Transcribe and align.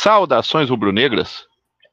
Saudações 0.00 0.70
rubro-negras. 0.70 1.44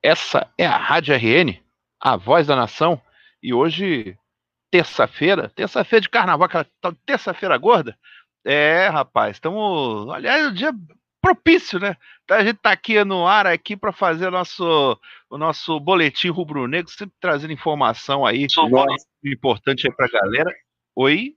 Essa 0.04 0.48
é 0.60 0.66
a 0.68 0.78
Rádio 0.78 1.16
RN, 1.16 1.60
a 2.00 2.16
voz 2.16 2.46
da 2.46 2.56
nação. 2.56 3.02
E 3.42 3.52
hoje, 3.52 4.16
terça-feira, 4.70 5.52
terça-feira 5.56 6.02
de 6.02 6.10
carnaval, 6.10 6.46
aquela 6.46 6.68
terça-feira 7.04 7.58
gorda. 7.58 7.98
É, 8.46 8.90
rapaz, 8.90 9.38
estamos. 9.38 10.08
Aliás, 10.14 10.46
é 10.46 10.48
um 10.50 10.54
dia 10.54 10.72
propício, 11.20 11.80
né? 11.80 11.98
Então, 12.24 12.38
a 12.38 12.44
gente 12.44 12.60
tá 12.60 12.72
aqui 12.72 13.04
no 13.04 13.26
ar 13.26 13.48
aqui 13.48 13.76
para 13.76 13.92
fazer 13.92 14.28
o 14.28 14.32
nosso, 14.32 15.00
o 15.28 15.38
nosso 15.40 15.80
boletim 15.80 16.30
rubro-negro, 16.30 16.92
sempre 16.92 17.16
trazendo 17.20 17.54
informação 17.54 18.24
aí 18.24 18.46
Nossa. 18.70 19.08
importante 19.24 19.88
aí 19.88 19.96
pra 19.96 20.08
galera. 20.08 20.54
Oi? 20.96 21.34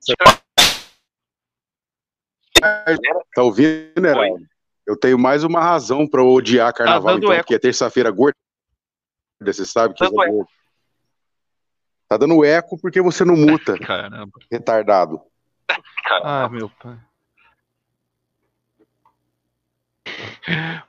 Tá 3.35 3.43
ouvindo, 3.43 4.05
Heraldo? 4.05 4.58
Eu 4.89 4.97
tenho 4.97 5.19
mais 5.19 5.45
uma 5.45 5.61
razão 5.61 6.09
para 6.09 6.25
odiar 6.25 6.73
tá 6.73 6.79
carnaval, 6.79 7.13
tá 7.13 7.19
então, 7.19 7.31
eco. 7.31 7.43
porque 7.43 7.55
é 7.55 7.59
terça-feira 7.59 8.11
gorda. 8.11 8.35
Você 9.39 9.67
sabe 9.67 9.93
que 9.93 10.03
é 10.03 10.09
gordo. 10.09 10.49
Tá 12.09 12.17
dando 12.17 12.43
eco 12.43 12.81
porque 12.81 13.03
você 13.03 13.23
não 13.23 13.37
muta. 13.37 13.77
Caramba. 13.85 14.33
Retardado. 14.51 15.21
Caramba. 16.03 16.45
Ah, 16.45 16.49
meu 16.49 16.71
pai. 16.71 16.99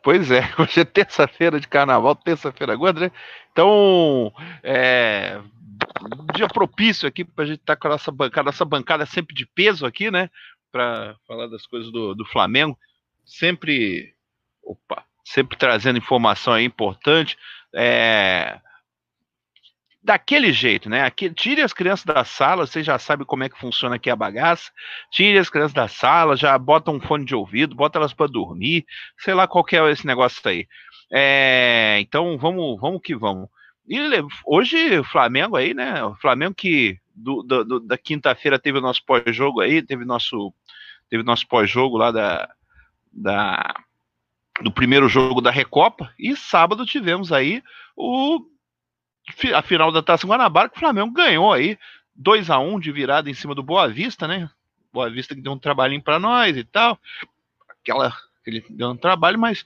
Pois 0.02 0.32
é, 0.32 0.44
hoje 0.58 0.80
é 0.80 0.86
terça-feira 0.86 1.60
de 1.60 1.68
carnaval, 1.68 2.16
terça-feira 2.16 2.74
gorda, 2.78 3.02
né? 3.02 3.12
Então, 3.52 4.32
é, 4.64 5.42
dia 6.34 6.48
propício 6.48 7.06
aqui 7.06 7.26
para 7.26 7.44
a 7.44 7.48
gente 7.48 7.60
estar 7.60 7.76
tá 7.76 7.82
com 7.82 7.90
a 7.90 7.92
nossa 7.92 8.12
bancada, 8.14 8.46
nossa 8.46 8.64
bancada 8.64 9.06
sempre 9.06 9.36
de 9.36 9.46
peso 9.46 9.86
aqui, 9.86 10.10
né? 10.10 10.30
Para 10.72 11.18
falar 11.28 11.48
das 11.48 11.68
coisas 11.68 11.92
do, 11.92 12.16
do 12.16 12.26
Flamengo 12.28 12.78
sempre, 13.30 14.14
opa, 14.64 15.04
sempre 15.24 15.58
trazendo 15.58 15.98
informação 16.00 16.54
aí 16.54 16.66
importante. 16.66 17.38
É, 17.74 18.60
daquele 20.02 20.52
jeito, 20.52 20.90
né? 20.90 21.04
Aqui, 21.04 21.30
tire 21.30 21.62
as 21.62 21.74
crianças 21.74 22.06
da 22.06 22.24
sala, 22.24 22.66
você 22.66 22.82
já 22.82 22.98
sabe 22.98 23.26
como 23.26 23.44
é 23.44 23.50
que 23.50 23.60
funciona 23.60 23.96
aqui 23.96 24.10
a 24.10 24.16
bagaça. 24.16 24.72
Tire 25.12 25.38
as 25.38 25.50
crianças 25.50 25.74
da 25.74 25.88
sala, 25.88 26.36
já 26.36 26.58
bota 26.58 26.92
um 26.92 27.00
fone 27.00 27.26
de 27.26 27.36
ouvido, 27.36 27.76
bota 27.76 28.00
elas 28.00 28.14
para 28.14 28.28
dormir, 28.32 28.86
sei 29.20 29.34
lá 29.34 29.48
qual 29.48 29.66
é 29.72 29.92
esse 29.92 30.08
negócio 30.08 30.42
aí. 30.46 30.68
É, 31.12 31.98
então 32.02 32.38
vamos, 32.38 32.80
vamos 32.80 33.02
que 33.02 33.16
vamos. 33.16 33.50
E 33.88 34.00
hoje 34.46 35.04
Flamengo 35.04 35.56
aí, 35.56 35.74
né? 35.74 36.04
O 36.04 36.16
Flamengo 36.16 36.54
que 36.56 36.98
do, 37.16 37.44
do, 37.44 37.80
da 37.80 37.98
quinta-feira 37.98 38.60
teve 38.60 38.78
o 38.78 38.82
nosso 38.82 39.04
pós-jogo 39.06 39.62
aí, 39.62 39.82
teve 39.82 40.06
nosso 40.06 40.54
teve 41.10 41.24
nosso 41.24 41.48
pós-jogo 41.48 41.98
lá 41.98 42.12
da 42.12 42.50
da, 43.12 43.76
do 44.62 44.72
primeiro 44.72 45.08
jogo 45.08 45.42
da 45.42 45.52
Recopa 45.52 46.14
e 46.18 46.36
sábado 46.36 46.86
tivemos 46.86 47.32
aí 47.32 47.64
o 47.96 48.46
a 49.54 49.62
final 49.62 49.92
da 49.92 50.02
Taça 50.02 50.26
Guanabara 50.26 50.70
que 50.70 50.78
o 50.78 50.80
Flamengo 50.80 51.12
ganhou 51.12 51.54
aí 51.54 51.78
2 52.16 52.50
a 52.50 52.58
1 52.58 52.80
de 52.80 52.92
virada 52.92 53.30
em 53.30 53.34
cima 53.34 53.54
do 53.54 53.62
Boa 53.62 53.88
Vista, 53.88 54.28
né? 54.28 54.50
Boa 54.92 55.10
Vista 55.10 55.36
que 55.36 55.42
deu 55.42 55.52
um 55.52 55.60
trabalhinho 55.60 56.02
para 56.02 56.20
nós 56.20 56.58
e 56.58 56.64
tal. 56.64 57.00
Aquela 57.70 58.12
ele 58.46 58.66
deu 58.70 58.90
um 58.90 58.98
trabalho, 58.98 59.40
mas 59.40 59.64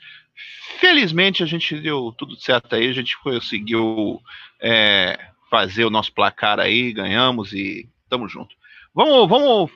felizmente 0.80 1.44
a 1.44 1.46
gente 1.46 1.80
deu 1.80 2.14
tudo 2.18 2.36
certo 2.36 2.76
aí, 2.76 2.90
a 2.90 2.94
gente 2.94 3.18
conseguiu 3.20 4.22
é, 4.60 5.20
fazer 5.50 5.86
o 5.86 5.90
nosso 5.90 6.12
placar 6.12 6.60
aí, 6.60 6.92
ganhamos 6.92 7.54
e 7.54 7.90
tamo 8.10 8.28
junto. 8.28 8.56
Vamos, 8.94 9.28
vamos, 9.30 9.72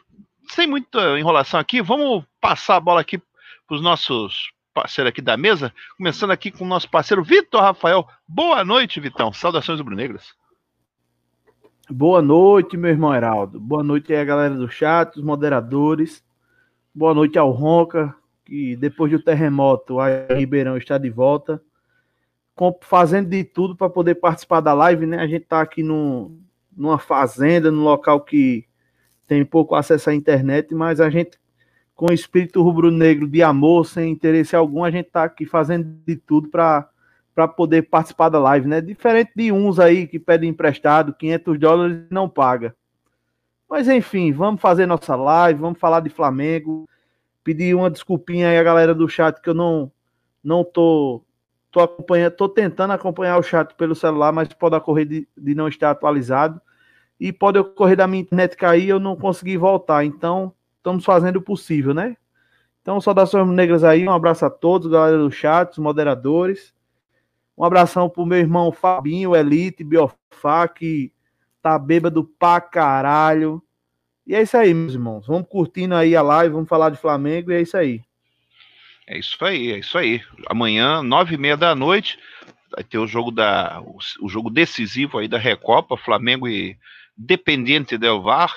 sem 0.49 0.67
muita 0.67 1.17
enrolação 1.17 1.59
aqui, 1.59 1.81
vamos 1.81 2.23
passar 2.41 2.75
a 2.75 2.81
bola 2.81 3.01
aqui 3.01 3.21
para 3.67 3.75
os 3.75 3.81
nossos 3.81 4.51
parceiros 4.73 5.09
aqui 5.09 5.21
da 5.21 5.35
mesa, 5.35 5.73
começando 5.97 6.31
aqui 6.31 6.51
com 6.51 6.63
o 6.63 6.67
nosso 6.67 6.89
parceiro 6.89 7.23
Vitor 7.23 7.61
Rafael. 7.61 8.07
Boa 8.25 8.63
noite, 8.63 8.99
Vitão. 8.99 9.33
Saudações 9.33 9.79
rubro-negras. 9.79 10.33
Boa 11.89 12.21
noite, 12.21 12.77
meu 12.77 12.91
irmão 12.91 13.13
Heraldo. 13.13 13.59
Boa 13.59 13.83
noite 13.83 14.13
aí 14.13 14.21
a 14.21 14.25
galera 14.25 14.55
do 14.55 14.69
chat, 14.69 15.17
os 15.17 15.23
moderadores. 15.23 16.23
Boa 16.95 17.13
noite 17.13 17.37
ao 17.37 17.51
Ronca, 17.51 18.15
que 18.45 18.75
depois 18.77 19.11
do 19.11 19.21
terremoto, 19.21 19.99
a 19.99 20.07
Ribeirão 20.33 20.77
está 20.77 20.97
de 20.97 21.09
volta, 21.09 21.61
fazendo 22.81 23.29
de 23.29 23.43
tudo 23.43 23.75
para 23.75 23.89
poder 23.89 24.15
participar 24.15 24.61
da 24.61 24.73
live, 24.73 25.05
né? 25.05 25.19
A 25.19 25.27
gente 25.27 25.43
está 25.43 25.61
aqui 25.61 25.83
no, 25.83 26.37
numa 26.75 26.97
fazenda, 26.97 27.69
num 27.69 27.83
local 27.83 28.21
que 28.21 28.65
tem 29.27 29.43
pouco 29.43 29.75
acesso 29.75 30.09
à 30.09 30.13
internet, 30.13 30.73
mas 30.73 31.01
a 31.01 31.09
gente 31.09 31.37
com 31.97 32.13
espírito 32.13 32.61
rubro-negro 32.61 33.27
de 33.27 33.41
amor, 33.41 33.87
sem 33.87 34.11
interesse 34.11 34.55
algum, 34.55 34.83
a 34.83 34.91
gente 34.91 35.07
está 35.07 35.23
aqui 35.23 35.47
fazendo 35.47 35.99
de 36.05 36.15
tudo 36.15 36.47
para 36.47 36.87
para 37.33 37.47
poder 37.47 37.83
participar 37.83 38.29
da 38.29 38.39
live, 38.39 38.67
né? 38.67 38.81
Diferente 38.81 39.31
de 39.35 39.51
uns 39.51 39.79
aí 39.79 40.07
que 40.07 40.17
pedem 40.17 40.49
emprestado 40.49 41.13
500 41.13 41.59
dólares 41.59 41.97
e 42.09 42.11
não 42.11 42.27
paga. 42.27 42.75
Mas 43.69 43.87
enfim, 43.87 44.31
vamos 44.31 44.59
fazer 44.59 44.87
nossa 44.87 45.15
live, 45.15 45.59
vamos 45.59 45.79
falar 45.79 45.99
de 45.99 46.09
Flamengo. 46.09 46.89
Pedir 47.43 47.75
uma 47.75 47.91
desculpinha 47.91 48.49
aí 48.49 48.57
a 48.57 48.63
galera 48.63 48.95
do 48.95 49.07
chat 49.07 49.39
que 49.39 49.49
eu 49.49 49.53
não 49.53 49.91
não 50.43 50.63
tô 50.63 51.21
tô 51.71 51.79
acompanhando, 51.79 52.33
tô 52.33 52.49
tentando 52.49 52.93
acompanhar 52.93 53.37
o 53.37 53.43
chat 53.43 53.75
pelo 53.75 53.93
celular, 53.93 54.31
mas 54.31 54.47
pode 54.49 54.75
ocorrer 54.75 55.05
de, 55.05 55.27
de 55.37 55.53
não 55.53 55.67
estar 55.67 55.91
atualizado 55.91 56.59
e 57.19 57.31
pode 57.31 57.59
ocorrer 57.59 57.97
da 57.97 58.07
minha 58.07 58.21
internet 58.21 58.57
cair 58.57 58.89
eu 58.89 58.99
não 58.99 59.15
conseguir 59.15 59.57
voltar. 59.57 60.03
Então, 60.03 60.53
estamos 60.77 61.03
fazendo 61.03 61.37
o 61.37 61.41
possível, 61.41 61.93
né? 61.93 62.15
Então, 62.81 63.01
saudações 63.01 63.47
negras 63.49 63.83
aí, 63.83 64.07
um 64.07 64.11
abraço 64.11 64.45
a 64.45 64.49
todos, 64.49 64.89
galera 64.89 65.17
do 65.17 65.29
chat, 65.29 65.71
os 65.71 65.77
moderadores. 65.77 66.73
Um 67.57 67.63
abração 67.63 68.09
pro 68.09 68.25
meu 68.25 68.37
irmão 68.37 68.71
Fabinho, 68.71 69.35
Elite, 69.35 69.83
Biofá, 69.83 70.67
que 70.67 71.11
tá 71.61 71.77
bêbado 71.77 72.23
pra 72.23 72.61
caralho. 72.61 73.61
E 74.25 74.35
é 74.35 74.41
isso 74.41 74.55
aí, 74.55 74.73
meus 74.73 74.93
irmãos. 74.93 75.25
Vamos 75.25 75.47
curtindo 75.49 75.95
aí 75.95 76.15
a 76.15 76.21
live, 76.21 76.53
vamos 76.53 76.69
falar 76.69 76.89
de 76.89 76.97
Flamengo 76.97 77.51
e 77.51 77.55
é 77.55 77.61
isso 77.61 77.75
aí. 77.75 78.01
É 79.07 79.17
isso 79.17 79.43
aí, 79.43 79.71
é 79.71 79.79
isso 79.79 79.97
aí. 79.97 80.21
Amanhã, 80.49 81.01
nove 81.01 81.35
e 81.35 81.37
meia 81.37 81.55
da 81.55 81.73
noite, 81.73 82.19
vai 82.69 82.83
ter 82.83 82.97
o 82.97 83.07
jogo 83.07 83.31
da 83.31 83.81
o, 84.21 84.27
jogo 84.27 84.49
decisivo 84.49 85.17
aí 85.17 85.27
da 85.27 85.37
Recopa, 85.37 85.95
Flamengo 85.95 86.47
e 86.47 86.77
Dependente 87.15 87.97
Del 87.97 88.21
Var. 88.21 88.53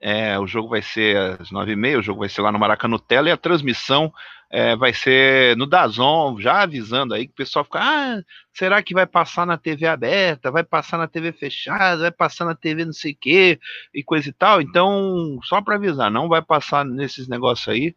É, 0.00 0.38
o 0.38 0.46
jogo 0.46 0.68
vai 0.68 0.82
ser 0.82 1.16
às 1.40 1.50
nove 1.50 1.72
e 1.72 1.76
meia, 1.76 1.98
o 1.98 2.02
jogo 2.02 2.20
vai 2.20 2.28
ser 2.28 2.42
lá 2.42 2.52
no 2.52 2.58
Maracanã 2.58 2.98
e 3.24 3.30
a 3.30 3.36
transmissão 3.36 4.12
é, 4.50 4.76
vai 4.76 4.92
ser 4.92 5.56
no 5.56 5.66
Dazon, 5.66 6.38
já 6.40 6.62
avisando 6.62 7.14
aí 7.14 7.26
que 7.26 7.32
o 7.32 7.36
pessoal 7.36 7.64
fica, 7.64 7.80
ah, 7.80 8.22
será 8.52 8.82
que 8.82 8.94
vai 8.94 9.06
passar 9.06 9.46
na 9.46 9.58
TV 9.58 9.86
aberta, 9.86 10.50
vai 10.50 10.62
passar 10.62 10.98
na 10.98 11.08
TV 11.08 11.32
fechada, 11.32 12.02
vai 12.02 12.12
passar 12.12 12.44
na 12.44 12.54
TV 12.54 12.84
não 12.84 12.92
sei 12.92 13.12
o 13.12 13.16
que 13.20 13.58
e 13.92 14.04
coisa 14.04 14.28
e 14.28 14.32
tal. 14.32 14.60
Então, 14.60 15.38
só 15.42 15.60
para 15.60 15.76
avisar, 15.76 16.10
não 16.10 16.28
vai 16.28 16.42
passar 16.42 16.84
nesses 16.84 17.26
negócios 17.28 17.68
aí, 17.68 17.94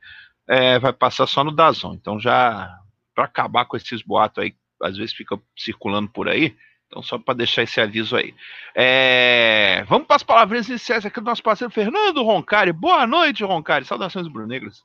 é, 0.47 0.79
vai 0.79 0.93
passar 0.93 1.27
só 1.27 1.43
no 1.43 1.51
Dazon. 1.51 1.93
Então, 1.93 2.19
já 2.19 2.69
para 3.13 3.25
acabar 3.25 3.65
com 3.65 3.77
esses 3.77 4.01
boatos 4.01 4.43
aí, 4.43 4.55
às 4.81 4.97
vezes 4.97 5.13
fica 5.13 5.37
circulando 5.55 6.09
por 6.09 6.29
aí, 6.29 6.55
então, 6.87 7.03
só 7.03 7.19
para 7.19 7.35
deixar 7.35 7.61
esse 7.61 7.79
aviso 7.79 8.15
aí. 8.15 8.33
É... 8.73 9.83
Vamos 9.87 9.98
as 10.19 10.23
palavras 10.23 10.67
iniciais 10.67 11.05
aqui 11.05 11.21
do 11.21 11.25
nosso 11.25 11.41
parceiro 11.41 11.73
Fernando 11.73 12.21
Roncari. 12.23 12.73
Boa 12.73 13.07
noite, 13.07 13.41
Roncari. 13.41 13.85
Saudações 13.85 14.27
brunegras. 14.27 14.83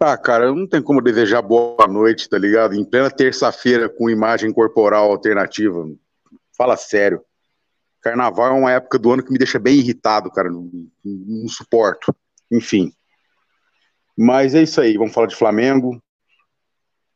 Ah, 0.00 0.16
cara, 0.16 0.50
não 0.54 0.66
tem 0.66 0.80
como 0.80 1.02
desejar 1.02 1.42
boa 1.42 1.86
noite, 1.86 2.30
tá 2.30 2.38
ligado? 2.38 2.74
Em 2.74 2.82
plena 2.82 3.10
terça-feira 3.10 3.90
com 3.90 4.08
imagem 4.08 4.50
corporal 4.50 5.10
alternativa. 5.10 5.86
Fala 6.56 6.78
sério. 6.78 7.22
Carnaval 8.00 8.56
é 8.56 8.58
uma 8.58 8.72
época 8.72 8.98
do 8.98 9.12
ano 9.12 9.22
que 9.22 9.30
me 9.30 9.38
deixa 9.38 9.58
bem 9.58 9.76
irritado, 9.76 10.30
cara. 10.30 10.48
Não, 10.48 10.70
não 11.04 11.46
suporto. 11.46 12.16
Enfim. 12.50 12.90
Mas 14.16 14.54
é 14.54 14.62
isso 14.62 14.80
aí. 14.80 14.96
Vamos 14.96 15.12
falar 15.12 15.26
de 15.26 15.36
Flamengo 15.36 16.02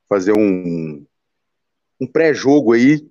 fazer 0.07 0.33
um, 0.37 1.07
um 2.01 2.07
pré-jogo 2.07 2.73
aí. 2.73 3.07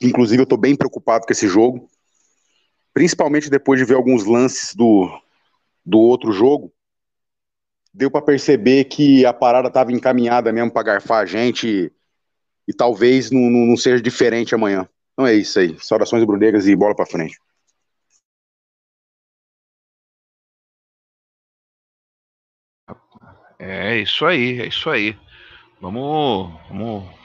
Inclusive, 0.00 0.40
eu 0.40 0.44
estou 0.44 0.58
bem 0.58 0.74
preocupado 0.74 1.26
com 1.26 1.32
esse 1.32 1.46
jogo, 1.46 1.88
principalmente 2.94 3.50
depois 3.50 3.78
de 3.78 3.84
ver 3.84 3.94
alguns 3.94 4.24
lances 4.24 4.74
do, 4.74 5.08
do 5.84 5.98
outro 5.98 6.32
jogo. 6.32 6.72
Deu 7.92 8.10
para 8.10 8.22
perceber 8.22 8.84
que 8.84 9.26
a 9.26 9.32
parada 9.32 9.68
estava 9.68 9.92
encaminhada 9.92 10.52
mesmo 10.52 10.70
para 10.70 10.84
garfar 10.84 11.22
a 11.22 11.26
gente 11.26 11.68
e, 11.68 11.92
e 12.68 12.72
talvez 12.72 13.30
não, 13.30 13.50
não, 13.50 13.66
não, 13.66 13.76
seja 13.76 14.00
diferente 14.00 14.54
amanhã. 14.54 14.88
Então 15.12 15.26
é 15.26 15.34
isso 15.34 15.58
aí. 15.58 15.76
Saudações 15.80 16.24
brunegas 16.24 16.66
e 16.66 16.74
bola 16.74 16.94
para 16.94 17.04
frente. 17.04 17.36
É 23.58 23.98
isso 23.98 24.24
aí, 24.24 24.60
é 24.62 24.66
isso 24.68 24.88
aí. 24.88 25.18
Vamos, 25.80 26.50
vamos 26.68 27.19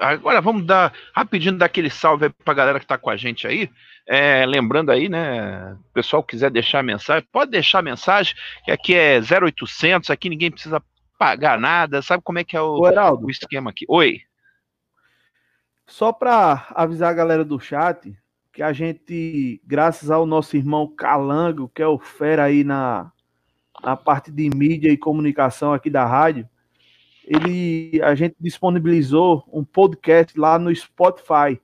agora 0.00 0.40
vamos 0.40 0.64
dar 0.64 0.92
rapidinho 1.14 1.56
daquele 1.56 1.90
salve 1.90 2.30
para 2.30 2.54
galera 2.54 2.78
que 2.78 2.84
está 2.84 2.98
com 2.98 3.10
a 3.10 3.16
gente 3.16 3.46
aí. 3.46 3.70
É, 4.06 4.44
lembrando 4.46 4.90
aí, 4.90 5.08
né? 5.08 5.74
O 5.74 5.92
pessoal 5.92 6.22
quiser 6.22 6.50
deixar 6.50 6.82
mensagem, 6.82 7.26
pode 7.30 7.50
deixar 7.50 7.82
mensagem, 7.82 8.34
que 8.64 8.72
aqui 8.72 8.94
é 8.94 9.20
0800, 9.20 10.10
aqui 10.10 10.28
ninguém 10.28 10.50
precisa 10.50 10.82
pagar 11.18 11.58
nada. 11.60 12.02
Sabe 12.02 12.22
como 12.22 12.38
é 12.38 12.44
que 12.44 12.56
é 12.56 12.60
o, 12.60 12.80
o 12.80 13.30
esquema 13.30 13.70
aqui? 13.70 13.84
Oi. 13.88 14.20
Só 15.86 16.12
para 16.12 16.66
avisar 16.74 17.10
a 17.10 17.14
galera 17.14 17.44
do 17.44 17.60
chat 17.60 18.16
que 18.52 18.62
a 18.62 18.72
gente, 18.72 19.60
graças 19.64 20.10
ao 20.10 20.26
nosso 20.26 20.56
irmão 20.56 20.88
Calango, 20.88 21.70
que 21.74 21.82
é 21.82 21.86
o 21.86 21.98
fera 21.98 22.44
aí 22.44 22.64
na, 22.64 23.12
na 23.82 23.96
parte 23.96 24.30
de 24.30 24.50
mídia 24.50 24.90
e 24.90 24.96
comunicação 24.96 25.72
aqui 25.72 25.88
da 25.88 26.04
rádio, 26.04 26.48
ele, 27.30 28.02
a 28.02 28.12
gente 28.16 28.34
disponibilizou 28.40 29.44
um 29.52 29.62
podcast 29.62 30.36
lá 30.36 30.58
no 30.58 30.74
Spotify. 30.74 31.60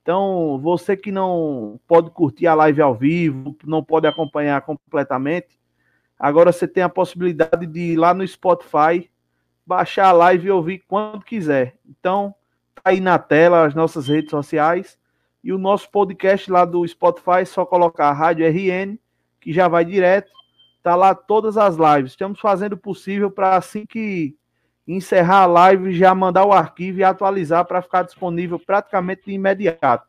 Então, 0.00 0.58
você 0.58 0.96
que 0.96 1.12
não 1.12 1.78
pode 1.86 2.10
curtir 2.10 2.46
a 2.46 2.54
live 2.54 2.80
ao 2.80 2.94
vivo, 2.94 3.54
não 3.66 3.84
pode 3.84 4.06
acompanhar 4.06 4.62
completamente, 4.62 5.60
agora 6.18 6.50
você 6.50 6.66
tem 6.66 6.82
a 6.82 6.88
possibilidade 6.88 7.66
de 7.66 7.92
ir 7.92 7.96
lá 7.96 8.14
no 8.14 8.26
Spotify, 8.26 9.10
baixar 9.66 10.06
a 10.06 10.12
live 10.12 10.46
e 10.46 10.50
ouvir 10.50 10.82
quando 10.88 11.22
quiser. 11.22 11.76
Então, 11.86 12.34
tá 12.74 12.80
aí 12.86 12.98
na 12.98 13.18
tela 13.18 13.66
as 13.66 13.74
nossas 13.74 14.08
redes 14.08 14.30
sociais 14.30 14.98
e 15.44 15.52
o 15.52 15.58
nosso 15.58 15.90
podcast 15.90 16.50
lá 16.50 16.64
do 16.64 16.88
Spotify, 16.88 17.40
é 17.40 17.44
só 17.44 17.66
colocar 17.66 18.08
a 18.08 18.14
Rádio 18.14 18.46
RN, 18.46 18.96
que 19.42 19.52
já 19.52 19.68
vai 19.68 19.84
direto. 19.84 20.32
Tá 20.82 20.96
lá 20.96 21.14
todas 21.14 21.58
as 21.58 21.76
lives. 21.76 22.12
Estamos 22.12 22.40
fazendo 22.40 22.72
o 22.72 22.78
possível 22.78 23.30
para 23.30 23.56
assim 23.56 23.84
que 23.84 24.34
encerrar 24.86 25.42
a 25.42 25.46
live, 25.46 25.92
já 25.92 26.14
mandar 26.14 26.44
o 26.44 26.52
arquivo 26.52 27.00
e 27.00 27.04
atualizar 27.04 27.64
para 27.64 27.82
ficar 27.82 28.02
disponível 28.02 28.58
praticamente 28.58 29.22
de 29.26 29.32
imediato. 29.32 30.06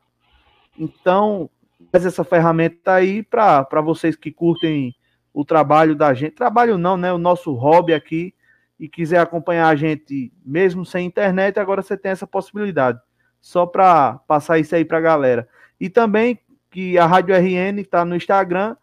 Então, 0.78 1.50
essa 1.92 2.24
ferramenta 2.24 2.94
aí 2.94 3.24
para 3.24 3.82
vocês 3.84 4.16
que 4.16 4.32
curtem 4.32 4.94
o 5.34 5.46
trabalho 5.46 5.96
da 5.96 6.14
gente. 6.14 6.36
Trabalho 6.36 6.78
não, 6.78 6.98
né? 6.98 7.12
O 7.12 7.18
nosso 7.18 7.54
hobby 7.54 7.94
aqui 7.94 8.34
e 8.80 8.88
quiser 8.88 9.20
acompanhar 9.20 9.68
a 9.68 9.76
gente 9.76 10.32
mesmo 10.46 10.86
sem 10.86 11.06
internet, 11.06 11.60
agora 11.60 11.82
você 11.82 11.98
tem 11.98 12.12
essa 12.12 12.28
possibilidade. 12.28 13.00
Só 13.42 13.66
para 13.66 14.20
passar 14.28 14.60
isso 14.60 14.76
aí 14.76 14.86
para 14.86 14.98
a 14.98 15.02
galera. 15.02 15.48
E 15.80 15.90
também 15.90 16.40
que 16.70 16.98
a 16.98 17.06
Rádio 17.06 17.36
RN 17.36 17.80
está 17.80 18.06
no 18.06 18.16
Instagram. 18.16 18.76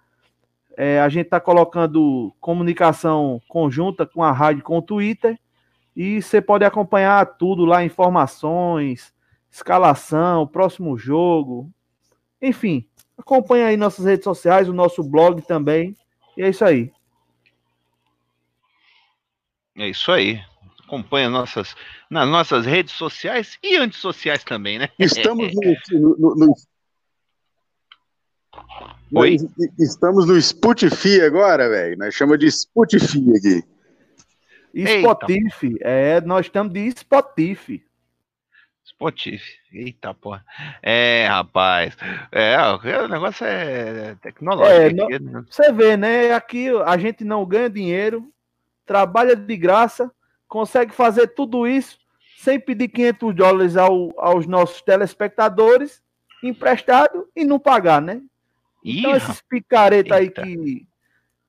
É, 0.76 1.00
a 1.00 1.08
gente 1.08 1.26
está 1.26 1.38
colocando 1.38 2.34
comunicação 2.40 3.40
conjunta 3.48 4.04
com 4.04 4.22
a 4.22 4.32
rádio 4.32 4.64
com 4.64 4.78
o 4.78 4.82
Twitter. 4.82 5.38
E 5.96 6.20
você 6.20 6.40
pode 6.40 6.64
acompanhar 6.64 7.24
tudo 7.36 7.64
lá, 7.64 7.84
informações, 7.84 9.12
escalação, 9.50 10.46
próximo 10.46 10.98
jogo. 10.98 11.70
Enfim, 12.42 12.86
acompanhe 13.16 13.64
aí 13.64 13.76
nossas 13.76 14.04
redes 14.04 14.24
sociais, 14.24 14.68
o 14.68 14.72
nosso 14.72 15.02
blog 15.02 15.40
também. 15.42 15.96
E 16.36 16.42
é 16.42 16.48
isso 16.48 16.64
aí. 16.64 16.92
É 19.76 19.88
isso 19.88 20.10
aí. 20.10 20.40
Acompanha 20.84 21.30
nossas, 21.30 21.74
nas 22.10 22.28
nossas 22.28 22.66
redes 22.66 22.94
sociais 22.94 23.58
e 23.62 23.76
antissociais 23.76 24.44
também, 24.44 24.78
né? 24.78 24.88
Estamos 24.98 25.52
no, 25.92 26.16
no, 26.18 26.34
no... 26.34 26.54
Oi? 29.14 29.36
Estamos 29.78 30.26
no 30.26 30.40
Spotify 30.40 31.20
agora, 31.22 31.68
velho. 31.68 31.96
Nós 31.98 32.14
chamamos 32.14 32.40
de 32.40 32.50
Spotify 32.50 33.24
aqui. 33.36 33.73
Spotify, 34.74 35.76
é, 35.80 36.20
nós 36.20 36.46
estamos 36.46 36.72
de 36.72 36.90
Spotify. 36.90 37.84
Spotify, 38.84 39.58
eita 39.72 40.12
porra. 40.12 40.44
É, 40.82 41.26
rapaz, 41.28 41.96
é, 42.30 42.56
o 43.02 43.08
negócio 43.08 43.46
é 43.46 44.14
tecnológico. 44.20 45.00
É, 45.02 45.04
aqui, 45.04 45.18
né? 45.18 45.44
Você 45.48 45.72
vê, 45.72 45.96
né? 45.96 46.32
Aqui 46.32 46.68
a 46.84 46.96
gente 46.98 47.24
não 47.24 47.44
ganha 47.46 47.70
dinheiro, 47.70 48.28
trabalha 48.84 49.34
de 49.34 49.56
graça, 49.56 50.10
consegue 50.46 50.92
fazer 50.92 51.28
tudo 51.28 51.66
isso 51.66 51.98
sem 52.38 52.60
pedir 52.60 52.88
500 52.88 53.34
dólares 53.34 53.76
ao, 53.76 54.12
aos 54.20 54.46
nossos 54.46 54.82
telespectadores, 54.82 56.02
emprestado 56.42 57.26
e 57.34 57.42
não 57.42 57.58
pagar, 57.58 58.02
né? 58.02 58.20
Ih, 58.84 58.98
então, 58.98 59.16
esses 59.16 59.40
picareta 59.40 60.16
aí 60.16 60.28
que 60.28 60.86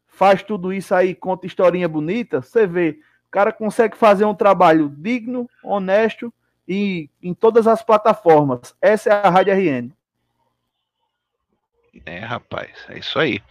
faz 0.07 0.41
tudo 0.41 0.71
isso 0.71 0.95
aí, 0.95 1.13
conta 1.13 1.45
historinha 1.45 1.89
bonita, 1.89 2.41
você 2.41 2.65
vê 2.65 2.97
cara 3.35 3.51
consegue 3.51 3.97
fazer 3.97 4.23
um 4.23 4.33
trabalho 4.33 4.87
digno, 4.97 5.49
honesto 5.61 6.33
e 6.65 7.09
em 7.21 7.33
todas 7.33 7.67
as 7.67 7.83
plataformas. 7.83 8.73
Essa 8.81 9.09
é 9.09 9.27
a 9.27 9.29
Rádio 9.29 9.53
RN. 9.53 9.91
É, 12.05 12.19
rapaz, 12.19 12.71
é 12.87 12.97
isso 12.97 13.19
aí. 13.19 13.41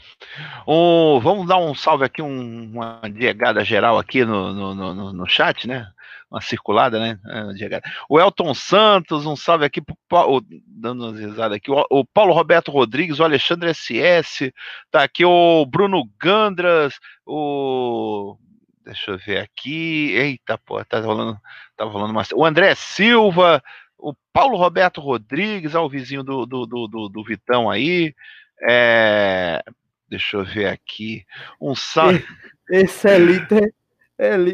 Um, 0.67 1.21
vamos 1.21 1.47
dar 1.47 1.59
um 1.59 1.75
salve 1.75 2.03
aqui, 2.03 2.23
um, 2.23 2.71
uma 2.73 3.03
diegada 3.11 3.63
geral 3.63 3.99
aqui 3.99 4.25
no, 4.25 4.55
no, 4.55 4.75
no, 4.75 5.13
no, 5.13 5.27
chat, 5.27 5.69
né? 5.69 5.87
Uma 6.31 6.41
circulada, 6.41 6.99
né? 6.99 7.19
É, 7.29 7.81
o 8.09 8.19
Elton 8.19 8.55
Santos, 8.55 9.27
um 9.27 9.37
salve 9.37 9.67
aqui 9.67 9.83
pro 9.83 9.97
Paulo, 10.09 10.43
dando 10.67 11.05
umas 11.05 11.21
risadas 11.21 11.57
aqui. 11.57 11.71
O, 11.71 11.85
o, 11.91 12.07
Paulo 12.07 12.33
Roberto 12.33 12.71
Rodrigues, 12.71 13.19
o 13.19 13.25
Alexandre 13.25 13.75
SS, 13.75 14.51
tá 14.91 15.03
aqui 15.03 15.27
o 15.27 15.67
Bruno 15.67 16.09
Gandras, 16.19 16.95
o 17.27 18.39
Deixa 18.85 19.13
eu 19.13 19.19
ver 19.19 19.39
aqui. 19.39 20.13
Eita, 20.13 20.59
pô, 20.59 20.85
tá 20.85 21.01
rolando, 21.01 21.39
tá 21.77 21.85
rolando 21.85 22.13
uma... 22.13 22.23
O 22.35 22.45
André 22.45 22.75
Silva, 22.75 23.63
o 23.99 24.15
Paulo 24.33 24.57
Roberto 24.57 25.01
Rodrigues, 25.01 25.75
ao 25.75 25.89
vizinho 25.89 26.23
do, 26.23 26.45
do, 26.45 26.67
do, 26.67 27.09
do, 27.09 27.25
Vitão 27.25 27.71
aí. 27.71 28.15
É... 28.63 29.63
Deixa 30.09 30.37
eu 30.37 30.45
ver 30.45 30.67
aqui. 30.67 31.25
Um 31.61 31.75
salve. 31.75 32.25
Esse 32.71 33.09
Elite, 33.09 33.75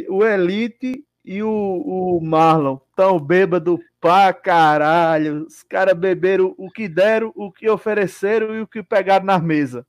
o 0.08 0.24
Elite 0.24 1.04
e 1.24 1.42
o, 1.42 1.50
o 1.50 2.20
Marlon 2.22 2.78
tão 2.96 3.18
bêbado 3.18 3.78
pra 4.00 4.32
caralho. 4.32 5.46
Os 5.46 5.62
caras 5.62 5.96
beberam 5.96 6.54
o 6.56 6.70
que 6.70 6.88
deram, 6.88 7.32
o 7.34 7.52
que 7.52 7.68
ofereceram 7.68 8.54
e 8.56 8.60
o 8.60 8.66
que 8.66 8.82
pegaram 8.82 9.26
na 9.26 9.38
mesa. 9.38 9.86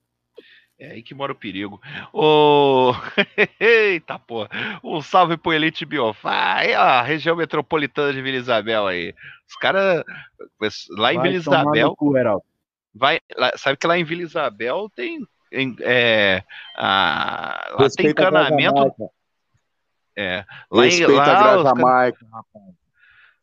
É 0.81 0.93
aí 0.93 1.03
que 1.03 1.13
mora 1.13 1.31
o 1.31 1.35
perigo. 1.35 1.79
Ô. 2.11 2.91
Eita 3.59 4.17
porra. 4.17 4.49
Um 4.83 4.99
salve 4.99 5.37
pro 5.37 5.53
Elite 5.53 5.85
Biofá. 5.85 6.55
Aí, 6.55 6.73
ó, 6.73 6.81
a 6.81 7.01
região 7.03 7.35
metropolitana 7.35 8.11
de 8.11 8.19
Vila 8.19 8.37
Isabel 8.37 8.87
aí. 8.87 9.13
Os 9.47 9.55
caras. 9.57 10.03
Lá 10.97 11.13
em 11.13 11.17
vai 11.17 11.27
Vila 11.27 11.35
Isabel. 11.35 11.95
Cu, 11.95 12.13
vai, 12.95 13.19
lá, 13.37 13.51
sabe 13.57 13.77
que 13.77 13.85
lá 13.85 13.95
em 13.95 14.03
Vila 14.03 14.23
Isabel 14.23 14.89
tem. 14.95 15.19
É, 15.81 16.43
a, 16.75 17.75
lá 17.77 17.87
tem 17.95 18.07
encanamento. 18.07 19.11
É, 20.17 20.43
lá 20.71 20.83
Respeita 20.83 21.11
em, 21.11 21.15
lá, 21.15 21.69
a 21.69 21.75
Marca, 21.75 22.25
rapaz. 22.33 22.80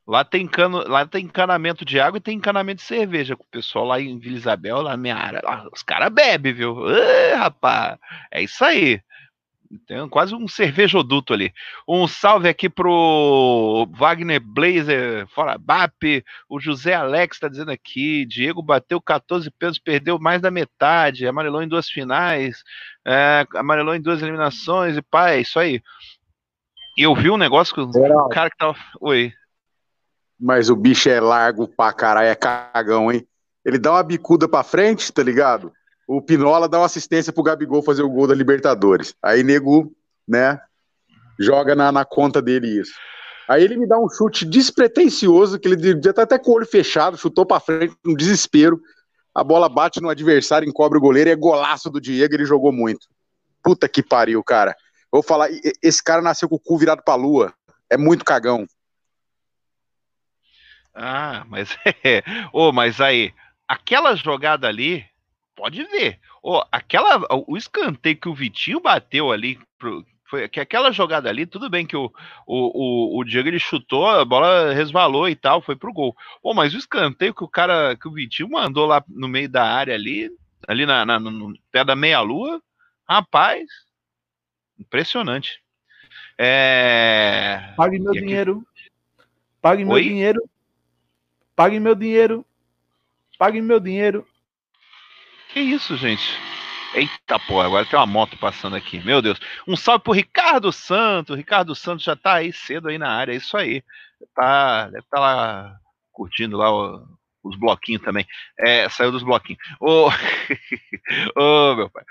Lá 0.08 0.24
tem, 0.24 0.46
cano, 0.46 0.88
lá 0.88 1.04
tem 1.04 1.26
encanamento 1.26 1.84
de 1.84 2.00
água 2.00 2.16
e 2.16 2.20
tem 2.20 2.38
encanamento 2.38 2.80
de 2.80 2.86
cerveja 2.88 3.36
com 3.36 3.42
o 3.42 3.50
pessoal 3.50 3.84
lá 3.84 4.00
em 4.00 4.18
Vila 4.18 4.38
Isabel, 4.38 4.80
lá 4.80 4.92
na 4.92 4.96
minha 4.96 5.14
área. 5.14 5.42
Lá, 5.44 5.68
os 5.70 5.82
caras 5.82 6.10
bebem, 6.10 6.54
viu? 6.54 6.88
Ê, 6.88 7.34
rapaz, 7.34 7.98
é 8.32 8.42
isso 8.42 8.64
aí. 8.64 9.02
Tem 9.86 10.08
quase 10.08 10.34
um 10.34 10.48
cervejoduto 10.48 11.34
ali. 11.34 11.52
Um 11.86 12.08
salve 12.08 12.48
aqui 12.48 12.70
pro 12.70 13.86
Wagner 13.90 14.40
Blazer, 14.40 15.26
fora 15.28 15.58
BAP. 15.58 16.24
O 16.48 16.58
José 16.58 16.94
Alex 16.94 17.36
está 17.36 17.46
dizendo 17.46 17.70
aqui: 17.70 18.24
Diego 18.24 18.62
bateu 18.62 19.02
14 19.02 19.50
pesos, 19.50 19.78
perdeu 19.78 20.18
mais 20.18 20.40
da 20.40 20.50
metade. 20.50 21.26
Amarelou 21.26 21.62
em 21.62 21.68
duas 21.68 21.90
finais, 21.90 22.62
é, 23.06 23.46
amarelou 23.56 23.94
em 23.94 24.00
duas 24.00 24.22
eliminações. 24.22 24.96
E 24.96 25.02
pá, 25.02 25.32
é 25.32 25.40
isso 25.42 25.58
aí. 25.58 25.82
E 26.96 27.02
eu 27.02 27.14
vi 27.14 27.28
um 27.30 27.36
negócio 27.36 27.74
que 27.74 27.80
o 27.82 28.28
cara 28.30 28.48
que 28.48 28.56
tava. 28.56 28.78
Oi. 29.02 29.34
Mas 30.38 30.70
o 30.70 30.76
bicho 30.76 31.08
é 31.08 31.20
largo 31.20 31.66
pra 31.66 31.92
caralho, 31.92 32.28
é 32.28 32.34
cagão, 32.34 33.10
hein? 33.10 33.26
Ele 33.64 33.78
dá 33.78 33.92
uma 33.92 34.02
bicuda 34.02 34.48
pra 34.48 34.62
frente, 34.62 35.12
tá 35.12 35.22
ligado? 35.22 35.72
O 36.06 36.22
Pinola 36.22 36.68
dá 36.68 36.78
uma 36.78 36.86
assistência 36.86 37.32
pro 37.32 37.42
Gabigol 37.42 37.82
fazer 37.82 38.02
o 38.02 38.08
gol 38.08 38.26
da 38.26 38.34
Libertadores. 38.34 39.14
Aí 39.22 39.42
nego, 39.42 39.92
né, 40.26 40.58
joga 41.38 41.74
na, 41.74 41.92
na 41.92 42.04
conta 42.04 42.40
dele 42.40 42.80
isso. 42.80 42.92
Aí 43.48 43.64
ele 43.64 43.76
me 43.76 43.86
dá 43.86 43.98
um 43.98 44.08
chute 44.08 44.44
despretensioso, 44.44 45.58
que 45.58 45.68
ele 45.68 46.00
já 46.02 46.12
tá 46.12 46.22
até 46.22 46.38
com 46.38 46.50
o 46.50 46.54
olho 46.54 46.66
fechado, 46.66 47.16
chutou 47.16 47.46
pra 47.46 47.60
frente, 47.60 47.96
um 48.06 48.14
desespero. 48.14 48.80
A 49.34 49.42
bola 49.42 49.68
bate 49.68 50.00
no 50.00 50.08
adversário, 50.08 50.68
encobre 50.68 50.98
o 50.98 51.00
goleiro, 51.00 51.30
é 51.30 51.36
golaço 51.36 51.88
do 51.90 52.00
Diego, 52.00 52.34
ele 52.34 52.44
jogou 52.44 52.72
muito. 52.72 53.06
Puta 53.62 53.88
que 53.88 54.02
pariu, 54.02 54.42
cara. 54.44 54.76
Vou 55.10 55.22
falar, 55.22 55.48
esse 55.82 56.02
cara 56.02 56.20
nasceu 56.20 56.48
com 56.48 56.56
o 56.56 56.60
cu 56.60 56.76
virado 56.76 57.02
pra 57.02 57.14
lua. 57.14 57.52
É 57.88 57.96
muito 57.96 58.24
cagão. 58.24 58.66
Ah, 60.94 61.44
mas 61.48 61.76
é. 62.04 62.22
oh, 62.52 62.72
mas 62.72 63.00
aí, 63.00 63.32
aquela 63.66 64.14
jogada 64.16 64.66
ali, 64.66 65.04
pode 65.54 65.84
ver. 65.84 66.18
Oh, 66.42 66.62
aquela, 66.70 67.20
o 67.46 67.56
escanteio 67.56 68.16
que 68.16 68.28
o 68.28 68.34
Vitinho 68.34 68.80
bateu 68.80 69.30
ali, 69.30 69.58
pro, 69.78 70.04
Foi 70.26 70.48
que 70.48 70.60
aquela 70.60 70.92
jogada 70.92 71.28
ali, 71.28 71.46
tudo 71.46 71.68
bem 71.68 71.86
que 71.86 71.96
o, 71.96 72.12
o, 72.46 73.16
o, 73.16 73.20
o 73.20 73.24
Diego 73.24 73.48
ele 73.48 73.58
chutou, 73.58 74.06
a 74.06 74.24
bola 74.24 74.72
resvalou 74.72 75.28
e 75.28 75.34
tal, 75.34 75.60
foi 75.60 75.76
pro 75.76 75.92
gol. 75.92 76.16
Pô, 76.42 76.54
mas 76.54 76.74
o 76.74 76.78
escanteio 76.78 77.34
que 77.34 77.44
o 77.44 77.48
cara, 77.48 77.96
que 77.96 78.06
o 78.08 78.12
Vitinho 78.12 78.50
mandou 78.50 78.86
lá 78.86 79.04
no 79.08 79.28
meio 79.28 79.48
da 79.48 79.64
área 79.64 79.94
ali, 79.94 80.30
ali 80.66 80.86
na, 80.86 81.04
na 81.04 81.18
no 81.18 81.52
pé 81.72 81.84
da 81.84 81.96
meia-lua, 81.96 82.62
rapaz, 83.08 83.66
impressionante. 84.78 85.60
É... 86.38 87.74
Pague 87.76 87.98
meu 87.98 88.12
dinheiro. 88.12 88.66
Pague 89.60 89.84
meu 89.84 89.94
Oi? 89.94 90.04
dinheiro. 90.04 90.40
Pague 91.58 91.80
meu 91.80 91.96
dinheiro. 91.96 92.46
Pague 93.36 93.60
meu 93.60 93.80
dinheiro. 93.80 94.24
Que 95.48 95.58
isso, 95.58 95.96
gente? 95.96 96.38
Eita, 96.94 97.36
pô, 97.48 97.60
agora 97.60 97.84
tem 97.84 97.98
uma 97.98 98.06
moto 98.06 98.38
passando 98.38 98.76
aqui. 98.76 99.00
Meu 99.00 99.20
Deus. 99.20 99.40
Um 99.66 99.74
salve 99.74 100.04
pro 100.04 100.12
Ricardo 100.12 100.70
Santos. 100.70 101.36
Ricardo 101.36 101.74
Santos 101.74 102.04
já 102.04 102.14
tá 102.14 102.34
aí 102.34 102.52
cedo 102.52 102.88
aí 102.88 102.96
na 102.96 103.10
área. 103.10 103.32
É 103.32 103.36
isso 103.38 103.56
aí. 103.56 103.82
Tá, 104.36 104.84
deve 104.84 105.00
estar 105.00 105.16
tá 105.16 105.20
lá 105.20 105.76
curtindo 106.12 106.56
lá 106.56 106.72
o, 106.72 107.04
os 107.42 107.56
bloquinhos 107.56 108.02
também. 108.02 108.24
É, 108.56 108.88
saiu 108.88 109.10
dos 109.10 109.24
bloquinhos. 109.24 109.60
Ô, 109.80 110.10
oh, 111.34 111.74
meu 111.74 111.90
pai. 111.90 112.04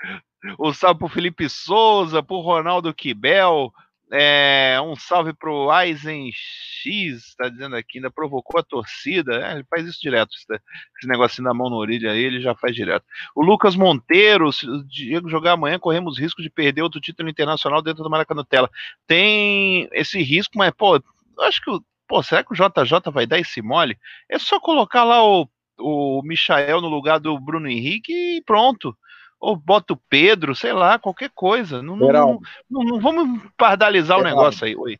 Um 0.60 0.74
salve 0.74 0.98
pro 0.98 1.08
Felipe 1.08 1.48
Souza, 1.48 2.22
pro 2.22 2.40
Ronaldo 2.40 2.92
Quibel, 2.92 3.72
é, 4.10 4.78
um 4.82 4.96
salve 4.96 5.32
pro 5.34 5.70
Aizen 5.70 6.30
X, 6.32 7.34
tá 7.36 7.48
dizendo 7.48 7.76
aqui, 7.76 7.98
ainda 7.98 8.10
provocou 8.10 8.58
a 8.58 8.62
torcida. 8.62 9.46
É, 9.46 9.54
ele 9.54 9.64
faz 9.68 9.86
isso 9.86 10.00
direto, 10.00 10.30
esse, 10.34 11.06
negocinho 11.06 11.46
da 11.46 11.54
mão 11.54 11.68
na 11.68 11.76
orelha 11.76 12.12
aí, 12.12 12.22
ele 12.22 12.40
já 12.40 12.54
faz 12.54 12.74
direto. 12.74 13.04
O 13.34 13.42
Lucas 13.42 13.76
Monteiro, 13.76 14.52
se 14.52 14.68
o 14.68 14.82
Diego 14.84 15.28
jogar 15.28 15.52
amanhã, 15.52 15.78
corremos 15.78 16.18
risco 16.18 16.42
de 16.42 16.50
perder 16.50 16.82
outro 16.82 17.00
título 17.00 17.28
internacional 17.28 17.82
dentro 17.82 18.02
do 18.02 18.10
Maracanã 18.10 18.44
Tela. 18.44 18.70
Tem 19.06 19.88
esse 19.92 20.22
risco, 20.22 20.56
mas, 20.56 20.72
pô, 20.72 21.00
acho 21.40 21.62
que, 21.62 21.70
pô, 22.06 22.22
será 22.22 22.42
que 22.42 22.52
o 22.52 22.56
JJ 22.56 23.10
vai 23.12 23.26
dar 23.26 23.38
esse 23.38 23.60
mole? 23.60 23.98
É 24.28 24.38
só 24.38 24.58
colocar 24.58 25.04
lá 25.04 25.22
o, 25.22 25.48
o 25.78 26.22
Michael 26.24 26.80
no 26.80 26.88
lugar 26.88 27.20
do 27.20 27.38
Bruno 27.38 27.68
Henrique 27.68 28.12
e 28.12 28.42
pronto 28.42 28.96
ou 29.40 29.56
bota 29.56 29.92
o 29.92 30.00
Pedro, 30.08 30.54
sei 30.54 30.72
lá, 30.72 30.98
qualquer 30.98 31.30
coisa. 31.34 31.82
Não, 31.82 31.96
não, 31.96 32.40
não, 32.70 32.84
não, 32.84 33.00
vamos 33.00 33.40
pardalizar 33.56 34.18
o 34.18 34.24
negócio 34.24 34.66
aí. 34.66 34.76
Oi. 34.76 34.98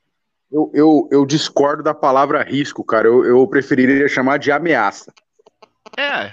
Eu, 0.51 0.71
eu, 0.73 1.09
eu, 1.13 1.27
discordo 1.27 1.83
da 1.83 1.93
palavra 1.93 2.43
risco, 2.43 2.83
cara. 2.83 3.07
Eu, 3.07 3.25
eu 3.25 3.47
preferiria 3.47 4.09
chamar 4.09 4.39
de 4.39 4.51
ameaça. 4.51 5.13
É, 5.97 6.31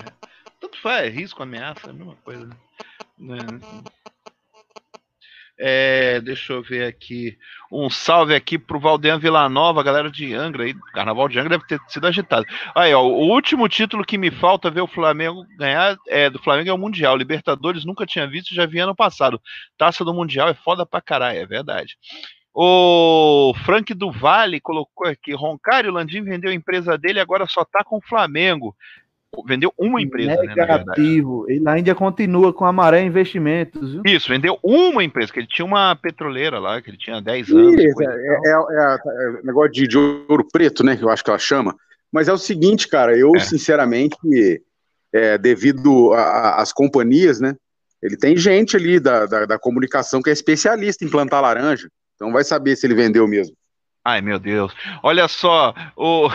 tanto 0.60 0.82
faz, 0.82 1.14
risco, 1.14 1.44
ameaça, 1.44 1.88
é 1.88 1.90
a 1.90 1.94
mesma 1.94 2.16
coisa. 2.24 2.50
Né? 3.20 3.38
É, 5.58 6.20
deixa 6.20 6.54
eu 6.54 6.62
ver 6.62 6.86
aqui. 6.86 7.38
Um 7.72 7.90
salve 7.90 8.36
aqui 8.36 8.58
pro 8.58 8.80
Valdean 8.80 9.18
Villanova, 9.18 9.82
galera 9.84 10.12
de 10.12 10.34
Angra 10.34 10.64
aí. 10.64 10.74
Carnaval 10.94 11.30
de 11.30 11.40
Angra 11.40 11.58
deve 11.58 11.68
ter 11.68 11.80
sido 11.88 12.06
agitado. 12.08 12.46
Aí, 12.76 12.94
ó, 12.94 13.02
o 13.02 13.30
último 13.30 13.68
título 13.70 14.04
que 14.04 14.18
me 14.18 14.32
falta 14.32 14.70
ver 14.70 14.82
o 14.82 14.88
Flamengo 14.88 15.46
ganhar 15.58 15.98
é 16.08 16.30
do 16.30 16.40
Flamengo 16.40 16.70
é 16.70 16.74
o 16.74 16.78
Mundial. 16.78 17.16
Libertadores 17.16 17.86
nunca 17.86 18.06
tinha 18.06 18.28
visto, 18.28 18.54
já 18.54 18.66
vi 18.66 18.80
ano 18.80 18.96
passado. 18.96 19.42
Taça 19.78 20.04
do 20.04 20.14
Mundial 20.14 20.50
é 20.50 20.54
foda 20.54 20.86
pra 20.86 21.02
caralho, 21.02 21.40
é 21.40 21.46
verdade. 21.46 21.98
O 22.54 23.54
Frank 23.66 23.94
do 23.94 24.12
Vale 24.12 24.62
colocou 24.62 25.08
aqui: 25.08 25.34
Roncário 25.34 25.92
Landim 25.92 26.24
vendeu 26.24 26.52
a 26.52 26.54
empresa 26.54 26.98
dele 26.98 27.20
agora 27.20 27.46
só 27.48 27.66
tá 27.66 27.84
com 27.84 27.98
o 27.98 28.02
Flamengo 28.02 28.76
vendeu 29.46 29.74
uma 29.78 30.02
empresa. 30.02 30.36
Né, 30.42 30.56
Negativo. 30.56 31.46
Né, 31.48 31.56
ele 31.56 31.70
ainda 31.70 31.96
continua 31.96 32.54
com 32.54 32.66
a 32.66 32.72
Maré 32.72 33.04
Investimentos. 33.04 33.94
Viu? 33.94 34.02
Isso, 34.06 34.30
vendeu 34.30 34.60
uma 34.64 35.04
empresa, 35.04 35.32
que 35.32 35.40
ele 35.40 35.48
tinha 35.48 35.66
uma 35.66 35.96
petroleira 35.96 36.60
lá, 36.60 36.82
que 36.82 36.90
ele 36.90 36.98
tinha 36.98 37.22
10 37.22 37.50
anos. 37.50 37.74
Isso, 37.76 38.02
é, 38.02 38.06
é, 38.06 38.52
é, 38.52 38.98
é, 39.40 39.44
negócio 39.44 39.72
de, 39.72 39.88
de, 39.88 39.98
ouro 39.98 40.48
preto, 40.52 40.84
né? 40.84 40.96
Que 40.96 41.04
eu 41.04 41.10
acho 41.10 41.24
que 41.24 41.30
ela 41.30 41.40
chama. 41.40 41.76
Mas 42.12 42.28
é 42.28 42.34
o 42.34 42.38
seguinte, 42.38 42.88
cara, 42.88 43.18
eu, 43.18 43.36
é. 43.36 43.40
sinceramente, 43.40 44.16
é, 45.14 45.38
devido 45.38 46.14
às 46.14 46.72
companhias, 46.72 47.40
né? 47.40 47.56
Ele 48.02 48.18
tem 48.18 48.38
gente 48.38 48.76
ali 48.76 49.00
da, 49.00 49.26
da, 49.26 49.46
da 49.46 49.60
comunicação 49.60 50.22
que 50.22 50.30
é 50.30 50.34
especialista 50.34 51.04
em 51.04 51.10
plantar 51.10 51.42
laranja. 51.42 51.90
Então 52.16 52.32
vai 52.32 52.44
saber 52.44 52.76
se 52.76 52.86
ele 52.86 52.94
vendeu 52.94 53.28
mesmo. 53.28 53.56
Ai, 54.04 54.22
meu 54.22 54.38
Deus. 54.38 54.72
Olha 55.02 55.28
só, 55.28 55.74
o. 55.98 56.30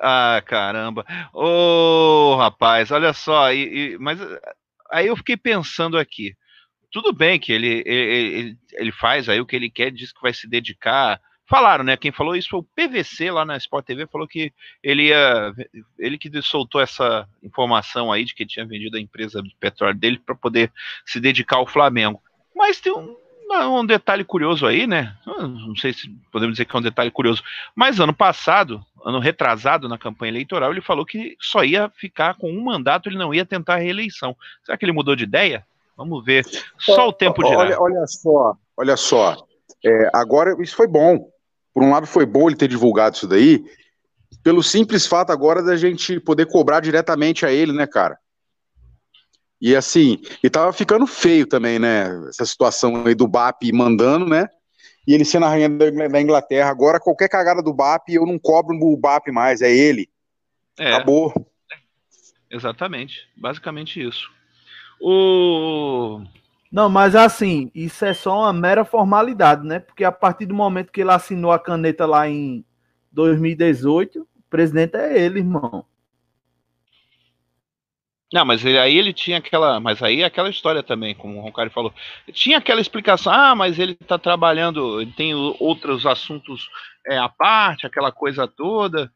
Ah, 0.00 0.42
caramba. 0.44 1.04
Ô, 1.32 2.32
oh, 2.32 2.36
rapaz, 2.36 2.90
olha 2.90 3.12
só. 3.12 3.52
E, 3.52 3.94
e, 3.94 3.98
mas 3.98 4.18
aí 4.90 5.06
eu 5.06 5.16
fiquei 5.16 5.36
pensando 5.36 5.98
aqui. 5.98 6.34
Tudo 6.90 7.12
bem 7.12 7.38
que 7.38 7.52
ele, 7.52 7.82
ele, 7.86 8.56
ele 8.72 8.92
faz 8.92 9.28
aí 9.28 9.40
o 9.40 9.46
que 9.46 9.56
ele 9.56 9.70
quer, 9.70 9.90
diz 9.90 10.12
que 10.12 10.20
vai 10.20 10.32
se 10.32 10.48
dedicar. 10.48 11.20
Falaram, 11.48 11.84
né? 11.84 11.96
Quem 11.96 12.10
falou 12.10 12.34
isso 12.34 12.48
foi 12.48 12.60
o 12.60 12.62
PVC 12.74 13.30
lá 13.30 13.44
na 13.44 13.56
Sport 13.56 13.86
TV, 13.86 14.06
falou 14.06 14.26
que 14.26 14.52
ele 14.82 15.08
ia. 15.08 15.54
Ele 15.98 16.18
que 16.18 16.30
soltou 16.42 16.80
essa 16.80 17.28
informação 17.42 18.10
aí 18.10 18.24
de 18.24 18.34
que 18.34 18.46
tinha 18.46 18.66
vendido 18.66 18.96
a 18.96 19.00
empresa 19.00 19.42
de 19.42 19.54
petróleo 19.60 19.96
dele 19.96 20.18
para 20.18 20.34
poder 20.34 20.72
se 21.04 21.20
dedicar 21.20 21.56
ao 21.56 21.66
Flamengo. 21.66 22.20
Mas 22.54 22.80
tem 22.80 22.92
um, 22.92 23.16
um 23.50 23.86
detalhe 23.86 24.24
curioso 24.24 24.66
aí, 24.66 24.86
né? 24.86 25.16
Não 25.26 25.76
sei 25.76 25.92
se 25.92 26.08
podemos 26.32 26.54
dizer 26.54 26.64
que 26.64 26.74
é 26.74 26.78
um 26.78 26.82
detalhe 26.82 27.10
curioso, 27.10 27.42
mas 27.74 28.00
ano 28.00 28.12
passado, 28.12 28.84
ano 29.04 29.18
retrasado 29.18 29.88
na 29.88 29.96
campanha 29.98 30.32
eleitoral, 30.32 30.72
ele 30.72 30.80
falou 30.80 31.06
que 31.06 31.36
só 31.40 31.64
ia 31.64 31.88
ficar 31.90 32.34
com 32.34 32.50
um 32.50 32.64
mandato, 32.64 33.08
ele 33.08 33.18
não 33.18 33.32
ia 33.32 33.44
tentar 33.44 33.74
a 33.74 33.78
reeleição. 33.78 34.36
Será 34.64 34.76
que 34.76 34.84
ele 34.84 34.92
mudou 34.92 35.14
de 35.14 35.24
ideia? 35.24 35.64
Vamos 35.96 36.24
ver. 36.24 36.44
Só 36.78 37.08
o 37.08 37.12
tempo 37.12 37.42
dirá. 37.42 37.58
Olha, 37.58 37.80
olha 37.80 38.06
só, 38.06 38.56
olha 38.76 38.96
só. 38.96 39.46
É, 39.84 40.10
agora, 40.12 40.56
isso 40.60 40.76
foi 40.76 40.86
bom. 40.86 41.30
Por 41.72 41.82
um 41.82 41.90
lado, 41.90 42.06
foi 42.06 42.26
bom 42.26 42.48
ele 42.48 42.56
ter 42.56 42.68
divulgado 42.68 43.16
isso 43.16 43.28
daí, 43.28 43.64
pelo 44.42 44.62
simples 44.62 45.06
fato 45.06 45.30
agora 45.30 45.62
da 45.62 45.76
gente 45.76 46.18
poder 46.20 46.46
cobrar 46.46 46.80
diretamente 46.80 47.44
a 47.44 47.52
ele, 47.52 47.72
né, 47.72 47.86
cara? 47.86 48.18
E 49.60 49.74
assim, 49.74 50.20
e 50.42 50.50
tava 50.50 50.72
ficando 50.72 51.06
feio 51.06 51.46
também, 51.46 51.78
né? 51.78 52.06
Essa 52.28 52.44
situação 52.44 53.06
aí 53.06 53.14
do 53.14 53.26
BAP 53.26 53.72
mandando, 53.72 54.26
né? 54.26 54.48
E 55.06 55.14
ele 55.14 55.24
sendo 55.24 55.46
a 55.46 55.48
rainha 55.48 55.68
da 55.68 56.20
Inglaterra. 56.20 56.68
Agora, 56.68 57.00
qualquer 57.00 57.28
cagada 57.28 57.62
do 57.62 57.72
BAP, 57.72 58.08
eu 58.10 58.26
não 58.26 58.38
cobro 58.38 58.76
o 58.76 58.96
BAP 58.96 59.28
mais, 59.28 59.62
é 59.62 59.70
ele. 59.74 60.10
É. 60.78 60.92
Acabou. 60.92 61.32
Exatamente. 62.50 63.28
Basicamente 63.36 64.00
isso. 64.00 64.30
O. 65.00 66.20
Não, 66.70 66.90
mas 66.90 67.14
assim, 67.14 67.70
isso 67.74 68.04
é 68.04 68.12
só 68.12 68.40
uma 68.40 68.52
mera 68.52 68.84
formalidade, 68.84 69.66
né? 69.66 69.78
Porque 69.78 70.04
a 70.04 70.12
partir 70.12 70.46
do 70.46 70.54
momento 70.54 70.92
que 70.92 71.00
ele 71.00 71.10
assinou 71.10 71.52
a 71.52 71.58
caneta 71.58 72.04
lá 72.04 72.28
em 72.28 72.64
2018, 73.12 74.20
o 74.20 74.26
presidente 74.50 74.96
é 74.96 75.18
ele, 75.18 75.38
irmão. 75.38 75.84
Não, 78.32 78.44
mas 78.44 78.64
ele, 78.64 78.78
aí 78.78 78.96
ele 78.96 79.12
tinha 79.12 79.38
aquela. 79.38 79.78
Mas 79.78 80.02
aí 80.02 80.22
é 80.22 80.24
aquela 80.24 80.50
história 80.50 80.82
também, 80.82 81.14
como 81.14 81.38
o 81.38 81.42
Roncari 81.42 81.70
falou. 81.70 81.94
Tinha 82.32 82.58
aquela 82.58 82.80
explicação, 82.80 83.32
ah, 83.32 83.54
mas 83.54 83.78
ele 83.78 83.92
está 83.92 84.18
trabalhando, 84.18 85.00
ele 85.00 85.12
tem 85.12 85.34
outros 85.34 86.04
assuntos 86.04 86.68
é, 87.06 87.16
à 87.18 87.28
parte, 87.28 87.86
aquela 87.86 88.10
coisa 88.10 88.48
toda 88.48 89.10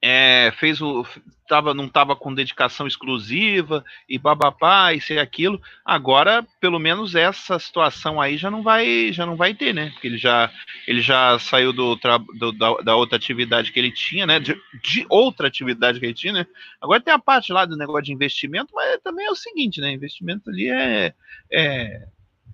é, 0.00 0.52
fez 0.58 0.80
o 0.80 1.04
tava, 1.48 1.72
não 1.72 1.86
estava 1.86 2.14
com 2.14 2.34
dedicação 2.34 2.86
exclusiva 2.86 3.84
e 4.08 4.18
babapá, 4.18 4.92
e 4.92 5.18
aquilo. 5.18 5.60
Agora, 5.84 6.46
pelo 6.60 6.78
menos 6.78 7.14
essa 7.14 7.58
situação 7.58 8.20
aí 8.20 8.36
já 8.36 8.50
não 8.50 8.62
vai 8.62 9.12
já 9.12 9.24
não 9.24 9.34
vai 9.34 9.54
ter, 9.54 9.74
né? 9.74 9.90
Porque 9.90 10.06
ele 10.06 10.18
já 10.18 10.52
ele 10.86 11.00
já 11.00 11.38
saiu 11.38 11.72
do, 11.72 11.96
do 12.38 12.52
da, 12.52 12.74
da, 12.82 12.96
outra 12.96 13.16
atividade 13.16 13.72
que 13.72 13.78
ele 13.78 13.90
tinha, 13.90 14.26
né? 14.26 14.38
De, 14.38 14.54
de, 14.82 15.06
outra 15.08 15.48
atividade 15.48 15.98
que 15.98 16.06
ele 16.06 16.14
tinha, 16.14 16.32
né? 16.32 16.46
Agora 16.80 17.00
tem 17.00 17.12
a 17.12 17.18
parte 17.18 17.52
lá 17.52 17.64
do 17.64 17.76
negócio 17.76 18.04
de 18.04 18.12
investimento, 18.12 18.72
mas 18.74 19.00
também 19.02 19.26
é 19.26 19.30
o 19.30 19.36
seguinte, 19.36 19.80
né? 19.80 19.90
Investimento 19.90 20.50
ali 20.50 20.68
é, 20.68 21.14
é 21.50 22.06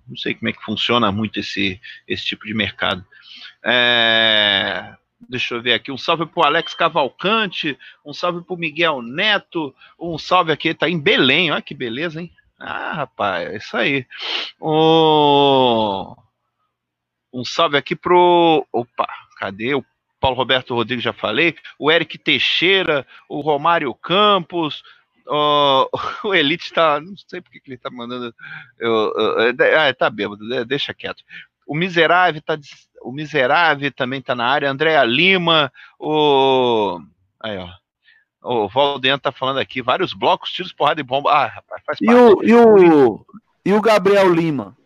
não 0.07 0.15
sei 0.15 0.33
como 0.33 0.49
é 0.49 0.53
que 0.53 0.63
funciona 0.63 1.11
muito 1.11 1.39
esse 1.39 1.79
esse 2.07 2.25
tipo 2.25 2.45
de 2.45 2.53
mercado. 2.53 3.05
É, 3.63 4.95
Deixa 5.29 5.55
eu 5.55 5.61
ver 5.61 5.73
aqui. 5.73 5.91
Um 5.91 5.97
salve 5.97 6.25
pro 6.25 6.43
Alex 6.43 6.73
Cavalcante, 6.73 7.77
um 8.05 8.13
salve 8.13 8.43
pro 8.43 8.57
Miguel 8.57 9.01
Neto, 9.01 9.73
um 9.99 10.17
salve 10.17 10.51
aqui, 10.51 10.73
tá 10.73 10.89
em 10.89 10.99
Belém, 10.99 11.51
olha 11.51 11.61
que 11.61 11.73
beleza, 11.73 12.21
hein? 12.21 12.31
Ah, 12.59 12.93
rapaz, 12.93 13.49
é 13.49 13.57
isso 13.57 13.75
aí. 13.75 14.05
Um, 14.61 16.15
salve 17.45 17.77
aqui 17.77 17.95
pro. 17.95 18.65
Opa, 18.71 19.07
cadê? 19.37 19.75
O 19.75 19.83
Paulo 20.19 20.37
Roberto 20.37 20.73
Rodrigues, 20.73 21.03
já 21.03 21.13
falei. 21.13 21.55
O 21.77 21.91
Eric 21.91 22.17
Teixeira, 22.17 23.05
o 23.27 23.41
Romário 23.41 23.93
Campos, 23.93 24.81
o, 26.23 26.33
Elite 26.33 26.71
tá. 26.71 26.99
Não 26.99 27.15
sei 27.27 27.41
porque 27.41 27.59
que 27.59 27.71
ele 27.71 27.77
tá 27.77 27.89
mandando. 27.89 28.33
Eu, 28.79 29.13
eu, 29.15 29.79
ah, 29.79 29.93
tá 29.93 30.09
bêbado, 30.09 30.65
deixa 30.65 30.93
quieto. 30.93 31.23
O 31.67 31.75
Miserável 31.75 32.41
tá 32.41 32.57
o 33.05 33.11
Miserável 33.11 33.91
também 33.91 34.19
está 34.19 34.35
na 34.35 34.47
área, 34.47 34.69
Andréa 34.69 35.03
Lima, 35.03 35.71
o. 35.99 36.99
Aí, 37.39 37.57
ó. 37.57 37.69
O 38.41 38.67
Valden 38.67 39.17
tá 39.17 39.31
falando 39.31 39.59
aqui, 39.59 39.81
vários 39.81 40.13
blocos, 40.13 40.51
tiros, 40.51 40.71
porrada 40.71 41.01
e 41.01 41.03
bomba. 41.03 41.31
Ah, 41.31 41.47
rapaz, 41.47 41.81
faz 41.83 41.99
parte. 41.99 42.03
E 42.03 42.13
o, 42.13 42.43
e 42.43 42.53
o, 42.53 43.25
e 43.65 43.73
o 43.73 43.81
Gabriel 43.81 44.31
Lima? 44.31 44.77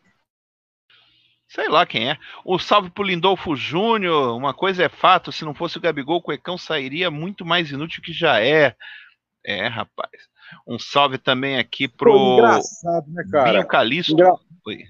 Sei 1.47 1.67
lá 1.67 1.85
quem 1.85 2.11
é. 2.11 2.17
O 2.45 2.57
salve 2.57 2.89
pro 2.89 3.03
Lindolfo 3.03 3.55
Júnior. 3.55 4.37
Uma 4.37 4.53
coisa 4.53 4.83
é 4.83 4.89
fato: 4.89 5.31
se 5.31 5.43
não 5.43 5.53
fosse 5.53 5.77
o 5.77 5.81
Gabigol, 5.81 6.17
o 6.17 6.21
Cuecão 6.21 6.57
sairia 6.57 7.11
muito 7.11 7.45
mais 7.45 7.71
inútil 7.71 8.01
que 8.01 8.13
já 8.13 8.39
é. 8.41 8.75
É, 9.45 9.67
rapaz. 9.67 10.11
Um 10.65 10.79
salve 10.79 11.17
também 11.17 11.57
aqui 11.57 11.87
pro. 11.87 12.13
Pô, 12.13 12.33
engraçado, 12.35 13.05
né, 13.09 13.23
cara? 13.29 13.51
Binho 13.51 13.67
Calisto. 13.67 14.13
Engra... 14.13 14.35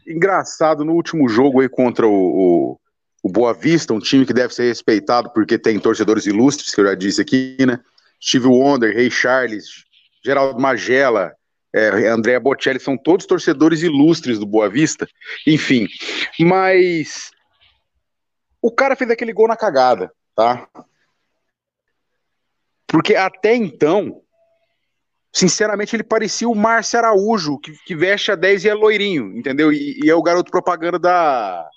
Engraçado, 0.06 0.84
no 0.84 0.94
último 0.94 1.28
jogo 1.30 1.62
aí 1.62 1.70
contra 1.70 2.06
o, 2.06 2.12
o, 2.12 2.80
o, 3.24 3.30
Boa 3.30 3.54
Vista, 3.54 3.94
um 3.94 4.00
time 4.00 4.26
que 4.26 4.34
deve 4.34 4.54
ser 4.54 4.68
respeitado 4.68 5.32
porque 5.34 5.58
tem 5.58 5.80
torcedores 5.80 6.26
ilustres, 6.26 6.74
que 6.74 6.82
eu 6.82 6.86
já 6.86 6.96
disse 6.96 7.22
aqui, 7.22 7.58
né? 7.66 7.80
Steve 8.22 8.48
Wonder, 8.48 8.94
Rei 8.94 9.10
Charles, 9.10 9.86
Geraldo 10.24 10.60
Magela, 10.60 11.34
é, 11.74 12.08
Andréa 12.08 12.40
Bocelli, 12.40 12.80
são 12.80 12.98
todos 12.98 13.26
torcedores 13.26 13.82
ilustres 13.82 14.40
do 14.40 14.46
Boa 14.46 14.70
Vista, 14.70 15.08
enfim. 15.46 15.88
Mas 16.40 17.32
o 18.62 18.72
cara 18.72 18.96
fez 18.96 19.10
aquele 19.10 19.34
gol 19.34 19.48
na 19.48 19.56
cagada, 19.56 20.12
tá? 20.36 20.68
Porque 22.88 23.16
até 23.16 23.56
então, 23.56 24.22
sinceramente, 25.32 25.96
ele 25.96 26.04
parecia 26.04 26.50
o 26.50 26.56
Márcio 26.56 27.00
Araújo, 27.00 27.60
que, 27.60 27.72
que 27.86 27.96
veste 27.96 28.32
a 28.32 28.36
10 28.36 28.66
e 28.66 28.70
é 28.70 28.74
loirinho, 28.74 29.38
entendeu? 29.38 29.72
E, 29.72 30.00
e 30.04 30.10
é 30.10 30.16
o 30.16 30.24
garoto 30.24 30.50
propaganda 30.52 30.98
da, 30.98 31.70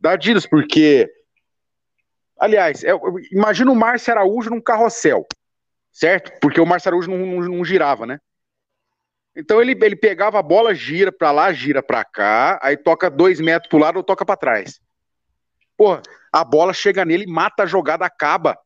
da 0.00 0.12
Adidas, 0.12 0.46
porque. 0.46 1.10
Aliás, 2.38 2.84
é, 2.84 2.90
imagina 3.32 3.70
o 3.70 3.76
Márcio 3.76 4.12
Araújo 4.12 4.50
num 4.50 4.60
carrossel, 4.60 5.26
certo? 5.90 6.38
Porque 6.40 6.60
o 6.60 6.66
Márcio 6.66 6.90
Araújo 6.90 7.10
não, 7.10 7.18
não, 7.18 7.48
não 7.48 7.64
girava, 7.64 8.04
né? 8.04 8.18
Então 9.34 9.60
ele, 9.60 9.72
ele 9.82 9.96
pegava 9.96 10.38
a 10.38 10.42
bola, 10.42 10.74
gira 10.74 11.12
para 11.12 11.30
lá, 11.30 11.52
gira 11.52 11.82
para 11.82 12.04
cá, 12.04 12.58
aí 12.62 12.76
toca 12.76 13.10
dois 13.10 13.40
metros 13.40 13.68
pro 13.68 13.78
lado 13.78 13.96
ou 13.96 14.02
toca 14.02 14.24
para 14.24 14.36
trás. 14.36 14.80
Porra, 15.76 16.02
a 16.32 16.42
bola 16.42 16.72
chega 16.72 17.04
nele, 17.04 17.26
mata 17.26 17.64
a 17.64 17.66
jogada, 17.66 18.04
acaba. 18.06 18.58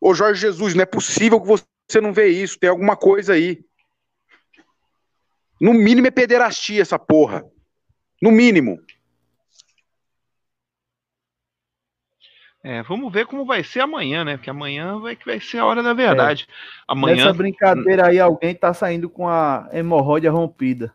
Ô 0.00 0.14
Jorge 0.14 0.40
Jesus, 0.40 0.74
não 0.74 0.82
é 0.82 0.86
possível 0.86 1.40
que 1.40 1.46
você 1.46 2.00
não 2.00 2.12
vê 2.12 2.28
isso, 2.28 2.58
tem 2.58 2.70
alguma 2.70 2.96
coisa 2.96 3.34
aí. 3.34 3.62
No 5.60 5.74
mínimo 5.74 6.06
é 6.06 6.10
pederastia 6.10 6.80
essa 6.80 6.98
porra. 6.98 7.44
No 8.22 8.30
mínimo. 8.30 8.78
É, 12.62 12.82
vamos 12.82 13.12
ver 13.12 13.26
como 13.26 13.44
vai 13.44 13.62
ser 13.62 13.80
amanhã, 13.80 14.24
né? 14.24 14.36
Porque 14.36 14.50
amanhã 14.50 14.98
vai, 14.98 15.16
vai 15.24 15.40
ser 15.40 15.58
a 15.58 15.64
hora 15.64 15.82
da 15.82 15.94
verdade. 15.94 16.46
É. 16.48 16.52
Amanhã... 16.88 17.16
Nessa 17.16 17.32
brincadeira 17.32 18.08
aí, 18.08 18.18
alguém 18.18 18.54
tá 18.54 18.74
saindo 18.74 19.08
com 19.08 19.28
a 19.28 19.68
hemorroida 19.72 20.30
rompida. 20.30 20.92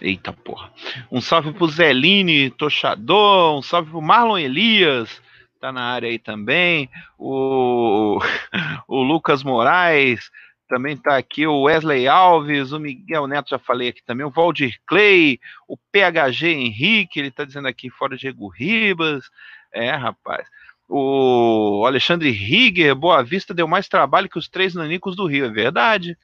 Eita 0.00 0.32
porra. 0.32 0.70
Um 1.10 1.20
salve 1.20 1.52
pro 1.52 1.68
Zeline 1.68 2.50
Tochador, 2.50 3.58
um 3.58 3.62
salve 3.62 3.90
pro 3.90 4.02
Marlon 4.02 4.38
Elias, 4.38 5.22
tá 5.60 5.72
na 5.72 5.82
área 5.82 6.08
aí 6.08 6.18
também. 6.18 6.90
O, 7.18 8.18
o 8.86 9.02
Lucas 9.02 9.42
Moraes, 9.42 10.30
também 10.68 10.96
tá 10.96 11.16
aqui 11.16 11.46
o 11.46 11.62
Wesley 11.62 12.08
Alves, 12.08 12.72
o 12.72 12.80
Miguel 12.80 13.26
Neto, 13.26 13.50
já 13.50 13.58
falei 13.58 13.88
aqui 13.88 14.02
também, 14.04 14.26
o 14.26 14.30
Valdir 14.30 14.78
Clay, 14.86 15.38
o 15.68 15.76
PHG 15.76 16.48
Henrique, 16.48 17.20
ele 17.20 17.30
tá 17.30 17.44
dizendo 17.44 17.68
aqui 17.68 17.88
fora 17.88 18.16
Diego 18.16 18.48
Ribas, 18.48 19.30
é, 19.76 19.90
rapaz. 19.90 20.46
O 20.88 21.84
Alexandre 21.86 22.30
Rigger, 22.30 22.94
Boa 22.94 23.22
Vista 23.22 23.52
deu 23.52 23.66
mais 23.66 23.88
trabalho 23.88 24.28
que 24.28 24.38
os 24.38 24.48
três 24.48 24.74
nanicos 24.74 25.16
do 25.16 25.26
Rio. 25.26 25.46
É 25.46 25.50
verdade. 25.50 26.16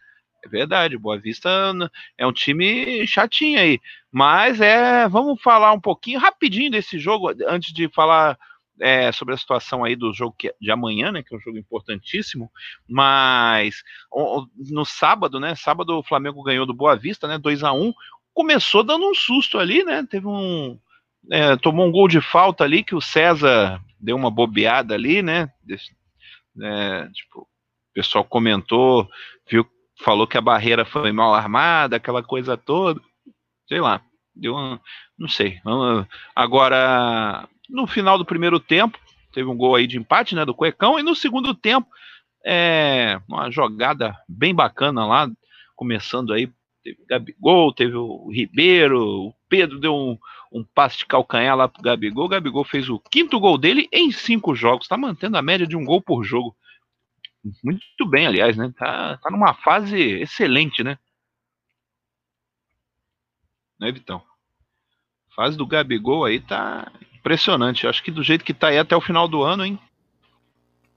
É 0.45 0.49
verdade. 0.49 0.97
Boa 0.97 1.19
Vista 1.19 1.73
é 2.17 2.27
um 2.27 2.33
time 2.33 3.07
chatinho 3.07 3.59
aí. 3.59 3.81
Mas 4.11 4.61
é. 4.61 5.09
Vamos 5.09 5.41
falar 5.43 5.73
um 5.73 5.81
pouquinho 5.81 6.21
rapidinho 6.21 6.71
desse 6.71 6.99
jogo, 6.99 7.31
antes 7.49 7.73
de 7.73 7.89
falar 7.89 8.39
é, 8.81 9.13
sobre 9.13 9.35
a 9.35 9.39
situação 9.39 9.85
aí 9.85 9.95
do 9.95 10.13
jogo 10.13 10.35
de 10.61 10.71
amanhã, 10.71 11.13
né, 11.13 11.23
que 11.23 11.35
é 11.35 11.37
um 11.37 11.41
jogo 11.41 11.59
importantíssimo, 11.59 12.51
mas 12.89 13.83
no 14.71 14.85
sábado, 14.85 15.39
né, 15.39 15.55
sábado 15.55 15.99
o 15.99 16.03
Flamengo 16.03 16.43
ganhou 16.43 16.67
do 16.67 16.75
Boa 16.75 16.97
Vista, 16.97 17.29
né, 17.29 17.39
2 17.39 17.63
a 17.63 17.73
1 17.73 17.93
começou 18.35 18.83
dando 18.83 19.09
um 19.09 19.15
susto 19.15 19.59
ali, 19.59 19.85
né, 19.85 20.05
teve 20.09 20.27
um, 20.27 20.79
é, 21.31 21.57
tomou 21.57 21.87
um 21.87 21.93
gol 21.93 22.09
de 22.09 22.21
falta 22.21 22.65
ali 22.65 22.83
que 22.83 22.95
o 22.95 23.01
César 23.01 23.81
deu 24.01 24.17
uma 24.17 24.31
bobeada 24.31 24.95
ali, 24.95 25.23
né? 25.23 25.51
É, 26.61 27.09
tipo, 27.09 27.41
o 27.41 27.95
pessoal 27.95 28.25
comentou, 28.25 29.09
viu, 29.49 29.67
falou 30.03 30.27
que 30.27 30.37
a 30.37 30.43
barreira 30.43 30.85
foi 30.85 31.13
mal 31.13 31.35
armada, 31.35 31.97
aquela 31.97 32.23
coisa 32.23 32.57
toda, 32.57 33.01
sei 33.69 33.81
lá, 33.81 34.03
deu 34.35 34.55
uma, 34.55 34.81
não 35.19 35.29
sei. 35.29 35.61
Agora, 36.35 37.49
no 37.69 37.87
final 37.87 38.19
do 38.19 38.25
primeiro 38.25 38.59
tempo, 38.59 38.99
teve 39.33 39.49
um 39.49 39.57
gol 39.57 39.77
aí 39.77 39.87
de 39.87 39.99
empate, 39.99 40.35
né, 40.35 40.45
do 40.45 40.55
Cuecão, 40.55 40.99
e 40.99 41.03
no 41.03 41.15
segundo 41.15 41.55
tempo, 41.55 41.89
é, 42.45 43.21
uma 43.29 43.51
jogada 43.51 44.17
bem 44.29 44.55
bacana 44.55 45.07
lá, 45.07 45.31
começando 45.77 46.33
aí, 46.33 46.51
teve 46.83 46.99
Gabigol, 47.09 47.73
teve 47.73 47.95
o 47.95 48.29
Ribeiro, 48.31 49.29
o 49.29 49.35
Pedro 49.49 49.79
deu 49.79 49.95
um, 49.95 50.19
um 50.53 50.65
passe 50.65 50.99
de 50.99 51.07
calcanhar 51.07 51.57
lá 51.57 51.67
pro 51.67 51.83
Gabigol. 51.83 52.27
O 52.27 52.29
Gabigol 52.29 52.65
fez 52.65 52.89
o 52.89 52.99
quinto 52.99 53.41
gol 53.41 53.57
dele 53.57 53.89
em 53.91 54.13
cinco 54.13 54.55
jogos. 54.55 54.87
Tá 54.87 54.97
mantendo 54.97 55.37
a 55.37 55.43
média 55.43 55.67
de 55.67 55.77
um 55.77 55.85
gol 55.85 56.01
por 56.01 56.23
jogo. 56.23 56.55
Muito 57.63 58.07
bem, 58.07 58.27
aliás, 58.27 58.57
né? 58.57 58.73
Tá, 58.77 59.17
tá 59.17 59.31
numa 59.31 59.55
fase 59.55 59.99
excelente, 59.99 60.85
né? 60.85 60.99
Né, 63.81 63.91
Vitão? 63.91 64.23
A 65.31 65.35
fase 65.35 65.57
do 65.57 65.67
Gabigol 65.67 66.25
aí 66.25 66.39
tá 66.39 66.93
impressionante. 67.15 67.87
Acho 67.87 68.03
que 68.03 68.11
do 68.11 68.23
jeito 68.23 68.45
que 68.45 68.55
tá 68.55 68.69
aí 68.69 68.79
até 68.79 68.95
o 68.95 69.01
final 69.01 69.27
do 69.27 69.43
ano, 69.43 69.65
hein? 69.65 69.79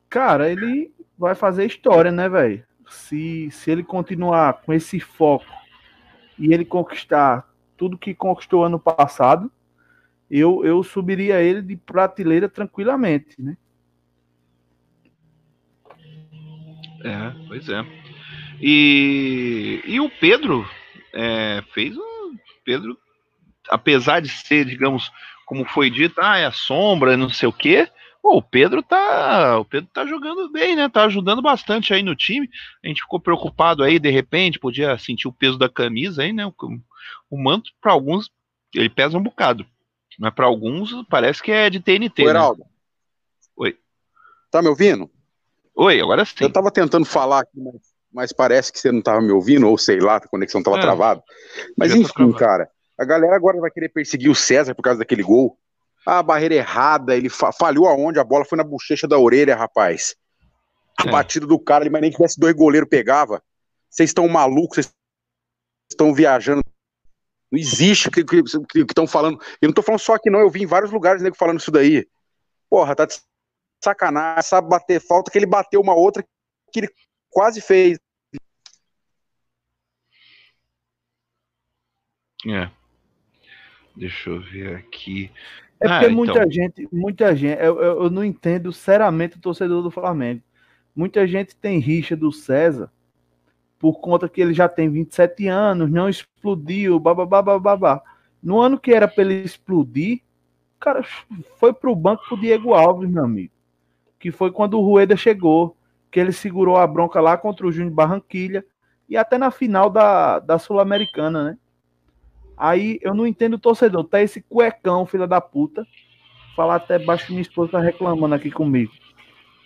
Cara, 0.09 0.51
ele 0.51 0.93
vai 1.17 1.33
fazer 1.33 1.65
história, 1.65 2.11
né, 2.11 2.29
velho? 2.29 2.63
Se, 2.87 3.49
se 3.49 3.71
ele 3.71 3.83
continuar 3.83 4.61
com 4.61 4.71
esse 4.71 4.99
foco 4.99 5.51
e 6.37 6.53
ele 6.53 6.63
conquistar 6.63 7.49
tudo 7.77 7.97
que 7.97 8.13
conquistou 8.13 8.63
ano 8.63 8.79
passado, 8.79 9.51
eu, 10.29 10.65
eu 10.65 10.81
subiria 10.83 11.41
ele 11.41 11.61
de 11.61 11.75
prateleira 11.75 12.49
tranquilamente, 12.49 13.41
né? 13.41 13.57
É, 17.03 17.47
pois 17.47 17.69
é. 17.69 17.85
E, 18.59 19.81
e 19.85 19.99
o 19.99 20.09
Pedro 20.09 20.67
é, 21.13 21.63
fez 21.73 21.95
um. 21.95 22.35
Pedro, 22.63 22.97
apesar 23.69 24.21
de 24.21 24.29
ser, 24.29 24.65
digamos, 24.65 25.11
como 25.45 25.63
foi 25.65 25.91
dito, 25.91 26.19
ah, 26.19 26.37
é 26.37 26.45
a 26.45 26.51
sombra, 26.51 27.15
não 27.15 27.29
sei 27.29 27.47
o 27.47 27.53
quê. 27.53 27.87
Pô, 28.23 28.37
o 28.37 28.41
Pedro 28.41 28.81
tá, 28.81 29.59
o 29.59 29.65
Pedro 29.65 29.87
tá 29.93 30.03
jogando 30.07 30.51
bem, 30.51 30.75
né? 30.75 30.89
Tá 30.89 31.03
ajudando 31.03 31.43
bastante 31.43 31.93
aí 31.93 32.01
no 32.01 32.15
time. 32.15 32.49
A 32.83 32.87
gente 32.87 33.01
ficou 33.01 33.19
preocupado 33.19 33.83
aí, 33.83 33.99
de 33.99 34.09
repente, 34.09 34.57
podia 34.57 34.97
sentir 34.97 35.27
o 35.27 35.33
peso 35.33 35.59
da 35.59 35.69
camisa 35.69 36.23
aí, 36.23 36.33
né? 36.33 36.51
O 37.29 37.41
manto, 37.41 37.71
para 37.81 37.91
alguns, 37.91 38.29
ele 38.73 38.89
pesa 38.89 39.17
um 39.17 39.23
bocado. 39.23 39.65
Mas 40.19 40.33
para 40.33 40.45
alguns, 40.45 40.91
parece 41.09 41.41
que 41.41 41.51
é 41.51 41.69
de 41.69 41.79
TNT. 41.79 42.21
Ô, 42.21 42.25
né? 42.25 42.31
Heraldo. 42.31 42.59
Né? 42.61 42.65
Oi. 43.57 43.77
Tá 44.51 44.61
me 44.61 44.69
ouvindo? 44.69 45.09
Oi, 45.75 45.99
agora 45.99 46.23
sim. 46.23 46.35
Eu 46.39 46.51
tava 46.51 46.71
tentando 46.71 47.05
falar 47.05 47.41
aqui, 47.41 47.59
mas, 47.59 47.81
mas 48.13 48.33
parece 48.33 48.71
que 48.71 48.79
você 48.79 48.91
não 48.91 49.01
tava 49.01 49.21
me 49.21 49.31
ouvindo, 49.31 49.67
ou 49.67 49.77
sei 49.77 49.99
lá, 49.99 50.15
a 50.15 50.27
conexão 50.27 50.63
tava 50.63 50.77
é, 50.77 50.81
travada. 50.81 51.21
Mas 51.77 51.93
enfim, 51.93 52.31
cara, 52.31 52.69
a 52.97 53.03
galera 53.03 53.35
agora 53.35 53.59
vai 53.59 53.69
querer 53.69 53.89
perseguir 53.89 54.29
o 54.29 54.35
César 54.35 54.73
por 54.73 54.81
causa 54.81 54.99
daquele 54.99 55.23
gol. 55.23 55.57
Ah, 56.05 56.19
a 56.19 56.23
barreira 56.23 56.55
errada, 56.55 57.15
ele 57.15 57.29
fa 57.29 57.51
falhou 57.51 57.87
aonde? 57.87 58.19
A 58.19 58.23
bola 58.23 58.45
foi 58.45 58.57
na 58.57 58.63
bochecha 58.63 59.07
da 59.07 59.17
orelha, 59.17 59.55
rapaz. 59.55 60.15
A 60.97 61.09
é. 61.09 61.11
batida 61.11 61.45
do 61.45 61.59
cara, 61.59 61.83
ele 61.83 61.89
mas 61.89 62.01
nem 62.01 62.11
que 62.11 62.17
tivesse 62.17 62.39
dois 62.39 62.55
goleiros 62.55 62.87
pegava. 62.87 63.43
Vocês 63.89 64.11
estão 64.11 64.27
malucos, 64.27 64.75
vocês 64.75 64.93
estão 65.89 66.13
viajando 66.13 66.61
não 67.55 67.59
existe 67.59 68.09
o 68.09 68.11
que 68.11 68.25
estão 68.79 69.07
falando. 69.07 69.39
Eu 69.61 69.67
não 69.67 69.69
estou 69.69 69.83
falando 69.83 69.99
só 69.99 70.15
aqui, 70.15 70.29
não. 70.29 70.39
Eu 70.39 70.49
vi 70.49 70.63
em 70.63 70.67
vários 70.67 70.91
lugares 70.91 71.21
nego 71.21 71.37
falando 71.37 71.59
isso 71.59 71.71
daí. 71.71 72.05
Porra, 72.69 72.93
tá 72.95 73.05
de 73.05 73.15
sacanagem, 73.81 74.43
sabe 74.43 74.67
bater 74.67 74.99
falta, 74.99 75.31
que 75.31 75.37
ele 75.37 75.45
bateu 75.45 75.79
uma 75.79 75.95
outra 75.95 76.23
que 76.71 76.79
ele 76.79 76.89
quase 77.29 77.61
fez. 77.61 77.97
É. 82.47 82.69
Deixa 83.95 84.29
eu 84.29 84.41
ver 84.41 84.75
aqui. 84.75 85.31
É 85.79 85.87
porque 85.87 86.05
ah, 86.05 86.09
muita 86.09 86.39
então... 86.39 86.51
gente, 86.51 86.89
muita 86.91 87.35
gente, 87.35 87.59
eu, 87.59 87.81
eu, 87.81 88.03
eu, 88.03 88.09
não 88.09 88.23
entendo 88.23 88.71
seriamente 88.73 89.37
o 89.37 89.41
torcedor 89.41 89.81
do 89.81 89.91
Flamengo. 89.91 90.41
Muita 90.93 91.25
gente 91.25 91.55
tem 91.55 91.79
rixa 91.79 92.15
do 92.15 92.31
César 92.31 92.91
por 93.85 93.99
conta 93.99 94.27
que 94.27 94.41
ele 94.41 94.51
já 94.51 94.67
tem 94.67 94.89
27 94.89 95.47
anos, 95.47 95.91
não 95.91 96.09
explodiu, 96.09 96.99
babá, 96.99 97.23
babá. 97.39 98.01
No 98.41 98.59
ano 98.59 98.79
que 98.79 98.91
era 98.91 99.07
para 99.07 99.23
ele 99.23 99.43
explodir, 99.43 100.21
o 100.75 100.79
cara 100.79 101.03
foi 101.59 101.71
pro 101.71 101.95
banco 101.95 102.23
pro 102.27 102.41
Diego 102.41 102.73
Alves, 102.73 103.07
meu 103.07 103.23
amigo. 103.23 103.53
Que 104.19 104.31
foi 104.31 104.51
quando 104.51 104.79
o 104.79 104.81
Rueda 104.81 105.15
chegou, 105.15 105.77
que 106.09 106.19
ele 106.19 106.31
segurou 106.31 106.77
a 106.77 106.87
bronca 106.87 107.21
lá 107.21 107.37
contra 107.37 107.67
o 107.67 107.71
Júnior 107.71 107.93
Barranquilha 107.93 108.65
e 109.07 109.15
até 109.15 109.37
na 109.37 109.51
final 109.51 109.87
da, 109.87 110.39
da 110.39 110.57
Sul-Americana, 110.57 111.43
né? 111.43 111.57
Aí 112.57 112.97
eu 113.03 113.13
não 113.13 113.27
entendo 113.27 113.53
o 113.53 113.59
torcedor. 113.59 114.03
Tá 114.05 114.19
esse 114.19 114.41
cuecão, 114.41 115.05
filha 115.05 115.27
da 115.27 115.39
puta. 115.39 115.85
Falar 116.55 116.77
até 116.77 116.97
baixo 116.97 117.31
minha 117.31 117.43
esposa 117.43 117.73
tá 117.73 117.79
reclamando 117.79 118.33
aqui 118.33 118.49
comigo. 118.49 118.91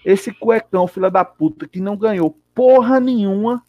Esse 0.04 0.34
cuecão, 0.34 0.88
filha 0.88 1.10
da 1.10 1.24
puta, 1.24 1.66
que 1.66 1.80
não 1.80 1.96
ganhou 1.96 2.38
porra 2.54 3.00
nenhuma. 3.00 3.64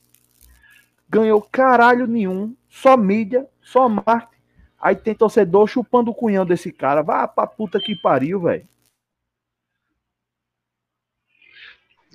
Ganhou 1.11 1.43
caralho 1.43 2.07
nenhum. 2.07 2.55
Só 2.69 2.97
mídia, 2.97 3.49
só 3.61 3.89
marketing. 3.89 4.41
Aí 4.81 4.95
tem 4.95 5.15
torcedor 5.15 5.67
chupando 5.67 6.13
o 6.13 6.15
cunhão 6.15 6.47
desse 6.47 6.73
cara. 6.73 7.03
Vá 7.03 7.27
pra 7.27 7.47
puta 7.47 7.81
que 7.81 7.97
pariu, 7.97 8.41
velho. 8.41 8.67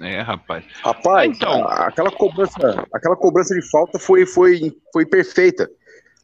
É, 0.02 0.22
rapaz. 0.22 0.66
Rapaz, 0.82 1.36
então, 1.36 1.68
aquela 1.68 2.12
cobrança, 2.12 2.86
aquela 2.94 3.16
cobrança 3.16 3.54
de 3.54 3.70
falta 3.70 3.98
foi, 4.00 4.26
foi, 4.26 4.76
foi 4.92 5.06
perfeita. 5.06 5.70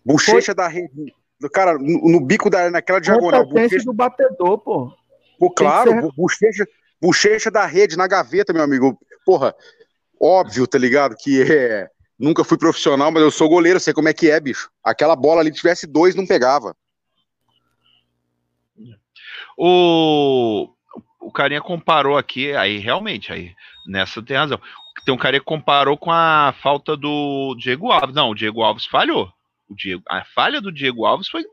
Bochecha 0.04 0.48
foi... 0.48 0.56
da 0.56 0.68
rede. 0.68 1.14
Cara, 1.54 1.78
no, 1.78 2.12
no, 2.12 2.22
bico 2.22 2.50
da 2.50 2.70
naquela 2.70 3.00
diagonal. 3.00 3.48
Bochecha 3.48 3.86
do 3.86 3.94
batedor, 3.94 4.58
pô. 4.60 4.94
Pô, 5.40 5.50
claro, 5.50 5.90
ser... 5.90 6.12
bochecha, 6.16 6.68
bochecha 7.02 7.50
da 7.50 7.66
rede 7.66 7.98
na 7.98 8.08
gaveta, 8.08 8.54
meu 8.54 8.64
amigo. 8.64 9.00
Porra, 9.26 9.56
óbvio, 10.20 10.68
tá 10.68 10.78
ligado? 10.78 11.16
Que 11.16 11.42
é. 11.42 11.90
Nunca 12.22 12.44
fui 12.44 12.56
profissional, 12.56 13.12
mas 13.12 13.24
eu 13.24 13.32
sou 13.32 13.50
goleiro, 13.50 13.80
sei 13.80 13.96
como 13.96 14.08
é 14.08 14.14
que 14.14 14.30
é, 14.30 14.40
bicho. 14.40 14.70
Aquela 14.84 15.16
bola 15.16 15.42
ali, 15.42 15.52
tivesse 15.52 15.88
dois, 15.88 16.14
não 16.14 16.28
pegava. 16.28 16.76
O, 19.58 20.70
o 21.20 21.32
carinha 21.32 21.62
comparou 21.62 22.16
aqui, 22.16 22.54
aí 22.54 22.78
realmente, 22.78 23.34
aí 23.34 23.56
nessa 23.88 24.22
tem 24.22 24.38
razão. 24.38 24.60
Tem 25.04 25.12
um 25.12 25.18
carinha 25.18 25.40
que 25.40 25.46
comparou 25.48 25.98
com 25.98 26.12
a 26.12 26.54
falta 26.62 26.96
do 26.96 27.56
Diego 27.58 27.92
Alves. 27.92 28.16
Não, 28.16 28.30
o 28.30 28.36
Diego 28.36 28.62
Alves 28.62 28.86
falhou. 28.86 29.28
O 29.68 29.76
Diego, 29.76 30.04
a 30.08 30.24
falha 30.24 30.62
do 30.62 30.72
Diego 30.72 31.06
Alves 31.06 31.28
foi. 31.28 31.44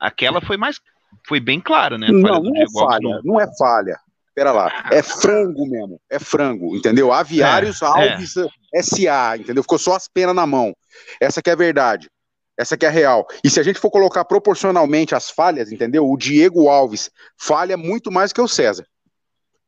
Aquela 0.00 0.40
foi 0.40 0.56
mais. 0.56 0.80
Foi 1.26 1.40
bem 1.40 1.60
clara, 1.60 1.98
né? 1.98 2.06
Não, 2.08 2.40
não 2.40 2.62
é 2.62 2.64
falha, 2.70 3.20
não 3.24 3.40
é 3.40 3.46
falha. 3.58 3.98
Pera 4.34 4.52
lá, 4.52 4.88
é 4.90 5.02
frango 5.02 5.66
mesmo, 5.66 6.00
é 6.08 6.18
frango, 6.18 6.76
entendeu? 6.76 7.12
Aviários 7.12 7.82
é, 7.82 7.86
Alves 7.86 8.36
é. 8.36 8.46
SA, 8.80 9.36
entendeu? 9.38 9.62
Ficou 9.62 9.78
só 9.78 9.94
as 9.94 10.08
penas 10.08 10.34
na 10.34 10.46
mão. 10.46 10.74
Essa 11.20 11.42
que 11.42 11.50
é 11.50 11.52
a 11.52 11.56
verdade. 11.56 12.10
Essa 12.58 12.76
que 12.76 12.84
é 12.84 12.88
a 12.88 12.92
real. 12.92 13.26
E 13.42 13.50
se 13.50 13.58
a 13.58 13.62
gente 13.62 13.78
for 13.78 13.90
colocar 13.90 14.24
proporcionalmente 14.24 15.14
as 15.14 15.30
falhas, 15.30 15.72
entendeu? 15.72 16.08
O 16.08 16.16
Diego 16.16 16.68
Alves 16.68 17.10
falha 17.36 17.76
muito 17.76 18.10
mais 18.10 18.32
que 18.32 18.40
o 18.40 18.48
César. 18.48 18.86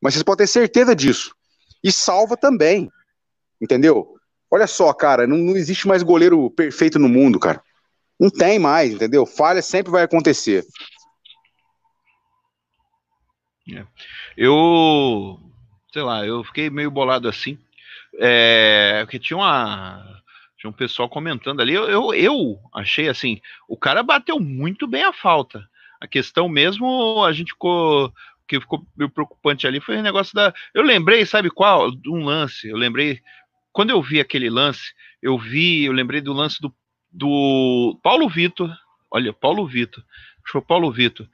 Mas 0.01 0.15
vocês 0.15 0.23
podem 0.23 0.47
ter 0.47 0.53
certeza 0.53 0.95
disso. 0.95 1.35
E 1.83 1.91
salva 1.91 2.37
também. 2.37 2.91
Entendeu? 3.61 4.15
Olha 4.51 4.67
só, 4.67 4.93
cara, 4.93 5.27
não, 5.27 5.37
não 5.37 5.57
existe 5.57 5.89
mais 5.89 6.03
goleiro 6.03 6.51
perfeito 6.51 6.99
no 6.99 7.09
mundo, 7.09 7.41
cara. 7.41 7.63
Não 8.21 8.31
tem 8.31 8.59
mais, 8.59 8.93
entendeu? 8.93 9.27
Falha 9.27 9.61
sempre 9.63 9.91
vai 9.91 10.03
acontecer. 10.03 10.65
É. 13.73 13.85
Eu, 14.37 15.41
sei 15.93 16.03
lá, 16.03 16.27
eu 16.27 16.45
fiquei 16.45 16.69
meio 16.69 16.91
bolado 16.91 17.29
assim, 17.29 17.59
é, 18.19 19.01
porque 19.03 19.19
tinha 19.19 19.37
uma, 19.37 20.23
tinha 20.57 20.71
um 20.71 20.75
pessoal 20.75 21.09
comentando 21.09 21.61
ali, 21.61 21.75
eu, 21.75 21.89
eu, 21.89 22.15
eu 22.15 22.59
achei 22.73 23.09
assim, 23.09 23.41
o 23.69 23.77
cara 23.77 24.03
bateu 24.03 24.39
muito 24.39 24.87
bem 24.87 25.05
a 25.05 25.13
falta. 25.13 25.69
A 26.01 26.07
questão 26.07 26.49
mesmo, 26.49 27.25
a 27.25 27.33
gente 27.33 27.53
ficou 27.53 28.13
que 28.47 28.61
ficou 28.61 28.87
meio 28.97 29.11
preocupante 29.11 29.67
ali 29.67 29.81
foi 29.81 29.97
o 29.97 30.03
negócio 30.03 30.35
da. 30.35 30.53
Eu 30.73 30.83
lembrei, 30.83 31.25
sabe 31.25 31.51
qual? 31.51 31.91
De 31.91 32.11
um 32.11 32.25
lance. 32.25 32.69
Eu 32.69 32.77
lembrei. 32.77 33.21
Quando 33.73 33.91
eu 33.91 34.01
vi 34.03 34.21
aquele 34.21 34.49
lance, 34.49 34.93
eu 35.23 35.37
vi, 35.39 35.85
eu 35.85 35.93
lembrei 35.93 36.21
do 36.21 36.33
lance 36.33 36.61
do, 36.61 36.73
do 37.11 37.99
Paulo 38.03 38.29
Vitor. 38.29 38.71
Olha, 39.11 39.33
Paulo 39.33 39.67
Vitor. 39.67 40.05
Acho 40.45 40.61
que 40.61 40.67
Paulo 40.67 40.93
Vitor. 40.93 41.27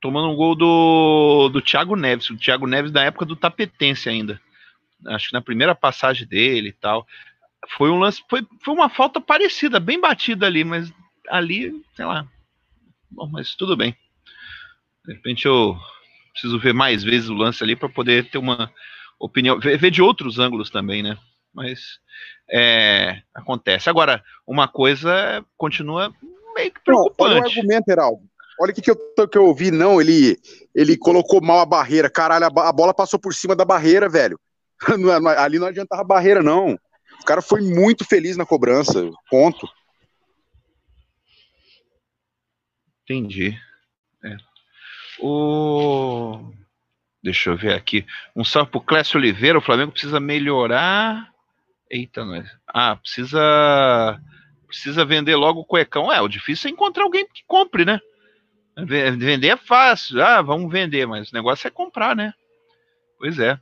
Tomando 0.00 0.30
um 0.30 0.36
gol 0.36 0.54
do, 0.54 1.48
do 1.48 1.60
Thiago 1.60 1.96
Neves. 1.96 2.30
O 2.30 2.36
Thiago 2.36 2.66
Neves 2.66 2.92
da 2.92 3.02
época 3.02 3.24
do 3.24 3.36
Tapetense 3.36 4.08
ainda. 4.08 4.40
Acho 5.06 5.28
que 5.28 5.34
na 5.34 5.42
primeira 5.42 5.74
passagem 5.74 6.26
dele 6.26 6.68
e 6.68 6.72
tal. 6.72 7.06
Foi 7.76 7.90
um 7.90 7.98
lance. 7.98 8.22
Foi, 8.28 8.46
foi 8.62 8.74
uma 8.74 8.88
falta 8.88 9.20
parecida, 9.20 9.78
bem 9.78 10.00
batida 10.00 10.46
ali, 10.46 10.64
mas 10.64 10.92
ali, 11.28 11.72
sei 11.94 12.04
lá. 12.04 12.26
Bom, 13.10 13.28
mas 13.28 13.54
tudo 13.54 13.76
bem. 13.76 13.96
De 15.06 15.14
repente 15.14 15.46
eu 15.46 15.76
preciso 16.32 16.58
ver 16.58 16.72
mais 16.72 17.02
vezes 17.02 17.28
o 17.28 17.34
lance 17.34 17.62
ali 17.62 17.74
para 17.74 17.88
poder 17.88 18.30
ter 18.30 18.38
uma 18.38 18.72
opinião, 19.18 19.58
ver, 19.58 19.78
ver, 19.78 19.90
de 19.90 20.00
outros 20.00 20.38
ângulos 20.38 20.70
também, 20.70 21.02
né? 21.02 21.18
Mas 21.52 21.98
é, 22.50 23.22
acontece. 23.34 23.90
Agora, 23.90 24.22
uma 24.46 24.68
coisa 24.68 25.44
continua 25.56 26.14
meio 26.54 26.72
que 26.72 26.80
preocupante. 26.80 27.34
Não, 27.34 27.40
olha 27.40 27.42
o 27.42 27.48
argumento, 27.48 27.88
Heraldo. 27.88 28.22
Olha 28.60 28.72
o 28.72 28.74
que, 28.74 28.82
que, 28.82 28.90
eu, 28.90 29.28
que 29.28 29.38
eu 29.38 29.46
ouvi, 29.46 29.70
não, 29.70 30.00
ele, 30.00 30.38
ele 30.74 30.96
colocou 30.96 31.40
mal 31.40 31.60
a 31.60 31.66
barreira. 31.66 32.10
Caralho, 32.10 32.44
a, 32.44 32.68
a 32.68 32.72
bola 32.72 32.92
passou 32.92 33.18
por 33.18 33.34
cima 33.34 33.56
da 33.56 33.64
barreira, 33.64 34.08
velho. 34.08 34.38
ali 35.38 35.58
não 35.58 35.66
adiantava 35.66 36.04
barreira, 36.04 36.42
não. 36.42 36.78
O 37.20 37.24
cara 37.24 37.42
foi 37.42 37.60
muito 37.60 38.04
feliz 38.04 38.36
na 38.36 38.46
cobrança. 38.46 39.10
Ponto. 39.30 39.68
Entendi. 43.04 43.58
É. 44.24 44.36
O... 45.18 46.52
Deixa 47.22 47.50
eu 47.50 47.56
ver 47.56 47.74
aqui. 47.74 48.06
Um 48.34 48.44
salve 48.44 48.70
pro 48.70 48.80
Clécio 48.80 49.18
Oliveira. 49.18 49.58
O 49.58 49.62
Flamengo 49.62 49.92
precisa 49.92 50.18
melhorar. 50.18 51.30
Eita, 51.90 52.24
nós. 52.24 52.48
Ah, 52.66 52.96
precisa. 52.96 54.20
Precisa 54.66 55.04
vender 55.04 55.34
logo 55.34 55.60
o 55.60 55.64
cuecão. 55.64 56.12
É, 56.12 56.20
o 56.20 56.28
difícil 56.28 56.70
é 56.70 56.72
encontrar 56.72 57.02
alguém 57.02 57.26
que 57.26 57.42
compre, 57.46 57.84
né? 57.84 58.00
Vender 58.86 59.48
é 59.48 59.56
fácil. 59.56 60.22
Ah, 60.22 60.40
vamos 60.40 60.70
vender, 60.72 61.06
mas 61.06 61.30
o 61.30 61.34
negócio 61.34 61.66
é 61.66 61.70
comprar, 61.70 62.14
né? 62.14 62.32
Pois 63.18 63.38
é. 63.38 63.60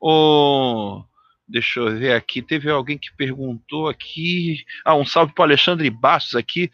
O... 0.00 1.04
Deixa 1.46 1.80
eu 1.80 1.96
ver 1.96 2.12
aqui. 2.12 2.40
Teve 2.40 2.70
alguém 2.70 2.96
que 2.96 3.12
perguntou 3.16 3.88
aqui. 3.88 4.64
Ah, 4.84 4.94
um 4.94 5.04
salve 5.04 5.34
para 5.34 5.44
Alexandre 5.44 5.90
Bastos 5.90 6.36
aqui. 6.36 6.70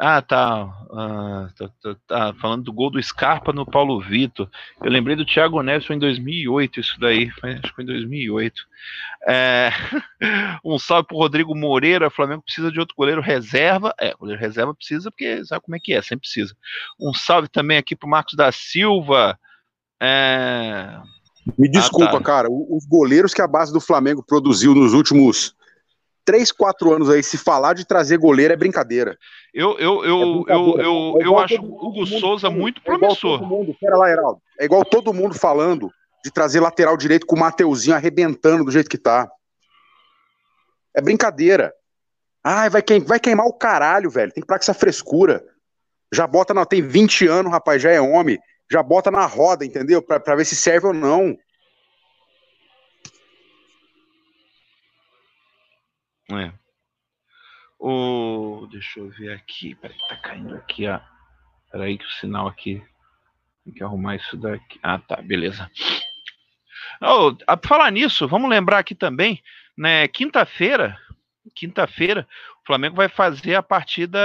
Ah, 0.00 0.22
tá, 0.22 0.62
ah, 0.92 1.48
tá, 1.56 1.68
tá, 1.82 1.96
tá, 2.06 2.34
Falando 2.34 2.62
do 2.62 2.72
gol 2.72 2.88
do 2.88 3.02
Scarpa 3.02 3.52
no 3.52 3.66
Paulo 3.66 4.00
Vitor. 4.00 4.48
Eu 4.80 4.92
lembrei 4.92 5.16
do 5.16 5.24
Thiago 5.24 5.60
Neves, 5.60 5.88
foi 5.88 5.96
em 5.96 5.98
2008 5.98 6.78
isso 6.78 7.00
daí. 7.00 7.32
Acho 7.42 7.62
que 7.62 7.74
foi 7.74 7.82
em 7.82 7.86
2008. 7.88 8.62
É, 9.26 9.70
um 10.64 10.78
salve 10.78 11.08
pro 11.08 11.16
Rodrigo 11.16 11.52
Moreira. 11.52 12.10
Flamengo 12.10 12.42
precisa 12.42 12.70
de 12.70 12.78
outro 12.78 12.94
goleiro 12.94 13.20
reserva. 13.20 13.92
É, 13.98 14.14
goleiro 14.14 14.40
reserva 14.40 14.72
precisa, 14.72 15.10
porque 15.10 15.44
sabe 15.44 15.62
como 15.64 15.74
é 15.74 15.80
que 15.80 15.92
é, 15.92 16.00
sempre 16.00 16.20
precisa. 16.20 16.54
Um 17.00 17.12
salve 17.12 17.48
também 17.48 17.76
aqui 17.76 17.96
pro 17.96 18.08
Marcos 18.08 18.34
da 18.34 18.52
Silva. 18.52 19.36
É... 20.00 21.00
Me 21.56 21.68
desculpa, 21.68 22.10
ah, 22.10 22.18
tá. 22.18 22.22
cara. 22.22 22.48
Os 22.50 22.84
goleiros 22.86 23.32
que 23.32 23.40
a 23.40 23.46
base 23.46 23.72
do 23.72 23.80
Flamengo 23.80 24.22
produziu 24.22 24.74
nos 24.74 24.92
últimos 24.92 25.54
3, 26.24 26.52
4 26.52 26.92
anos 26.92 27.08
aí, 27.08 27.22
se 27.22 27.38
falar 27.38 27.72
de 27.72 27.86
trazer 27.86 28.18
goleiro 28.18 28.52
é 28.52 28.56
brincadeira. 28.56 29.16
Eu, 29.54 29.78
eu, 29.78 30.04
eu, 30.04 30.44
é 30.46 30.54
eu, 30.54 30.78
eu, 30.78 31.18
é 31.20 31.26
eu 31.26 31.38
acho 31.38 31.60
o 31.62 31.86
Hugo 31.86 32.06
Souza 32.06 32.50
muito 32.50 32.82
promissor. 32.82 33.42
Mundo, 33.42 33.74
pera 33.80 33.96
lá, 33.96 34.10
Heraldo. 34.10 34.38
É 34.60 34.66
igual 34.66 34.84
todo 34.84 35.14
mundo 35.14 35.34
falando 35.34 35.90
de 36.22 36.30
trazer 36.30 36.60
lateral 36.60 36.96
direito 36.98 37.26
com 37.26 37.34
o 37.34 37.38
Mateuzinho 37.38 37.96
arrebentando 37.96 38.64
do 38.64 38.70
jeito 38.70 38.90
que 38.90 38.98
tá. 38.98 39.26
É 40.94 41.00
brincadeira. 41.00 41.72
Ai, 42.44 42.68
vai, 42.68 42.82
queim, 42.82 43.00
vai 43.00 43.18
queimar 43.18 43.46
o 43.46 43.52
caralho, 43.54 44.10
velho. 44.10 44.30
Tem 44.32 44.42
que 44.42 44.46
parar 44.46 44.58
com 44.58 44.64
essa 44.64 44.74
frescura. 44.74 45.42
Já 46.12 46.26
bota 46.26 46.52
na. 46.52 46.66
Tem 46.66 46.82
20 46.82 47.26
anos, 47.26 47.50
rapaz, 47.50 47.80
já 47.80 47.90
é 47.90 48.00
homem. 48.00 48.38
Já 48.70 48.82
bota 48.82 49.10
na 49.10 49.24
roda, 49.26 49.64
entendeu? 49.64 50.02
Pra 50.02 50.36
ver 50.36 50.44
se 50.44 50.54
serve 50.54 50.88
ou 50.88 50.94
não. 50.94 51.38
É. 56.30 56.52
O, 57.78 58.66
deixa 58.70 59.00
eu 59.00 59.08
ver 59.10 59.32
aqui. 59.32 59.74
Peraí, 59.76 59.96
tá 60.08 60.16
caindo 60.16 60.54
aqui, 60.54 60.86
ó. 60.86 61.00
Peraí 61.70 61.96
que 61.96 62.04
o 62.04 62.10
sinal 62.10 62.46
aqui. 62.46 62.82
Tem 63.64 63.72
que 63.72 63.82
arrumar 63.82 64.16
isso 64.16 64.36
daqui. 64.36 64.78
Ah, 64.82 64.98
tá, 64.98 65.16
beleza. 65.22 65.70
Oh, 67.00 67.36
a 67.46 67.56
falar 67.56 67.90
nisso, 67.92 68.26
vamos 68.26 68.50
lembrar 68.50 68.78
aqui 68.78 68.94
também, 68.94 69.42
né? 69.76 70.08
Quinta-feira, 70.08 70.98
quinta-feira, 71.54 72.26
Flamengo 72.68 72.96
vai 72.96 73.08
fazer 73.08 73.54
a 73.54 73.62
partida 73.62 74.20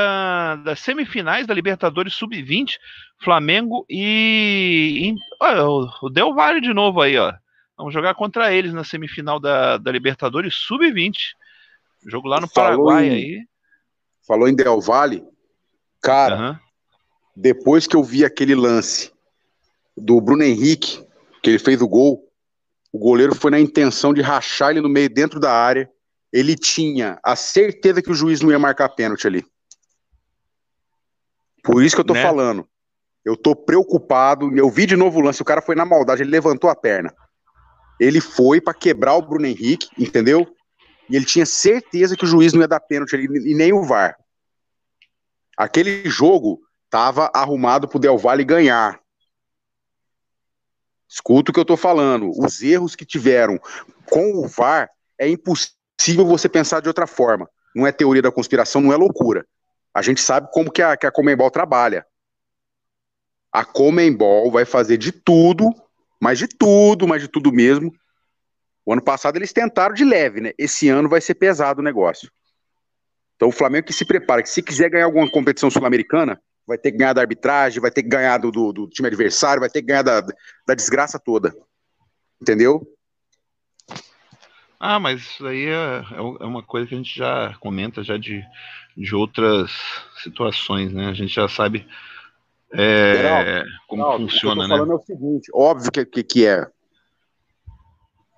das 0.65 0.81
semifinais 0.81 1.47
da 1.47 1.53
Libertadores 1.53 2.13
Sub-20, 2.13 2.73
Flamengo 3.23 3.85
e, 3.89 5.13
e 5.13 5.15
o 6.01 6.09
Del 6.09 6.33
Valle 6.33 6.59
de 6.59 6.73
novo 6.73 6.99
aí, 6.99 7.17
ó. 7.17 7.33
Vamos 7.77 7.93
jogar 7.93 8.13
contra 8.15 8.51
eles 8.51 8.73
na 8.73 8.83
semifinal 8.83 9.39
da, 9.39 9.77
da 9.77 9.89
Libertadores 9.89 10.55
Sub-20. 10.55 11.15
Jogo 12.05 12.27
lá 12.27 12.41
no 12.41 12.49
falou 12.49 12.87
Paraguai 12.87 13.07
em, 13.07 13.11
aí. 13.11 13.47
Falou 14.27 14.49
em 14.49 14.55
Del 14.55 14.81
Valle. 14.81 15.23
Cara, 16.01 16.51
uhum. 16.51 16.57
depois 17.33 17.87
que 17.87 17.95
eu 17.95 18.03
vi 18.03 18.25
aquele 18.25 18.55
lance 18.55 19.13
do 19.95 20.19
Bruno 20.19 20.43
Henrique, 20.43 21.01
que 21.41 21.49
ele 21.49 21.59
fez 21.59 21.81
o 21.81 21.87
gol, 21.87 22.21
o 22.91 22.99
goleiro 22.99 23.33
foi 23.35 23.51
na 23.51 23.59
intenção 23.59 24.13
de 24.13 24.21
rachar 24.21 24.71
ele 24.71 24.81
no 24.81 24.89
meio 24.89 25.09
dentro 25.09 25.39
da 25.39 25.53
área. 25.53 25.89
Ele 26.33 26.55
tinha 26.55 27.19
a 27.23 27.35
certeza 27.35 28.01
que 28.01 28.09
o 28.11 28.15
juiz 28.15 28.41
não 28.41 28.49
ia 28.49 28.57
marcar 28.57 28.89
pênalti 28.89 29.27
ali. 29.27 29.45
Por 31.63 31.83
isso 31.83 31.95
que 31.95 32.01
eu 32.01 32.05
tô 32.05 32.15
né? 32.15 32.23
falando. 32.23 32.67
Eu 33.23 33.37
tô 33.37 33.55
preocupado. 33.55 34.51
Eu 34.57 34.67
vi 34.71 34.87
de 34.87 34.95
novo 34.95 35.19
o 35.19 35.21
lance, 35.21 35.43
o 35.43 35.45
cara 35.45 35.61
foi 35.61 35.75
na 35.75 35.85
maldade, 35.85 36.23
ele 36.23 36.31
levantou 36.31 36.71
a 36.71 36.75
perna. 36.75 37.13
Ele 37.99 38.19
foi 38.19 38.59
para 38.59 38.73
quebrar 38.73 39.13
o 39.13 39.21
Bruno 39.21 39.45
Henrique, 39.45 39.87
entendeu? 39.95 40.51
E 41.07 41.15
ele 41.15 41.23
tinha 41.23 41.45
certeza 41.45 42.17
que 42.17 42.25
o 42.25 42.27
juiz 42.27 42.51
não 42.51 42.61
ia 42.61 42.67
dar 42.67 42.79
pênalti 42.79 43.15
ali, 43.15 43.25
e 43.25 43.53
nem 43.53 43.71
o 43.71 43.83
VAR. 43.83 44.17
Aquele 45.55 46.09
jogo 46.09 46.59
tava 46.89 47.29
arrumado 47.33 47.87
pro 47.87 47.99
Del 47.99 48.17
Valle 48.17 48.43
ganhar. 48.43 48.99
Escuta 51.07 51.51
o 51.51 51.53
que 51.53 51.59
eu 51.59 51.65
tô 51.65 51.77
falando. 51.77 52.31
Os 52.31 52.63
erros 52.63 52.95
que 52.95 53.05
tiveram 53.05 53.59
com 54.09 54.43
o 54.43 54.47
VAR 54.47 54.89
é 55.19 55.29
impossível 55.29 55.82
você 56.25 56.49
pensar 56.49 56.81
de 56.81 56.87
outra 56.87 57.07
forma. 57.07 57.49
Não 57.75 57.87
é 57.87 57.91
teoria 57.91 58.21
da 58.21 58.31
conspiração, 58.31 58.81
não 58.81 58.93
é 58.93 58.95
loucura. 58.95 59.45
A 59.93 60.01
gente 60.01 60.21
sabe 60.21 60.49
como 60.51 60.71
que 60.71 60.81
a, 60.81 60.97
que 60.97 61.05
a 61.05 61.11
Comembol 61.11 61.51
trabalha. 61.51 62.05
A 63.51 63.63
Comembol 63.63 64.51
vai 64.51 64.65
fazer 64.65 64.97
de 64.97 65.11
tudo, 65.11 65.69
mas 66.19 66.39
de 66.39 66.47
tudo, 66.47 67.07
mas 67.07 67.21
de 67.21 67.27
tudo 67.27 67.51
mesmo. 67.51 67.91
O 68.85 68.91
ano 68.91 69.03
passado 69.03 69.37
eles 69.37 69.53
tentaram 69.53 69.93
de 69.93 70.03
leve, 70.03 70.41
né? 70.41 70.51
Esse 70.57 70.89
ano 70.89 71.07
vai 71.07 71.21
ser 71.21 71.35
pesado 71.35 71.79
o 71.79 71.83
negócio. 71.83 72.29
Então 73.35 73.49
o 73.49 73.51
Flamengo 73.51 73.87
que 73.87 73.93
se 73.93 74.05
prepara, 74.05 74.41
que 74.41 74.49
se 74.49 74.61
quiser 74.61 74.89
ganhar 74.89 75.05
alguma 75.05 75.29
competição 75.29 75.69
sul-americana, 75.69 76.41
vai 76.65 76.77
ter 76.77 76.91
que 76.91 76.97
ganhar 76.97 77.13
da 77.13 77.21
arbitragem, 77.21 77.81
vai 77.81 77.91
ter 77.91 78.03
que 78.03 78.09
ganhar 78.09 78.37
do, 78.37 78.51
do, 78.51 78.73
do 78.73 78.89
time 78.89 79.07
adversário, 79.07 79.59
vai 79.59 79.69
ter 79.69 79.81
que 79.81 79.87
ganhar 79.87 80.01
da, 80.01 80.21
da 80.21 80.73
desgraça 80.73 81.19
toda. 81.19 81.53
Entendeu? 82.41 82.81
Ah, 84.85 84.99
mas 84.99 85.21
isso 85.21 85.47
aí 85.47 85.65
é, 85.65 86.03
é, 86.11 86.17
é 86.17 86.45
uma 86.45 86.61
coisa 86.61 86.85
que 86.85 86.93
a 86.93 86.97
gente 86.97 87.17
já 87.17 87.55
comenta 87.61 88.03
já 88.03 88.17
de, 88.17 88.43
de 88.97 89.15
outras 89.15 89.71
situações, 90.21 90.91
né? 90.91 91.07
A 91.07 91.13
gente 91.13 91.33
já 91.33 91.47
sabe 91.47 91.87
é, 92.69 93.15
Geraldo, 93.15 93.69
como 93.87 94.01
Geraldo, 94.01 94.29
funciona, 94.29 94.51
o 94.51 94.55
que 94.55 94.61
eu 94.61 94.67
tô 94.67 94.67
né? 94.67 94.75
falando 94.75 94.91
é 94.91 94.95
o 94.95 95.05
seguinte, 95.05 95.51
óbvio 95.53 95.89
que, 95.89 96.05
que, 96.05 96.23
que, 96.23 96.45
é. 96.45 96.67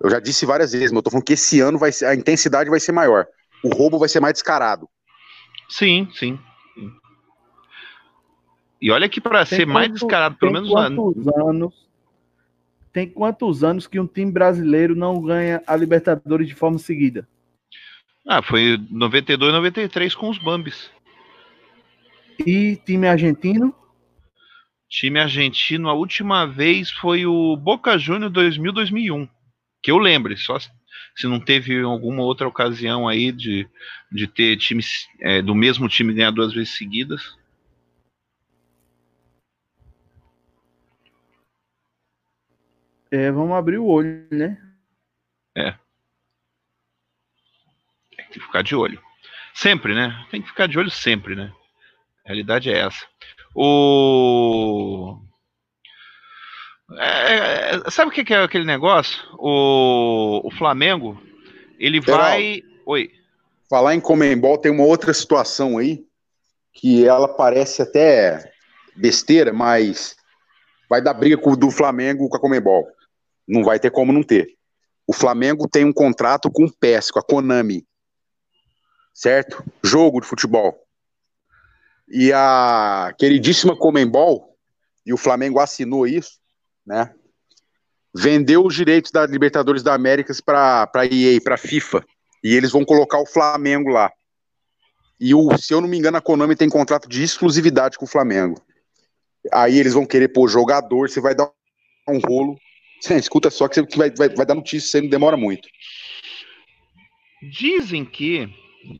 Eu 0.00 0.08
já 0.08 0.20
disse 0.20 0.46
várias 0.46 0.70
vezes, 0.70 0.92
mas 0.92 0.98
eu 0.98 1.02
tô 1.02 1.10
falando 1.10 1.26
que 1.26 1.32
esse 1.32 1.58
ano 1.58 1.80
vai 1.80 1.90
ser, 1.90 2.06
a 2.06 2.14
intensidade 2.14 2.70
vai 2.70 2.78
ser 2.78 2.92
maior. 2.92 3.26
O 3.64 3.68
roubo 3.68 3.98
vai 3.98 4.08
ser 4.08 4.20
mais 4.20 4.34
descarado. 4.34 4.88
Sim, 5.68 6.08
sim. 6.14 6.38
E 8.80 8.92
olha 8.92 9.08
que 9.08 9.20
para 9.20 9.44
ser 9.44 9.66
mais 9.66 9.90
descarado, 9.90 10.36
pelo 10.36 10.52
menos 10.52 10.70
quantos 10.70 11.26
anos 11.26 11.85
tem 12.96 13.06
quantos 13.06 13.62
anos 13.62 13.86
que 13.86 14.00
um 14.00 14.06
time 14.06 14.32
brasileiro 14.32 14.96
não 14.96 15.20
ganha 15.20 15.62
a 15.66 15.76
Libertadores 15.76 16.48
de 16.48 16.54
forma 16.54 16.78
seguida? 16.78 17.28
Ah, 18.26 18.40
foi 18.40 18.80
92, 18.90 19.52
93 19.52 20.14
com 20.14 20.30
os 20.30 20.38
Bambis. 20.38 20.90
E 22.38 22.76
time 22.86 23.06
argentino? 23.06 23.74
Time 24.88 25.20
argentino, 25.20 25.90
a 25.90 25.92
última 25.92 26.46
vez 26.46 26.90
foi 26.90 27.26
o 27.26 27.54
Boca 27.54 27.98
Juniors 27.98 28.32
2000, 28.32 28.72
2001. 28.72 29.28
Que 29.82 29.90
eu 29.90 29.98
lembre, 29.98 30.34
só 30.38 30.58
se 30.58 30.70
não 31.24 31.38
teve 31.38 31.78
alguma 31.82 32.22
outra 32.22 32.48
ocasião 32.48 33.06
aí 33.06 33.30
de, 33.30 33.68
de 34.10 34.26
ter 34.26 34.56
times 34.56 35.06
é, 35.20 35.42
do 35.42 35.54
mesmo 35.54 35.86
time 35.86 36.14
ganhar 36.14 36.30
duas 36.30 36.54
vezes 36.54 36.74
seguidas. 36.78 37.36
É, 43.10 43.30
vamos 43.30 43.56
abrir 43.56 43.78
o 43.78 43.86
olho, 43.86 44.26
né? 44.30 44.58
É. 45.56 45.72
Tem 48.16 48.26
que 48.30 48.40
ficar 48.40 48.62
de 48.62 48.74
olho. 48.74 49.00
Sempre, 49.54 49.94
né? 49.94 50.26
Tem 50.30 50.42
que 50.42 50.48
ficar 50.48 50.66
de 50.66 50.78
olho 50.78 50.90
sempre, 50.90 51.34
né? 51.34 51.52
A 52.24 52.28
realidade 52.28 52.70
é 52.70 52.78
essa. 52.78 53.06
O. 53.54 55.18
É, 56.98 57.76
é 57.76 57.90
sabe 57.90 58.10
o 58.10 58.12
que 58.12 58.34
é 58.34 58.42
aquele 58.42 58.64
negócio? 58.64 59.22
O, 59.38 60.42
o 60.44 60.50
Flamengo, 60.50 61.20
ele 61.78 62.00
vai. 62.00 62.62
Oi. 62.84 63.10
Falar 63.68 63.94
em 63.94 64.00
Comembol, 64.00 64.58
tem 64.58 64.70
uma 64.70 64.84
outra 64.84 65.12
situação 65.12 65.78
aí 65.78 66.04
que 66.72 67.06
ela 67.06 67.26
parece 67.26 67.82
até 67.82 68.52
besteira, 68.94 69.52
mas 69.52 70.16
vai 70.88 71.02
dar 71.02 71.14
briga 71.14 71.36
com, 71.36 71.56
do 71.56 71.70
Flamengo 71.70 72.28
com 72.28 72.36
a 72.36 72.40
Comembol. 72.40 72.86
Não 73.46 73.62
vai 73.62 73.78
ter 73.78 73.90
como 73.90 74.12
não 74.12 74.22
ter. 74.22 74.56
O 75.06 75.12
Flamengo 75.12 75.68
tem 75.68 75.84
um 75.84 75.92
contrato 75.92 76.50
com 76.50 76.64
o 76.64 76.72
PES, 76.72 77.10
com 77.10 77.18
a 77.18 77.22
Konami. 77.22 77.86
Certo? 79.14 79.64
Jogo 79.82 80.20
de 80.20 80.26
futebol. 80.26 80.76
E 82.08 82.32
a 82.32 83.14
queridíssima 83.18 83.76
Comembol, 83.76 84.56
e 85.04 85.12
o 85.12 85.16
Flamengo 85.16 85.60
assinou 85.60 86.06
isso, 86.06 86.38
né? 86.84 87.14
Vendeu 88.14 88.64
os 88.64 88.74
direitos 88.74 89.10
da 89.10 89.26
Libertadores 89.26 89.82
da 89.82 89.94
América 89.94 90.32
para 90.44 90.90
a 90.94 91.06
EA, 91.06 91.40
para 91.40 91.54
a 91.54 91.58
FIFA. 91.58 92.04
E 92.42 92.54
eles 92.54 92.72
vão 92.72 92.84
colocar 92.84 93.18
o 93.18 93.26
Flamengo 93.26 93.90
lá. 93.90 94.10
E 95.18 95.34
o, 95.34 95.56
se 95.58 95.72
eu 95.72 95.80
não 95.80 95.88
me 95.88 95.96
engano, 95.96 96.16
a 96.16 96.20
Konami 96.20 96.56
tem 96.56 96.68
contrato 96.68 97.08
de 97.08 97.22
exclusividade 97.22 97.96
com 97.98 98.04
o 98.04 98.08
Flamengo. 98.08 98.60
Aí 99.52 99.78
eles 99.78 99.94
vão 99.94 100.06
querer 100.06 100.28
pôr 100.28 100.48
jogador, 100.48 101.08
você 101.08 101.20
vai 101.20 101.34
dar 101.34 101.50
um 102.08 102.18
rolo 102.18 102.56
Sim, 103.00 103.16
escuta 103.16 103.50
só 103.50 103.68
que 103.68 103.82
vai, 103.96 104.10
vai, 104.10 104.28
vai 104.28 104.46
dar 104.46 104.54
notícia, 104.54 104.88
você 104.88 105.00
não 105.00 105.08
demora 105.08 105.36
muito. 105.36 105.68
Dizem 107.42 108.04
que, 108.04 108.48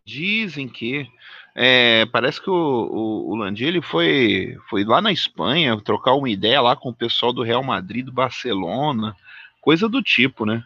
dizem 0.05 0.69
que, 0.69 1.07
é, 1.55 2.05
parece 2.07 2.41
que 2.41 2.51
o, 2.51 2.55
o, 2.55 3.39
o 3.39 3.47
ele 3.47 3.81
foi, 3.81 4.57
foi 4.69 4.85
lá 4.85 5.01
na 5.01 5.11
Espanha 5.11 5.81
trocar 5.81 6.15
uma 6.15 6.29
ideia 6.29 6.61
lá 6.61 6.77
com 6.77 6.91
o 6.91 6.95
pessoal 6.95 7.33
do 7.33 7.43
Real 7.43 7.63
Madrid, 7.63 8.05
do 8.05 8.13
Barcelona, 8.13 9.17
coisa 9.61 9.89
do 9.89 10.03
tipo, 10.03 10.45
né? 10.45 10.63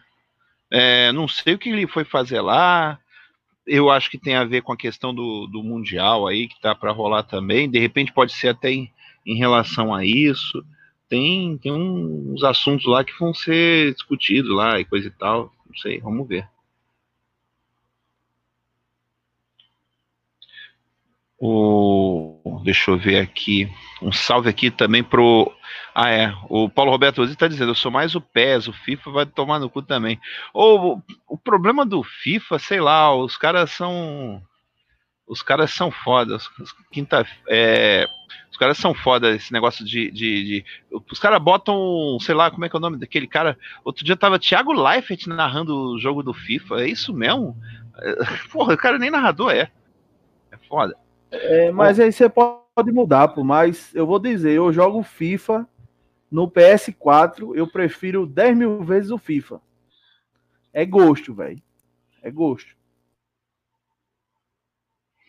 É, 0.69 1.11
não 1.11 1.27
sei 1.27 1.53
o 1.53 1.57
que 1.57 1.69
ele 1.69 1.87
foi 1.87 2.03
fazer 2.03 2.41
lá. 2.41 2.99
Eu 3.65 3.89
acho 3.89 4.09
que 4.09 4.17
tem 4.17 4.35
a 4.35 4.43
ver 4.43 4.61
com 4.61 4.73
a 4.73 4.77
questão 4.77 5.13
do, 5.13 5.47
do 5.47 5.63
Mundial 5.63 6.27
aí, 6.27 6.47
que 6.47 6.59
tá 6.59 6.75
para 6.75 6.91
rolar 6.91 7.23
também. 7.23 7.69
De 7.69 7.79
repente 7.79 8.11
pode 8.11 8.33
ser 8.33 8.49
até 8.49 8.71
em, 8.71 8.91
em 9.25 9.37
relação 9.37 9.93
a 9.93 10.05
isso 10.05 10.63
tem, 11.11 11.57
tem 11.57 11.73
uns 11.73 12.41
assuntos 12.41 12.85
lá 12.85 13.03
que 13.03 13.11
vão 13.19 13.33
ser 13.33 13.93
discutidos 13.93 14.55
lá 14.55 14.79
e 14.79 14.85
coisa 14.85 15.09
e 15.09 15.11
tal. 15.11 15.51
Não 15.67 15.75
sei, 15.77 15.99
vamos 15.99 16.25
ver. 16.25 16.47
O, 21.37 22.61
deixa 22.63 22.91
eu 22.91 22.97
ver 22.97 23.17
aqui. 23.19 23.69
Um 24.01 24.11
salve 24.11 24.47
aqui 24.47 24.71
também 24.71 25.03
pro. 25.03 25.51
Ah, 25.93 26.09
é. 26.09 26.33
O 26.47 26.69
Paulo 26.69 26.91
Roberto 26.91 27.21
Ozzi 27.21 27.35
tá 27.35 27.47
dizendo: 27.47 27.71
eu 27.71 27.75
sou 27.75 27.91
mais 27.91 28.15
o 28.15 28.21
PES, 28.21 28.69
o 28.69 28.73
FIFA 28.73 29.11
vai 29.11 29.25
tomar 29.25 29.59
no 29.59 29.69
cu 29.69 29.81
também. 29.81 30.17
Ou 30.53 31.03
o 31.27 31.37
problema 31.37 31.85
do 31.85 32.01
FIFA, 32.03 32.57
sei 32.57 32.79
lá, 32.79 33.13
os 33.13 33.35
caras 33.35 33.71
são. 33.71 34.41
Os 35.31 35.41
caras 35.41 35.71
são 35.71 35.89
fodas. 35.89 36.49
Quinta. 36.91 37.25
É, 37.47 38.05
caras 38.61 38.77
são 38.77 38.93
foda 38.93 39.31
esse 39.31 39.51
negócio 39.51 39.83
de. 39.83 40.11
de, 40.11 40.43
de 40.43 40.65
os 41.11 41.17
caras 41.17 41.41
botam, 41.41 41.75
sei 42.21 42.35
lá, 42.35 42.51
como 42.51 42.63
é 42.63 42.69
que 42.69 42.75
é 42.75 42.77
o 42.77 42.81
nome 42.81 42.95
daquele 42.95 43.25
cara? 43.25 43.57
Outro 43.83 44.05
dia 44.05 44.15
tava 44.15 44.37
Thiago 44.37 44.71
Leifert 44.71 45.25
narrando 45.25 45.75
o 45.75 45.99
jogo 45.99 46.21
do 46.21 46.31
FIFA. 46.31 46.81
É 46.81 46.87
isso 46.87 47.11
mesmo? 47.11 47.57
Porra, 48.53 48.75
o 48.75 48.77
cara 48.77 48.99
nem 48.99 49.09
narrador 49.09 49.51
é. 49.51 49.71
É 50.51 50.57
foda. 50.69 50.95
É, 51.31 51.71
mas 51.71 51.99
aí 51.99 52.11
você 52.11 52.29
pode 52.29 52.91
mudar, 52.91 53.29
pô. 53.29 53.43
Mas 53.43 53.95
eu 53.95 54.05
vou 54.05 54.19
dizer, 54.19 54.51
eu 54.51 54.71
jogo 54.71 55.01
FIFA 55.01 55.67
no 56.29 56.47
PS4, 56.47 57.55
eu 57.55 57.65
prefiro 57.65 58.27
10 58.27 58.55
mil 58.55 58.83
vezes 58.83 59.09
o 59.09 59.17
FIFA. 59.17 59.59
É 60.71 60.85
gosto, 60.85 61.33
velho. 61.33 61.59
É 62.21 62.29
gosto 62.29 62.75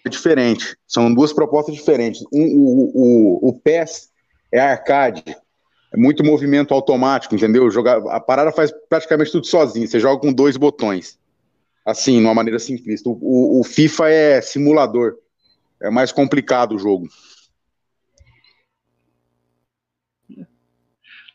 diferente. 0.08 0.76
São 0.86 1.12
duas 1.12 1.32
propostas 1.32 1.74
diferentes. 1.74 2.22
Um, 2.32 2.44
o, 2.56 2.90
o, 2.94 3.48
o 3.48 3.52
PES 3.60 4.10
é 4.50 4.60
arcade, 4.60 5.24
é 5.92 5.96
muito 5.96 6.24
movimento 6.24 6.72
automático, 6.72 7.34
entendeu? 7.34 7.70
Jogar, 7.70 7.98
a 8.08 8.18
parada 8.18 8.50
faz 8.50 8.72
praticamente 8.88 9.30
tudo 9.30 9.46
sozinho. 9.46 9.86
Você 9.86 10.00
joga 10.00 10.20
com 10.20 10.32
dois 10.32 10.56
botões. 10.56 11.18
Assim, 11.84 12.18
de 12.18 12.24
uma 12.24 12.34
maneira 12.34 12.58
simplista. 12.58 13.08
O, 13.08 13.60
o 13.60 13.64
FIFA 13.64 14.08
é 14.08 14.40
simulador. 14.40 15.16
É 15.82 15.90
mais 15.90 16.12
complicado 16.12 16.76
o 16.76 16.78
jogo. 16.78 17.08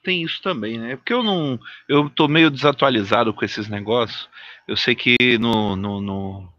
Tem 0.03 0.23
isso 0.23 0.41
também, 0.41 0.80
né? 0.80 0.95
Porque 0.95 1.13
eu 1.13 1.21
não. 1.21 1.60
Eu 1.88 2.10
tô 2.10 2.30
meio 2.30 2.49
desatualizado 2.49 3.34
com 3.34 3.43
esses 3.43 3.67
negócios. 3.67 4.30
Eu 4.65 4.77
sei 4.77 4.95
que 4.95 5.38
no, 5.38 5.75
no, 5.75 5.99
no 5.99 6.49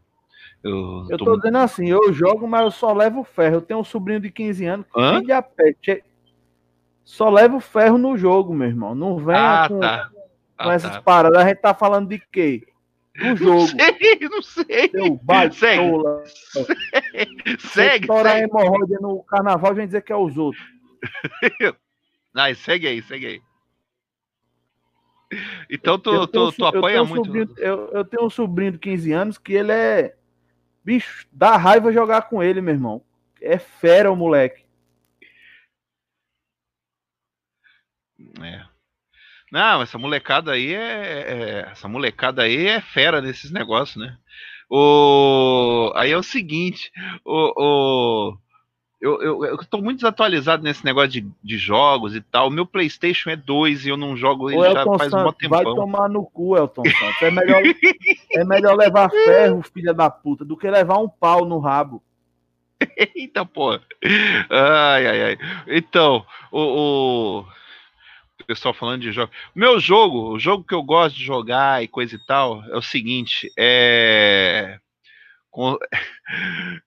eu, 0.63 1.07
eu 1.09 1.19
tô... 1.19 1.25
tô 1.25 1.37
dizendo 1.37 1.59
assim, 1.59 1.89
eu 1.89 2.13
jogo, 2.13 2.47
mas 2.47 2.63
eu 2.63 2.71
só 2.71 2.93
levo 2.93 3.25
ferro. 3.25 3.57
Eu 3.57 3.63
tenho 3.63 3.81
um 3.81 3.85
sobrinho 3.85 4.21
de 4.21 4.31
15 4.31 4.65
anos, 4.65 4.87
Hã? 4.97 5.23
de 5.23 5.33
a 5.33 5.43
pé. 5.43 5.75
Só 7.05 7.31
levo 7.31 7.59
ferro 7.61 7.97
no 7.97 8.17
jogo, 8.17 8.55
meu 8.55 8.69
irmão. 8.69 8.95
Não 8.95 9.17
vem 9.19 9.37
ah, 9.37 9.67
com, 9.69 9.81
tá. 9.81 10.11
com 10.59 10.69
ah, 10.69 10.75
essas 10.75 10.93
tá. 10.93 11.03
paradas. 11.03 11.39
A 11.39 11.49
gente 11.49 11.59
tá 11.59 11.73
falando 11.73 12.09
de 12.09 12.19
quê? 12.31 12.67
no 13.19 13.37
jogo. 13.37 13.61
Não 13.61 13.67
sei, 13.67 14.29
não 14.29 14.43
sei. 14.43 14.91
Seu 14.91 15.17
baitola. 15.17 16.25
Segue. 16.27 17.59
Segue. 17.59 18.05
Estourar 18.05 18.35
segue. 18.35 18.45
hemorroida 18.45 18.99
no 19.01 19.23
carnaval, 19.25 19.75
vem 19.75 19.87
dizer 19.87 20.03
que 20.03 20.13
é 20.13 20.17
os 20.17 20.39
outros. 20.39 20.63
Ai, 22.35 22.55
segue 22.55 22.87
aí, 22.87 23.03
segue 23.03 23.27
aí. 23.27 23.43
Então 25.69 25.99
tu, 25.99 26.11
Eu 26.11 26.27
tenho 26.27 26.47
tu, 26.47 26.53
tu 26.53 26.57
so- 26.57 26.63
eu 26.63 26.79
apanha 26.79 26.95
tenho 26.95 27.05
um 27.05 27.07
muito. 27.07 27.27
sobrinho- 27.27 27.55
eu, 27.59 27.89
eu 27.93 28.05
tenho 28.05 28.25
um 28.25 28.31
sobrinho 28.31 28.73
de 28.73 28.79
15 28.79 29.13
anos 29.13 29.39
que 29.39 29.53
ele 29.53 29.73
é. 29.73 30.17
Bicho, 30.85 31.27
dá 31.33 31.57
raiva 31.57 31.93
jogar 31.93 32.23
com 32.23 32.43
ele, 32.43 32.61
meu 32.61 32.75
irmão. 32.75 33.03
É 33.41 33.59
fera 33.59 34.11
o 34.11 34.17
moleque. 34.17 34.65
É. 38.43 38.65
Não, 39.53 39.83
essa 39.83 39.99
molecada 39.99 40.53
aí 40.53 40.75
é, 40.75 41.61
é- 41.67 41.71
Essa 41.73 41.89
molecada 41.89 42.43
aí 42.43 42.67
é 42.67 42.81
fera 42.81 43.21
nesses 43.23 43.51
negócios, 43.51 43.97
né? 43.97 44.17
O, 44.71 45.93
aí 45.97 46.11
é 46.13 46.17
o 46.19 46.23
seguinte, 46.23 46.91
o, 47.25 48.33
o, 48.33 48.39
eu, 49.01 49.23
eu, 49.23 49.45
eu 49.45 49.59
tô 49.59 49.79
muito 49.79 49.99
desatualizado 49.99 50.63
nesse 50.63 50.85
negócio 50.85 51.09
de, 51.11 51.27
de 51.43 51.57
jogos 51.59 52.15
e 52.15 52.21
tal. 52.21 52.49
O 52.49 52.51
meu 52.51 52.67
Playstation 52.67 53.31
é 53.31 53.37
2 53.37 53.87
e 53.87 53.89
eu 53.91 53.97
não 53.97 54.17
jogo 54.17 54.51
ele 54.51 54.59
já 54.73 54.85
faz 54.85 55.13
um 55.13 55.19
Santos, 55.19 55.49
vai 55.49 55.61
tempão. 55.65 55.75
tomar 55.77 56.09
no 56.09 56.25
cu, 56.25 56.57
Elton 56.57 56.83
Santos. 56.85 57.23
É 57.23 57.31
melhor, 57.31 57.63
é 58.33 58.45
melhor 58.45 58.77
levar 58.77 59.09
ferro, 59.11 59.63
filha 59.63 59.95
da 59.95 60.11
puta, 60.11 60.45
do 60.45 60.57
que 60.57 60.69
levar 60.71 60.99
um 60.99 61.09
pau 61.09 61.45
no 61.45 61.59
rabo. 61.59 62.03
Eita, 63.17 63.45
pô. 63.45 63.73
Ai, 64.51 65.07
ai, 65.07 65.23
ai. 65.23 65.39
Então, 65.67 66.25
o, 66.53 66.61
o- 66.61 67.41
o 68.41 68.45
pessoal 68.47 68.73
falando 68.73 69.03
de 69.03 69.13
jogo. 69.13 69.33
Meu 69.55 69.79
jogo, 69.81 70.31
o 70.33 70.39
jogo 70.39 70.65
que 70.65 70.75
eu 70.75 70.83
gosto 70.83 71.17
de 71.17 71.25
jogar 71.25 71.83
e 71.83 71.89
coisa 71.89 72.15
e 72.15 72.19
tal, 72.27 72.63
é 72.71 72.77
o 72.77 72.83
seguinte, 72.83 73.51
é. 73.59 74.79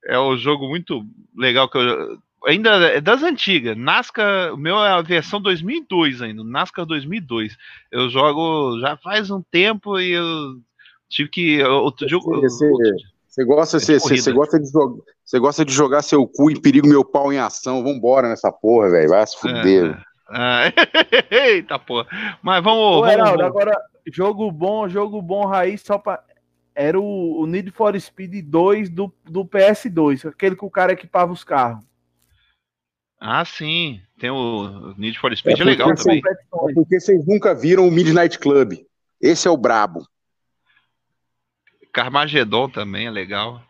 É 0.06 0.20
um 0.20 0.38
jogo 0.38 0.68
muito 0.68 1.04
legal 1.36 1.70
que 1.70 1.78
eu. 1.78 2.18
Ainda 2.48 2.72
é 2.88 3.00
das 3.00 3.22
antigas. 3.22 3.78
NASCAR, 3.78 4.54
o 4.54 4.58
meu 4.58 4.76
é 4.84 4.90
a 4.90 5.02
versão 5.02 5.40
2002 5.40 6.22
ainda, 6.24 6.44
NASCAR 6.44 6.86
2002. 6.86 7.56
Eu 7.92 8.10
jogo 8.10 8.80
já 8.80 8.98
faz 8.98 9.30
um 9.30 9.42
tempo 9.52 10.00
e 10.00 10.12
eu 10.14 10.56
tive 11.10 11.30
que. 11.30 11.64
Outro 11.64 12.08
jogo. 12.10 12.42
Você- 12.42 12.72
Você 13.28 13.46
gosta, 13.46 13.78
É 13.78 13.80
de 13.80 13.86
você, 13.86 14.00
você, 14.00 14.32
gosta 14.34 14.60
de 14.60 14.70
jogar, 14.70 15.04
você 15.24 15.40
gosta 15.40 15.64
de 15.66 15.72
jogar 15.74 16.02
seu 16.02 16.28
cu 16.28 16.52
em 16.52 16.60
perigo, 16.60 16.86
meu 16.88 17.06
pau 17.06 17.32
em 17.32 17.38
ação. 17.38 17.82
Vambora 17.82 18.28
nessa 18.28 18.52
porra, 18.52 18.90
velho. 18.90 19.08
Vai 19.10 19.26
se 19.26 19.40
fuder. 19.40 19.98
Ah, 20.30 20.64
eita, 21.32 21.80
pô. 21.80 22.06
Mas 22.42 22.62
vamos. 22.64 22.80
Ô, 22.84 23.00
vamos, 23.02 23.14
Heraldo, 23.14 23.38
vamos. 23.38 23.46
agora, 23.46 23.78
jogo 24.12 24.52
bom, 24.52 24.90
jogo 24.90 25.22
bom 25.22 25.46
raiz, 25.46 25.82
só 25.82 25.98
pra. 25.98 26.22
Era 26.74 27.00
o, 27.00 27.42
o 27.42 27.46
Need 27.46 27.72
for 27.72 28.00
Speed 28.00 28.46
2 28.46 28.90
do, 28.90 29.14
do 29.26 29.46
PS2, 29.46 30.30
aquele 30.30 30.56
que 30.56 30.66
o 30.66 30.70
cara 30.70 30.94
equipava 30.94 31.32
os 31.32 31.44
carros. 31.44 31.84
Ah, 33.20 33.46
sim. 33.46 34.02
Tem 34.18 34.32
o 34.32 34.96
Need 34.98 35.20
for 35.20 35.36
Speed, 35.36 35.60
é, 35.60 35.62
É, 35.62 35.66
legal 35.66 35.94
também. 35.94 36.22
É 36.26 36.74
porque 36.74 37.00
vocês 37.00 37.26
nunca 37.28 37.54
viram 37.54 37.88
o 37.88 37.92
Midnight 37.92 38.40
Club. 38.40 38.74
Esse 39.22 39.48
é 39.48 39.52
o 39.52 39.58
brabo. 39.58 40.08
Carmageddon 41.94 42.70
também 42.70 43.08
é 43.08 43.12
legal. 43.12 43.62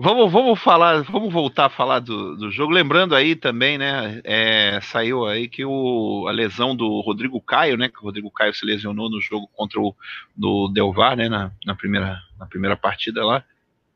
Vamos, 0.00 0.30
vamos 0.30 0.60
falar, 0.60 1.02
vamos 1.02 1.32
voltar 1.32 1.64
a 1.64 1.70
falar 1.70 1.98
do, 1.98 2.36
do 2.36 2.52
jogo. 2.52 2.72
Lembrando 2.72 3.16
aí 3.16 3.34
também, 3.34 3.76
né? 3.76 4.20
é, 4.22 4.78
saiu 4.80 5.26
aí 5.26 5.48
que 5.48 5.64
o, 5.64 6.26
a 6.28 6.30
lesão 6.30 6.76
do 6.76 7.00
Rodrigo 7.00 7.40
Caio, 7.40 7.76
né? 7.76 7.88
Que 7.88 7.98
o 7.98 8.02
Rodrigo 8.02 8.30
Caio 8.30 8.54
se 8.54 8.64
lesionou 8.64 9.10
no 9.10 9.20
jogo 9.20 9.50
contra 9.56 9.80
o 9.80 9.92
do 10.36 10.68
Delvar, 10.68 11.16
né? 11.16 11.28
Na, 11.28 11.50
na 11.66 11.74
primeira, 11.74 12.22
na 12.38 12.46
primeira 12.46 12.76
partida 12.76 13.24
lá. 13.26 13.42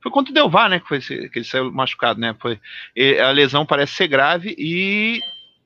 Foi 0.01 0.11
contra 0.11 0.33
o 0.33 0.35
Delvar, 0.35 0.69
né? 0.69 0.81
Que, 0.81 0.89
foi, 0.89 0.99
que 1.01 1.39
ele 1.39 1.45
saiu 1.45 1.71
machucado, 1.71 2.19
né? 2.19 2.35
Foi, 2.41 2.59
a 3.25 3.31
lesão 3.31 3.65
parece 3.65 3.93
ser 3.93 4.09
grave 4.09 4.57
e 4.59 5.21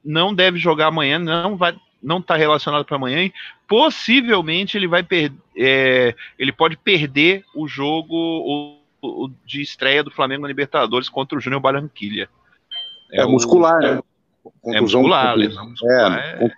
não 0.04 0.34
deve 0.34 0.58
jogar 0.58 0.88
amanhã, 0.88 1.18
não 1.18 1.56
vai, 1.56 1.74
não 2.02 2.18
está 2.18 2.36
relacionado 2.36 2.84
para 2.84 2.96
amanhã. 2.96 3.22
E 3.22 3.32
possivelmente 3.66 4.76
ele 4.76 4.86
vai 4.86 5.02
perder, 5.02 6.14
ele 6.38 6.52
pode 6.52 6.76
perder 6.76 7.42
o 7.54 7.66
jogo 7.66 8.75
o- 9.02 9.30
de 9.44 9.60
estreia 9.60 10.02
do 10.02 10.10
Flamengo 10.10 10.42
na 10.42 10.48
Libertadores 10.48 11.08
contra 11.08 11.36
o 11.38 11.40
Júnior 11.40 11.60
Barranquilha. 11.60 12.28
É, 13.12 13.24
o- 13.24 13.30
muscular, 13.30 13.80
né? 13.80 14.00
É 14.66 14.80
muscular, 14.80 15.32
contusão- 15.34 15.36
lesão 15.36 15.70
muscular. 15.70 16.18
É, 16.18 16.32
é- 16.32 16.38
con- 16.38 16.50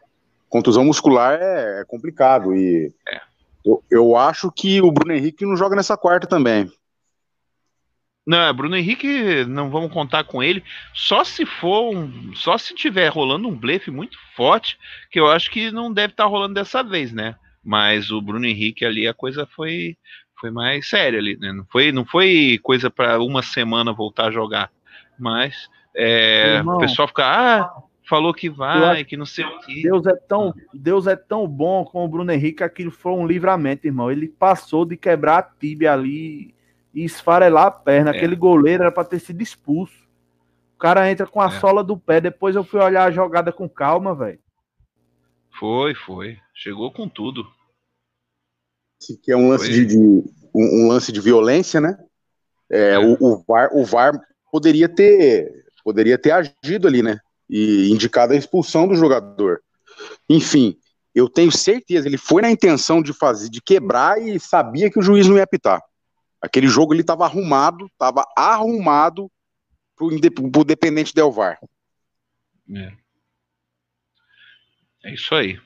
contusão 0.49 0.85
muscular 0.85 1.39
é, 1.41 1.81
é 1.81 1.85
complicado. 1.87 2.55
E 2.55 2.93
É. 3.09 3.21
eu, 3.65 3.83
eu 3.91 4.17
acho 4.17 4.51
que 4.51 4.81
o 4.81 4.91
Bruno 4.91 5.13
Henrique 5.13 5.45
não 5.47 5.57
joga 5.57 5.77
nessa 5.77 5.97
quarta 5.97 6.27
também. 6.27 6.71
Não, 8.27 8.53
Bruno 8.53 8.77
Henrique, 8.77 9.45
não 9.47 9.71
vamos 9.71 9.91
contar 9.91 10.23
com 10.25 10.43
ele. 10.43 10.63
Só 10.93 11.25
se 11.25 11.47
for 11.47 11.95
um, 11.97 12.35
só 12.35 12.59
se 12.59 12.75
tiver 12.75 13.09
rolando 13.09 13.49
um 13.49 13.57
blefe 13.57 13.91
muito 13.91 14.19
forte, 14.37 14.79
que 15.11 15.19
eu 15.19 15.31
acho 15.31 15.51
que 15.51 15.71
não 15.71 15.91
deve 15.91 16.13
estar 16.13 16.27
rolando 16.27 16.53
dessa 16.55 16.83
vez, 16.83 17.11
né? 17.11 17.37
Mas 17.65 18.11
o 18.11 18.21
Bruno 18.21 18.45
Henrique 18.45 18.85
ali 18.85 19.09
a 19.09 19.15
coisa 19.15 19.47
foi 19.47 19.97
foi 20.41 20.51
mais 20.51 20.89
séria 20.89 21.19
ali, 21.19 21.37
né? 21.37 21.53
Não 21.53 21.65
foi 21.71 21.93
não 21.93 22.05
foi 22.05 22.59
coisa 22.63 22.91
para 22.91 23.21
uma 23.21 23.43
semana 23.43 23.93
voltar 23.93 24.27
a 24.27 24.31
jogar, 24.31 24.71
mas 25.19 25.69
é, 25.95 26.57
Irmão. 26.57 26.77
o 26.77 26.81
pessoal 26.81 27.09
fica 27.09 27.25
ah, 27.25 27.83
falou 28.09 28.33
que 28.33 28.49
vai, 28.49 29.05
que 29.05 29.17
não 29.17 29.27
sei 29.27 29.45
o 29.45 29.59
que. 29.61 29.83
Deus 29.83 30.07
é 30.07 30.17
tão, 30.17 30.55
Deus 30.73 31.07
é 31.07 31.15
tão 31.15 31.47
bom 31.47 31.85
com 31.85 32.05
o 32.05 32.09
Bruno 32.09 32.33
Henrique, 32.33 32.65
aquilo 32.65 32.91
foi 32.91 33.13
um 33.13 33.27
livramento, 33.27 33.87
irmão. 33.87 34.11
Ele 34.11 34.29
passou 34.29 34.85
de 34.85 34.97
quebrar 34.97 35.39
a 35.39 35.43
tíbia 35.43 35.93
ali 35.93 36.55
e 36.95 37.05
esfarelar 37.05 37.67
a 37.67 37.71
perna. 37.71 38.11
É. 38.11 38.17
Aquele 38.17 38.35
goleiro 38.35 38.83
era 38.85 38.93
para 38.93 39.05
ter 39.05 39.19
sido 39.19 39.43
expulso. 39.43 40.09
O 40.75 40.79
cara 40.79 41.11
entra 41.11 41.27
com 41.27 41.41
a 41.41 41.47
É. 41.47 41.51
sola 41.51 41.85
do 41.85 41.97
pé. 41.97 42.21
Depois 42.21 42.57
eu 42.57 42.65
fui 42.65 42.81
olhar 42.81 43.05
a 43.05 43.11
jogada 43.11 43.53
com 43.53 43.69
calma, 43.69 44.15
velho. 44.15 44.39
Foi, 45.59 45.95
foi. 45.95 46.39
Chegou 46.55 46.91
com 46.93 47.09
tudo. 47.09 47.47
Que 49.01 49.33
é 49.33 49.37
um 49.37 49.49
lance 49.49 49.69
de, 49.71 49.87
de- 49.87 49.97
um, 49.97 50.25
um 50.55 50.89
lance 50.89 51.13
de 51.13 51.21
violência, 51.21 51.81
né? 51.81 51.97
É, 52.71 52.95
É. 52.95 52.99
O, 52.99 53.17
o 53.21 53.45
VAR, 53.47 53.71
o 53.75 53.85
VAR 53.85 54.21
poderia 54.51 54.89
ter 54.89 55.65
poderia 55.85 56.19
ter 56.19 56.33
agido 56.33 56.87
ali, 56.87 57.03
né? 57.03 57.19
E 57.49 57.91
indicado 57.91 58.33
a 58.35 58.37
expulsão 58.37 58.87
do 58.87 58.95
jogador. 58.95 59.63
Enfim, 60.29 60.77
eu 61.15 61.29
tenho 61.31 61.51
certeza, 61.51 62.07
ele 62.07 62.19
foi 62.19 62.43
na 62.43 62.51
intenção 62.51 63.01
de 63.03 63.13
fazer, 63.15 63.49
de 63.49 63.63
quebrar 63.63 64.21
e 64.21 64.39
sabia 64.39 64.91
que 64.91 64.99
o 64.99 65.03
juiz 65.03 65.27
não 65.27 65.37
ia 65.37 65.45
apitar. 65.45 65.83
Aquele 66.43 66.67
jogo 66.69 66.93
ele 66.93 67.01
estava 67.01 67.25
arrumado, 67.25 67.87
estava 67.87 68.23
arrumado 68.37 69.31
inde- 70.03 70.31
pro 70.31 70.63
dependente 70.65 71.15
Del 71.15 71.33
VAR. 71.33 71.59
É. 72.71 72.93
É 75.05 75.15
isso 75.15 75.35
aí. 75.35 75.59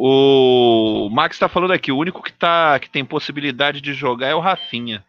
O 0.00 1.08
Max 1.10 1.34
está 1.34 1.48
falando 1.48 1.72
aqui, 1.72 1.90
o 1.90 1.98
único 1.98 2.22
que, 2.22 2.32
tá, 2.32 2.78
que 2.78 2.88
tem 2.88 3.04
possibilidade 3.04 3.80
de 3.80 3.92
jogar 3.92 4.28
é 4.28 4.34
o 4.34 4.38
Rafinha. 4.38 5.04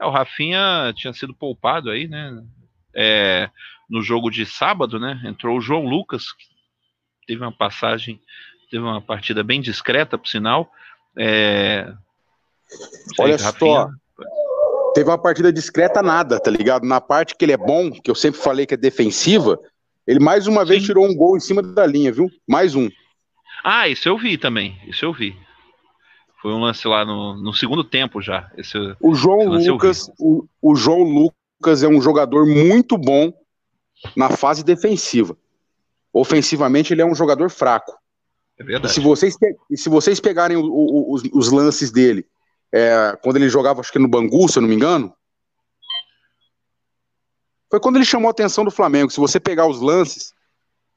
É, 0.00 0.04
o 0.04 0.10
Rafinha 0.10 0.92
tinha 0.96 1.12
sido 1.12 1.32
poupado 1.32 1.88
aí, 1.88 2.08
né? 2.08 2.42
É, 2.92 3.48
no 3.88 4.02
jogo 4.02 4.30
de 4.32 4.44
sábado, 4.44 4.98
né? 4.98 5.20
Entrou 5.24 5.56
o 5.56 5.60
João 5.60 5.86
Lucas, 5.86 6.32
que 6.32 6.46
teve 7.28 7.42
uma 7.42 7.52
passagem, 7.52 8.20
teve 8.72 8.82
uma 8.82 9.00
partida 9.00 9.44
bem 9.44 9.60
discreta, 9.60 10.18
por 10.18 10.26
sinal. 10.26 10.68
É, 11.16 11.92
Olha 13.20 13.38
só, 13.38 13.88
teve 14.96 15.08
uma 15.10 15.18
partida 15.18 15.52
discreta 15.52 16.02
nada, 16.02 16.40
tá 16.40 16.50
ligado? 16.50 16.84
Na 16.84 17.00
parte 17.00 17.36
que 17.36 17.44
ele 17.44 17.52
é 17.52 17.56
bom, 17.56 17.88
que 17.88 18.10
eu 18.10 18.16
sempre 18.16 18.40
falei 18.40 18.66
que 18.66 18.74
é 18.74 18.76
defensiva, 18.76 19.60
ele 20.04 20.18
mais 20.18 20.48
uma 20.48 20.64
vez 20.64 20.80
Sim. 20.80 20.86
tirou 20.86 21.06
um 21.06 21.14
gol 21.14 21.36
em 21.36 21.40
cima 21.40 21.62
da 21.62 21.86
linha, 21.86 22.10
viu? 22.10 22.28
Mais 22.48 22.74
um. 22.74 22.90
Ah, 23.62 23.88
isso 23.88 24.08
eu 24.08 24.18
vi 24.18 24.36
também. 24.38 24.78
Isso 24.86 25.04
eu 25.04 25.12
vi. 25.12 25.36
Foi 26.40 26.52
um 26.52 26.60
lance 26.60 26.86
lá 26.86 27.04
no, 27.04 27.34
no 27.36 27.54
segundo 27.54 27.82
tempo 27.84 28.20
já. 28.20 28.50
Esse, 28.56 28.76
O 29.00 29.14
João 29.14 29.48
Lucas, 29.48 30.10
o, 30.18 30.46
o 30.60 30.74
João 30.76 31.02
Lucas 31.02 31.82
é 31.82 31.88
um 31.88 32.00
jogador 32.02 32.46
muito 32.46 32.98
bom 32.98 33.32
na 34.14 34.28
fase 34.30 34.62
defensiva. 34.62 35.36
Ofensivamente, 36.12 36.92
ele 36.92 37.00
é 37.02 37.06
um 37.06 37.14
jogador 37.14 37.48
fraco. 37.50 37.92
é 38.58 38.62
E 38.62 38.66
verdade. 38.66 38.92
se 38.92 39.00
vocês, 39.00 39.36
e 39.70 39.76
se 39.78 39.88
vocês 39.88 40.20
pegarem 40.20 40.56
o- 40.56 40.64
o- 40.66 41.14
os, 41.14 41.22
os 41.32 41.50
lances 41.50 41.90
dele, 41.90 42.26
é, 42.70 43.16
quando 43.22 43.36
ele 43.36 43.48
jogava, 43.48 43.80
acho 43.80 43.90
que 43.92 43.98
no 43.98 44.08
Bangu, 44.08 44.46
se 44.48 44.58
eu 44.58 44.62
não 44.62 44.68
me 44.68 44.74
engano, 44.74 45.14
foi 47.70 47.80
quando 47.80 47.96
ele 47.96 48.04
chamou 48.04 48.28
a 48.28 48.30
atenção 48.32 48.64
do 48.64 48.70
Flamengo. 48.70 49.10
Se 49.10 49.18
você 49.18 49.40
pegar 49.40 49.66
os 49.66 49.80
lances, 49.80 50.32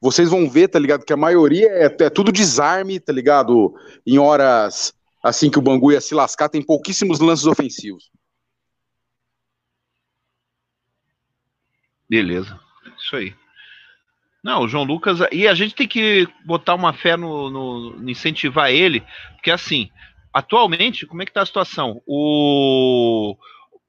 vocês 0.00 0.30
vão 0.30 0.48
ver, 0.48 0.68
tá 0.68 0.78
ligado? 0.78 1.04
Que 1.04 1.12
a 1.12 1.16
maioria 1.16 1.68
é, 1.68 1.84
é 1.86 2.10
tudo 2.10 2.32
desarme, 2.32 3.00
tá 3.00 3.12
ligado? 3.12 3.74
Em 4.06 4.18
horas 4.18 4.94
assim 5.22 5.50
que 5.50 5.58
o 5.58 5.62
Bangu 5.62 5.92
ia 5.92 6.00
se 6.00 6.14
lascar, 6.14 6.48
tem 6.48 6.62
pouquíssimos 6.62 7.18
lances 7.18 7.46
ofensivos. 7.46 8.10
Beleza. 12.08 12.58
Isso 12.98 13.16
aí. 13.16 13.34
Não, 14.42 14.62
o 14.62 14.68
João 14.68 14.84
Lucas. 14.84 15.18
E 15.32 15.46
a 15.46 15.54
gente 15.54 15.74
tem 15.74 15.86
que 15.86 16.26
botar 16.44 16.74
uma 16.74 16.92
fé 16.92 17.16
no, 17.16 17.50
no 17.50 18.10
incentivar 18.10 18.70
ele, 18.70 19.04
porque 19.34 19.50
assim, 19.50 19.90
atualmente, 20.32 21.06
como 21.06 21.22
é 21.22 21.26
que 21.26 21.32
tá 21.32 21.42
a 21.42 21.46
situação? 21.46 22.00
O, 22.06 23.36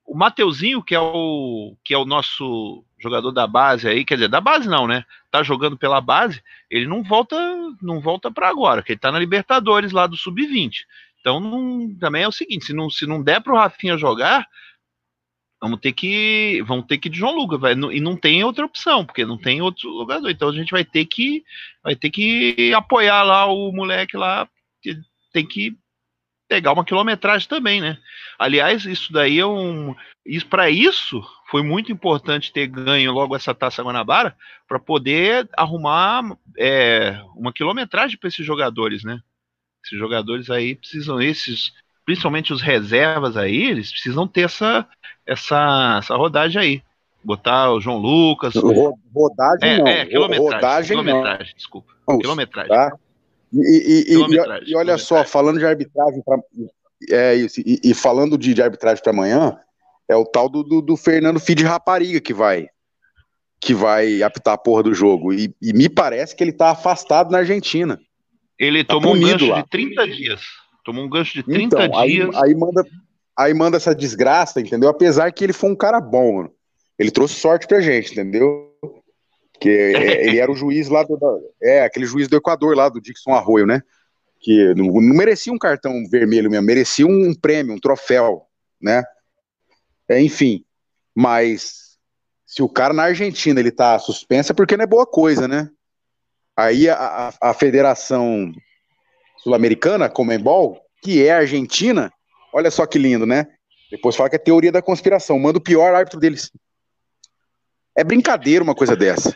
o 0.09 0.17
Mateuzinho, 0.17 0.81
que 0.81 0.95
é 0.95 0.99
o, 0.99 1.75
que 1.83 1.93
é 1.93 1.97
o 1.97 2.03
nosso 2.03 2.83
jogador 2.97 3.31
da 3.31 3.45
base 3.45 3.87
aí, 3.87 4.03
quer 4.03 4.15
dizer, 4.15 4.27
da 4.27 4.41
base 4.41 4.67
não, 4.67 4.87
né? 4.87 5.05
Tá 5.29 5.43
jogando 5.43 5.77
pela 5.77 6.01
base, 6.01 6.41
ele 6.69 6.87
não 6.87 7.03
volta, 7.03 7.37
não 7.79 8.01
volta 8.01 8.31
para 8.31 8.49
agora, 8.49 8.81
que 8.81 8.93
ele 8.93 8.99
tá 8.99 9.11
na 9.11 9.19
Libertadores 9.19 9.91
lá 9.91 10.07
do 10.07 10.17
sub-20. 10.17 10.71
Então, 11.19 11.39
não, 11.39 11.95
também 11.99 12.23
é 12.23 12.27
o 12.27 12.31
seguinte, 12.31 12.65
se 12.65 12.73
não, 12.73 12.89
se 12.89 13.05
não 13.05 13.21
der 13.21 13.39
pro 13.41 13.55
Rafinha 13.55 13.97
jogar, 13.97 14.47
vamos 15.61 15.79
ter 15.79 15.93
que 15.93 16.63
vamos 16.65 16.87
ter 16.87 16.97
que 16.97 17.09
de 17.09 17.19
João 17.19 17.35
Lucas, 17.35 17.59
vai, 17.59 17.73
e 17.73 18.01
não 18.01 18.17
tem 18.17 18.43
outra 18.43 18.65
opção, 18.65 19.05
porque 19.05 19.25
não 19.25 19.37
tem 19.37 19.61
outro 19.61 19.91
jogador. 19.99 20.29
Então 20.29 20.49
a 20.49 20.53
gente 20.53 20.71
vai 20.71 20.83
ter 20.83 21.05
que 21.05 21.43
vai 21.83 21.95
ter 21.95 22.09
que 22.09 22.73
apoiar 22.73 23.21
lá 23.21 23.45
o 23.45 23.71
moleque 23.71 24.17
lá, 24.17 24.49
tem 25.31 25.45
que 25.45 25.77
pegar 26.49 26.73
uma 26.73 26.83
quilometragem 26.83 27.47
também, 27.47 27.79
né? 27.79 27.97
Aliás, 28.37 28.83
isso 28.83 29.13
daí 29.13 29.39
é 29.39 29.45
um. 29.45 29.95
Isso, 30.25 30.47
para 30.47 30.69
isso, 30.69 31.23
foi 31.49 31.61
muito 31.61 31.91
importante 31.91 32.51
ter 32.51 32.65
ganho 32.65 33.11
logo 33.11 33.35
essa 33.35 33.53
taça 33.53 33.83
Guanabara 33.83 34.35
para 34.67 34.79
poder 34.79 35.47
arrumar 35.55 36.35
é, 36.57 37.21
uma 37.35 37.53
quilometragem 37.53 38.17
para 38.17 38.27
esses 38.27 38.45
jogadores, 38.45 39.03
né? 39.03 39.19
Esses 39.85 39.97
jogadores 39.97 40.49
aí 40.49 40.75
precisam, 40.75 41.21
esses, 41.21 41.71
principalmente 42.03 42.51
os 42.51 42.61
reservas 42.61 43.37
aí, 43.37 43.69
eles 43.69 43.91
precisam 43.91 44.27
ter 44.27 44.41
essa, 44.41 44.85
essa, 45.25 45.99
essa 45.99 46.15
rodagem 46.15 46.61
aí. 46.61 46.83
Botar 47.23 47.71
o 47.71 47.81
João 47.81 47.97
Lucas. 47.97 48.53
Rodagem 48.55 49.69
é, 49.69 49.77
não. 49.77 49.87
É, 49.87 50.05
quilometragem. 50.05 50.53
Rodagem 50.53 50.97
quilometragem, 50.97 51.47
não. 51.47 51.57
desculpa. 51.57 51.93
Quilometragem. 52.21 52.69
Tá? 52.69 52.97
E, 53.51 53.59
e, 53.59 54.13
e, 54.13 54.71
e, 54.71 54.75
olha 54.75 54.97
só, 54.97 55.23
falando 55.23 55.59
de 55.59 55.65
arbitragem 55.65 56.21
pra, 56.23 56.37
é 57.09 57.35
isso, 57.35 57.61
e, 57.65 57.93
falando 57.93 58.37
de, 58.37 58.53
de 58.53 58.61
arbitragem 58.61 59.01
para 59.01 59.11
amanhã, 59.11 59.57
é 60.07 60.15
o 60.15 60.25
tal 60.25 60.49
do, 60.49 60.63
do, 60.63 60.81
do 60.81 60.97
Fernando 60.97 61.39
Fid 61.39 61.63
Rapariga 61.63 62.19
que 62.19 62.33
vai 62.33 62.67
que 63.61 63.73
vai 63.73 64.23
apitar 64.23 64.53
a 64.53 64.57
porra 64.57 64.83
do 64.83 64.93
jogo. 64.93 65.33
E, 65.33 65.53
e, 65.61 65.73
me 65.73 65.89
parece 65.89 66.33
que 66.35 66.41
ele 66.41 66.53
tá 66.53 66.69
afastado 66.69 67.29
na 67.29 67.39
Argentina. 67.39 67.99
Ele 68.57 68.83
tá 68.83 68.93
tomou 68.93 69.13
um 69.13 69.19
gancho 69.19 69.47
lá. 69.47 69.61
de 69.61 69.69
30 69.69 70.07
dias. 70.07 70.41
Tomou 70.85 71.03
um 71.05 71.09
gancho 71.09 71.33
de 71.33 71.43
30 71.43 71.63
então, 71.63 71.79
dias. 72.03 72.35
Aí, 72.35 72.51
aí, 72.51 72.55
manda, 72.55 72.85
aí 73.37 73.53
manda 73.53 73.77
essa 73.77 73.93
desgraça, 73.93 74.61
entendeu? 74.61 74.89
Apesar 74.89 75.31
que 75.33 75.43
ele 75.43 75.51
foi 75.51 75.69
um 75.69 75.75
cara 75.75 75.99
bom, 75.99 76.37
mano. 76.37 76.51
Ele 76.97 77.11
trouxe 77.11 77.35
sorte 77.35 77.67
pra 77.67 77.81
gente, 77.81 78.11
entendeu? 78.11 78.68
Que 79.59 79.69
é, 79.69 80.25
ele 80.27 80.39
era 80.39 80.51
o 80.51 80.55
juiz 80.55 80.89
lá 80.89 81.03
do. 81.03 81.17
É, 81.61 81.83
aquele 81.83 82.05
juiz 82.05 82.27
do 82.27 82.37
Equador 82.37 82.75
lá, 82.75 82.89
do 82.89 83.01
Dixon 83.01 83.33
Arroio, 83.33 83.65
né? 83.65 83.81
Que 84.39 84.73
não, 84.73 84.85
não 84.85 85.15
merecia 85.15 85.51
um 85.51 85.57
cartão 85.57 85.93
vermelho 86.09 86.49
mesmo, 86.49 86.65
merecia 86.65 87.05
um 87.05 87.33
prêmio, 87.33 87.73
um 87.73 87.79
troféu, 87.79 88.43
né? 88.81 89.03
É, 90.07 90.21
enfim, 90.21 90.63
mas 91.13 91.97
se 92.45 92.63
o 92.63 92.69
cara 92.69 92.93
na 92.93 93.03
Argentina 93.03 93.59
ele 93.59 93.71
tá 93.71 93.99
suspenso 93.99 94.51
é 94.51 94.55
porque 94.55 94.75
não 94.75 94.83
é 94.83 94.87
boa 94.87 95.05
coisa, 95.05 95.47
né? 95.47 95.69
Aí 96.57 96.89
a, 96.89 96.95
a, 96.95 97.49
a 97.49 97.53
Federação 97.53 98.51
Sul-Americana, 99.37 100.09
Comembol, 100.09 100.81
que 101.01 101.25
é 101.25 101.31
argentina, 101.31 102.11
olha 102.53 102.71
só 102.71 102.85
que 102.85 102.97
lindo, 102.97 103.25
né? 103.25 103.47
Depois 103.91 104.15
fala 104.15 104.29
que 104.29 104.35
é 104.35 104.39
teoria 104.39 104.71
da 104.71 104.81
conspiração, 104.81 105.39
manda 105.39 105.57
o 105.57 105.63
pior 105.63 105.93
árbitro 105.93 106.19
deles. 106.19 106.51
É 107.95 108.03
brincadeira 108.03 108.63
uma 108.63 108.75
coisa 108.75 108.95
dessa. 108.95 109.33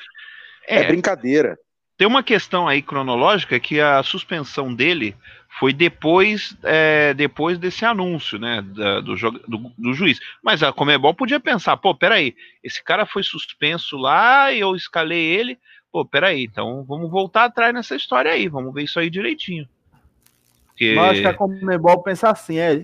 É, 0.68 0.82
é 0.82 0.88
brincadeira. 0.88 1.58
Tem 1.98 2.08
uma 2.08 2.24
questão 2.24 2.68
aí 2.68 2.82
cronológica 2.82 3.60
que 3.60 3.80
a 3.80 4.02
suspensão 4.02 4.74
dele 4.74 5.16
foi 5.60 5.72
depois, 5.72 6.58
é, 6.64 7.14
depois 7.14 7.60
desse 7.60 7.86
anúncio, 7.86 8.40
né, 8.40 8.62
da, 8.62 9.00
do, 9.02 9.16
do, 9.16 9.72
do, 9.78 9.94
juiz. 9.94 10.20
Mas 10.44 10.64
a 10.64 10.74
Comebol 10.74 11.14
podia 11.14 11.40
pensar, 11.40 11.78
pô, 11.78 11.94
peraí, 11.94 12.36
esse 12.64 12.84
cara 12.84 13.06
foi 13.06 13.22
suspenso 13.22 13.96
lá 13.96 14.52
e 14.52 14.60
eu 14.60 14.76
escalei 14.76 15.24
ele, 15.24 15.60
pô, 15.92 16.04
peraí, 16.04 16.44
então 16.46 16.84
vamos 16.84 17.12
voltar 17.12 17.46
atrás 17.46 17.74
nessa 17.74 17.96
história 17.96 18.32
aí, 18.32 18.48
vamos 18.48 18.74
ver 18.74 18.84
isso 18.84 19.00
aí 19.00 19.10
direitinho. 19.10 19.68
Porque... 20.70 20.96
Mas 20.96 21.12
acho 21.12 21.22
que 21.22 21.28
a 21.28 21.34
Comebol 21.34 22.02
pensa 22.02 22.32
assim, 22.32 22.58
é, 22.58 22.84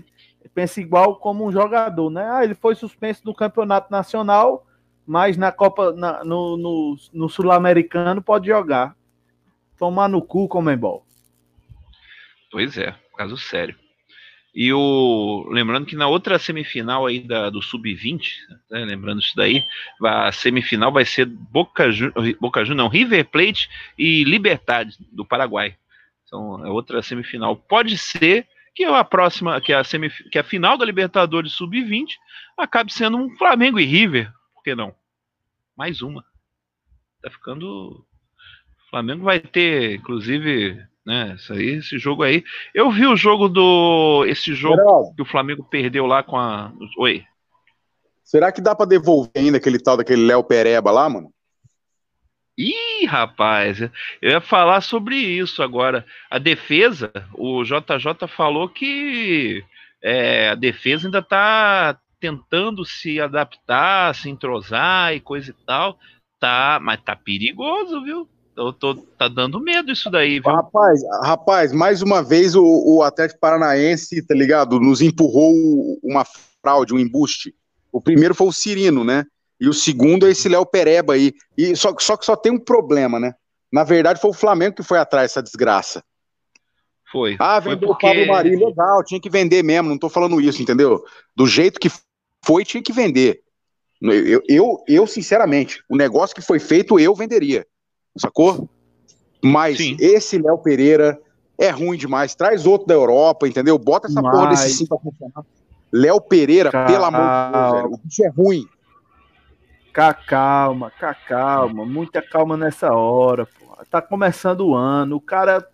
pensa 0.53 0.79
igual 0.79 1.15
como 1.15 1.45
um 1.45 1.51
jogador, 1.51 2.11
né, 2.11 2.29
ah, 2.31 2.43
ele 2.43 2.53
foi 2.53 2.75
suspenso 2.75 3.23
do 3.23 3.33
campeonato 3.33 3.91
nacional, 3.91 4.67
mas 5.09 5.35
na 5.35 5.51
Copa, 5.51 5.91
na, 5.91 6.23
no, 6.23 6.55
no, 6.55 6.95
no 7.11 7.27
Sul-Americano 7.27 8.21
pode 8.21 8.45
jogar. 8.45 8.95
Tomar 9.75 10.07
no 10.07 10.21
cu, 10.21 10.47
Comembol. 10.47 11.03
Pois 12.51 12.77
é, 12.77 12.93
caso 13.17 13.35
sério. 13.35 13.75
E 14.53 14.71
o 14.71 15.47
lembrando 15.49 15.87
que 15.87 15.95
na 15.95 16.07
outra 16.07 16.37
semifinal 16.37 17.07
aí 17.07 17.21
da, 17.21 17.49
do 17.49 17.59
sub-20, 17.59 18.21
né, 18.69 18.85
lembrando 18.85 19.19
isso 19.19 19.35
daí, 19.35 19.63
a 20.03 20.31
semifinal 20.31 20.91
vai 20.91 21.05
ser 21.05 21.25
Boca 21.25 21.85
Boca 22.39 22.63
Juniors, 22.63 22.77
não, 22.77 22.87
River 22.87 23.25
Plate 23.29 23.67
e 23.97 24.23
Libertad 24.23 24.89
do 25.11 25.25
Paraguai. 25.25 25.75
Então, 26.27 26.63
é 26.63 26.69
outra 26.69 27.01
semifinal. 27.01 27.55
Pode 27.55 27.97
ser 27.97 28.47
que 28.75 28.83
a 28.83 29.03
próxima, 29.03 29.59
que 29.59 29.73
a 29.73 29.83
semif 29.83 30.23
que 30.29 30.37
a 30.37 30.43
final 30.43 30.77
da 30.77 30.85
Libertadores 30.85 31.53
sub-20 31.53 32.09
acabe 32.55 32.93
sendo 32.93 33.17
um 33.17 33.35
Flamengo 33.37 33.79
e 33.79 33.85
River, 33.85 34.31
por 34.53 34.63
que 34.63 34.75
não? 34.75 34.98
Mais 35.79 36.01
uma. 36.01 36.25
Tá 37.23 37.31
ficando. 37.31 37.65
O 37.65 38.89
Flamengo 38.89 39.23
vai 39.23 39.39
ter, 39.39 39.95
inclusive, 39.95 40.77
né? 41.05 41.35
Isso 41.35 41.53
aí, 41.53 41.75
esse 41.75 41.97
jogo 41.97 42.21
aí. 42.21 42.43
Eu 42.75 42.91
vi 42.91 43.07
o 43.07 43.15
jogo 43.15 43.47
do. 43.47 44.25
Esse 44.25 44.53
jogo 44.53 44.75
Geraldo. 44.75 45.15
que 45.15 45.21
o 45.21 45.25
Flamengo 45.25 45.63
perdeu 45.63 46.05
lá 46.05 46.21
com 46.21 46.37
a. 46.37 46.73
Oi. 46.97 47.23
Será 48.25 48.51
que 48.51 48.59
dá 48.59 48.75
para 48.75 48.87
devolver 48.87 49.31
ainda 49.37 49.57
aquele 49.57 49.79
tal 49.79 49.95
daquele 49.95 50.25
Léo 50.25 50.43
Pereba 50.43 50.91
lá, 50.91 51.09
mano? 51.09 51.33
Ih, 52.57 53.05
rapaz, 53.05 53.79
eu 53.79 54.31
ia 54.31 54.41
falar 54.41 54.81
sobre 54.81 55.15
isso 55.15 55.63
agora. 55.63 56.05
A 56.29 56.37
defesa, 56.37 57.09
o 57.33 57.63
JJ 57.63 58.27
falou 58.27 58.67
que 58.67 59.63
é, 60.03 60.49
a 60.49 60.55
defesa 60.55 61.07
ainda 61.07 61.21
tá 61.21 61.97
tentando 62.19 62.85
se 62.85 63.19
adaptar, 63.19 64.13
se 64.13 64.29
entrosar 64.29 65.13
e 65.13 65.19
coisa 65.19 65.51
e 65.51 65.65
tal. 65.65 65.97
Tá, 66.39 66.79
mas 66.81 67.01
tá 67.01 67.15
perigoso, 67.15 68.03
viu? 68.03 68.27
Eu 68.55 68.73
tô, 68.73 68.95
tá 68.95 69.27
dando 69.27 69.59
medo 69.59 69.91
isso 69.91 70.09
daí, 70.09 70.39
viu? 70.39 70.51
Rapaz, 70.51 71.01
rapaz, 71.23 71.71
mais 71.71 72.01
uma 72.01 72.21
vez 72.21 72.55
o, 72.55 72.63
o 72.63 73.03
Atlético 73.03 73.39
Paranaense, 73.39 74.21
tá 74.25 74.35
ligado? 74.35 74.79
Nos 74.79 75.01
empurrou 75.01 75.53
uma 76.03 76.25
fraude, 76.61 76.93
um 76.93 76.99
embuste. 76.99 77.55
O 77.91 78.01
primeiro 78.01 78.35
foi 78.35 78.47
o 78.47 78.53
Cirino, 78.53 79.03
né? 79.03 79.25
E 79.59 79.67
o 79.67 79.73
segundo 79.73 80.27
é 80.27 80.31
esse 80.31 80.47
Léo 80.47 80.65
Pereba 80.65 81.13
aí. 81.13 81.33
E 81.57 81.75
só, 81.75 81.93
só 81.99 82.15
que 82.15 82.25
só 82.25 82.35
tem 82.35 82.51
um 82.51 82.59
problema, 82.59 83.19
né? 83.19 83.33
Na 83.71 83.83
verdade, 83.83 84.21
foi 84.21 84.31
o 84.31 84.33
Flamengo 84.33 84.75
que 84.75 84.83
foi 84.83 84.97
atrás 84.97 85.31
dessa 85.31 85.43
desgraça. 85.43 86.03
Foi. 87.11 87.35
Ah, 87.39 87.59
vendeu 87.59 87.89
porque... 87.89 88.05
o 88.05 88.09
Pablo 88.09 88.27
Mari, 88.27 88.55
legal, 88.55 89.03
tinha 89.03 89.19
que 89.19 89.29
vender 89.29 89.63
mesmo, 89.63 89.89
não 89.89 89.97
tô 89.97 90.09
falando 90.09 90.39
isso, 90.39 90.61
entendeu? 90.61 91.03
Do 91.35 91.47
jeito 91.47 91.79
que 91.79 91.89
foi, 92.43 92.63
tinha 92.63 92.81
que 92.81 92.93
vender. 92.93 93.41
Eu, 94.01 94.41
eu, 94.47 94.83
eu, 94.87 95.07
sinceramente, 95.07 95.83
o 95.89 95.95
negócio 95.95 96.35
que 96.35 96.41
foi 96.41 96.59
feito, 96.59 96.99
eu 96.99 97.13
venderia. 97.13 97.65
Sacou? 98.17 98.69
Mas 99.43 99.77
Sim. 99.77 99.97
esse 99.99 100.37
Léo 100.37 100.57
Pereira 100.57 101.19
é 101.57 101.69
ruim 101.69 101.97
demais. 101.97 102.33
Traz 102.33 102.65
outro 102.65 102.87
da 102.87 102.93
Europa, 102.93 103.47
entendeu? 103.47 103.77
Bota 103.77 104.07
essa 104.07 104.21
Mas... 104.21 104.31
porra 104.31 104.49
desse 104.49 104.73
sim 104.73 104.87
pra 104.87 104.97
funcionar. 104.97 105.45
Léo 105.91 106.21
Pereira, 106.21 106.71
calma. 106.71 106.87
pelo 106.87 107.05
amor 107.05 107.21
de 107.21 107.51
Deus, 107.51 107.71
velho, 107.73 107.93
o 107.93 107.97
bicho 107.97 108.23
é 108.23 108.29
ruim. 108.29 108.67
Cá, 109.91 110.13
calma, 110.13 110.91
cá, 110.91 111.13
calma. 111.13 111.85
Muita 111.85 112.21
calma 112.21 112.55
nessa 112.55 112.93
hora, 112.93 113.45
pô. 113.45 113.75
Tá 113.89 114.01
começando 114.01 114.61
o 114.61 114.75
ano. 114.75 115.15
O 115.15 115.21
cara 115.21 115.67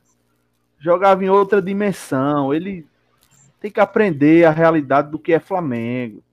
jogava 0.80 1.24
em 1.24 1.30
outra 1.30 1.62
dimensão. 1.62 2.54
Ele 2.54 2.88
tem 3.60 3.70
que 3.70 3.80
aprender 3.80 4.46
a 4.46 4.52
realidade 4.52 5.12
do 5.12 5.20
que 5.20 5.34
é 5.34 5.40
Flamengo. 5.40 6.24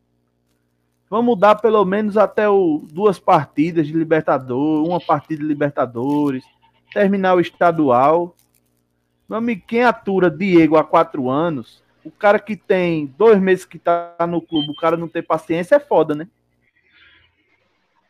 Vamos 1.13 1.39
dar 1.39 1.57
pelo 1.57 1.85
menos 1.85 2.17
até 2.17 2.49
o, 2.49 2.81
duas 2.91 3.19
partidas 3.19 3.87
de 3.87 3.93
Libertadores, 3.93 4.89
uma 4.89 4.99
partida 4.99 5.43
de 5.43 5.47
Libertadores, 5.47 6.43
terminar 6.91 7.35
o 7.35 7.41
estadual. 7.41 8.35
Meu 9.29 9.37
amigo, 9.37 9.63
quem 9.67 9.85
atura 9.85 10.31
Diego 10.31 10.75
há 10.75 10.83
quatro 10.83 11.29
anos, 11.29 11.83
o 12.03 12.11
cara 12.11 12.39
que 12.39 12.57
tem 12.57 13.13
dois 13.19 13.39
meses 13.39 13.67
que 13.67 13.79
tá 13.79 14.17
no 14.27 14.41
clube, 14.41 14.71
o 14.71 14.75
cara 14.75 14.97
não 14.97 15.07
tem 15.07 15.23
paciência 15.23 15.75
é 15.75 15.81
foda, 15.81 16.15
né? 16.15 16.29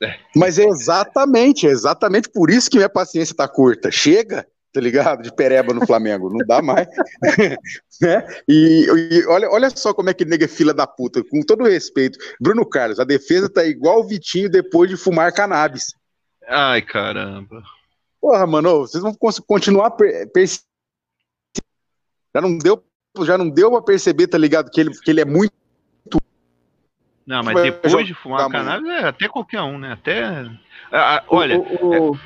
É. 0.00 0.20
Mas 0.36 0.56
é 0.56 0.64
exatamente, 0.64 1.66
é 1.66 1.70
exatamente 1.70 2.28
por 2.28 2.50
isso 2.50 2.70
que 2.70 2.76
minha 2.76 2.88
paciência 2.88 3.34
tá 3.34 3.48
curta. 3.48 3.90
Chega, 3.90 4.46
tá 4.72 4.80
ligado? 4.80 5.22
De 5.22 5.34
pereba 5.34 5.74
no 5.74 5.86
Flamengo, 5.86 6.30
não 6.30 6.44
dá 6.46 6.62
mais. 6.62 6.88
né? 8.00 8.26
E, 8.48 8.86
e, 9.10 9.26
olha, 9.26 9.50
olha 9.50 9.70
só 9.70 9.92
como 9.92 10.10
é 10.10 10.14
que 10.14 10.24
nega 10.24 10.46
é 10.46 10.48
fila 10.48 10.72
da 10.72 10.86
puta, 10.86 11.22
com 11.22 11.42
todo 11.42 11.64
respeito. 11.64 12.18
Bruno 12.40 12.64
Carlos, 12.66 12.98
a 12.98 13.04
defesa 13.04 13.48
tá 13.48 13.64
igual 13.64 14.00
o 14.00 14.08
Vitinho 14.08 14.50
depois 14.50 14.88
de 14.88 14.96
fumar 14.96 15.32
cannabis. 15.32 15.94
Ai, 16.48 16.80
caramba. 16.82 17.62
Porra, 18.20 18.46
mano, 18.46 18.80
vocês 18.80 19.02
vão 19.02 19.14
continuar 19.14 19.90
per 19.90 20.30
já 22.34 22.40
não 22.40 22.56
deu, 22.56 22.82
já 23.24 23.36
não 23.36 23.50
deu 23.50 23.70
pra 23.70 23.82
perceber, 23.82 24.26
tá 24.26 24.38
ligado? 24.38 24.70
Que 24.70 24.80
ele, 24.80 24.90
que 24.90 25.10
ele 25.10 25.20
é 25.20 25.24
muito. 25.24 25.52
Não, 27.26 27.42
mas 27.42 27.62
depois 27.62 28.06
de 28.06 28.14
fumar 28.14 28.48
cannabis, 28.48 28.88
é 28.90 29.04
até 29.04 29.28
qualquer 29.28 29.60
um, 29.60 29.78
né? 29.78 29.92
Até. 29.92 30.24
Ah, 30.90 31.22
olha. 31.28 31.58
O, 31.58 32.10
o, 32.10 32.10
o 32.12 32.18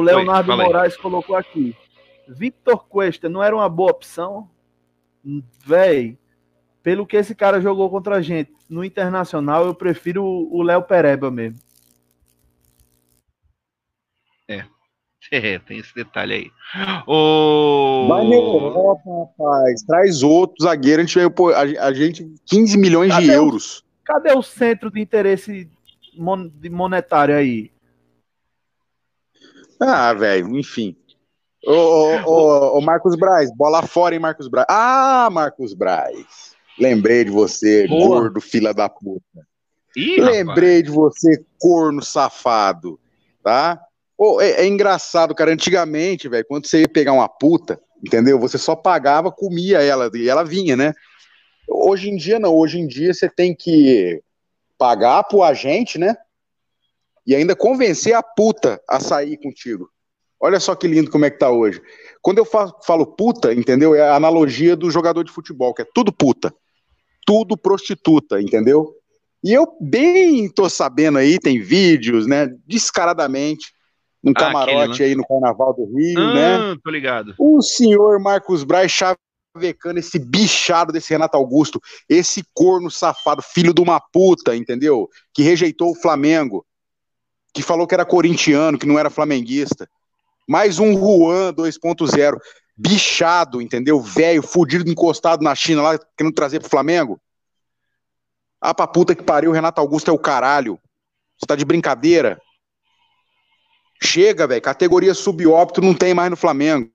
Leonardo 0.00 0.50
Oi, 0.52 0.56
Moraes 0.56 0.96
colocou 0.96 1.36
aqui. 1.36 1.76
Victor 2.28 2.86
Cuesta 2.86 3.28
não 3.28 3.42
era 3.42 3.54
uma 3.54 3.68
boa 3.68 3.90
opção? 3.90 4.48
Véi, 5.64 6.18
pelo 6.82 7.06
que 7.06 7.16
esse 7.16 7.34
cara 7.34 7.60
jogou 7.60 7.88
contra 7.90 8.16
a 8.16 8.22
gente 8.22 8.52
no 8.68 8.84
Internacional, 8.84 9.66
eu 9.66 9.74
prefiro 9.74 10.24
o 10.24 10.62
Léo 10.62 10.82
Pereba 10.82 11.30
mesmo. 11.30 11.58
É. 14.48 14.64
É, 15.30 15.58
tem 15.60 15.78
esse 15.78 15.94
detalhe 15.94 16.34
aí. 16.34 16.50
O... 17.06 18.06
Vai 18.06 18.28
na 18.28 18.34
Europa, 18.34 19.02
rapaz. 19.08 19.82
Traz 19.84 20.22
outro 20.22 20.56
zagueiro. 20.62 21.00
A 21.00 21.04
gente 21.06 21.14
veio, 21.14 21.30
pô, 21.30 21.50
a, 21.50 21.60
a 21.60 21.92
gente 21.94 22.34
15 22.44 22.76
milhões 22.76 23.10
cadê 23.10 23.26
de 23.26 23.32
euros. 23.32 23.78
O, 23.78 23.84
cadê 24.04 24.32
o 24.32 24.42
centro 24.42 24.90
de 24.90 25.00
interesse 25.00 25.70
monetário 26.18 27.34
aí? 27.34 27.71
Ah, 29.82 30.14
velho, 30.14 30.56
enfim. 30.56 30.96
Ô, 31.66 31.72
ô, 32.24 32.78
ô, 32.78 32.80
Marcos 32.80 33.16
Braz, 33.16 33.50
bola 33.54 33.82
fora, 33.82 34.14
hein, 34.14 34.20
Marcos 34.20 34.48
Braz. 34.48 34.66
Ah, 34.68 35.28
Marcos 35.30 35.74
Braz. 35.74 36.52
Lembrei 36.78 37.24
de 37.24 37.30
você, 37.30 37.86
Boa. 37.86 38.20
gordo, 38.20 38.40
fila 38.40 38.72
da 38.72 38.88
puta. 38.88 39.46
Ih, 39.96 40.20
Lembrei 40.20 40.78
rapaz. 40.78 40.84
de 40.84 40.90
você, 40.90 41.44
corno 41.58 42.02
safado, 42.02 42.98
tá? 43.42 43.80
É, 44.40 44.62
é, 44.62 44.66
engraçado, 44.66 45.34
cara. 45.34 45.52
Antigamente, 45.52 46.28
velho, 46.28 46.44
quando 46.48 46.66
você 46.66 46.80
ia 46.80 46.88
pegar 46.88 47.12
uma 47.12 47.28
puta, 47.28 47.80
entendeu? 48.04 48.38
Você 48.38 48.58
só 48.58 48.74
pagava, 48.74 49.30
comia 49.30 49.82
ela 49.82 50.10
e 50.14 50.28
ela 50.28 50.44
vinha, 50.44 50.76
né? 50.76 50.92
Hoje 51.68 52.08
em 52.08 52.16
dia, 52.16 52.38
não. 52.38 52.54
Hoje 52.54 52.78
em 52.78 52.86
dia, 52.86 53.12
você 53.12 53.28
tem 53.28 53.54
que 53.54 54.22
pagar 54.78 55.24
pro 55.24 55.42
agente, 55.42 55.98
né? 55.98 56.16
E 57.26 57.34
ainda 57.34 57.54
convencer 57.54 58.14
a 58.14 58.22
puta 58.22 58.80
a 58.88 58.98
sair 58.98 59.36
contigo. 59.36 59.88
Olha 60.40 60.58
só 60.58 60.74
que 60.74 60.88
lindo 60.88 61.10
como 61.10 61.24
é 61.24 61.30
que 61.30 61.38
tá 61.38 61.50
hoje. 61.50 61.80
Quando 62.20 62.38
eu 62.38 62.44
falo, 62.44 62.74
falo 62.84 63.06
puta, 63.06 63.54
entendeu? 63.54 63.94
É 63.94 64.00
a 64.00 64.16
analogia 64.16 64.74
do 64.74 64.90
jogador 64.90 65.22
de 65.22 65.30
futebol, 65.30 65.72
que 65.72 65.82
é 65.82 65.86
tudo 65.94 66.12
puta. 66.12 66.52
Tudo 67.24 67.56
prostituta, 67.56 68.40
entendeu? 68.40 68.92
E 69.44 69.52
eu 69.52 69.66
bem 69.80 70.48
tô 70.48 70.68
sabendo 70.68 71.18
aí, 71.18 71.38
tem 71.38 71.60
vídeos, 71.60 72.26
né? 72.26 72.48
Descaradamente. 72.66 73.72
Um 74.24 74.30
ah, 74.30 74.34
camarote 74.34 74.92
aquele, 74.92 74.98
né? 74.98 75.04
aí 75.04 75.14
no 75.14 75.26
Carnaval 75.26 75.74
do 75.74 75.84
Rio, 75.96 76.20
ah, 76.20 76.34
né? 76.34 76.76
Tô 76.82 76.90
ligado. 76.90 77.34
O 77.38 77.60
senhor 77.62 78.20
Marcos 78.20 78.64
Braz 78.64 78.90
chavecando 78.90 79.98
esse 79.98 80.18
bichado 80.18 80.92
desse 80.92 81.10
Renato 81.10 81.36
Augusto, 81.36 81.80
esse 82.08 82.42
corno 82.54 82.90
safado, 82.90 83.42
filho 83.42 83.74
de 83.74 83.80
uma 83.80 84.00
puta, 84.00 84.56
entendeu? 84.56 85.08
Que 85.34 85.42
rejeitou 85.42 85.90
o 85.90 85.94
Flamengo, 85.94 86.64
que 87.52 87.62
falou 87.62 87.86
que 87.86 87.94
era 87.94 88.04
corintiano, 88.04 88.78
que 88.78 88.86
não 88.86 88.98
era 88.98 89.10
flamenguista. 89.10 89.88
Mais 90.48 90.78
um 90.78 90.94
Juan 90.94 91.52
2.0. 91.52 92.38
Bichado, 92.76 93.60
entendeu? 93.60 94.00
Velho, 94.00 94.42
fudido, 94.42 94.90
encostado 94.90 95.42
na 95.42 95.54
China 95.54 95.82
lá, 95.82 95.98
querendo 96.16 96.34
trazer 96.34 96.58
pro 96.60 96.70
Flamengo. 96.70 97.20
Ah, 98.60 98.72
pra 98.72 98.86
puta 98.86 99.14
que 99.14 99.22
pariu, 99.22 99.50
o 99.50 99.54
Renato 99.54 99.80
Augusto 99.80 100.10
é 100.10 100.14
o 100.14 100.18
caralho. 100.18 100.80
Você 101.36 101.46
tá 101.46 101.54
de 101.54 101.64
brincadeira? 101.64 102.40
Chega, 104.02 104.46
velho. 104.46 104.62
Categoria 104.62 105.14
subóbito 105.14 105.80
não 105.80 105.94
tem 105.94 106.14
mais 106.14 106.30
no 106.30 106.36
Flamengo. 106.36 106.90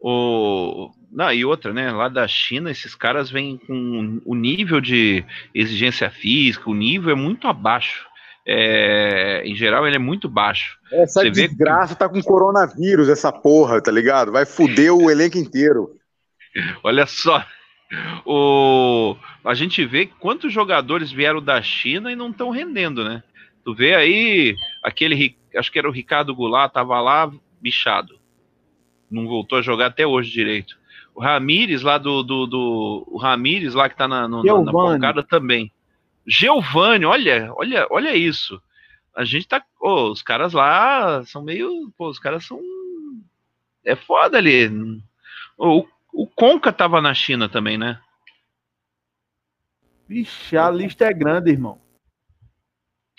O... 0.00 0.90
Não, 1.10 1.32
e 1.32 1.44
outra, 1.44 1.72
né? 1.72 1.90
Lá 1.90 2.08
da 2.08 2.26
China, 2.26 2.70
esses 2.70 2.94
caras 2.94 3.30
vêm 3.30 3.58
com 3.58 4.20
o 4.24 4.34
nível 4.34 4.80
de 4.80 5.24
exigência 5.54 6.10
física, 6.10 6.70
o 6.70 6.74
nível 6.74 7.10
é 7.10 7.14
muito 7.14 7.46
abaixo 7.48 8.07
é, 8.50 9.42
em 9.44 9.54
geral, 9.54 9.86
ele 9.86 9.96
é 9.96 9.98
muito 9.98 10.26
baixo. 10.26 10.78
Essa 10.90 11.20
Você 11.20 11.30
desgraça 11.30 11.92
vê... 11.92 11.98
tá 11.98 12.08
com 12.08 12.22
coronavírus, 12.22 13.10
essa 13.10 13.30
porra, 13.30 13.78
tá 13.78 13.92
ligado? 13.92 14.32
Vai 14.32 14.46
foder 14.46 14.90
o 14.90 15.10
elenco 15.10 15.36
inteiro. 15.36 15.90
Olha 16.82 17.04
só. 17.04 17.44
O... 18.24 19.14
A 19.44 19.52
gente 19.52 19.84
vê 19.84 20.06
quantos 20.06 20.50
jogadores 20.50 21.12
vieram 21.12 21.42
da 21.42 21.60
China 21.60 22.10
e 22.10 22.16
não 22.16 22.30
estão 22.30 22.48
rendendo, 22.48 23.04
né? 23.04 23.22
Tu 23.62 23.74
vê 23.74 23.94
aí 23.94 24.56
aquele, 24.82 25.36
acho 25.54 25.70
que 25.70 25.78
era 25.78 25.88
o 25.88 25.92
Ricardo 25.92 26.34
Goulart, 26.34 26.72
tava 26.72 26.98
lá 27.02 27.30
bichado. 27.60 28.18
Não 29.10 29.26
voltou 29.26 29.58
a 29.58 29.62
jogar 29.62 29.86
até 29.86 30.06
hoje 30.06 30.30
direito. 30.30 30.78
O 31.14 31.20
Ramires 31.20 31.82
lá 31.82 31.98
do, 31.98 32.22
do, 32.22 32.46
do 32.46 33.04
o 33.08 33.18
Ramires 33.18 33.74
lá 33.74 33.90
que 33.90 33.96
tá 33.96 34.08
na, 34.08 34.26
no, 34.26 34.42
na, 34.42 34.62
na 34.62 34.72
pancada 34.72 35.22
também. 35.22 35.70
Giovanni, 36.28 37.06
olha, 37.06 37.50
olha, 37.54 37.86
olha 37.90 38.14
isso. 38.14 38.60
A 39.16 39.24
gente 39.24 39.48
tá. 39.48 39.64
Oh, 39.80 40.10
os 40.10 40.20
caras 40.20 40.52
lá 40.52 41.24
são 41.24 41.42
meio. 41.42 41.90
Pô, 41.96 42.08
os 42.08 42.18
caras 42.18 42.44
são. 42.44 42.60
É 43.84 43.96
foda 43.96 44.36
ali. 44.36 44.68
O, 45.56 45.86
o 46.12 46.26
Conca 46.26 46.72
tava 46.72 47.00
na 47.00 47.14
China 47.14 47.48
também, 47.48 47.78
né? 47.78 47.98
Vixe, 50.06 50.56
a 50.56 50.70
lista 50.70 51.06
é 51.06 51.12
grande, 51.12 51.50
irmão. 51.50 51.80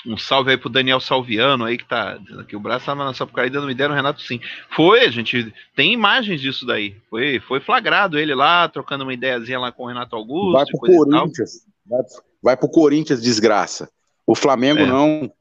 Um 0.06 0.18
salve 0.18 0.52
aí 0.52 0.58
pro 0.58 0.70
Daniel 0.70 1.00
Salviano 1.00 1.66
aí 1.66 1.78
que 1.78 1.86
tá 1.86 2.16
dizendo 2.18 2.42
aqui. 2.42 2.56
O 2.56 2.60
braço 2.60 2.86
tava 2.86 3.04
na 3.04 3.14
sua 3.14 3.28
caída, 3.28 3.60
não 3.60 3.68
me 3.68 3.76
deram, 3.76 3.94
Renato 3.94 4.22
sim. 4.22 4.40
Foi, 4.70 5.02
a 5.02 5.12
gente 5.12 5.54
tem 5.76 5.92
imagens 5.92 6.40
disso 6.40 6.66
daí. 6.66 6.96
Foi, 7.10 7.40
foi 7.42 7.60
flagrado 7.60 8.18
ele 8.18 8.34
lá, 8.34 8.70
trocando 8.70 9.04
uma 9.04 9.14
ideiazinha 9.14 9.60
lá 9.60 9.72
com 9.72 9.84
o 9.84 9.88
Renato 9.88 10.16
Augusto. 10.16 10.54
Vai 10.54 10.66
pro 10.66 10.80
Corinthians. 10.80 11.66
Vai, 11.86 12.02
vai 12.42 12.56
pro 12.56 12.70
Corinthians, 12.70 13.22
desgraça. 13.22 13.90
O 14.26 14.36
Flamengo 14.36 14.82
é. 14.82 14.86
não. 14.86 15.32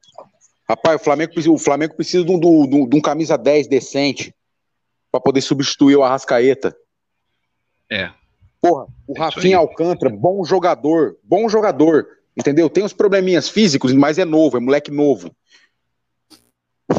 Rapaz, 0.67 1.01
o 1.01 1.03
Flamengo, 1.03 1.33
o 1.51 1.57
Flamengo 1.57 1.95
precisa 1.95 2.23
de 2.23 2.31
um, 2.31 2.39
de, 2.39 2.89
de 2.89 2.95
um 2.95 3.01
camisa 3.01 3.37
10 3.37 3.67
decente 3.67 4.35
para 5.11 5.19
poder 5.19 5.41
substituir 5.41 5.95
o 5.95 6.03
Arrascaeta. 6.03 6.75
É. 7.89 8.11
Porra, 8.61 8.85
o 9.07 9.15
é 9.15 9.19
Rafinha 9.19 9.57
Alcântara, 9.57 10.13
bom 10.13 10.43
jogador, 10.43 11.17
bom 11.23 11.47
jogador, 11.47 12.07
entendeu? 12.37 12.69
Tem 12.69 12.83
uns 12.83 12.93
probleminhas 12.93 13.49
físicos, 13.49 13.93
mas 13.93 14.17
é 14.17 14.25
novo, 14.25 14.57
é 14.57 14.59
moleque 14.59 14.91
novo. 14.91 15.31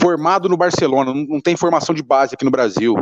Formado 0.00 0.48
no 0.48 0.56
Barcelona, 0.56 1.12
não, 1.12 1.40
tem 1.40 1.56
formação 1.56 1.94
de 1.94 2.02
base 2.02 2.34
aqui 2.34 2.44
no 2.44 2.50
Brasil. 2.50 2.96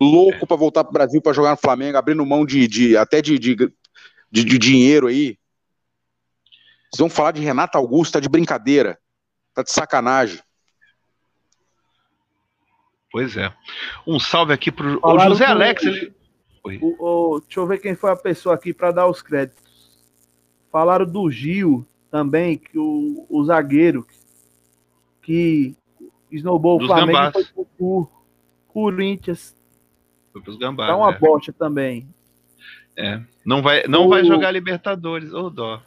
Louco 0.00 0.44
é. 0.44 0.46
para 0.46 0.56
voltar 0.56 0.84
pro 0.84 0.92
Brasil 0.92 1.22
para 1.22 1.32
jogar 1.32 1.52
no 1.52 1.56
Flamengo, 1.56 1.96
abrindo 1.96 2.24
mão 2.26 2.44
de, 2.44 2.66
de 2.66 2.96
até 2.96 3.22
de, 3.22 3.38
de, 3.38 3.54
de, 3.54 4.44
de 4.44 4.58
dinheiro 4.58 5.06
aí. 5.06 5.37
Vocês 6.90 7.00
vão 7.00 7.10
falar 7.10 7.32
de 7.32 7.40
Renata 7.40 7.78
Augusto, 7.78 8.14
tá 8.14 8.20
de 8.20 8.28
brincadeira. 8.28 8.98
Tá 9.54 9.62
de 9.62 9.70
sacanagem. 9.70 10.40
Pois 13.10 13.36
é. 13.36 13.52
Um 14.06 14.20
salve 14.20 14.52
aqui 14.52 14.70
pro 14.70 15.00
o 15.02 15.18
José 15.18 15.44
Alex. 15.44 15.82
Ele... 15.82 16.14
O, 16.82 17.34
o, 17.34 17.40
deixa 17.40 17.60
eu 17.60 17.66
ver 17.66 17.78
quem 17.78 17.94
foi 17.94 18.10
a 18.10 18.16
pessoa 18.16 18.54
aqui 18.54 18.74
para 18.74 18.90
dar 18.90 19.06
os 19.06 19.22
créditos. 19.22 19.98
Falaram 20.70 21.06
do 21.06 21.30
Gil 21.30 21.86
também, 22.10 22.58
que 22.58 22.78
o, 22.78 23.26
o 23.28 23.44
zagueiro 23.44 24.06
que 25.22 25.74
esnobou 26.30 26.82
o 26.82 26.86
Flamengo 26.86 27.18
gambás. 27.18 27.48
foi 27.50 27.64
pro 27.76 28.08
Corinthians. 28.68 29.56
Foi 30.32 30.42
pros 30.42 30.58
gambás. 30.58 30.90
Tá 30.90 30.96
uma 30.96 31.12
é. 31.12 31.18
bosta 31.18 31.52
também. 31.52 32.08
É. 32.96 33.20
Não 33.44 33.62
vai, 33.62 33.84
não 33.86 34.06
o, 34.06 34.08
vai 34.08 34.24
jogar 34.24 34.50
Libertadores, 34.50 35.32
ô 35.32 35.46
oh, 35.46 35.50
dó. 35.50 35.82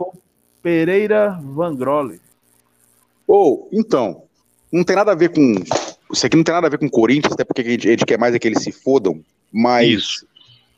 Pereira 0.62 1.40
Vangrole. 1.42 2.20
Ou, 3.28 3.64
oh, 3.64 3.70
então, 3.72 4.24
não 4.72 4.84
tem 4.84 4.96
nada 4.96 5.12
a 5.12 5.16
ver 5.16 5.30
com. 5.30 5.56
Isso 6.12 6.26
aqui 6.26 6.36
não 6.36 6.44
tem 6.44 6.54
nada 6.54 6.68
a 6.68 6.70
ver 6.70 6.78
com 6.78 6.90
Corinthians, 6.90 7.34
até 7.34 7.44
porque 7.44 7.62
a 7.62 7.64
gente, 7.64 7.88
a 7.88 7.92
gente 7.92 8.06
quer 8.06 8.20
mais 8.20 8.36
é 8.36 8.40
que 8.40 8.48
eles 8.48 8.64
se 8.64 8.72
fodam. 8.72 9.24
Mas 9.52 9.90
Isso. 9.90 10.28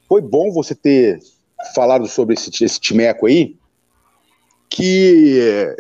foi 0.07 0.21
bom 0.21 0.51
você 0.51 0.75
ter 0.75 1.19
falado 1.73 2.07
sobre 2.07 2.35
esse, 2.35 2.63
esse 2.63 2.79
timeco 2.79 3.25
aí. 3.25 3.55
Que 4.69 5.75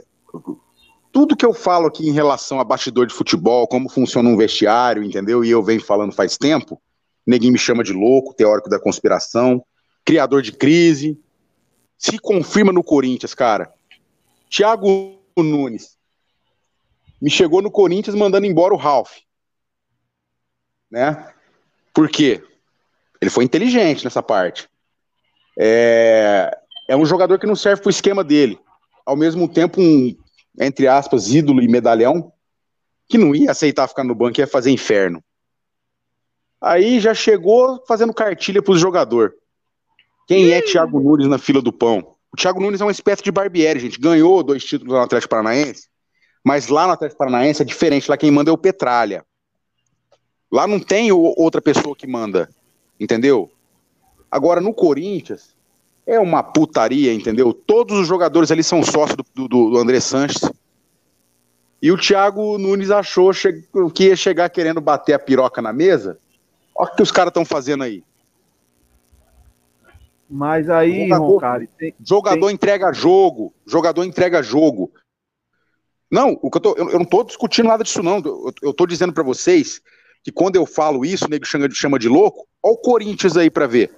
tudo 1.11 1.35
que 1.35 1.45
eu 1.45 1.53
falo 1.53 1.85
aqui 1.85 2.09
em 2.09 2.11
relação 2.11 2.59
a 2.59 2.63
bastidor 2.63 3.05
de 3.05 3.13
futebol, 3.13 3.67
como 3.67 3.87
funciona 3.87 4.27
um 4.27 4.35
vestiário, 4.35 5.03
entendeu? 5.03 5.45
E 5.45 5.51
eu 5.51 5.61
venho 5.63 5.83
falando 5.83 6.11
faz 6.11 6.37
tempo. 6.37 6.81
Ninguém 7.25 7.51
me 7.51 7.57
chama 7.57 7.83
de 7.83 7.93
louco, 7.93 8.33
teórico 8.33 8.69
da 8.69 8.79
conspiração, 8.79 9.63
criador 10.03 10.41
de 10.41 10.51
crise. 10.51 11.17
Se 11.97 12.17
confirma 12.17 12.73
no 12.73 12.83
Corinthians, 12.83 13.33
cara. 13.35 13.71
Thiago 14.55 15.19
Nunes 15.35 15.97
me 17.19 17.29
chegou 17.29 17.59
no 17.59 17.71
Corinthians 17.71 18.15
mandando 18.15 18.45
embora 18.45 18.71
o 18.73 18.77
Ralph. 18.77 19.17
Né? 20.91 21.33
Por 21.91 22.07
quê? 22.07 22.43
Ele 23.19 23.31
foi 23.31 23.45
inteligente 23.45 24.03
nessa 24.03 24.21
parte. 24.21 24.69
É, 25.57 26.55
é 26.87 26.95
um 26.95 27.05
jogador 27.05 27.39
que 27.39 27.47
não 27.47 27.55
serve 27.55 27.81
para 27.81 27.87
o 27.87 27.91
esquema 27.91 28.23
dele. 28.23 28.59
Ao 29.03 29.15
mesmo 29.15 29.51
tempo, 29.51 29.81
um, 29.81 30.15
entre 30.59 30.87
aspas, 30.87 31.33
ídolo 31.33 31.59
e 31.61 31.67
medalhão. 31.67 32.31
que 33.07 33.17
não 33.17 33.33
ia 33.33 33.51
aceitar 33.51 33.87
ficar 33.87 34.03
no 34.03 34.13
banco, 34.13 34.39
ia 34.39 34.47
fazer 34.47 34.69
inferno. 34.69 35.23
Aí 36.61 36.99
já 36.99 37.13
chegou 37.13 37.83
fazendo 37.87 38.13
cartilha 38.13 38.61
para 38.61 38.73
os 38.73 38.79
jogadores. 38.79 39.33
Quem 40.27 40.51
é 40.51 40.61
Thiago 40.61 40.99
Nunes 40.99 41.27
na 41.27 41.37
fila 41.37 41.61
do 41.61 41.73
pão? 41.73 42.12
O 42.33 42.37
Thiago 42.37 42.59
Nunes 42.59 42.81
é 42.81 42.83
uma 42.85 42.91
espécie 42.91 43.23
de 43.23 43.31
Barbieri, 43.31 43.79
gente. 43.79 43.99
Ganhou 43.99 44.41
dois 44.43 44.63
títulos 44.63 44.93
no 44.93 44.99
Atlético 44.99 45.29
Paranaense, 45.29 45.87
mas 46.43 46.67
lá 46.67 46.87
no 46.87 46.93
Atlético 46.93 47.19
Paranaense 47.19 47.61
é 47.61 47.65
diferente. 47.65 48.09
Lá 48.09 48.17
quem 48.17 48.31
manda 48.31 48.49
é 48.49 48.53
o 48.53 48.57
Petralha. 48.57 49.23
Lá 50.51 50.67
não 50.67 50.79
tem 50.79 51.11
outra 51.11 51.61
pessoa 51.61 51.95
que 51.95 52.05
manda, 52.07 52.49
entendeu? 52.99 53.51
Agora 54.29 54.59
no 54.59 54.73
Corinthians 54.73 55.55
é 56.05 56.19
uma 56.19 56.43
putaria, 56.43 57.13
entendeu? 57.13 57.53
Todos 57.53 57.97
os 57.97 58.07
jogadores 58.07 58.51
ali 58.51 58.63
são 58.63 58.83
sócios 58.83 59.15
do, 59.15 59.47
do, 59.47 59.69
do 59.69 59.77
André 59.77 59.99
Sanches. 59.99 60.41
E 61.81 61.91
o 61.91 61.97
Thiago 61.97 62.57
Nunes 62.57 62.91
achou 62.91 63.31
que 63.93 64.05
ia 64.05 64.15
chegar 64.15 64.49
querendo 64.49 64.81
bater 64.81 65.13
a 65.13 65.19
piroca 65.19 65.61
na 65.61 65.73
mesa 65.73 66.19
Olha 66.75 66.91
o 66.91 66.95
que 66.95 67.03
os 67.03 67.11
caras 67.11 67.29
estão 67.29 67.45
fazendo 67.45 67.83
aí. 67.83 68.03
Mas 70.33 70.67
aí, 70.67 71.07
jogador, 71.09 71.27
Roncari, 71.27 71.69
tem, 71.77 71.93
jogador 72.03 72.47
tem... 72.47 72.55
entrega 72.55 72.91
jogo, 72.91 73.53
jogador 73.67 74.03
entrega 74.03 74.41
jogo. 74.41 74.91
Não, 76.09 76.39
o 76.41 76.49
que 76.49 76.57
eu, 76.57 76.61
tô, 76.61 76.75
eu, 76.75 76.89
eu 76.89 76.95
não 76.95 77.03
estou 77.03 77.23
discutindo 77.23 77.67
nada 77.67 77.83
disso, 77.83 78.01
não. 78.01 78.17
Eu, 78.63 78.71
estou 78.71 78.87
dizendo 78.87 79.13
para 79.13 79.21
vocês 79.21 79.79
que 80.23 80.31
quando 80.31 80.55
eu 80.55 80.65
falo 80.65 81.05
isso, 81.05 81.25
o 81.25 81.29
nego 81.29 81.45
chama, 81.45 81.69
chama 81.69 81.99
de 81.99 82.09
louco. 82.09 82.47
Olha 82.63 82.73
o 82.73 82.77
Corinthians 82.77 83.37
aí 83.37 83.47
para 83.47 83.67
ver. 83.67 83.95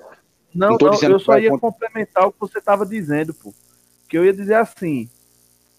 Não, 0.54 0.72
não, 0.72 0.78
não 0.78 1.10
eu 1.10 1.20
só 1.20 1.40
ia 1.40 1.50
contra... 1.52 1.72
complementar 1.72 2.28
o 2.28 2.34
que 2.34 2.40
você 2.42 2.60
estava 2.60 2.86
dizendo, 2.86 3.34
pô. 3.34 3.54
Que 4.10 4.18
eu 4.18 4.26
ia 4.26 4.34
dizer 4.34 4.56
assim: 4.56 5.10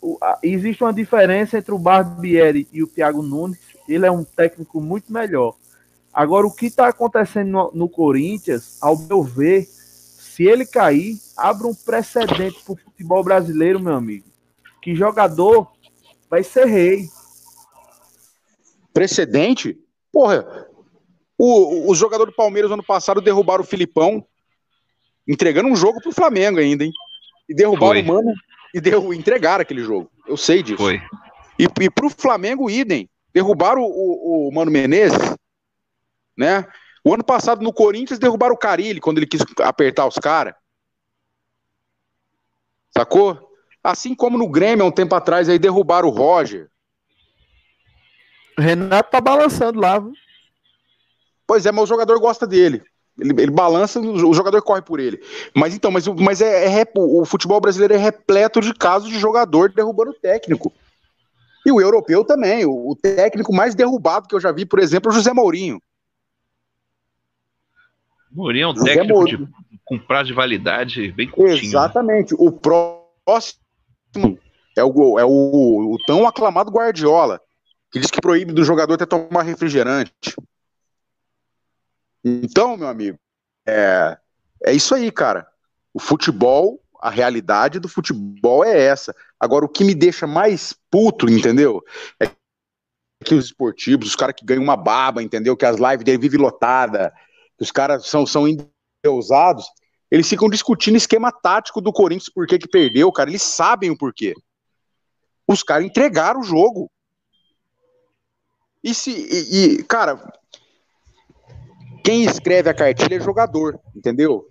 o, 0.01 0.17
a, 0.23 0.39
existe 0.43 0.83
uma 0.83 0.93
diferença 0.93 1.59
entre 1.59 1.75
o 1.75 1.79
Barbieri 1.79 2.67
e 2.73 2.83
o 2.83 2.87
Thiago 2.87 3.23
Nunes. 3.23 3.59
Ele 3.87 4.07
é 4.07 4.11
um 4.11 4.25
técnico 4.25 4.81
muito 4.81 5.13
melhor. 5.13 5.55
Agora, 6.13 6.47
o 6.47 6.51
que 6.51 6.65
está 6.65 6.89
acontecendo 6.89 7.51
no, 7.51 7.71
no, 7.75 7.89
Corinthians, 7.91 8.79
ao 8.81 8.97
meu 8.97 9.23
ver, 9.23 9.69
se 10.37 10.45
ele 10.45 10.67
cair, 10.67 11.17
abre 11.35 11.67
um 11.67 11.75
precedente 11.75 12.63
para 12.63 12.75
o 12.75 12.77
futebol 12.77 13.25
brasileiro, 13.25 13.81
meu 13.81 13.95
amigo. 13.95 14.27
Que 14.83 14.95
jogador 14.95 15.73
vai 16.29 16.43
ser 16.43 16.67
rei. 16.67 17.07
Precedente? 18.93 19.79
Porra, 20.13 20.47
o, 21.39 21.91
os 21.91 21.97
jogadores 21.97 22.35
do 22.35 22.37
Palmeiras 22.37 22.71
ano 22.71 22.85
passado 22.85 23.23
derrubaram 23.23 23.65
o 23.65 23.67
Filipão, 23.67 24.23
entregando 25.27 25.71
um 25.71 25.77
jogo 25.77 26.03
pro 26.03 26.13
Flamengo 26.13 26.59
ainda, 26.59 26.85
hein? 26.85 26.93
E 27.49 27.55
derrubaram 27.55 27.95
Foi. 27.95 28.03
o 28.03 28.07
Mano 28.07 28.35
e 28.75 28.79
deu, 28.79 29.15
entregaram 29.15 29.63
aquele 29.63 29.83
jogo. 29.83 30.11
Eu 30.29 30.37
sei 30.37 30.63
disso. 30.63 30.77
Foi. 30.77 31.01
E, 31.59 31.65
e 31.65 31.89
pro 31.89 32.11
Flamengo, 32.11 32.69
idem. 32.69 33.09
Derrubaram 33.33 33.81
o, 33.81 33.87
o, 33.87 34.49
o 34.51 34.55
Mano 34.55 34.71
Menezes 34.71 35.35
né? 36.37 36.67
O 37.07 37.15
ano 37.15 37.23
passado 37.23 37.63
no 37.63 37.73
Corinthians 37.73 38.19
derrubaram 38.19 38.57
o 38.57 38.59
Carilli 38.59 39.01
quando 39.01 39.19
ele 39.19 39.29
quis 39.29 39.41
apertar 39.61 40.09
os 40.09 40.17
caras. 40.17 40.57
Sacou? 42.91 43.49
Assim 43.81 44.13
como 44.13 44.37
no 44.37 44.49
Grêmio, 44.49 44.85
há 44.85 44.89
um 44.89 44.91
tempo 44.91 45.15
atrás, 45.15 45.49
aí 45.49 45.57
derrubaram 45.57 46.09
o 46.09 46.11
Roger. 46.11 46.69
O 48.59 48.61
Renato 48.61 49.09
tá 49.09 49.21
balançando 49.21 49.79
lá, 49.79 50.01
viu? 50.01 50.15
Pois 51.47 51.65
é, 51.65 51.71
mas 51.71 51.85
o 51.85 51.87
jogador 51.87 52.19
gosta 52.19 52.45
dele. 52.45 52.83
Ele, 53.17 53.41
ele 53.41 53.53
balança, 53.53 54.01
o 54.01 54.35
jogador 54.35 54.61
corre 54.63 54.83
por 54.83 54.99
ele. 54.99 55.23
Mas 55.55 55.77
então, 55.77 55.93
mas, 55.93 56.09
mas 56.09 56.41
é, 56.41 56.81
é, 56.81 56.85
o 56.97 57.25
futebol 57.25 57.61
brasileiro 57.61 57.95
é 57.95 57.99
repleto 57.99 58.61
de 58.61 58.75
casos 58.75 59.09
de 59.11 59.21
jogador 59.21 59.73
derrubando 59.73 60.11
o 60.11 60.21
técnico. 60.21 60.73
E 61.65 61.71
o 61.71 61.81
europeu 61.81 62.25
também. 62.25 62.67
O, 62.67 62.91
o 62.91 62.97
técnico 62.97 63.55
mais 63.55 63.77
derrubado 63.77 64.27
que 64.27 64.35
eu 64.35 64.41
já 64.41 64.51
vi, 64.51 64.67
por 64.67 64.81
exemplo, 64.81 65.09
é 65.09 65.13
o 65.13 65.15
José 65.15 65.33
Mourinho. 65.33 65.81
Mourinho 68.37 68.65
é 68.65 68.69
um 68.69 68.77
José 68.77 68.95
técnico 68.95 69.25
de, 69.25 69.49
com 69.85 69.99
prazo 69.99 70.29
de 70.29 70.35
validade 70.35 71.11
bem 71.13 71.27
curtinho. 71.27 71.63
Né? 71.63 71.69
Exatamente. 71.69 72.33
Né? 72.33 72.39
O 72.39 72.53
próximo 72.53 74.39
é, 74.77 74.85
o, 74.85 75.19
é 75.19 75.25
o, 75.25 75.95
o, 75.95 75.97
tão 76.07 76.29
aclamado 76.29 76.71
Guardiola, 76.71 77.41
que 77.91 77.99
diz 77.99 78.11
que 78.11 78.21
proíbe 78.21 78.53
do 78.53 78.63
jogador 78.63 78.95
até 78.95 79.07
tomar 79.07 79.43
refrigerante. 79.43 80.13
Então, 82.23 82.77
meu 82.77 82.89
amigo, 82.89 83.19
é, 83.67 84.19
é 84.65 84.73
isso 84.73 84.95
aí, 84.95 85.11
cara. 85.11 85.47
O 85.95 85.99
futebol, 85.99 86.83
a 87.01 87.09
realidade 87.09 87.79
do 87.79 87.89
futebol 87.89 88.63
é 88.63 88.79
essa. 88.79 89.17
Agora, 89.41 89.65
o 89.65 89.69
que 89.69 89.83
me 89.83 89.95
deixa 89.95 90.27
mais 90.27 90.75
puto, 90.91 91.31
entendeu? 91.31 91.83
É 92.21 92.29
que 93.25 93.35
os 93.35 93.47
esportivos, 93.47 94.09
os 94.09 94.17
caras 94.17 94.35
que 94.37 94.45
ganham 94.45 94.63
uma 94.63 94.77
baba, 94.77 95.23
entendeu? 95.23 95.57
Que 95.57 95.65
as 95.65 95.79
lives 95.79 96.05
dele 96.05 96.19
vivem 96.19 96.39
lotada, 96.39 97.15
os 97.59 97.71
caras 97.71 98.07
são, 98.07 98.27
são 98.27 98.47
endeusados, 98.47 99.67
eles 100.11 100.29
ficam 100.29 100.49
discutindo 100.49 100.97
esquema 100.97 101.33
tático 101.33 101.81
do 101.81 101.93
Corinthians, 101.93 102.33
por 102.33 102.47
que 102.47 102.59
que 102.59 102.69
perdeu, 102.69 103.11
cara, 103.11 103.31
eles 103.31 103.43
sabem 103.43 103.91
o 103.91 103.99
porquê. 103.99 104.35
Os 105.49 105.63
caras 105.63 105.87
entregaram 105.87 106.41
o 106.41 106.45
jogo. 106.45 106.91
E 108.83 108.95
se, 108.95 109.11
e, 109.11 109.79
e, 109.79 109.85
cara, 109.85 110.33
quem 112.05 112.25
escreve 112.25 112.71
a 112.71 112.75
cartilha 112.75 113.17
é 113.17 113.21
jogador, 113.21 113.81
entendeu? 113.95 114.49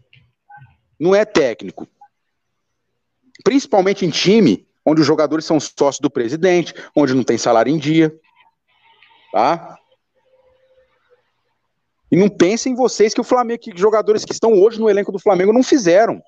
Não 1.00 1.16
é 1.16 1.24
técnico. 1.24 1.88
Principalmente 3.44 4.06
em 4.06 4.10
time 4.10 4.68
onde 4.86 5.02
os 5.02 5.08
jogadores 5.08 5.46
são 5.46 5.60
sócios 5.60 6.00
do 6.00 6.10
presidente, 6.10 6.74
onde 6.96 7.14
não 7.14 7.24
tem 7.24 7.38
salário 7.38 7.74
em 7.74 7.78
dia, 7.78 8.14
tá? 9.32 9.78
E 12.12 12.16
não 12.16 12.30
pensem 12.30 12.76
vocês 12.76 13.14
que 13.14 13.22
o 13.22 13.26
Flamengo, 13.26 13.62
que 13.62 13.78
jogadores 13.78 14.24
que 14.24 14.32
estão 14.32 14.54
hoje 14.54 14.80
no 14.80 14.90
elenco 14.90 15.12
do 15.12 15.20
Flamengo 15.20 15.52
não 15.52 15.64
fizeram. 15.64 16.22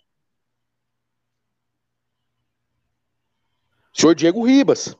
Senhor 3.94 4.14
Diego 4.14 4.46
Ribas. 4.46 4.96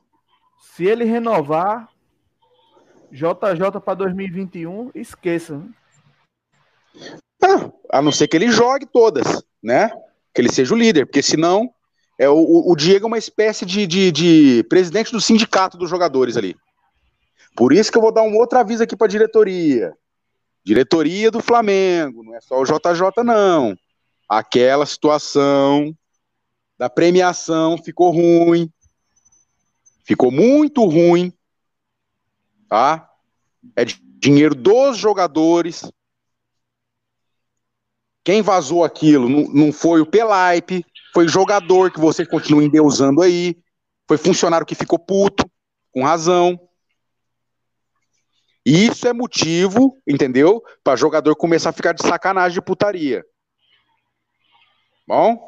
Se 0.60 0.84
ele 0.84 1.04
renovar 1.04 1.88
JJ 3.10 3.80
para 3.84 3.94
2021, 3.94 4.90
esqueça. 4.94 5.62
Ah, 7.42 7.70
a 7.92 8.02
não 8.02 8.12
ser 8.12 8.28
que 8.28 8.36
ele 8.36 8.50
jogue 8.50 8.86
todas, 8.86 9.42
né? 9.62 9.90
Que 10.34 10.40
ele 10.40 10.52
seja 10.52 10.74
o 10.74 10.76
líder, 10.76 11.06
porque 11.06 11.22
senão 11.22 11.72
é 12.18 12.28
o, 12.28 12.70
o 12.70 12.74
Diego 12.74 13.06
é 13.06 13.08
uma 13.08 13.18
espécie 13.18 13.64
de, 13.64 13.86
de, 13.86 14.10
de 14.10 14.64
presidente 14.64 15.12
do 15.12 15.20
sindicato 15.20 15.78
dos 15.78 15.88
jogadores 15.88 16.36
ali. 16.36 16.56
Por 17.56 17.72
isso 17.72 17.90
que 17.90 17.98
eu 17.98 18.02
vou 18.02 18.12
dar 18.12 18.22
um 18.22 18.36
outro 18.36 18.58
aviso 18.58 18.82
aqui 18.82 18.96
para 18.96 19.06
a 19.06 19.10
diretoria. 19.10 19.96
Diretoria 20.68 21.30
do 21.30 21.40
Flamengo, 21.40 22.22
não 22.22 22.36
é 22.36 22.42
só 22.42 22.60
o 22.60 22.64
JJ, 22.64 23.24
não. 23.24 23.74
Aquela 24.28 24.84
situação 24.84 25.96
da 26.76 26.90
premiação 26.90 27.78
ficou 27.78 28.10
ruim. 28.10 28.70
Ficou 30.04 30.30
muito 30.30 30.84
ruim. 30.84 31.32
Tá? 32.68 33.10
É 33.74 33.82
dinheiro 33.86 34.54
dos 34.54 34.98
jogadores. 34.98 35.90
Quem 38.22 38.42
vazou 38.42 38.84
aquilo 38.84 39.26
não, 39.26 39.44
não 39.44 39.72
foi 39.72 40.02
o 40.02 40.06
Pelaipe, 40.06 40.84
foi 41.14 41.26
jogador 41.28 41.90
que 41.90 41.98
você 41.98 42.26
continua 42.26 42.62
endeusando 42.62 43.22
aí, 43.22 43.56
foi 44.06 44.18
funcionário 44.18 44.66
que 44.66 44.74
ficou 44.74 44.98
puto, 44.98 45.50
com 45.90 46.04
razão. 46.04 46.60
Isso 48.68 49.08
é 49.08 49.14
motivo, 49.14 49.98
entendeu? 50.06 50.62
Para 50.84 50.94
jogador 50.94 51.34
começar 51.36 51.70
a 51.70 51.72
ficar 51.72 51.92
de 51.94 52.02
sacanagem 52.02 52.52
de 52.52 52.60
putaria. 52.60 53.24
Bom? 55.06 55.46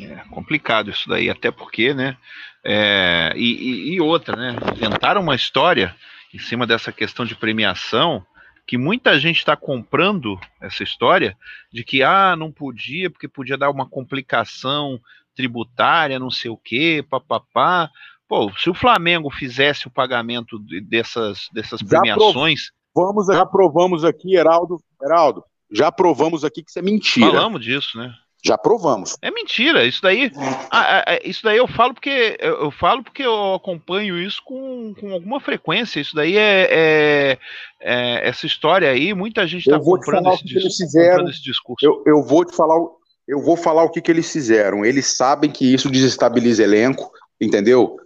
É 0.00 0.16
complicado 0.30 0.90
isso 0.90 1.08
daí, 1.08 1.30
até 1.30 1.52
porque, 1.52 1.94
né? 1.94 2.16
É, 2.64 3.32
e, 3.36 3.94
e, 3.94 4.00
outra, 4.00 4.34
né? 4.34 4.56
Inventaram 4.74 5.20
uma 5.20 5.36
história 5.36 5.94
em 6.34 6.38
cima 6.40 6.66
dessa 6.66 6.90
questão 6.90 7.24
de 7.24 7.36
premiação 7.36 8.26
que 8.66 8.76
muita 8.76 9.20
gente 9.20 9.38
está 9.38 9.54
comprando 9.56 10.36
essa 10.60 10.82
história 10.82 11.36
de 11.72 11.84
que 11.84 12.02
ah, 12.02 12.34
não 12.36 12.50
podia, 12.50 13.08
porque 13.08 13.28
podia 13.28 13.56
dar 13.56 13.70
uma 13.70 13.88
complicação 13.88 15.00
tributária, 15.36 16.18
não 16.18 16.30
sei 16.30 16.50
o 16.50 16.56
quê, 16.56 17.04
papapá. 17.08 17.88
Pô, 18.30 18.48
se 18.56 18.70
o 18.70 18.74
Flamengo 18.74 19.28
fizesse 19.28 19.88
o 19.88 19.90
pagamento 19.90 20.56
dessas, 20.88 21.48
dessas 21.52 21.82
premiações. 21.82 22.70
Vamos, 22.94 23.26
já 23.26 23.44
provamos 23.44 24.04
aqui, 24.04 24.36
Heraldo. 24.36 24.80
Heraldo, 25.02 25.42
já 25.68 25.90
provamos 25.90 26.44
aqui 26.44 26.62
que 26.62 26.70
isso 26.70 26.78
é 26.78 26.82
mentira. 26.82 27.26
Falamos 27.26 27.60
disso, 27.60 27.98
né? 27.98 28.14
Já 28.44 28.56
provamos. 28.56 29.16
É 29.20 29.32
mentira. 29.32 29.84
Isso 29.84 30.00
daí, 30.00 30.30
isso 31.24 31.42
daí 31.42 31.58
eu 31.58 31.66
falo 31.66 31.92
porque 31.92 32.38
eu 32.40 32.70
falo 32.70 33.02
porque 33.02 33.24
eu 33.24 33.54
acompanho 33.54 34.16
isso 34.16 34.40
com, 34.44 34.94
com 34.94 35.12
alguma 35.12 35.40
frequência. 35.40 35.98
Isso 35.98 36.14
daí 36.14 36.36
é, 36.36 36.68
é, 36.70 37.38
é 37.80 38.28
essa 38.28 38.46
história 38.46 38.88
aí. 38.88 39.12
Muita 39.12 39.44
gente 39.44 39.66
está 39.68 39.80
comprando, 39.80 40.32
esse, 40.34 40.56
eles 40.56 40.76
fizeram. 40.76 41.28
esse 41.28 41.42
discurso. 41.42 41.84
Eu, 41.84 42.04
eu 42.06 42.22
vou 42.22 42.44
te 42.44 42.54
falar. 42.54 42.76
Eu 43.26 43.42
vou 43.42 43.56
falar 43.56 43.82
o 43.82 43.90
que, 43.90 44.00
que 44.00 44.10
eles 44.10 44.32
fizeram. 44.32 44.84
Eles 44.84 45.16
sabem 45.16 45.50
que 45.50 45.74
isso 45.74 45.90
desestabiliza 45.90 46.62
elenco, 46.62 47.10
entendeu? 47.40 47.96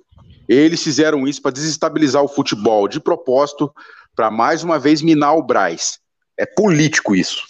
Eles 0.49 0.83
fizeram 0.83 1.27
isso 1.27 1.41
para 1.41 1.51
desestabilizar 1.51 2.23
o 2.23 2.29
futebol, 2.29 2.89
de 2.89 3.01
propósito, 3.01 3.73
para 4.15 4.31
mais 4.31 4.63
uma 4.63 4.79
vez 4.79 5.03
minar 5.03 5.35
o 5.35 5.43
Braz. 5.43 5.99
É 6.37 6.47
político 6.47 7.15
isso. 7.15 7.45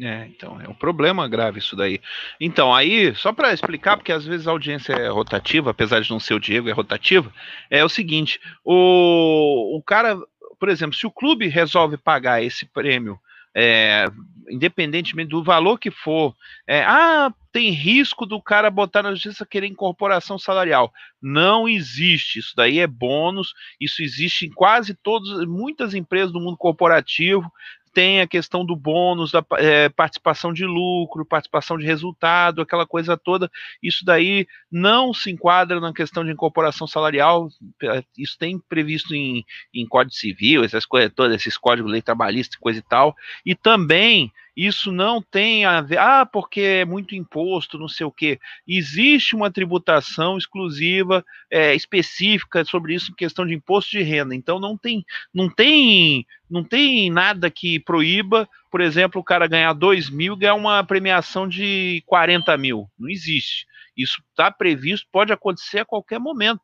É, 0.00 0.26
então, 0.26 0.60
é 0.60 0.68
um 0.68 0.74
problema 0.74 1.28
grave 1.28 1.60
isso 1.60 1.76
daí. 1.76 2.00
Então, 2.40 2.74
aí, 2.74 3.14
só 3.14 3.32
para 3.32 3.52
explicar, 3.52 3.96
porque 3.96 4.10
às 4.10 4.24
vezes 4.24 4.48
a 4.48 4.50
audiência 4.50 4.92
é 4.92 5.08
rotativa, 5.08 5.70
apesar 5.70 6.00
de 6.00 6.10
não 6.10 6.18
ser 6.18 6.34
o 6.34 6.40
Diego, 6.40 6.68
é 6.68 6.72
rotativa, 6.72 7.32
é 7.70 7.84
o 7.84 7.88
seguinte: 7.88 8.40
o, 8.64 9.76
o 9.78 9.82
cara, 9.82 10.18
por 10.58 10.68
exemplo, 10.68 10.96
se 10.96 11.06
o 11.06 11.12
clube 11.12 11.46
resolve 11.46 11.96
pagar 11.96 12.42
esse 12.42 12.66
prêmio 12.66 13.20
é, 13.54 14.06
independentemente 14.50 15.30
do 15.30 15.42
valor 15.42 15.78
que 15.78 15.90
for, 15.90 16.34
é, 16.66 16.82
ah, 16.82 17.32
tem 17.52 17.70
risco 17.70 18.26
do 18.26 18.42
cara 18.42 18.70
botar 18.70 19.02
na 19.02 19.12
justiça 19.12 19.46
querer 19.46 19.68
incorporação 19.68 20.38
salarial. 20.38 20.92
Não 21.22 21.68
existe. 21.68 22.40
Isso 22.40 22.52
daí 22.56 22.80
é 22.80 22.86
bônus. 22.86 23.54
Isso 23.80 24.02
existe 24.02 24.46
em 24.46 24.50
quase 24.50 24.94
todas, 24.94 25.46
muitas 25.46 25.94
empresas 25.94 26.32
do 26.32 26.40
mundo 26.40 26.56
corporativo 26.56 27.50
tem 27.94 28.20
a 28.20 28.26
questão 28.26 28.66
do 28.66 28.74
bônus, 28.74 29.30
da 29.30 29.42
é, 29.52 29.88
participação 29.88 30.52
de 30.52 30.66
lucro, 30.66 31.24
participação 31.24 31.78
de 31.78 31.86
resultado, 31.86 32.60
aquela 32.60 32.84
coisa 32.84 33.16
toda. 33.16 33.48
Isso 33.80 34.04
daí 34.04 34.46
não 34.70 35.14
se 35.14 35.30
enquadra 35.30 35.80
na 35.80 35.94
questão 35.94 36.24
de 36.24 36.32
incorporação 36.32 36.86
salarial. 36.88 37.48
É, 37.82 38.02
isso 38.18 38.36
tem 38.36 38.58
previsto 38.58 39.14
em, 39.14 39.44
em 39.72 39.86
Código 39.86 40.14
Civil, 40.14 40.64
essas 40.64 40.84
coisas 40.84 41.12
todas, 41.14 41.36
esses 41.36 41.56
códigos 41.56 41.88
de 41.88 41.92
lei 41.92 42.02
trabalhista 42.02 42.58
coisa 42.60 42.80
e 42.80 42.82
tal. 42.82 43.14
E 43.46 43.54
também 43.54 44.32
isso 44.56 44.92
não 44.92 45.20
tem 45.20 45.64
a 45.64 45.80
ver, 45.80 45.98
ah, 45.98 46.24
porque 46.24 46.60
é 46.60 46.84
muito 46.84 47.14
imposto, 47.14 47.78
não 47.78 47.88
sei 47.88 48.06
o 48.06 48.12
quê. 48.12 48.38
Existe 48.66 49.34
uma 49.34 49.50
tributação 49.50 50.38
exclusiva, 50.38 51.24
é, 51.50 51.74
específica 51.74 52.64
sobre 52.64 52.94
isso 52.94 53.14
questão 53.14 53.46
de 53.46 53.54
imposto 53.54 53.90
de 53.90 54.02
renda. 54.02 54.34
Então 54.34 54.60
não 54.60 54.76
tem, 54.76 55.04
não 55.32 55.50
tem, 55.50 56.26
não 56.48 56.62
tem 56.62 57.10
nada 57.10 57.50
que 57.50 57.80
proíba, 57.80 58.48
por 58.70 58.80
exemplo, 58.80 59.20
o 59.20 59.24
cara 59.24 59.46
ganhar 59.46 59.72
2 59.72 60.10
mil 60.10 60.34
e 60.34 60.38
ganhar 60.38 60.54
uma 60.54 60.84
premiação 60.84 61.48
de 61.48 62.02
40 62.06 62.56
mil. 62.56 62.88
Não 62.98 63.08
existe. 63.08 63.66
Isso 63.96 64.22
está 64.30 64.50
previsto, 64.50 65.06
pode 65.10 65.32
acontecer 65.32 65.80
a 65.80 65.84
qualquer 65.84 66.18
momento 66.18 66.60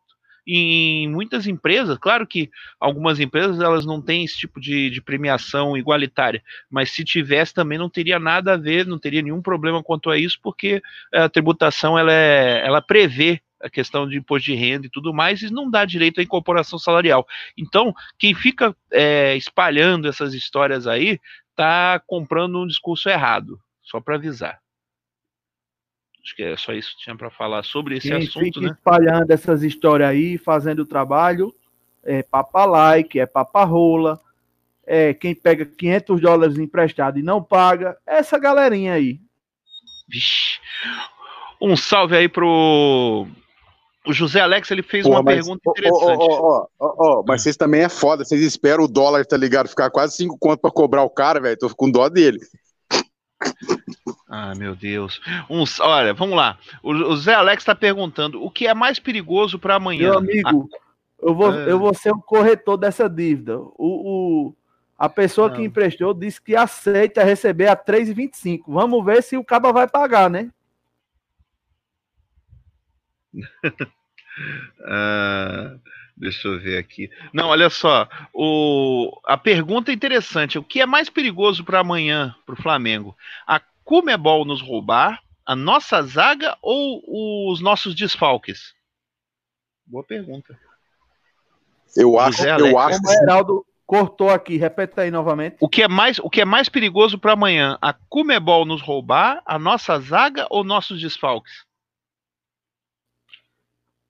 em 0.56 1.08
muitas 1.08 1.46
empresas, 1.46 1.98
claro 1.98 2.26
que 2.26 2.50
algumas 2.78 3.20
empresas 3.20 3.60
elas 3.60 3.84
não 3.84 4.00
têm 4.00 4.24
esse 4.24 4.36
tipo 4.36 4.60
de, 4.60 4.90
de, 4.90 5.00
premiação 5.00 5.76
igualitária, 5.76 6.42
mas 6.70 6.90
se 6.90 7.04
tivesse 7.04 7.54
também 7.54 7.78
não 7.78 7.88
teria 7.88 8.18
nada 8.18 8.54
a 8.54 8.56
ver, 8.56 8.86
não 8.86 8.98
teria 8.98 9.22
nenhum 9.22 9.42
problema 9.42 9.82
quanto 9.82 10.10
a 10.10 10.18
isso, 10.18 10.38
porque 10.42 10.82
a 11.12 11.28
tributação 11.28 11.98
ela, 11.98 12.12
é, 12.12 12.62
ela 12.64 12.80
prevê 12.82 13.40
a 13.60 13.68
questão 13.68 14.08
de 14.08 14.16
imposto 14.16 14.46
de 14.46 14.54
renda 14.54 14.86
e 14.86 14.90
tudo 14.90 15.12
mais, 15.12 15.42
e 15.42 15.52
não 15.52 15.70
dá 15.70 15.84
direito 15.84 16.20
à 16.20 16.22
incorporação 16.22 16.78
salarial. 16.78 17.26
Então, 17.56 17.94
quem 18.18 18.34
fica 18.34 18.74
é, 18.90 19.36
espalhando 19.36 20.08
essas 20.08 20.32
histórias 20.32 20.86
aí, 20.86 21.20
está 21.50 22.00
comprando 22.06 22.58
um 22.58 22.66
discurso 22.66 23.08
errado, 23.08 23.60
só 23.82 24.00
para 24.00 24.14
avisar. 24.14 24.58
Acho 26.22 26.36
que 26.36 26.42
é 26.42 26.56
só 26.56 26.72
isso 26.72 26.96
que 26.96 27.04
tinha 27.04 27.16
para 27.16 27.30
falar 27.30 27.62
sobre 27.62 27.96
esse 27.96 28.08
Quem 28.08 28.18
assunto, 28.18 28.44
fica 28.44 28.60
né? 28.60 28.72
espalhando 28.72 29.30
essas 29.30 29.62
histórias 29.62 30.08
aí, 30.10 30.36
fazendo 30.36 30.80
o 30.80 30.86
trabalho, 30.86 31.54
é 32.04 32.22
papa 32.22 32.64
like, 32.64 33.18
é 33.18 33.26
papa 33.26 33.64
rola, 33.64 34.20
é 34.86 35.14
quem 35.14 35.34
pega 35.34 35.64
500 35.64 36.20
dólares 36.20 36.58
emprestado 36.58 37.18
e 37.18 37.22
não 37.22 37.42
paga, 37.42 37.96
essa 38.06 38.38
galerinha 38.38 38.94
aí. 38.94 39.18
Vixe. 40.08 40.60
Um 41.60 41.76
salve 41.76 42.16
aí 42.16 42.28
pro 42.28 43.26
o 44.06 44.12
José 44.14 44.40
Alex, 44.40 44.70
ele 44.70 44.82
fez 44.82 45.04
uma 45.04 45.22
mas, 45.22 45.36
pergunta 45.36 45.60
interessante. 45.68 46.18
Oh, 46.18 46.66
oh, 46.78 46.94
oh, 46.98 47.24
mas 47.26 47.42
vocês 47.42 47.56
também 47.56 47.82
é 47.82 47.88
foda, 47.88 48.24
vocês 48.24 48.40
esperam 48.42 48.84
o 48.84 48.88
dólar, 48.88 49.26
tá 49.26 49.36
ligado? 49.36 49.68
Ficar 49.68 49.90
quase 49.90 50.16
5 50.16 50.38
conto 50.38 50.60
pra 50.60 50.70
cobrar 50.70 51.02
o 51.02 51.10
cara, 51.10 51.38
velho. 51.38 51.58
Tô 51.58 51.74
com 51.74 51.90
dó 51.90 52.08
dele. 52.08 52.40
Ah, 54.32 54.54
meu 54.54 54.76
Deus. 54.76 55.20
Uns, 55.50 55.80
olha, 55.80 56.14
vamos 56.14 56.36
lá. 56.36 56.56
O, 56.84 56.92
o 56.92 57.16
Zé 57.16 57.34
Alex 57.34 57.62
está 57.62 57.74
perguntando 57.74 58.40
o 58.40 58.48
que 58.48 58.68
é 58.68 58.72
mais 58.72 59.00
perigoso 59.00 59.58
para 59.58 59.74
amanhã. 59.74 60.10
Meu 60.10 60.18
amigo, 60.18 60.70
ah, 60.72 60.78
eu, 61.20 61.34
vou, 61.34 61.52
é... 61.52 61.72
eu 61.72 61.80
vou 61.80 61.92
ser 61.92 62.12
o 62.12 62.22
corretor 62.22 62.76
dessa 62.76 63.10
dívida. 63.10 63.58
O, 63.58 63.74
o 63.78 64.54
a 64.96 65.08
pessoa 65.08 65.48
Não. 65.48 65.56
que 65.56 65.62
emprestou 65.62 66.14
disse 66.14 66.40
que 66.40 66.54
aceita 66.54 67.24
receber 67.24 67.66
a 67.66 67.76
3,25. 67.76 68.60
Vamos 68.68 69.04
ver 69.04 69.20
se 69.20 69.36
o 69.36 69.42
Caba 69.42 69.72
vai 69.72 69.88
pagar, 69.88 70.30
né? 70.30 70.48
ah, 74.86 75.74
deixa 76.16 76.46
eu 76.46 76.60
ver 76.60 76.78
aqui. 76.78 77.10
Não, 77.32 77.48
olha 77.48 77.68
só. 77.68 78.08
O, 78.32 79.18
a 79.26 79.36
pergunta 79.36 79.90
é 79.90 79.94
interessante. 79.94 80.56
O 80.56 80.62
que 80.62 80.80
é 80.80 80.86
mais 80.86 81.10
perigoso 81.10 81.64
para 81.64 81.80
amanhã, 81.80 82.36
para 82.46 82.52
o 82.52 82.62
Flamengo? 82.62 83.16
A 83.44 83.60
Comebol 83.84 84.44
nos 84.44 84.60
roubar, 84.62 85.22
a 85.44 85.56
nossa 85.56 86.02
zaga 86.02 86.56
ou 86.62 87.50
os 87.50 87.60
nossos 87.60 87.94
desfalques? 87.94 88.74
Boa 89.84 90.04
pergunta. 90.04 90.58
Eu 91.96 92.18
acho, 92.18 92.46
eu 92.46 92.78
acho. 92.78 93.00
O 93.04 93.10
Heraldo 93.10 93.66
cortou 93.84 94.30
aqui, 94.30 94.56
repete 94.56 95.00
aí 95.00 95.10
novamente. 95.10 95.56
O 95.58 95.68
que 95.68 95.82
é 95.82 95.88
mais, 95.88 96.20
o 96.20 96.30
que 96.30 96.40
é 96.40 96.44
mais 96.44 96.68
perigoso 96.68 97.18
para 97.18 97.32
amanhã? 97.32 97.76
A 97.82 97.92
Comebol 97.92 98.64
nos 98.64 98.80
roubar, 98.80 99.42
a 99.44 99.58
nossa 99.58 99.98
zaga 99.98 100.46
ou 100.48 100.62
nossos 100.62 101.00
desfalques? 101.00 101.64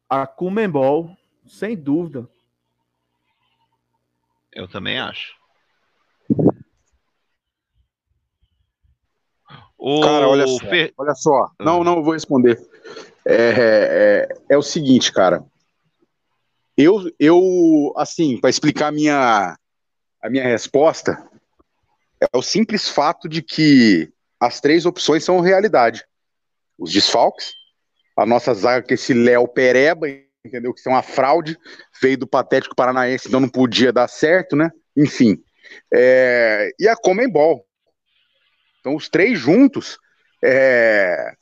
A 0.07 0.27
Comebol, 0.27 1.16
sem 1.47 1.75
dúvida. 1.75 2.29
Eu 4.53 4.68
também 4.68 4.99
acho. 4.99 5.39
O 9.83 10.03
Cara, 10.03 10.28
olha 10.28 10.47
só, 10.47 10.59
Fer... 10.59 10.93
olha 10.99 11.14
só. 11.14 11.51
Não, 11.59 11.83
não, 11.83 12.05
vou 12.05 12.12
responder. 12.12 12.61
É, 13.24 14.28
é, 14.28 14.28
é, 14.51 14.59
o 14.59 14.62
seguinte, 14.62 15.11
cara. 15.11 15.43
Eu, 16.76 17.11
eu 17.18 17.93
assim, 17.97 18.39
para 18.39 18.51
explicar 18.51 18.89
a 18.89 18.93
minha, 18.93 19.57
a 20.22 20.31
minha 20.31 20.45
resposta, 20.45 21.26
é 22.20 22.37
o 22.37 22.43
simples 22.43 22.91
fato 22.91 23.26
de 23.26 23.41
que 23.41 24.12
as 24.39 24.61
três 24.61 24.85
opções 24.85 25.24
são 25.24 25.41
realidade. 25.41 26.05
Os 26.78 26.93
desfalques, 26.93 27.51
a 28.18 28.26
nossa 28.26 28.53
zaga 28.53 28.87
que 28.87 28.95
esse 28.95 29.14
Léo 29.14 29.49
Pereba, 29.49 30.09
entendeu? 30.45 30.74
Que 30.74 30.81
isso 30.81 30.91
é 30.91 30.93
uma 30.93 31.03
fraude, 31.03 31.57
veio 32.03 32.18
do 32.18 32.26
Patético 32.26 32.76
Paranaense, 32.76 33.28
então 33.28 33.41
não 33.41 33.49
podia 33.49 33.95
dar 33.95 34.09
certo, 34.09 34.55
né? 34.55 34.70
Enfim. 34.95 35.43
É, 35.93 36.70
e 36.78 36.87
a 36.87 36.95
Comembol, 36.97 37.64
então, 38.81 38.97
os 38.97 39.09
três 39.09 39.39
juntos, 39.39 39.99
é, 40.43 41.35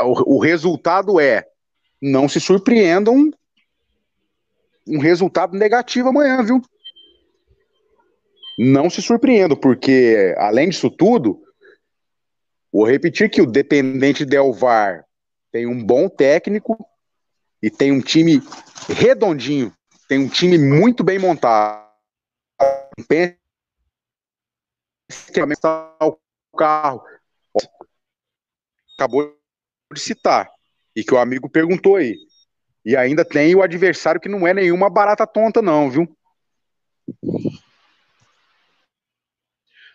o, 0.00 0.36
o 0.36 0.38
resultado 0.38 1.18
é 1.18 1.46
não 2.00 2.28
se 2.28 2.40
surpreendam 2.40 3.30
um 4.86 4.98
resultado 4.98 5.56
negativo 5.56 6.08
amanhã, 6.08 6.42
viu? 6.42 6.62
Não 8.58 8.88
se 8.88 9.02
surpreendam, 9.02 9.56
porque 9.56 10.34
além 10.38 10.68
disso 10.70 10.90
tudo, 10.90 11.42
vou 12.72 12.84
repetir 12.86 13.30
que 13.30 13.42
o 13.42 13.46
Dependente 13.46 14.24
Del 14.24 14.52
Var 14.52 15.04
tem 15.52 15.66
um 15.66 15.84
bom 15.84 16.08
técnico 16.08 16.76
e 17.62 17.70
tem 17.70 17.92
um 17.92 18.00
time 18.00 18.42
redondinho, 18.88 19.72
tem 20.08 20.18
um 20.18 20.28
time 20.28 20.58
muito 20.58 21.04
bem 21.04 21.18
montado. 21.18 21.86
Que 23.08 23.38
está 25.10 25.98
carro. 26.58 27.02
Acabou 28.96 29.32
de 29.92 30.00
citar. 30.00 30.50
E 30.94 31.04
que 31.04 31.14
o 31.14 31.18
amigo 31.18 31.48
perguntou 31.48 31.96
aí. 31.96 32.16
E 32.84 32.96
ainda 32.96 33.24
tem 33.24 33.54
o 33.54 33.62
adversário 33.62 34.20
que 34.20 34.28
não 34.28 34.46
é 34.46 34.52
nenhuma 34.52 34.90
barata 34.90 35.26
tonta, 35.26 35.62
não, 35.62 35.90
viu? 35.90 36.08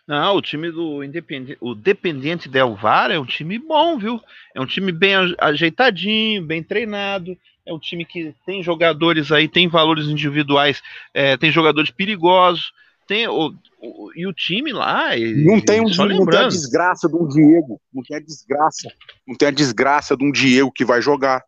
Não, 0.07 0.35
o 0.35 0.41
time 0.41 0.69
do 0.69 1.03
Independente, 1.03 1.57
o 1.61 1.73
Dependente 1.73 2.49
Del 2.49 2.75
Var 2.75 3.11
é 3.11 3.19
um 3.19 3.25
time 3.25 3.57
bom, 3.57 3.97
viu? 3.97 4.21
É 4.53 4.59
um 4.59 4.65
time 4.65 4.91
bem 4.91 5.15
ajeitadinho, 5.39 6.45
bem 6.45 6.61
treinado. 6.61 7.37
É 7.65 7.73
um 7.73 7.79
time 7.79 8.05
que 8.05 8.35
tem 8.45 8.61
jogadores 8.61 9.31
aí, 9.31 9.47
tem 9.47 9.69
valores 9.69 10.07
individuais, 10.07 10.81
é, 11.13 11.37
tem 11.37 11.51
jogadores 11.51 11.89
perigosos. 11.89 12.73
Tem 13.07 13.27
o, 13.27 13.53
o, 13.79 14.11
e 14.15 14.25
o 14.25 14.33
time 14.33 14.71
lá. 14.71 15.09
Não 15.45 15.59
tem, 15.59 15.81
um, 15.81 15.89
não 15.89 16.25
tem 16.25 16.39
a 16.39 16.47
desgraça 16.47 17.07
de 17.07 17.15
um 17.15 17.27
Diego. 17.27 17.81
Não 17.93 18.03
tem 18.03 18.17
a 18.17 18.19
desgraça. 18.19 18.91
Não 19.27 19.35
tem 19.35 19.47
a 19.47 19.51
desgraça 19.51 20.15
de 20.15 20.25
um 20.25 20.31
Diego 20.31 20.71
que 20.71 20.85
vai 20.85 21.01
jogar. 21.01 21.43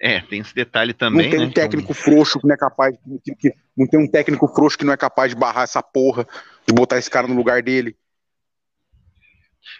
É, 0.00 0.20
tem 0.20 0.40
esse 0.40 0.54
detalhe 0.54 0.92
também. 0.92 1.24
Não 1.24 1.30
tem 1.30 1.40
né, 1.40 1.46
um 1.46 1.50
técnico 1.50 1.92
então... 1.92 2.04
frouxo 2.04 2.38
que 2.38 2.46
não 2.46 2.54
é 2.54 2.58
capaz. 2.58 2.96
Que, 3.24 3.34
que, 3.34 3.54
não 3.76 3.86
tem 3.86 3.98
um 3.98 4.08
técnico 4.08 4.46
frouxo 4.46 4.78
que 4.78 4.84
não 4.84 4.92
é 4.92 4.96
capaz 4.96 5.30
de 5.30 5.36
barrar 5.36 5.64
essa 5.64 5.82
porra, 5.82 6.26
de 6.66 6.72
botar 6.72 6.98
esse 6.98 7.10
cara 7.10 7.26
no 7.26 7.34
lugar 7.34 7.62
dele. 7.62 7.96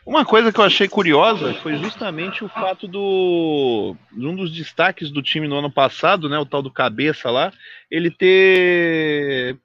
Uma 0.05 0.25
coisa 0.25 0.53
que 0.53 0.59
eu 0.59 0.65
achei 0.65 0.89
curiosa 0.89 1.55
foi 1.55 1.77
justamente 1.77 2.45
o 2.45 2.49
fato 2.49 2.89
do 2.89 3.97
um 4.13 4.35
dos 4.35 4.53
destaques 4.53 5.11
do 5.11 5.23
time 5.23 5.47
no 5.47 5.59
ano 5.59 5.71
passado, 5.71 6.29
né, 6.29 6.39
o 6.39 6.47
tal 6.47 6.63
do 6.63 6.71
cabeça 6.71 7.31
lá, 7.31 7.53
ele 7.91 8.11
ter, 8.11 9.59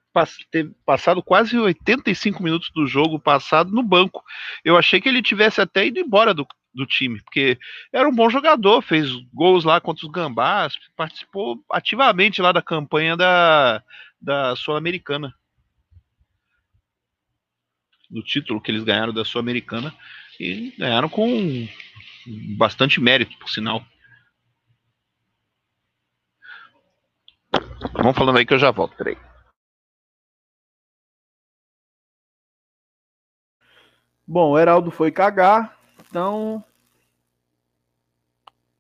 ter 0.52 0.70
passado 0.86 1.22
quase 1.24 1.58
85 1.58 2.44
minutos 2.44 2.70
do 2.74 2.86
jogo 2.86 3.20
passado 3.20 3.72
no 3.72 3.84
banco. 3.84 4.24
Eu 4.64 4.78
achei 4.78 5.00
que 5.00 5.10
ele 5.10 5.22
tivesse 5.22 5.62
até 5.62 5.86
ido 5.86 6.00
embora 6.00 6.34
do, 6.34 6.46
do 6.74 6.86
time, 6.86 7.22
porque 7.22 7.58
era 7.92 8.08
um 8.08 8.16
bom 8.16 8.30
jogador, 8.30 8.82
fez 8.82 9.10
gols 9.34 9.64
lá 9.64 9.80
contra 9.80 10.06
os 10.06 10.12
Gambás, 10.12 10.74
participou 10.96 11.64
ativamente 11.72 12.42
lá 12.42 12.52
da 12.52 12.62
campanha 12.62 13.16
da, 13.16 13.82
da 14.22 14.56
Sul-Americana 14.56 15.34
do 18.14 18.22
título 18.22 18.62
que 18.62 18.70
eles 18.70 18.84
ganharam 18.84 19.12
da 19.12 19.26
Sul-Americana 19.26 19.94
e 20.40 20.72
ganharam 20.78 21.10
com 21.10 21.68
bastante 22.56 23.02
mérito, 23.02 23.38
por 23.40 23.50
sinal. 23.50 23.84
Vamos 27.94 28.16
falando 28.16 28.38
aí 28.38 28.46
que 28.46 28.54
eu 28.54 28.60
já 28.60 28.70
volto, 28.72 28.96
peraí. 28.96 29.18
Bom, 34.26 34.52
o 34.52 34.60
Heraldo 34.60 34.92
foi 34.92 35.12
cagar, 35.12 35.78
então. 36.00 36.64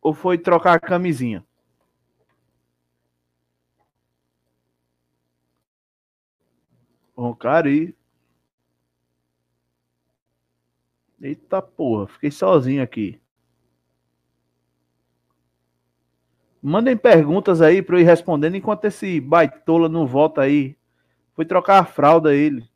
Ou 0.01 0.13
foi 0.13 0.37
trocar 0.37 0.73
a 0.75 0.79
camisinha? 0.79 1.43
Roncari 7.15 7.95
Eita 11.23 11.61
porra, 11.61 12.05
fiquei 12.05 12.29
sozinho 12.29 12.83
aqui. 12.83 13.17
Mandem 16.61 16.97
perguntas 16.97 17.61
aí 17.61 17.81
para 17.81 17.95
eu 17.95 18.01
ir 18.01 18.03
respondendo 18.03 18.55
enquanto 18.55 18.83
esse 18.85 19.21
baitola 19.21 19.87
não 19.87 20.05
volta 20.05 20.41
aí. 20.41 20.77
Foi 21.33 21.45
trocar 21.45 21.79
a 21.79 21.85
fralda 21.85 22.35
ele. 22.35 22.69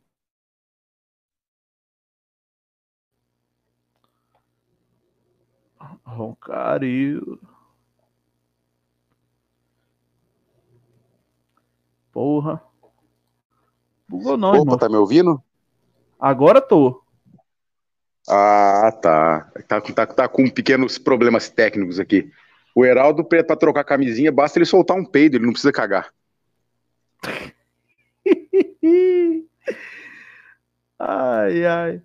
Roncario. 6.02 7.38
Porra. 12.10 12.62
Bugou 14.08 14.38
não, 14.38 14.48
Opa, 14.48 14.58
irmão. 14.58 14.78
tá 14.78 14.88
me 14.88 14.96
ouvindo? 14.96 15.42
Agora 16.18 16.62
tô. 16.62 17.07
Ah, 18.28 18.92
tá. 19.00 19.50
Tá, 19.66 19.80
tá. 19.80 20.06
tá 20.06 20.28
com 20.28 20.48
pequenos 20.50 20.98
problemas 20.98 21.48
técnicos 21.48 21.98
aqui. 21.98 22.30
O 22.74 22.84
Heraldo, 22.84 23.24
para 23.24 23.56
trocar 23.56 23.84
camisinha, 23.84 24.30
basta 24.30 24.58
ele 24.58 24.66
soltar 24.66 24.94
um 24.96 25.04
peido, 25.04 25.36
ele 25.36 25.46
não 25.46 25.52
precisa 25.52 25.72
cagar. 25.72 26.12
ai, 30.98 31.64
ai. 31.64 32.02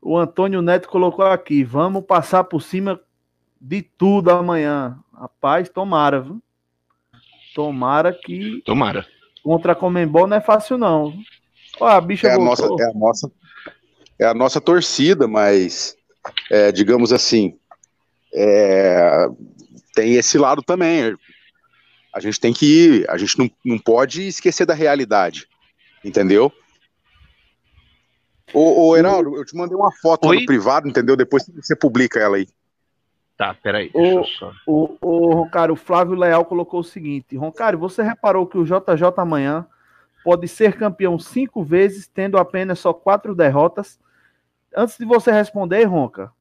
O 0.00 0.16
Antônio 0.16 0.62
Neto 0.62 0.88
colocou 0.88 1.26
aqui: 1.26 1.64
vamos 1.64 2.04
passar 2.04 2.44
por 2.44 2.62
cima 2.62 3.00
de 3.60 3.82
tudo 3.82 4.30
amanhã. 4.30 4.98
Rapaz, 5.12 5.68
tomara, 5.68 6.20
viu? 6.20 6.40
Tomara 7.54 8.12
que. 8.12 8.62
Tomara. 8.64 9.06
Contra 9.42 9.72
a 9.72 9.76
Comembol 9.76 10.26
não 10.26 10.36
é 10.36 10.40
fácil, 10.40 10.78
não. 10.78 11.12
Ó, 11.78 11.86
a 11.86 12.00
bicha 12.00 12.28
é 12.28 12.34
a 12.34 12.38
nossa, 12.38 12.64
é 12.64 12.84
a 12.84 12.94
nossa 12.94 13.30
é 14.18 14.24
a 14.24 14.34
nossa 14.34 14.60
torcida, 14.60 15.26
mas 15.26 15.96
é, 16.50 16.70
digamos 16.72 17.12
assim, 17.12 17.58
é, 18.32 19.28
tem 19.94 20.14
esse 20.14 20.38
lado 20.38 20.62
também. 20.62 21.16
A 22.12 22.20
gente 22.20 22.38
tem 22.38 22.52
que 22.52 22.66
ir, 22.66 23.10
a 23.10 23.16
gente 23.16 23.38
não, 23.38 23.50
não 23.64 23.78
pode 23.78 24.26
esquecer 24.26 24.64
da 24.64 24.74
realidade, 24.74 25.48
entendeu? 26.04 26.52
Ô, 28.52 28.88
ô 28.88 28.96
Heraldo, 28.96 29.36
eu 29.36 29.44
te 29.44 29.56
mandei 29.56 29.76
uma 29.76 29.90
foto 30.00 30.32
no 30.32 30.46
privado, 30.46 30.88
entendeu? 30.88 31.16
Depois 31.16 31.44
você 31.48 31.74
publica 31.74 32.20
ela 32.20 32.36
aí. 32.36 32.46
Tá, 33.36 33.52
peraí. 33.52 33.90
O, 33.92 34.24
só... 34.24 34.52
o, 34.64 34.96
o 35.00 35.34
Roncário, 35.34 35.74
o 35.74 35.76
Flávio 35.76 36.14
Leal 36.14 36.44
colocou 36.44 36.78
o 36.80 36.84
seguinte: 36.84 37.36
Roncário, 37.36 37.76
você 37.76 38.00
reparou 38.00 38.46
que 38.46 38.56
o 38.56 38.64
JJ 38.64 39.12
amanhã 39.16 39.66
pode 40.22 40.46
ser 40.46 40.76
campeão 40.76 41.18
cinco 41.18 41.64
vezes, 41.64 42.06
tendo 42.06 42.38
apenas 42.38 42.78
só 42.78 42.92
quatro 42.92 43.34
derrotas 43.34 43.98
antes 44.74 44.98
de 44.98 45.04
você 45.04 45.30
responder, 45.30 45.84
Ronca, 45.84 46.32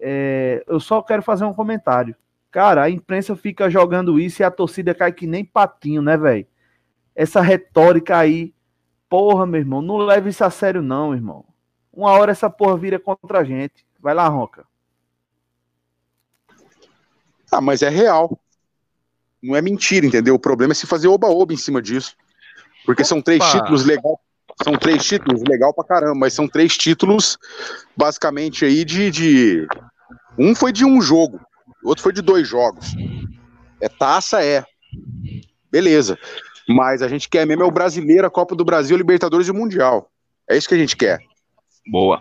é, 0.00 0.64
eu 0.66 0.80
só 0.80 1.02
quero 1.02 1.22
fazer 1.22 1.44
um 1.44 1.54
comentário. 1.54 2.14
Cara, 2.50 2.82
a 2.82 2.90
imprensa 2.90 3.34
fica 3.34 3.70
jogando 3.70 4.20
isso 4.20 4.42
e 4.42 4.44
a 4.44 4.50
torcida 4.50 4.94
cai 4.94 5.12
que 5.12 5.26
nem 5.26 5.44
patinho, 5.44 6.02
né, 6.02 6.16
velho? 6.16 6.46
Essa 7.14 7.40
retórica 7.40 8.18
aí, 8.18 8.52
porra, 9.08 9.46
meu 9.46 9.60
irmão, 9.60 9.80
não 9.80 9.96
leve 9.98 10.30
isso 10.30 10.44
a 10.44 10.50
sério, 10.50 10.82
não, 10.82 11.14
irmão. 11.14 11.44
Uma 11.92 12.10
hora 12.12 12.32
essa 12.32 12.50
porra 12.50 12.76
vira 12.76 12.98
contra 12.98 13.40
a 13.40 13.44
gente. 13.44 13.86
Vai 14.00 14.14
lá, 14.14 14.26
Ronca. 14.28 14.66
Ah, 17.50 17.60
mas 17.60 17.82
é 17.82 17.88
real. 17.88 18.38
Não 19.42 19.54
é 19.54 19.60
mentira, 19.60 20.06
entendeu? 20.06 20.34
O 20.34 20.38
problema 20.38 20.72
é 20.72 20.74
se 20.74 20.86
fazer 20.86 21.08
oba-oba 21.08 21.52
em 21.52 21.56
cima 21.56 21.82
disso. 21.82 22.16
Porque 22.84 23.02
Opa. 23.02 23.08
são 23.08 23.20
três 23.20 23.44
títulos 23.50 23.84
legais 23.84 24.16
são 24.62 24.74
três 24.74 25.04
títulos, 25.04 25.42
legal 25.48 25.72
pra 25.74 25.84
caramba, 25.84 26.14
mas 26.14 26.32
são 26.32 26.48
três 26.48 26.76
títulos 26.76 27.38
basicamente 27.96 28.64
aí 28.64 28.84
de, 28.84 29.10
de. 29.10 29.66
Um 30.38 30.54
foi 30.54 30.72
de 30.72 30.84
um 30.84 31.00
jogo, 31.00 31.40
outro 31.84 32.02
foi 32.02 32.12
de 32.12 32.22
dois 32.22 32.48
jogos. 32.48 32.94
É 33.80 33.88
taça, 33.88 34.44
é. 34.44 34.64
Beleza. 35.70 36.18
Mas 36.68 37.02
a 37.02 37.08
gente 37.08 37.28
quer 37.28 37.46
mesmo 37.46 37.62
é 37.62 37.66
o 37.66 37.70
brasileiro, 37.70 38.26
a 38.26 38.30
Copa 38.30 38.54
do 38.54 38.64
Brasil, 38.64 38.96
Libertadores 38.96 39.48
e 39.48 39.50
o 39.50 39.54
Mundial. 39.54 40.10
É 40.48 40.56
isso 40.56 40.68
que 40.68 40.74
a 40.74 40.78
gente 40.78 40.96
quer. 40.96 41.18
Boa. 41.86 42.20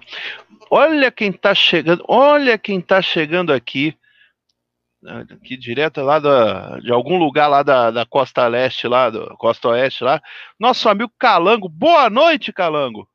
Olha 0.69 1.11
quem 1.11 1.31
tá 1.31 1.53
chegando, 1.53 2.03
olha 2.07 2.57
quem 2.57 2.81
tá 2.81 3.01
chegando 3.01 3.51
aqui 3.51 3.95
aqui 5.05 5.57
direto 5.57 6.01
lá 6.01 6.19
da, 6.19 6.79
de 6.79 6.91
algum 6.91 7.17
lugar 7.17 7.47
lá 7.47 7.63
da, 7.63 7.91
da 7.91 8.05
costa 8.05 8.47
leste, 8.47 8.87
lá, 8.87 9.09
do, 9.09 9.35
costa 9.37 9.69
oeste 9.69 10.03
lá. 10.03 10.21
Nosso 10.59 10.87
amigo 10.89 11.11
Calango. 11.17 11.67
Boa 11.67 12.09
noite, 12.09 12.53
Calango. 12.53 13.07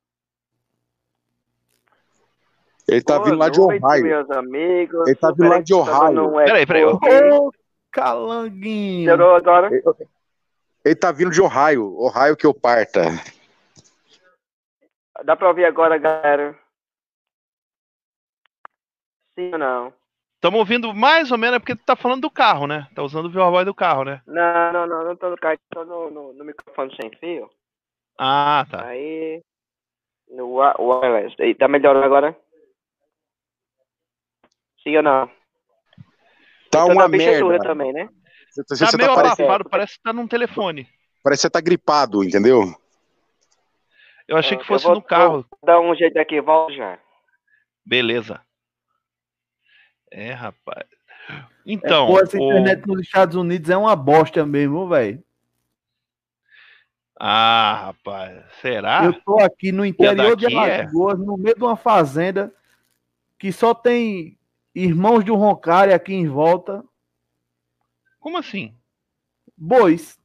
Ele 2.89 3.03
tá 3.03 3.15
Boa 3.17 3.25
vindo 3.25 3.39
lá 3.39 3.49
de 3.49 3.61
Ohio. 3.61 4.05
Meus 4.05 4.31
amigos. 4.31 5.07
Ele 5.07 5.17
tá 5.17 5.33
vindo 5.33 5.49
lá 5.49 5.61
de 5.61 5.75
Ohio. 5.75 6.33
Peraí, 6.45 6.67
peraí. 6.67 6.85
Ô, 6.85 7.51
Calanguinho. 7.91 9.35
agora? 9.35 9.69
Ele, 9.69 9.83
ele 10.85 10.95
tá 10.95 11.11
vindo 11.11 11.31
de 11.31 11.41
Ohio. 11.41 11.97
Ohio 11.99 12.37
que 12.37 12.47
eu 12.47 12.55
parta. 12.55 13.03
Dá 15.25 15.35
pra 15.35 15.49
ouvir 15.49 15.65
agora, 15.65 15.99
galera? 15.99 16.57
Sim 19.37 19.53
ou 19.53 19.59
não? 19.59 20.06
Estamos 20.47 20.61
ouvindo 20.61 20.95
mais 20.95 21.33
ou 21.33 21.39
menos, 21.39 21.57
é 21.57 21.59
porque 21.59 21.75
tu 21.75 21.83
tá 21.85 21.97
falando 21.97 22.21
do 22.21 22.31
carro, 22.31 22.69
né? 22.69 22.87
Tá 22.95 23.03
usando 23.03 23.27
o 23.27 23.29
viva 23.29 23.65
do 23.65 23.75
carro, 23.75 24.05
né? 24.05 24.23
Não, 24.29 24.73
não, 24.73 24.87
não, 24.87 25.05
não 25.07 25.17
tô 25.17 25.29
no 25.29 25.37
carro, 25.37 25.59
tô 25.71 25.85
no, 25.85 26.09
no, 26.09 26.33
no 26.35 26.45
microfone 26.45 26.95
sem 26.95 27.11
fio. 27.19 27.51
Ah, 28.17 28.65
tá. 28.71 28.87
Aí. 28.87 29.43
No 30.31 30.55
wireless. 30.55 31.35
E 31.41 31.53
tá 31.53 31.67
melhor 31.67 31.97
agora? 31.97 32.37
Sim 34.85 34.99
ou 34.99 35.03
não? 35.03 35.29
Tá 36.71 36.85
uma 36.85 37.09
merda. 37.09 37.59
também, 37.65 37.93
né? 37.93 38.09
Você, 38.49 38.63
você 38.69 38.85
tá, 38.85 38.91
tá 38.93 38.97
meio 38.99 39.15
tá 39.15 39.21
abafado, 39.21 39.69
parece 39.69 39.97
que 39.97 40.03
tá 40.05 40.13
num 40.13 40.29
telefone. 40.29 40.89
Parece 41.25 41.41
que 41.41 41.43
você 41.43 41.51
tá 41.51 41.61
gripado, 41.61 42.23
entendeu? 42.23 42.73
Eu 44.29 44.37
achei 44.37 44.57
que 44.57 44.65
fosse 44.65 44.85
vou, 44.85 44.95
no 44.95 45.03
carro. 45.03 45.45
Vou 45.51 45.59
dar 45.65 45.81
um 45.81 45.93
jeito 45.97 46.17
aqui, 46.21 46.41
volta 46.41 46.73
já. 46.73 46.99
Beleza. 47.85 48.46
É, 50.17 50.33
rapaz. 50.33 50.87
Então. 51.67 52.07
É, 52.07 52.11
pô, 52.11 52.21
essa 52.21 52.37
internet 52.39 52.85
o... 52.85 52.95
nos 52.95 53.03
Estados 53.03 53.37
Unidos 53.37 53.69
é 53.69 53.77
uma 53.77 53.95
bosta 53.95 54.47
mesmo, 54.47 54.89
velho. 54.89 55.23
Ah, 57.21 57.83
rapaz, 57.87 58.43
será? 58.63 59.05
Eu 59.05 59.13
tô 59.23 59.39
aqui 59.39 59.73
no 59.73 59.85
interior 59.85 60.35
de 60.35 60.47
é? 60.47 60.57
Alagoas, 60.57 61.21
é... 61.21 61.23
no 61.23 61.37
meio 61.37 61.55
de 61.55 61.63
uma 61.63 61.77
fazenda 61.77 62.51
que 63.39 63.53
só 63.53 63.75
tem 63.75 64.39
irmãos 64.75 65.23
de 65.23 65.31
um 65.31 65.37
Roncari 65.37 65.93
aqui 65.93 66.15
em 66.15 66.27
volta. 66.27 66.83
Como 68.19 68.39
assim? 68.39 68.75
Bois. 69.55 70.19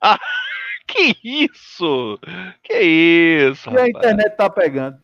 Ah, 0.00 0.20
que 0.86 1.16
isso? 1.24 2.16
Que 2.62 2.80
isso? 2.80 3.70
E 3.70 3.72
rapaz. 3.72 3.86
a 3.86 3.88
internet 3.88 4.36
tá 4.36 4.48
pegando. 4.48 5.02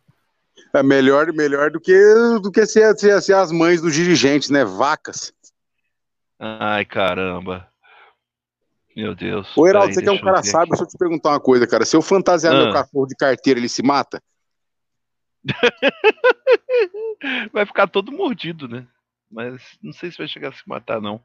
É 0.77 0.83
melhor, 0.83 1.33
melhor 1.33 1.71
do 1.71 1.81
que, 1.81 1.99
do 2.43 2.53
que 2.53 2.67
ser, 2.67 2.95
ser, 2.99 3.23
ser 3.23 3.33
as 3.33 3.51
mães 3.51 3.81
dos 3.81 3.95
dirigentes, 3.95 4.51
né? 4.51 4.63
Vacas. 4.63 5.33
Ai, 6.39 6.85
caramba. 6.85 7.67
Meu 8.95 9.15
Deus. 9.15 9.57
Ô, 9.57 9.67
Heraldo, 9.67 9.95
você 9.95 10.03
que 10.03 10.09
é 10.09 10.13
um 10.13 10.21
cara 10.21 10.43
sábio, 10.43 10.69
deixa 10.69 10.85
eu 10.85 10.89
te 10.89 10.99
perguntar 10.99 11.31
uma 11.31 11.41
coisa, 11.41 11.67
cara. 11.67 11.87
Se 11.87 11.97
eu 11.97 12.03
fantasiar 12.03 12.55
ah. 12.55 12.59
meu 12.59 12.73
cachorro 12.73 13.07
de 13.07 13.17
carteira, 13.17 13.59
ele 13.59 13.71
se 13.71 13.83
mata? 13.83 14.23
vai 17.53 17.65
ficar 17.65 17.87
todo 17.87 18.13
mordido, 18.13 18.69
né? 18.69 18.87
Mas 19.31 19.63
não 19.83 19.95
sei 19.95 20.11
se 20.11 20.19
vai 20.19 20.29
chegar 20.29 20.51
a 20.51 20.53
se 20.53 20.63
matar, 20.67 21.01
não. 21.01 21.23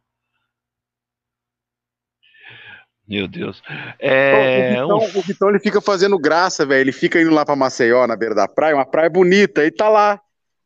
Meu 3.11 3.27
Deus. 3.27 3.61
É, 3.99 4.81
o, 4.81 4.87
Vitão, 4.87 4.97
um... 4.99 5.19
o 5.19 5.21
Vitão 5.21 5.49
ele 5.49 5.59
fica 5.59 5.81
fazendo 5.81 6.17
graça, 6.17 6.65
velho. 6.65 6.79
Ele 6.79 6.91
fica 6.93 7.19
indo 7.21 7.31
lá 7.31 7.45
pra 7.45 7.57
Maceió, 7.57 8.07
na 8.07 8.15
beira 8.15 8.33
da 8.33 8.47
praia, 8.47 8.73
uma 8.73 8.85
praia 8.85 9.09
bonita, 9.09 9.65
e 9.65 9.69
tá 9.69 9.89
lá. 9.89 10.17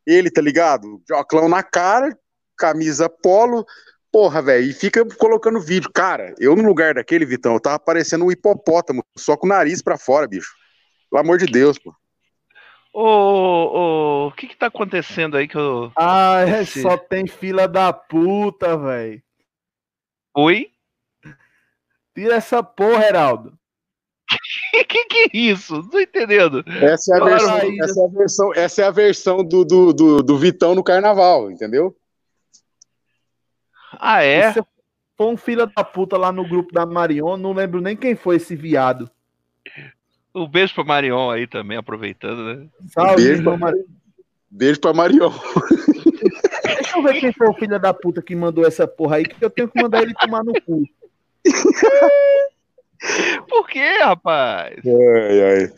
Ele, 0.06 0.30
tá 0.30 0.40
ligado? 0.40 1.02
Joclão 1.08 1.48
na 1.48 1.64
cara, 1.64 2.16
camisa 2.56 3.08
polo, 3.08 3.66
porra, 4.12 4.40
velho, 4.40 4.64
e 4.64 4.72
fica 4.72 5.04
colocando 5.16 5.60
vídeo. 5.60 5.90
Cara, 5.92 6.36
eu 6.38 6.54
no 6.54 6.62
lugar 6.62 6.94
daquele, 6.94 7.26
Vitão, 7.26 7.54
eu 7.54 7.60
tava 7.60 7.80
parecendo 7.80 8.24
um 8.24 8.30
hipopótamo, 8.30 9.04
só 9.18 9.36
com 9.36 9.46
o 9.46 9.50
nariz 9.50 9.82
pra 9.82 9.98
fora, 9.98 10.28
bicho. 10.28 10.54
Pelo 11.10 11.22
amor 11.22 11.38
de 11.38 11.46
Deus, 11.46 11.80
pô. 11.80 11.92
Ô, 12.92 14.28
o 14.28 14.32
que 14.36 14.46
que 14.46 14.56
tá 14.56 14.68
acontecendo 14.68 15.36
aí 15.36 15.48
que 15.48 15.58
eu... 15.58 15.90
Ah, 15.96 16.42
é, 16.46 16.64
só 16.64 16.96
tem 16.96 17.26
fila 17.26 17.66
da 17.66 17.92
puta, 17.92 18.78
velho. 18.78 19.20
Oi? 20.36 20.70
Tira 22.16 22.36
essa 22.36 22.62
porra, 22.62 23.04
Heraldo. 23.04 23.52
que 24.88 25.04
que 25.04 25.18
é 25.18 25.36
isso? 25.36 25.74
Não 25.74 25.90
tô 25.90 26.00
entendendo. 26.00 26.64
Essa 26.66 27.14
é 27.14 27.20
a, 27.20 27.24
versão, 27.24 27.58
essa 27.58 28.00
é 28.00 28.04
a 28.04 28.08
versão, 28.08 28.54
essa 28.54 28.82
é 28.82 28.84
a 28.86 28.90
versão 28.90 29.44
do, 29.44 29.66
do, 29.66 29.92
do, 29.92 30.22
do 30.22 30.38
Vitão 30.38 30.74
no 30.74 30.82
carnaval, 30.82 31.50
entendeu? 31.50 31.94
Ah, 34.00 34.22
é? 34.22 34.50
Você 34.50 34.62
foi 35.14 35.26
um 35.26 35.36
filho 35.36 35.66
da 35.66 35.84
puta 35.84 36.16
lá 36.16 36.32
no 36.32 36.48
grupo 36.48 36.72
da 36.72 36.86
Marion, 36.86 37.36
não 37.36 37.52
lembro 37.52 37.82
nem 37.82 37.94
quem 37.94 38.16
foi 38.16 38.36
esse 38.36 38.56
viado. 38.56 39.10
Um 40.34 40.48
beijo 40.48 40.74
pra 40.74 40.84
Marion 40.84 41.30
aí 41.30 41.46
também, 41.46 41.76
aproveitando, 41.76 42.44
né? 42.44 42.66
Salve, 42.94 43.24
beijo, 43.24 43.42
pra, 43.42 43.58
Mar... 43.58 43.74
beijo 44.50 44.80
pra 44.80 44.94
Marion. 44.94 45.32
Deixa 46.64 46.96
eu 46.96 47.02
ver 47.02 47.20
quem 47.20 47.32
foi 47.32 47.48
o 47.48 47.54
filho 47.54 47.78
da 47.78 47.92
puta 47.92 48.22
que 48.22 48.34
mandou 48.34 48.66
essa 48.66 48.88
porra 48.88 49.16
aí, 49.16 49.24
que 49.24 49.44
eu 49.44 49.50
tenho 49.50 49.68
que 49.68 49.82
mandar 49.82 50.02
ele 50.02 50.14
tomar 50.14 50.42
no 50.42 50.54
cu. 50.62 50.82
Por 53.48 53.68
quê, 53.68 53.98
rapaz? 54.02 54.74
Ai, 54.84 55.42
ai. 55.42 55.72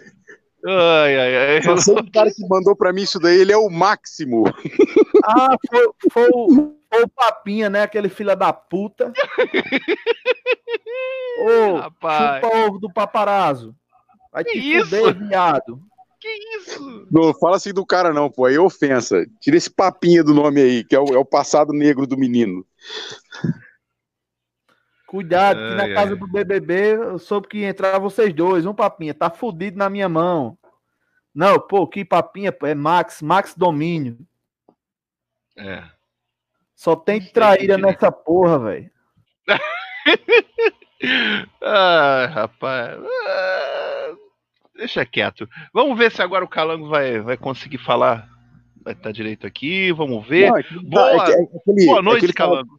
Ai, 0.67 1.19
ai, 1.19 1.37
ai. 1.37 1.63
Só 1.63 1.77
sei 1.77 1.95
o 1.95 2.11
cara 2.11 2.33
que 2.33 2.49
mandou 2.49 2.75
pra 2.75 2.93
mim 2.93 3.03
isso 3.03 3.21
daí, 3.21 3.41
ele 3.41 3.53
é 3.53 3.57
o 3.57 3.71
máximo. 3.71 4.45
Ah, 5.25 5.57
foi, 5.69 5.89
foi, 6.11 6.29
o, 6.33 6.75
foi 6.91 7.03
o 7.03 7.09
Papinha, 7.09 7.69
né? 7.69 7.83
Aquele 7.83 8.09
filho 8.09 8.35
da 8.35 8.51
puta. 8.53 9.13
Ô, 11.41 11.77
rapaz. 11.77 12.43
chupa 12.43 12.57
ovo 12.57 12.79
do 12.79 12.91
paparazzo. 12.91 13.75
Vai 14.33 14.45
que 14.45 14.53
te 14.53 14.77
isso? 14.77 14.97
fuder, 14.97 15.29
viado. 15.29 15.81
Que 16.21 16.29
isso? 16.57 17.07
Não 17.11 17.35
fala 17.35 17.57
assim 17.57 17.75
do 17.75 17.85
cara, 17.85 18.13
não, 18.13 18.31
pô. 18.31 18.47
Aí 18.47 18.55
é 18.55 18.61
ofensa. 18.61 19.27
Tira 19.41 19.57
esse 19.57 19.69
papinha 19.69 20.25
do 20.25 20.33
nome 20.33 20.63
aí, 20.63 20.85
que 20.85 20.97
é 20.97 21.01
o, 21.01 21.15
é 21.15 21.19
o 21.19 21.25
passado 21.25 21.73
negro 21.73 22.07
do 22.07 22.17
menino. 22.17 22.65
Cuidado, 25.09 25.59
que 25.59 25.75
na 25.75 25.95
casa 25.95 26.15
do 26.15 26.29
BBB 26.29 26.97
eu 26.97 27.19
soube 27.19 27.49
que 27.49 27.61
ia 27.61 27.71
entrar 27.71 27.99
vocês 27.99 28.31
dois. 28.35 28.67
Um 28.67 28.75
papinha, 28.75 29.15
tá 29.15 29.31
fudido 29.31 29.79
na 29.79 29.89
minha 29.89 30.07
mão. 30.07 30.59
Não, 31.35 31.59
pô, 31.59 31.87
que 31.87 32.05
papinha, 32.05 32.53
pô, 32.53 32.67
é 32.67 32.75
Max, 32.75 33.23
Max 33.23 33.55
Domínio. 33.57 34.19
É. 35.57 35.83
Só 36.77 36.95
tem 36.95 37.23
traíra 37.23 37.79
nessa 37.79 38.13
porra, 38.13 38.59
velho. 38.59 38.91
ah, 41.65 42.29
rapaz. 42.31 42.99
Ah, 43.01 44.15
deixa 44.77 45.07
quieto. 45.07 45.49
Vamos 45.73 45.97
ver 45.97 46.13
se 46.13 46.21
agora 46.21 46.45
o 46.45 46.49
Calango 46.49 46.91
vai, 46.91 47.19
vai 47.21 47.39
conseguir 47.39 47.79
falar. 47.79 48.29
Vai 48.85 48.93
estar 48.93 49.11
direito 49.11 49.47
aqui, 49.47 49.91
vamos 49.91 50.29
ver. 50.29 50.51
Não, 50.51 50.59
é 50.59 50.63
que, 50.63 50.79
boa, 50.85 51.11
é, 51.11 51.15
é 51.15 51.57
aquele, 51.57 51.87
boa 51.87 52.03
noite, 52.03 52.31
Calango. 52.35 52.79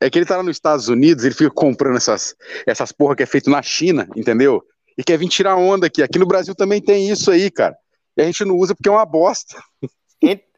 É 0.00 0.10
que 0.10 0.18
ele 0.18 0.26
tá 0.26 0.36
lá 0.36 0.42
nos 0.42 0.56
Estados 0.56 0.88
Unidos, 0.88 1.24
ele 1.24 1.34
fica 1.34 1.50
comprando 1.50 1.96
essas, 1.96 2.34
essas 2.66 2.92
porra 2.92 3.16
que 3.16 3.22
é 3.22 3.26
feito 3.26 3.48
na 3.48 3.62
China, 3.62 4.06
entendeu? 4.14 4.62
E 4.96 5.02
quer 5.02 5.18
vir 5.18 5.28
tirar 5.28 5.56
onda 5.56 5.86
aqui. 5.86 6.02
Aqui 6.02 6.18
no 6.18 6.26
Brasil 6.26 6.54
também 6.54 6.80
tem 6.80 7.08
isso 7.10 7.30
aí, 7.30 7.50
cara. 7.50 7.76
E 8.16 8.22
a 8.22 8.24
gente 8.24 8.44
não 8.44 8.56
usa 8.56 8.74
porque 8.74 8.88
é 8.88 8.92
uma 8.92 9.06
bosta. 9.06 9.56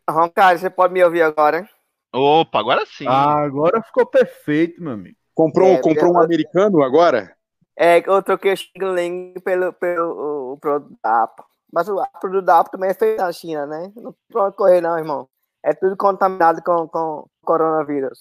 Roncalho, 0.08 0.58
você 0.58 0.70
pode 0.70 0.92
me 0.92 1.04
ouvir 1.04 1.22
agora? 1.22 1.68
Opa, 2.12 2.58
agora 2.58 2.84
sim. 2.86 3.04
Ah, 3.06 3.44
agora 3.44 3.82
ficou 3.82 4.06
perfeito, 4.06 4.82
meu 4.82 4.92
amigo. 4.92 5.16
Comprou, 5.34 5.68
é, 5.68 5.80
comprou 5.80 6.14
um 6.14 6.18
americano 6.18 6.82
agora? 6.82 7.36
É, 7.78 7.98
eu 7.98 8.22
troquei 8.22 8.52
o 8.52 8.56
Xing 8.56 9.34
pelo, 9.44 9.72
pelo 9.74 10.52
o 10.52 10.58
produto 10.58 10.98
da 11.02 11.24
Apple. 11.24 11.44
Mas 11.72 11.88
o 11.88 12.02
produto 12.18 12.44
da 12.44 12.58
Apple 12.58 12.72
também 12.72 12.90
é 12.90 12.94
feito 12.94 13.18
na 13.18 13.30
China, 13.30 13.66
né? 13.66 13.92
Não 13.94 14.14
pode 14.32 14.56
correr, 14.56 14.80
não, 14.80 14.98
irmão. 14.98 15.28
É 15.62 15.74
tudo 15.74 15.96
contaminado 15.96 16.62
com, 16.62 16.88
com 16.88 17.26
coronavírus. 17.44 18.18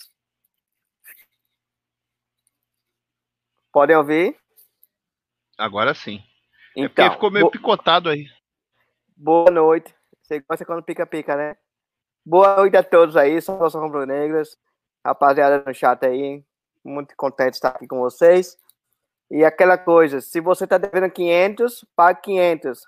Podem 3.78 3.96
ouvir? 3.96 4.36
Agora 5.56 5.94
sim. 5.94 6.20
Então, 6.76 6.84
é 6.84 6.88
porque 6.88 7.02
então, 7.04 7.14
ficou 7.14 7.30
meio 7.30 7.46
bo... 7.46 7.52
picotado 7.52 8.10
aí. 8.10 8.26
Boa 9.16 9.52
noite. 9.52 9.94
Você 10.20 10.40
gosta 10.40 10.66
quando 10.66 10.82
pica-pica, 10.82 11.36
né? 11.36 11.56
Boa 12.26 12.56
noite 12.56 12.76
a 12.76 12.82
todos 12.82 13.16
aí, 13.16 13.40
Saudações 13.40 13.84
Rubro-Negras. 13.84 14.58
Rapaziada 15.06 15.64
no 15.64 15.76
chat 15.76 16.04
aí. 16.08 16.44
Muito 16.84 17.16
contente 17.16 17.52
de 17.52 17.58
estar 17.58 17.70
aqui 17.70 17.86
com 17.86 18.00
vocês. 18.00 18.58
E 19.30 19.46
aquela 19.46 19.78
coisa, 19.78 20.22
se 20.22 20.42
você 20.42 20.66
tá 20.66 20.80
devendo 20.80 21.12
500, 21.12 21.86
pague 21.96 22.22
500. 22.22 22.82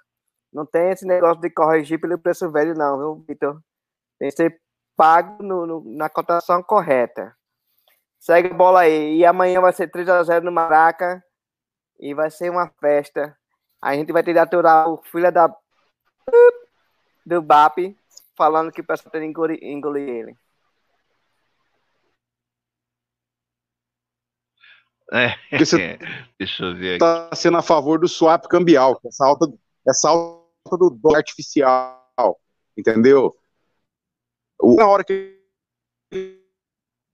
Não 0.51 0.65
tem 0.65 0.89
esse 0.89 1.05
negócio 1.05 1.39
de 1.39 1.51
corrigir 1.51 2.01
pelo 2.01 2.17
preço 2.17 2.51
velho, 2.51 2.73
não, 2.73 2.97
viu, 2.97 3.25
Vitor? 3.27 3.61
Tem 4.17 4.27
que 4.31 4.35
ser 4.35 4.59
pago 4.97 5.43
no, 5.43 5.67
no, 5.67 5.83
na 5.85 6.09
cotação 6.09 6.63
correta. 6.63 7.37
Segue 8.19 8.49
a 8.49 8.53
bola 8.53 8.81
aí. 8.81 9.17
E 9.17 9.25
amanhã 9.25 9.61
vai 9.61 9.71
ser 9.73 9.89
3x0 9.89 10.41
no 10.41 10.51
Maraca. 10.51 11.23
E 11.99 12.13
vai 12.13 12.29
ser 12.29 12.49
uma 12.49 12.69
festa. 12.79 13.37
A 13.81 13.95
gente 13.95 14.11
vai 14.11 14.23
ter 14.23 14.33
que 14.33 14.39
aturar 14.39 14.89
o 14.89 15.01
filho 15.03 15.31
da. 15.31 15.53
do 17.25 17.41
BAP 17.41 17.95
falando 18.35 18.71
que 18.71 18.81
o 18.81 18.85
pessoal 18.85 19.11
tem 19.11 19.33
que 19.33 19.65
engolir, 19.65 20.09
ele. 20.09 20.37
É, 25.11 25.35
deixa 25.57 26.63
eu 26.63 26.75
ver 26.75 26.95
aqui. 26.95 26.99
Tá 26.99 27.35
sendo 27.35 27.57
a 27.57 27.61
favor 27.61 27.99
do 27.99 28.07
swap 28.07 28.45
cambial, 28.47 28.99
essa 29.05 29.25
alta, 29.25 29.45
essa 29.87 30.09
alta 30.09 30.77
do 30.77 30.89
dólar 30.89 31.17
artificial, 31.17 32.39
entendeu? 32.77 33.35
Na 34.61 34.87
hora 34.87 35.03
que 35.03 35.39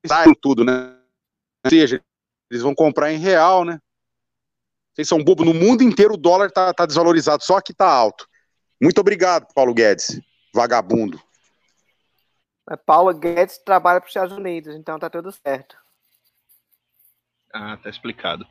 sai 0.07 0.33
tudo, 0.41 0.63
né? 0.63 0.95
Ou 1.63 1.69
seja, 1.69 2.01
eles 2.49 2.63
vão 2.63 2.75
comprar 2.75 3.11
em 3.11 3.17
real, 3.17 3.65
né? 3.65 3.79
Vocês 4.93 5.07
são 5.07 5.23
bobo. 5.23 5.43
No 5.43 5.53
mundo 5.53 5.83
inteiro 5.83 6.13
o 6.13 6.17
dólar 6.17 6.51
tá, 6.51 6.73
tá 6.73 6.85
desvalorizado, 6.85 7.43
só 7.43 7.59
que 7.59 7.73
tá 7.73 7.87
alto. 7.87 8.27
Muito 8.81 8.99
obrigado, 8.99 9.47
Paulo 9.53 9.73
Guedes, 9.73 10.19
vagabundo. 10.53 11.21
Paulo 12.85 13.13
Guedes 13.13 13.57
trabalha 13.59 13.99
para 13.99 14.07
os 14.07 14.11
Estados 14.11 14.35
Unidos, 14.35 14.75
então 14.75 14.97
tá 14.97 15.09
tudo 15.09 15.31
certo. 15.31 15.77
Ah, 17.53 17.77
tá 17.77 17.89
explicado. 17.89 18.45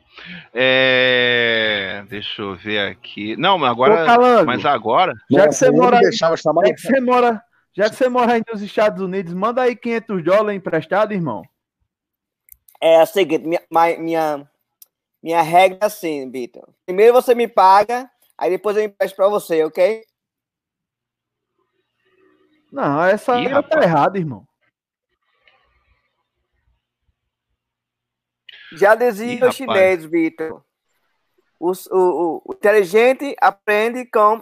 É... 0.51 2.03
Deixa 2.09 2.41
eu 2.41 2.55
ver 2.55 2.89
aqui. 2.89 3.35
Não, 3.37 3.57
mas 3.57 3.69
agora. 3.69 4.43
Mas 4.43 4.65
agora. 4.65 5.13
Já 5.29 5.47
que 5.47 5.53
você 5.53 5.69
mora. 5.69 5.99
Já 6.11 6.35
que 6.35 6.81
você 6.81 6.99
mora. 6.99 7.43
Já 7.75 7.89
que 7.89 7.95
você 7.97 8.07
mora 8.07 8.33
aí 8.33 8.43
nos 8.49 8.61
Estados 8.61 9.01
Unidos, 9.01 9.33
manda 9.33 9.61
aí 9.61 9.75
500 9.75 10.23
dólares 10.23 10.57
emprestado, 10.57 11.11
irmão. 11.11 11.43
É 12.79 13.01
a 13.01 13.05
seguinte, 13.05 13.45
minha, 13.45 13.61
minha, 13.99 14.49
minha 15.21 15.41
regra 15.41 15.79
é 15.81 15.85
assim, 15.85 16.31
Vitor. 16.31 16.69
Primeiro 16.85 17.13
você 17.13 17.35
me 17.35 17.49
paga, 17.49 18.09
aí 18.37 18.49
depois 18.49 18.77
eu 18.77 18.83
empresto 18.83 19.17
pra 19.17 19.27
você, 19.27 19.61
ok? 19.65 20.05
Não, 22.71 23.03
essa 23.03 23.37
Ih, 23.41 23.49
tá 23.69 23.83
errada, 23.83 24.17
irmão. 24.17 24.47
Já 28.71 28.95
dizia 28.95 29.47
o 29.47 29.51
chinês, 29.51 30.05
Vitor. 30.05 30.63
O, 31.59 31.71
o, 31.71 32.41
o, 32.45 32.53
inteligente 32.53 33.35
aprende 33.41 34.05
com 34.05 34.41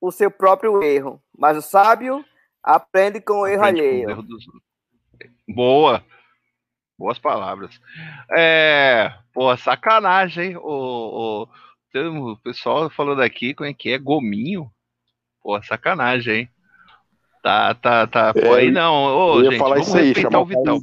o 0.00 0.10
seu 0.10 0.30
próprio 0.30 0.82
erro, 0.82 1.22
mas 1.36 1.56
o 1.56 1.62
sábio 1.62 2.24
aprende 2.62 3.20
com 3.20 3.40
o 3.40 3.46
erro 3.46 3.64
alheio. 3.64 4.10
Erro 4.10 4.22
dos... 4.22 4.44
Boa. 5.48 6.04
Boas 6.98 7.18
palavras. 7.18 7.80
É, 8.30 9.12
pô, 9.32 9.56
sacanagem, 9.56 10.50
hein? 10.50 10.56
O, 10.56 11.48
o, 11.94 12.32
o 12.32 12.36
pessoal 12.38 12.88
falando 12.90 13.22
aqui 13.22 13.54
como 13.54 13.68
é 13.68 13.74
que 13.74 13.90
é 13.90 13.98
gominho. 13.98 14.70
Pô, 15.42 15.60
sacanagem, 15.62 16.34
hein? 16.34 16.50
Tá, 17.42 17.74
tá, 17.74 18.06
tá. 18.06 18.32
Pô, 18.32 18.54
aí 18.54 18.70
não. 18.70 19.04
Ô, 19.06 19.38
eu 19.38 19.44
gente, 19.44 19.54
ia 19.54 19.58
falar 19.58 19.80
isso 19.80 19.96
aí, 19.96 20.14
chama 20.14 20.38
o 20.38 20.44
Vitão. 20.44 20.78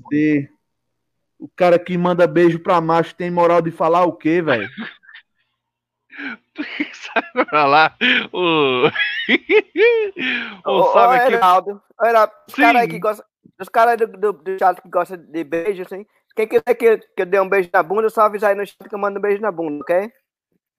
O 1.40 1.48
cara 1.56 1.80
que 1.80 1.98
manda 1.98 2.28
beijo 2.28 2.60
pra 2.60 2.82
macho 2.82 3.16
tem 3.16 3.32
moral 3.32 3.62
de 3.62 3.72
falar 3.72 4.04
o 4.04 4.12
quê, 4.12 4.42
velho? 4.42 4.70
Sai 6.94 7.46
pra 7.46 7.66
lá. 7.66 7.96
O. 8.34 8.88
o 10.66 10.72
ô, 10.72 10.94
ô, 10.94 11.14
Heraldo, 11.14 11.82
Heraldo, 12.02 12.34
os 12.48 12.56
caras 12.56 12.88
que 12.88 13.00
gostam. 13.00 13.26
Os 13.60 13.70
caras 13.70 13.98
do, 13.98 14.08
do, 14.08 14.34
do 14.34 14.58
chat 14.58 14.82
que 14.82 14.90
gostam 14.90 15.18
de 15.18 15.44
beijo, 15.44 15.84
assim. 15.84 16.06
Quem 16.36 16.48
quiser 16.48 16.74
que, 16.76 16.98
que 16.98 17.22
eu 17.22 17.26
dê 17.26 17.40
um 17.40 17.50
beijo 17.50 17.70
na 17.74 17.84
bunda, 17.84 18.10
só 18.10 18.22
avisar 18.22 18.52
aí 18.52 18.56
no 18.56 18.66
chat 18.66 18.78
que 18.88 18.96
eu 18.96 19.00
mando 19.00 19.20
um 19.20 19.22
beijo 19.22 19.42
na 19.42 19.52
bunda, 19.52 19.82
ok? 19.82 20.10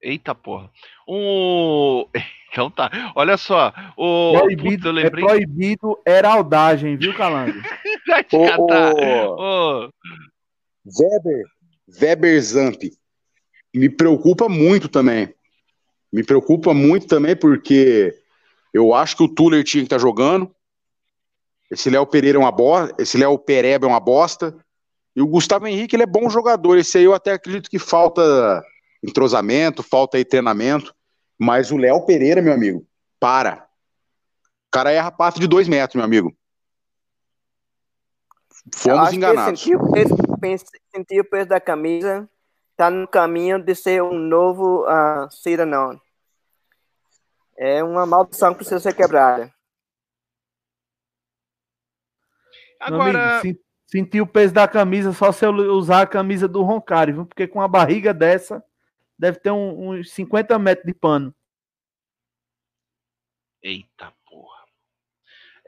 Eita 0.02 0.34
porra. 0.34 0.70
Um. 1.08 2.06
Então 2.52 2.68
tá. 2.68 2.90
Olha 3.14 3.36
só. 3.36 3.72
O... 3.96 4.32
Proibido, 4.36 4.78
Puta, 4.78 4.90
lembrei... 4.90 5.24
É 5.24 5.28
proibido 5.28 5.96
heraldagem, 6.04 6.96
viu, 6.96 7.14
Calango? 7.14 7.52
Vai 8.08 8.24
te 8.24 8.36
catar. 8.36 8.92
Weber. 10.84 11.44
Weber 12.00 12.42
Zamp. 12.42 12.82
Me 13.72 13.88
preocupa 13.88 14.48
muito 14.48 14.88
também. 14.88 15.32
Me 16.12 16.24
preocupa 16.24 16.74
muito 16.74 17.06
também 17.06 17.36
porque 17.36 18.14
eu 18.72 18.94
acho 18.94 19.16
que 19.16 19.22
o 19.22 19.28
Tuller 19.28 19.64
tinha 19.64 19.82
que 19.82 19.86
estar 19.86 19.96
tá 19.96 20.02
jogando. 20.02 20.54
Esse 21.70 21.88
Léo 21.88 22.06
Pereira 22.06 22.36
é 22.36 22.40
uma 22.40 22.50
bosta. 22.50 22.94
Esse 23.00 23.16
Léo 23.16 23.38
Pereba 23.38 23.86
é 23.86 23.88
uma 23.88 24.00
bosta. 24.00 24.56
E 25.14 25.22
o 25.22 25.26
Gustavo 25.26 25.66
Henrique, 25.66 25.94
ele 25.94 26.02
é 26.02 26.06
bom 26.06 26.28
jogador. 26.28 26.78
Esse 26.78 26.98
aí 26.98 27.04
eu 27.04 27.14
até 27.14 27.32
acredito 27.32 27.70
que 27.70 27.78
falta 27.78 28.62
entrosamento, 29.02 29.82
falta 29.82 30.16
aí 30.16 30.24
treinamento. 30.24 30.94
Mas 31.38 31.70
o 31.70 31.76
Léo 31.76 32.04
Pereira, 32.04 32.42
meu 32.42 32.52
amigo, 32.52 32.86
para. 33.18 33.66
O 34.68 34.70
cara 34.70 34.92
erra 34.92 35.10
passe 35.10 35.38
de 35.40 35.46
dois 35.46 35.68
metros, 35.68 35.96
meu 35.96 36.04
amigo. 36.04 36.34
Fomos 38.74 39.12
enganados. 39.12 39.60
Sentiu 39.60 39.78
o, 39.80 39.90
peso, 39.90 40.16
sentiu 40.94 41.22
o 41.22 41.24
peso 41.24 41.48
da 41.48 41.60
camisa, 41.60 42.28
tá 42.80 42.90
no 42.90 43.06
caminho 43.06 43.62
de 43.62 43.74
ser 43.74 44.02
um 44.02 44.18
novo 44.18 44.86
uh, 44.86 45.30
Ciranon. 45.30 45.98
É 47.54 47.84
uma 47.84 48.06
maldição 48.06 48.52
que 48.52 48.60
precisa 48.60 48.80
ser 48.80 48.94
quebrada. 48.94 49.52
Agora. 52.80 53.40
Amigo, 53.40 53.58
sentir 53.84 54.22
o 54.22 54.26
peso 54.26 54.54
da 54.54 54.66
camisa 54.66 55.12
só 55.12 55.30
se 55.30 55.44
eu 55.44 55.52
usar 55.52 56.02
a 56.02 56.06
camisa 56.06 56.48
do 56.48 56.62
Roncari, 56.62 57.12
viu? 57.12 57.26
Porque 57.26 57.46
com 57.46 57.60
a 57.60 57.68
barriga 57.68 58.14
dessa, 58.14 58.64
deve 59.18 59.38
ter 59.40 59.50
um, 59.50 59.90
uns 59.90 60.10
50 60.12 60.58
metros 60.58 60.86
de 60.86 60.94
pano. 60.94 61.34
Eita. 63.62 64.10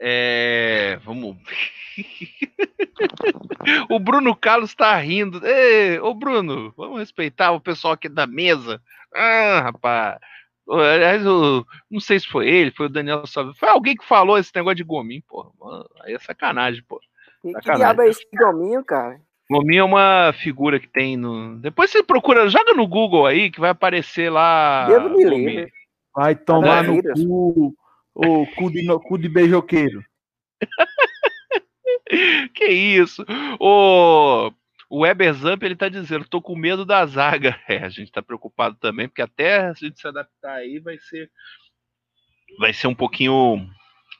É, 0.05 0.99
vamos. 1.05 1.37
o 3.89 3.97
Bruno 3.99 4.35
Carlos 4.35 4.75
tá 4.75 4.97
rindo. 4.97 5.39
Ei, 5.47 5.97
ô 6.01 6.13
Bruno, 6.13 6.73
vamos 6.75 6.99
respeitar 6.99 7.53
o 7.53 7.61
pessoal 7.61 7.93
aqui 7.93 8.09
da 8.09 8.27
mesa. 8.27 8.81
Ah, 9.15 9.61
rapaz. 9.63 10.19
Aliás, 10.69 11.25
eu 11.25 11.65
não 11.89 12.01
sei 12.01 12.19
se 12.19 12.27
foi 12.27 12.49
ele, 12.49 12.71
foi 12.71 12.87
o 12.87 12.89
Daniel 12.89 13.25
Salve. 13.25 13.57
Foi 13.57 13.69
alguém 13.69 13.95
que 13.95 14.05
falou 14.05 14.37
esse 14.37 14.51
negócio 14.53 14.75
de 14.75 14.83
gominho, 14.83 15.23
porra. 15.25 15.51
Aí 16.01 16.13
é 16.13 16.19
sacanagem, 16.19 16.83
pô. 16.83 16.99
Que, 17.41 17.53
que 17.53 17.73
diabo 17.73 18.01
é 18.01 18.09
esse 18.09 18.27
gominho, 18.37 18.83
cara? 18.83 19.21
Gominho 19.49 19.81
é 19.81 19.85
uma 19.85 20.33
figura 20.33 20.81
que 20.81 20.87
tem 20.87 21.15
no. 21.15 21.55
Depois 21.59 21.89
você 21.89 22.03
procura, 22.03 22.49
joga 22.49 22.73
no 22.73 22.87
Google 22.87 23.25
aí 23.25 23.49
que 23.49 23.61
vai 23.61 23.69
aparecer 23.69 24.29
lá. 24.29 24.85
Deus 24.85 25.11
me 25.13 25.23
livre. 25.23 25.71
Vai 26.13 26.35
tomar 26.35 26.83
no 26.83 27.01
cu, 27.01 27.73
o 28.13 28.45
cu 28.55 28.71
de, 28.71 28.85
cu 28.99 29.17
de 29.17 29.29
beijoqueiro. 29.29 30.03
que 32.53 32.65
isso? 32.65 33.25
O, 33.59 34.51
o 34.89 34.99
Weber 35.01 35.33
Zamp, 35.33 35.63
ele 35.63 35.75
tá 35.75 35.89
dizendo, 35.89 36.27
tô 36.27 36.41
com 36.41 36.55
medo 36.55 36.85
da 36.85 37.05
zaga. 37.05 37.59
É, 37.67 37.77
a 37.77 37.89
gente 37.89 38.11
tá 38.11 38.21
preocupado 38.21 38.75
também, 38.79 39.07
porque 39.07 39.21
até 39.21 39.57
a 39.61 39.73
gente 39.73 39.99
se 39.99 40.07
adaptar 40.07 40.55
aí 40.55 40.79
vai 40.79 40.97
ser 40.97 41.29
vai 42.59 42.71
ser 42.71 42.87
um 42.87 42.93
pouquinho 42.95 43.67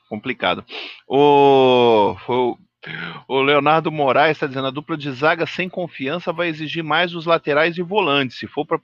complicado. 0.09 0.65
O, 1.07 2.15
o 2.27 2.57
o 3.27 3.41
Leonardo 3.41 3.91
Moraes 3.91 4.35
está 4.35 4.47
dizendo: 4.47 4.67
a 4.67 4.71
dupla 4.71 4.97
de 4.97 5.11
zaga 5.11 5.45
sem 5.45 5.69
confiança 5.69 6.33
vai 6.33 6.49
exigir 6.49 6.83
mais 6.83 7.11
dos 7.11 7.25
laterais 7.25 7.77
e 7.77 7.81
volantes. 7.81 8.37
Se 8.37 8.47
for 8.47 8.65
para 8.65 8.79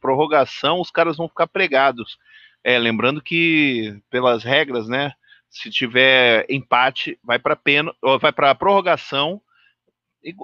prorrogação, 0.00 0.80
os 0.80 0.90
caras 0.90 1.16
vão 1.16 1.28
ficar 1.28 1.46
pregados. 1.46 2.18
É, 2.64 2.78
lembrando 2.78 3.20
que, 3.20 4.00
pelas 4.10 4.44
regras, 4.44 4.88
né? 4.88 5.12
Se 5.50 5.70
tiver 5.70 6.46
empate, 6.48 7.18
vai 7.22 7.38
para 7.38 7.56
pena, 7.56 7.92
vai 8.20 8.32
para 8.32 8.54
prorrogação. 8.54 9.40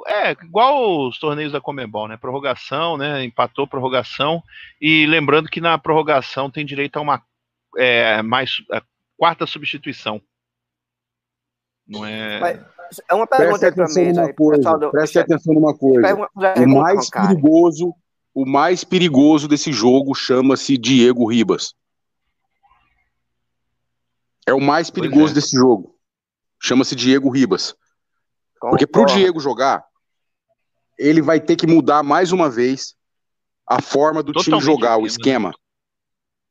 É, 0.07 0.33
igual 0.33 1.07
os 1.07 1.19
torneios 1.19 1.53
da 1.53 1.61
Comebol, 1.61 2.09
né? 2.09 2.17
Prorrogação, 2.17 2.97
né? 2.97 3.25
Empatou 3.25 3.67
prorrogação. 3.67 4.43
E 4.81 5.07
lembrando 5.07 5.49
que 5.49 5.61
na 5.61 5.79
prorrogação 5.79 6.51
tem 6.51 6.67
direito 6.67 6.97
a 6.99 7.01
uma 7.01 7.23
é, 7.77 8.21
mais 8.23 8.57
a 8.73 8.83
quarta 9.17 9.47
substituição. 9.47 10.21
Não 11.87 12.05
é. 12.05 12.41
Mas, 12.41 12.61
é 13.09 13.15
uma 13.15 13.27
pergunta 13.27 13.73
para 13.73 13.87
mim. 13.89 14.13
Numa 14.13 14.33
coisa, 14.33 14.79
do... 14.79 14.91
Preste 14.91 15.19
atenção 15.19 15.55
numa 15.55 15.77
coisa. 15.77 16.29
O 16.57 16.67
mais 16.69 17.11
perigoso, 17.11 17.95
o 18.35 18.47
mais 18.47 18.85
perigoso 18.85 19.49
desse 19.49 19.73
jogo 19.73 20.15
chama-se 20.15 20.77
Diego 20.77 21.31
Ribas. 21.31 21.75
É 24.49 24.55
o 24.55 24.61
mais 24.61 24.91
perigoso 24.91 25.33
é. 25.33 25.35
desse 25.35 25.57
jogo. 25.57 25.95
Chama-se 26.61 26.97
Diego 26.97 27.29
Ribas. 27.31 27.75
Concordo. 28.55 28.71
Porque 28.71 28.87
pro 28.87 29.05
Diego 29.05 29.39
jogar, 29.39 29.85
ele 30.99 31.23
vai 31.23 31.39
ter 31.39 31.55
que 31.57 31.67
mudar 31.67 32.03
mais 32.03 32.33
uma 32.33 32.49
vez 32.51 32.97
a 33.67 33.81
forma 33.81 34.23
do 34.23 34.33
Totalmente 34.33 34.63
time 34.63 34.75
jogar, 34.75 34.97
o 34.99 35.07
esquema. 35.07 35.53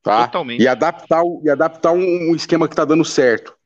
Tá? 0.04 0.26
Totalmente. 0.28 0.62
E 0.62 0.68
adaptar, 0.68 1.24
e 1.44 1.50
adaptar 1.50 1.92
um, 1.92 2.32
um 2.32 2.36
esquema 2.36 2.68
que 2.70 2.76
tá 2.76 2.86
dando 2.86 3.04
certo. 3.04 3.58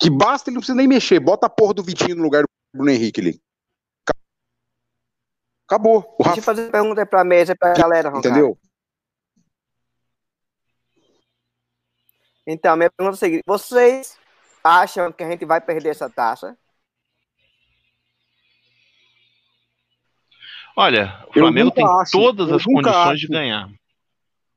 Que 0.00 0.10
basta, 0.10 0.48
ele 0.48 0.54
não 0.54 0.60
precisa 0.60 0.76
nem 0.76 0.88
mexer. 0.88 1.20
Bota 1.20 1.46
a 1.46 1.50
porra 1.50 1.74
do 1.74 1.82
Vitinho 1.82 2.16
no 2.16 2.22
lugar 2.22 2.42
do 2.42 2.48
Bruno 2.74 2.90
Henrique 2.90 3.20
ali. 3.20 3.40
Acabou. 5.68 6.16
O 6.18 6.24
Deixa 6.24 6.40
eu 6.40 6.42
fazer 6.42 6.62
uma 6.62 6.70
pergunta 6.70 7.06
pra 7.06 7.22
mesa, 7.22 7.54
pra 7.54 7.74
galera, 7.74 8.08
Roncar. 8.08 8.32
Entendeu? 8.32 8.58
Então, 12.46 12.76
minha 12.76 12.90
pergunta 12.90 13.14
é 13.14 13.18
a 13.18 13.18
seguinte: 13.18 13.42
vocês 13.46 14.16
acham 14.62 15.12
que 15.12 15.22
a 15.22 15.30
gente 15.30 15.44
vai 15.44 15.60
perder 15.60 15.90
essa 15.90 16.08
taça? 16.10 16.56
Olha, 20.76 21.24
o 21.28 21.32
Flamengo 21.32 21.70
tem 21.70 21.84
acho, 21.84 22.12
todas 22.12 22.50
as 22.50 22.64
condições 22.64 22.96
acho. 22.96 23.16
de 23.16 23.28
ganhar. 23.28 23.68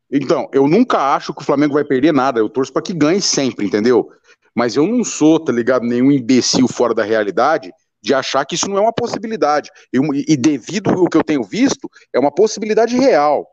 Então, 0.10 0.50
eu 0.54 0.68
nunca 0.68 1.14
acho 1.14 1.34
que 1.34 1.42
o 1.42 1.46
Flamengo 1.46 1.74
vai 1.74 1.84
perder 1.84 2.14
nada. 2.14 2.40
Eu 2.40 2.50
torço 2.50 2.72
para 2.72 2.82
que 2.82 2.94
ganhe 2.94 3.22
sempre, 3.22 3.66
entendeu? 3.66 4.10
Mas 4.56 4.76
eu 4.76 4.88
não 4.88 5.04
sou, 5.04 5.40
tá 5.40 5.52
ligado, 5.52 5.86
nenhum 5.86 6.12
imbecil 6.12 6.68
fora 6.68 6.94
da 6.94 7.04
realidade 7.04 7.72
de 8.02 8.14
achar 8.14 8.46
que 8.46 8.54
isso 8.54 8.70
não 8.70 8.78
é 8.78 8.82
uma 8.82 8.94
possibilidade. 8.94 9.72
E, 9.92 10.34
e 10.34 10.38
devido 10.38 10.92
ao 10.92 11.10
que 11.10 11.18
eu 11.18 11.24
tenho 11.24 11.44
visto, 11.44 11.90
é 12.14 12.20
uma 12.20 12.32
possibilidade 12.32 12.96
real. 12.96 13.46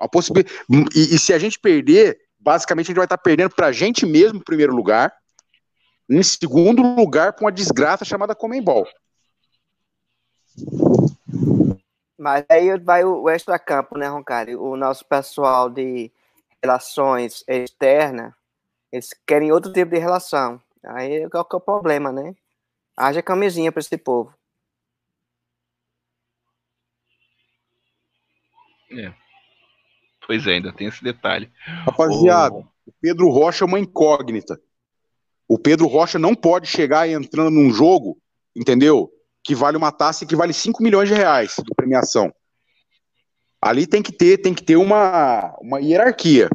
Uma 0.00 0.08
possibil... 0.08 0.44
E, 0.94 1.14
e, 1.14 1.18
se 1.18 1.32
a 1.34 1.38
gente 1.38 1.60
perder, 1.60 2.18
basicamente 2.40 2.86
a 2.86 2.88
gente 2.88 2.96
vai 2.96 3.04
estar 3.04 3.18
perdendo 3.18 3.54
para 3.54 3.66
a 3.66 3.72
gente 3.72 4.06
mesmo, 4.06 4.38
em 4.38 4.44
primeiro 4.44 4.74
lugar, 4.74 5.14
em 6.08 6.22
segundo 6.22 6.82
lugar, 6.82 7.34
com 7.34 7.44
uma 7.44 7.52
desgraça 7.52 8.04
chamada 8.04 8.34
Comembol. 8.34 8.86
Mas 12.18 12.44
aí 12.48 12.78
vai 12.78 13.04
o 13.04 13.28
extra-campo, 13.28 13.96
né, 13.96 14.08
Roncari? 14.08 14.56
O 14.56 14.76
nosso 14.76 15.04
pessoal 15.04 15.70
de 15.70 16.10
relações 16.62 17.44
externas 17.46 18.34
eles 18.92 19.14
querem 19.26 19.52
outro 19.52 19.72
tipo 19.72 19.92
de 19.92 19.98
relação. 19.98 20.60
Aí 20.84 21.28
qual 21.30 21.44
que 21.44 21.54
é 21.54 21.58
o 21.58 21.60
problema, 21.60 22.10
né? 22.10 22.34
Haja 22.96 23.22
camisinha 23.22 23.70
para 23.70 23.80
esse 23.80 23.96
povo. 23.96 24.34
É. 28.90 29.14
Pois 30.30 30.46
é, 30.46 30.52
ainda 30.52 30.72
tem 30.72 30.86
esse 30.86 31.02
detalhe. 31.02 31.50
Rapaziada, 31.84 32.54
o... 32.54 32.60
o 32.86 32.92
Pedro 33.00 33.28
Rocha 33.30 33.64
é 33.64 33.66
uma 33.66 33.80
incógnita. 33.80 34.60
O 35.48 35.58
Pedro 35.58 35.88
Rocha 35.88 36.20
não 36.20 36.36
pode 36.36 36.68
chegar 36.68 37.08
entrando 37.08 37.50
num 37.50 37.72
jogo, 37.72 38.16
entendeu? 38.54 39.10
Que 39.42 39.56
vale 39.56 39.76
uma 39.76 39.90
taça 39.90 40.22
e 40.22 40.28
que 40.28 40.36
vale 40.36 40.52
5 40.52 40.80
milhões 40.84 41.08
de 41.08 41.16
reais 41.16 41.56
de 41.58 41.74
premiação. 41.74 42.32
Ali 43.60 43.88
tem 43.88 44.00
que 44.00 44.12
ter, 44.12 44.38
tem 44.38 44.54
que 44.54 44.62
ter 44.62 44.76
uma, 44.76 45.52
uma 45.60 45.80
hierarquia. 45.80 46.48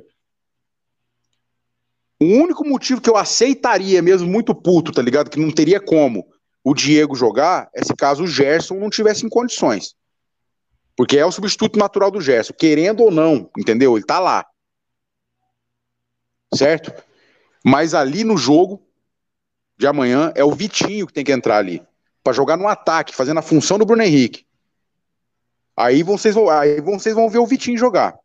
O 2.18 2.28
único 2.28 2.66
motivo 2.66 3.02
que 3.02 3.10
eu 3.10 3.18
aceitaria, 3.18 4.02
mesmo 4.02 4.26
muito 4.26 4.56
puto, 4.56 4.94
tá 4.94 5.02
ligado? 5.02 5.30
Que 5.30 5.38
não 5.38 5.52
teria 5.52 5.82
como 5.82 6.26
o 6.64 6.74
Diego 6.74 7.14
jogar 7.14 7.70
é 7.76 7.84
se 7.84 7.94
caso 7.94 8.24
o 8.24 8.28
Gerson 8.28 8.76
não 8.76 8.90
tivesse 8.90 9.26
em 9.26 9.30
condições. 9.30 9.96
Porque 10.96 11.18
é 11.18 11.26
o 11.26 11.32
substituto 11.32 11.78
natural 11.78 12.10
do 12.10 12.22
Gerson, 12.22 12.54
querendo 12.54 13.04
ou 13.04 13.12
não, 13.12 13.50
entendeu? 13.58 13.98
Ele 13.98 14.06
tá 14.06 14.20
lá. 14.20 14.46
Certo? 16.54 16.94
Mas 17.64 17.94
ali 17.94 18.24
no 18.24 18.38
jogo 18.38 18.82
de 19.78 19.88
amanhã 19.88 20.32
é 20.36 20.44
o 20.44 20.52
Vitinho 20.52 21.06
que 21.06 21.14
tem 21.14 21.26
que 21.26 21.32
entrar 21.32 21.58
ali. 21.58 21.86
para 22.24 22.34
jogar 22.34 22.58
no 22.58 22.68
ataque, 22.68 23.16
fazendo 23.16 23.38
a 23.38 23.44
função 23.44 23.78
do 23.78 23.86
Bruno 23.86 24.02
Henrique. 24.02 24.48
Aí 25.78 26.02
vocês, 26.02 26.34
vão, 26.34 26.50
aí 26.50 26.82
vocês 26.82 27.14
vão 27.14 27.30
ver 27.30 27.38
o 27.40 27.46
Vitinho 27.46 27.78
jogar. 27.78 28.18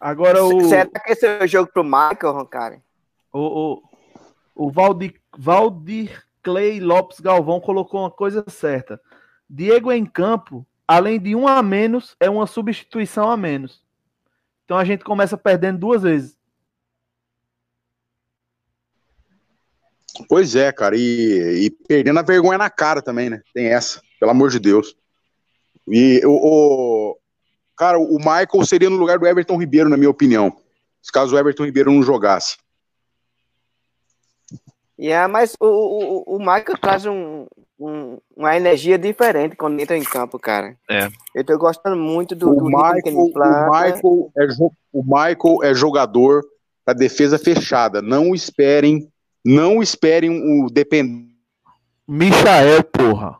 Agora 0.00 0.42
o. 0.42 0.68
Será 0.68 0.86
que 0.86 1.12
esse 1.12 1.26
é 1.26 1.44
o 1.44 1.46
jogo 1.46 1.70
pro 1.70 1.84
Michael, 1.84 2.32
Roncari? 2.32 2.82
O, 3.32 3.38
o, 3.74 3.82
o 4.54 4.70
Valdir, 4.70 5.20
Valdir 5.36 6.24
Clay 6.42 6.80
Lopes 6.80 7.20
Galvão 7.20 7.60
colocou 7.60 8.00
uma 8.00 8.10
coisa 8.10 8.42
certa. 8.48 9.00
Diego 9.52 9.90
em 9.90 10.06
campo, 10.06 10.64
além 10.86 11.18
de 11.18 11.34
um 11.34 11.48
a 11.48 11.60
menos, 11.60 12.14
é 12.20 12.30
uma 12.30 12.46
substituição 12.46 13.28
a 13.28 13.36
menos. 13.36 13.82
Então 14.64 14.78
a 14.78 14.84
gente 14.84 15.02
começa 15.02 15.36
perdendo 15.36 15.80
duas 15.80 16.02
vezes. 16.02 16.38
Pois 20.28 20.54
é, 20.54 20.70
cara, 20.70 20.96
e, 20.96 21.66
e 21.66 21.70
perdendo 21.70 22.20
a 22.20 22.22
vergonha 22.22 22.58
na 22.58 22.70
cara 22.70 23.02
também, 23.02 23.28
né? 23.28 23.42
Tem 23.52 23.66
essa, 23.66 24.00
pelo 24.20 24.30
amor 24.30 24.50
de 24.50 24.60
Deus. 24.60 24.94
E 25.88 26.20
o, 26.24 26.30
o 26.30 27.18
cara, 27.76 27.98
o 27.98 28.18
Michael 28.18 28.64
seria 28.64 28.88
no 28.88 28.96
lugar 28.96 29.18
do 29.18 29.26
Everton 29.26 29.58
Ribeiro, 29.58 29.88
na 29.88 29.96
minha 29.96 30.10
opinião, 30.10 30.56
se 31.02 31.10
caso 31.10 31.34
o 31.34 31.38
Everton 31.38 31.64
Ribeiro 31.64 31.92
não 31.92 32.04
jogasse. 32.04 32.56
Yeah, 35.00 35.28
mas 35.32 35.56
o, 35.58 35.66
o, 35.66 36.36
o 36.36 36.38
Michael 36.38 36.76
traz 36.78 37.06
um, 37.06 37.46
um, 37.78 38.18
uma 38.36 38.54
energia 38.54 38.98
diferente 38.98 39.56
quando 39.56 39.80
entra 39.80 39.96
em 39.96 40.04
campo, 40.04 40.38
cara. 40.38 40.76
É. 40.90 41.08
Eu 41.34 41.42
tô 41.42 41.56
gostando 41.56 41.96
muito 41.96 42.34
do, 42.34 42.50
O 42.50 42.54
do 42.54 42.64
ritmo 42.66 43.02
que 43.02 43.10
Michael, 43.10 43.24
ele 43.24 43.32
planta. 43.32 43.70
o, 43.70 43.72
Michael 43.72 44.32
é, 44.36 44.46
o 44.92 45.02
Michael 45.02 45.64
é 45.64 45.74
jogador 45.74 46.42
da 46.86 46.92
defesa 46.92 47.38
fechada. 47.38 48.02
Não 48.02 48.34
esperem, 48.34 49.10
não 49.42 49.82
esperem 49.82 50.30
o 50.30 50.68
dependente. 50.68 51.30
Michael, 52.06 52.84
porra. 52.84 53.38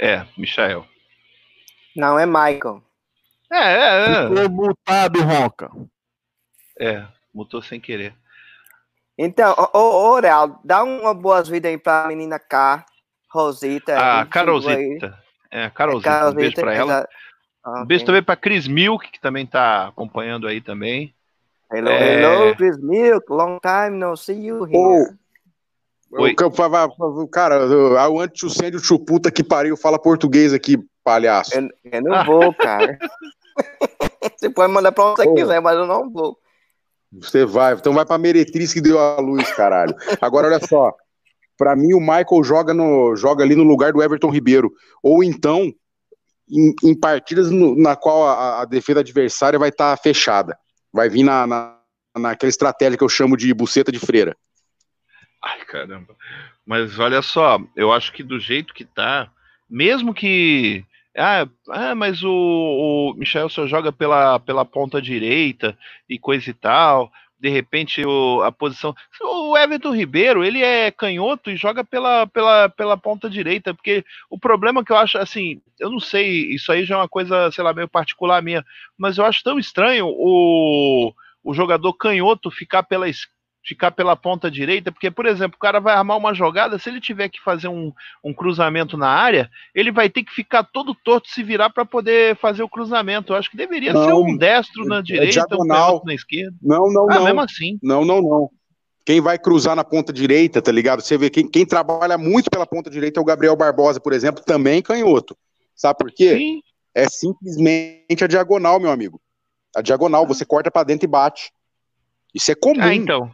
É, 0.00 0.26
Michael. 0.36 0.84
Não, 1.94 2.18
é 2.18 2.26
Michael. 2.26 2.82
É, 3.52 4.24
é, 4.24 4.28
Ficou 4.28 4.50
mutado, 4.50 5.22
Ronca. 5.22 5.70
é. 6.80 6.94
É, 6.94 7.06
mutou 7.32 7.62
sem 7.62 7.78
querer. 7.80 8.12
Então, 9.18 9.54
ô, 9.72 9.78
ô, 9.78 10.10
ô 10.16 10.20
Real, 10.20 10.60
dá 10.64 10.82
uma 10.84 11.14
boas-vindas 11.14 11.70
aí 11.70 11.78
pra 11.78 12.06
menina 12.08 12.38
K, 12.38 12.84
Rosita. 13.32 13.96
A 13.96 14.26
que 14.26 14.38
chegou 14.38 14.56
aí. 14.68 14.98
Carolzita. 14.98 15.18
É, 15.50 15.70
Carolzita. 15.70 16.30
Um 16.30 16.34
beijo 16.34 16.54
pra 16.56 16.74
ela. 16.74 16.92
exa- 16.98 17.08
Ah, 17.64 17.82
Um 17.82 17.86
beijo 17.86 18.04
também 18.04 18.22
pra 18.22 18.36
Cris 18.36 18.68
Milk, 18.68 19.10
que 19.10 19.20
também 19.20 19.44
tá 19.46 19.88
acompanhando 19.88 20.46
aí 20.46 20.60
também. 20.60 21.12
Hello, 21.72 21.88
É. 21.88 22.22
hello, 22.22 22.54
Chris 22.56 22.78
Milk, 22.80 23.26
long 23.28 23.58
time 23.60 23.98
no 23.98 24.16
see 24.16 24.46
you 24.46 24.64
here. 24.66 24.76
Ô, 26.12 26.22
Oi. 26.22 26.32
o 26.32 26.36
campo- 26.36 26.56
vai- 26.56 26.68
vai- 26.68 26.88
Cara, 27.32 27.66
o 28.08 28.20
anti-sucêndio 28.20 28.78
chuputa 28.78 29.32
que 29.32 29.42
pariu, 29.42 29.76
fala 29.76 29.98
português 29.98 30.52
aqui, 30.52 30.76
palhaço. 31.02 31.58
Eu, 31.58 31.68
eu 31.90 32.02
não 32.02 32.24
vou, 32.24 32.54
cara. 32.54 32.96
você 34.38 34.48
pode 34.48 34.72
mandar 34.72 34.92
pra 34.92 35.04
onde 35.06 35.22
você 35.22 35.28
Ô. 35.28 35.34
quiser, 35.34 35.60
mas 35.60 35.76
eu 35.76 35.86
não 35.86 36.08
vou. 36.08 36.38
Você 37.20 37.44
vai, 37.44 37.74
então 37.74 37.92
vai 37.94 38.04
pra 38.04 38.18
Meretriz 38.18 38.72
que 38.72 38.80
deu 38.80 38.98
a 38.98 39.20
luz, 39.20 39.50
caralho. 39.54 39.94
Agora 40.20 40.46
olha 40.48 40.60
só, 40.66 40.94
pra 41.56 41.74
mim 41.76 41.92
o 41.94 42.00
Michael 42.00 42.44
joga 42.44 42.74
no 42.74 43.16
joga 43.16 43.42
ali 43.44 43.54
no 43.54 43.62
lugar 43.64 43.92
do 43.92 44.02
Everton 44.02 44.30
Ribeiro, 44.30 44.72
ou 45.02 45.22
então 45.24 45.72
em, 46.50 46.74
em 46.84 46.94
partidas 46.98 47.50
no- 47.50 47.74
na 47.76 47.96
qual 47.96 48.26
a, 48.26 48.62
a 48.62 48.64
defesa 48.64 49.00
adversária 49.00 49.58
vai 49.58 49.70
estar 49.70 49.96
fechada, 49.98 50.56
vai 50.92 51.08
vir 51.08 51.22
na, 51.22 51.46
na 51.46 51.76
naquela 52.18 52.48
estratégia 52.48 52.96
que 52.96 53.04
eu 53.04 53.08
chamo 53.10 53.36
de 53.36 53.52
buceta 53.52 53.92
de 53.92 53.98
freira. 53.98 54.34
Ai, 55.44 55.64
caramba. 55.66 56.16
Mas 56.64 56.98
olha 56.98 57.20
só, 57.20 57.60
eu 57.76 57.92
acho 57.92 58.10
que 58.12 58.22
do 58.22 58.40
jeito 58.40 58.72
que 58.72 58.84
tá, 58.84 59.30
mesmo 59.68 60.14
que. 60.14 60.82
Ah, 61.16 61.48
ah 61.70 61.94
mas 61.94 62.22
o, 62.22 62.30
o 62.30 63.14
Michel 63.16 63.48
só 63.48 63.66
joga 63.66 63.90
pela, 63.92 64.38
pela 64.38 64.64
ponta 64.64 65.00
direita 65.00 65.76
e 66.08 66.18
coisa 66.18 66.50
e 66.50 66.54
tal. 66.54 67.10
De 67.38 67.50
repente, 67.50 68.04
o, 68.04 68.42
a 68.42 68.50
posição. 68.50 68.94
O 69.20 69.56
Everton 69.56 69.94
Ribeiro, 69.94 70.42
ele 70.42 70.62
é 70.62 70.90
canhoto 70.90 71.50
e 71.50 71.56
joga 71.56 71.84
pela, 71.84 72.26
pela, 72.26 72.68
pela 72.68 72.96
ponta 72.96 73.28
direita, 73.28 73.74
porque 73.74 74.04
o 74.30 74.38
problema 74.38 74.84
que 74.84 74.90
eu 74.90 74.96
acho, 74.96 75.18
assim, 75.18 75.60
eu 75.78 75.90
não 75.90 76.00
sei, 76.00 76.54
isso 76.54 76.72
aí 76.72 76.84
já 76.84 76.94
é 76.94 76.98
uma 76.98 77.08
coisa, 77.08 77.50
sei 77.50 77.62
lá, 77.62 77.74
meio 77.74 77.88
particular 77.88 78.42
minha, 78.42 78.64
mas 78.96 79.18
eu 79.18 79.24
acho 79.24 79.42
tão 79.42 79.58
estranho 79.58 80.06
o, 80.08 81.12
o 81.44 81.54
jogador 81.54 81.92
canhoto 81.94 82.50
ficar 82.50 82.82
pela 82.82 83.08
esquerda 83.08 83.35
ficar 83.66 83.90
pela 83.90 84.14
ponta 84.14 84.48
direita, 84.50 84.92
porque, 84.92 85.10
por 85.10 85.26
exemplo, 85.26 85.56
o 85.56 85.60
cara 85.60 85.80
vai 85.80 85.94
armar 85.94 86.16
uma 86.16 86.32
jogada, 86.32 86.78
se 86.78 86.88
ele 86.88 87.00
tiver 87.00 87.28
que 87.28 87.40
fazer 87.42 87.66
um, 87.68 87.92
um 88.22 88.32
cruzamento 88.32 88.96
na 88.96 89.08
área, 89.08 89.50
ele 89.74 89.90
vai 89.90 90.08
ter 90.08 90.22
que 90.22 90.32
ficar 90.32 90.62
todo 90.62 90.94
torto 90.94 91.28
se 91.28 91.42
virar 91.42 91.70
para 91.70 91.84
poder 91.84 92.36
fazer 92.36 92.62
o 92.62 92.68
cruzamento. 92.68 93.32
Eu 93.32 93.36
acho 93.36 93.50
que 93.50 93.56
deveria 93.56 93.92
Não, 93.92 94.04
ser 94.04 94.12
um 94.12 94.36
destro 94.36 94.84
na 94.84 94.98
é 94.98 95.02
direita, 95.02 95.40
um 95.40 95.48
diagonal. 95.48 95.86
canhoto 95.88 96.06
na 96.06 96.14
esquerda. 96.14 96.56
Não, 96.62 96.92
não, 96.92 97.10
Ah, 97.10 97.14
não. 97.16 97.24
mesmo 97.24 97.40
assim. 97.40 97.78
Não, 97.82 98.04
não, 98.04 98.22
não. 98.22 98.50
Quem 99.04 99.20
vai 99.20 99.38
cruzar 99.38 99.74
na 99.76 99.84
ponta 99.84 100.12
direita, 100.12 100.60
tá 100.62 100.70
ligado? 100.72 101.00
Você 101.00 101.16
vê 101.18 101.28
quem, 101.30 101.48
quem 101.48 101.64
trabalha 101.66 102.16
muito 102.18 102.50
pela 102.50 102.66
ponta 102.66 102.90
direita 102.90 103.18
é 103.18 103.22
o 103.22 103.24
Gabriel 103.24 103.54
Barbosa, 103.56 104.00
por 104.00 104.12
exemplo, 104.12 104.42
também 104.44 104.82
canhoto. 104.82 105.36
Sabe 105.74 105.98
por 105.98 106.10
quê? 106.12 106.36
Sim, 106.36 106.60
É 106.94 107.08
simplesmente 107.08 108.24
a 108.24 108.26
diagonal, 108.26 108.80
meu 108.80 108.90
amigo. 108.90 109.20
A 109.76 109.82
diagonal, 109.82 110.26
você 110.26 110.44
corta 110.44 110.70
pra 110.70 110.82
dentro 110.84 111.04
e 111.04 111.08
bate. 111.08 111.52
Isso 112.34 112.50
é 112.50 112.54
comum. 112.54 112.82
ah, 112.82 112.94
então. 112.94 113.30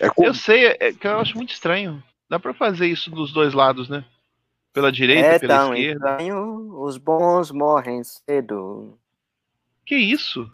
É 0.00 0.08
comum. 0.08 0.28
Eu 0.28 0.34
sei, 0.34 0.66
é 0.66 0.92
que 0.92 1.06
eu 1.06 1.18
acho 1.18 1.36
muito 1.36 1.52
estranho. 1.52 2.02
Dá 2.30 2.38
para 2.38 2.52
fazer 2.54 2.86
isso 2.86 3.10
dos 3.10 3.32
dois 3.32 3.54
lados, 3.54 3.88
né? 3.88 4.04
Pela 4.72 4.92
direita, 4.92 5.26
é 5.28 5.38
pela 5.38 5.56
tão 5.56 5.74
esquerda. 5.74 6.10
estranho, 6.10 6.80
os 6.82 6.98
bons 6.98 7.50
morrem 7.50 8.02
cedo. 8.04 8.98
Que 9.84 9.96
isso? 9.96 10.50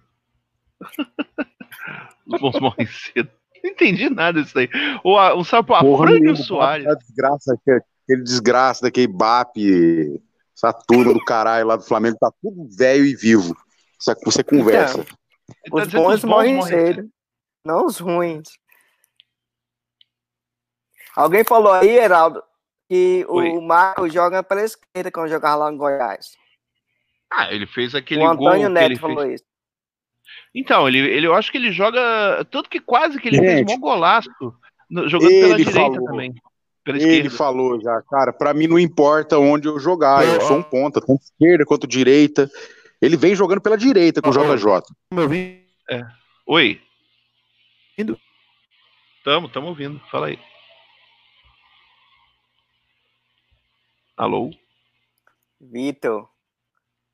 Os 2.26 2.40
bons 2.40 2.58
morrem 2.60 2.86
cedo. 2.86 3.30
Não 3.62 3.70
entendi 3.70 4.08
nada 4.10 4.42
disso 4.42 4.58
aí. 4.58 4.68
O, 5.02 5.16
a- 5.16 5.34
um 5.34 5.44
sapo, 5.44 5.74
a 5.74 5.82
e 5.82 5.86
o 5.86 6.04
nenhuma, 6.04 6.36
Soares. 6.36 6.86
A 6.86 6.94
desgraça, 6.94 7.54
aquele, 7.54 8.22
desgraça 8.22 8.82
daquele 8.82 9.06
BAP, 9.08 9.56
essa 10.56 10.72
turma 10.72 11.12
do 11.12 11.24
caralho 11.24 11.66
lá 11.66 11.76
do 11.76 11.82
Flamengo, 11.82 12.16
tá 12.20 12.30
tudo 12.42 12.68
velho 12.76 13.04
e 13.04 13.14
vivo. 13.14 13.56
Isso 13.98 14.14
Você 14.24 14.44
conversa. 14.44 15.00
Ele 15.00 15.06
tá 15.70 15.76
Os 15.76 15.88
bons 15.88 16.24
morrem 16.24 16.62
cedo, 16.62 17.08
não 17.66 17.86
os 17.86 17.98
ruins. 17.98 18.48
Alguém 21.16 21.44
falou 21.44 21.72
aí, 21.72 21.88
Heraldo, 21.96 22.42
que 22.88 23.24
Oi. 23.28 23.50
o 23.50 23.60
Marco 23.62 24.08
joga 24.08 24.42
pela 24.42 24.62
esquerda 24.62 25.10
quando 25.10 25.28
jogava 25.30 25.56
lá 25.64 25.72
em 25.72 25.76
Goiás. 25.76 26.36
Ah, 27.32 27.52
ele 27.52 27.66
fez 27.66 27.94
aquele 27.94 28.20
o 28.24 28.34
gol 28.36 28.48
Antônio 28.48 28.66
que 28.68 28.72
Neto 28.74 28.84
ele 28.86 28.96
falou 28.98 29.22
fez. 29.22 29.34
isso. 29.40 29.44
Então, 30.54 30.86
ele, 30.88 30.98
ele, 30.98 31.26
eu 31.26 31.34
acho 31.34 31.50
que 31.50 31.58
ele 31.58 31.72
joga. 31.72 32.44
Tanto 32.50 32.70
que 32.70 32.78
quase 32.80 33.20
que 33.20 33.28
ele 33.28 33.38
fez 33.38 33.58
Gente, 33.58 33.72
um 33.74 33.80
golaço 33.80 34.30
no- 34.88 35.08
jogando 35.08 35.30
pela 35.30 35.54
ele 35.54 35.64
direita 35.64 35.80
falou. 35.80 36.04
também. 36.06 36.34
Pela 36.84 36.98
Ele 36.98 37.06
esquerda. 37.12 37.36
falou 37.36 37.80
já, 37.80 38.02
cara, 38.02 38.32
pra 38.32 38.52
mim 38.52 38.66
não 38.66 38.78
importa 38.78 39.38
onde 39.38 39.66
eu 39.66 39.78
jogar, 39.80 40.24
eu 40.26 40.40
sou 40.42 40.58
um 40.58 40.62
ponta, 40.62 41.00
tanto 41.00 41.22
esquerda 41.22 41.64
quanto 41.64 41.86
direita. 41.86 42.48
Ele 43.00 43.16
vem 43.16 43.34
jogando 43.34 43.60
pela 43.60 43.76
direita 43.76 44.20
com 44.22 44.28
o. 44.30 44.32
JJ. 44.32 44.82
Me 45.12 45.22
ouvindo? 45.22 45.58
Oi. 46.46 46.80
Ouvindo? 47.98 48.18
Tamo, 49.24 49.48
tamo 49.48 49.68
ouvindo. 49.68 49.98
Fala 50.10 50.26
aí. 50.28 50.38
Alô? 54.16 54.50
Vitor, 55.60 56.28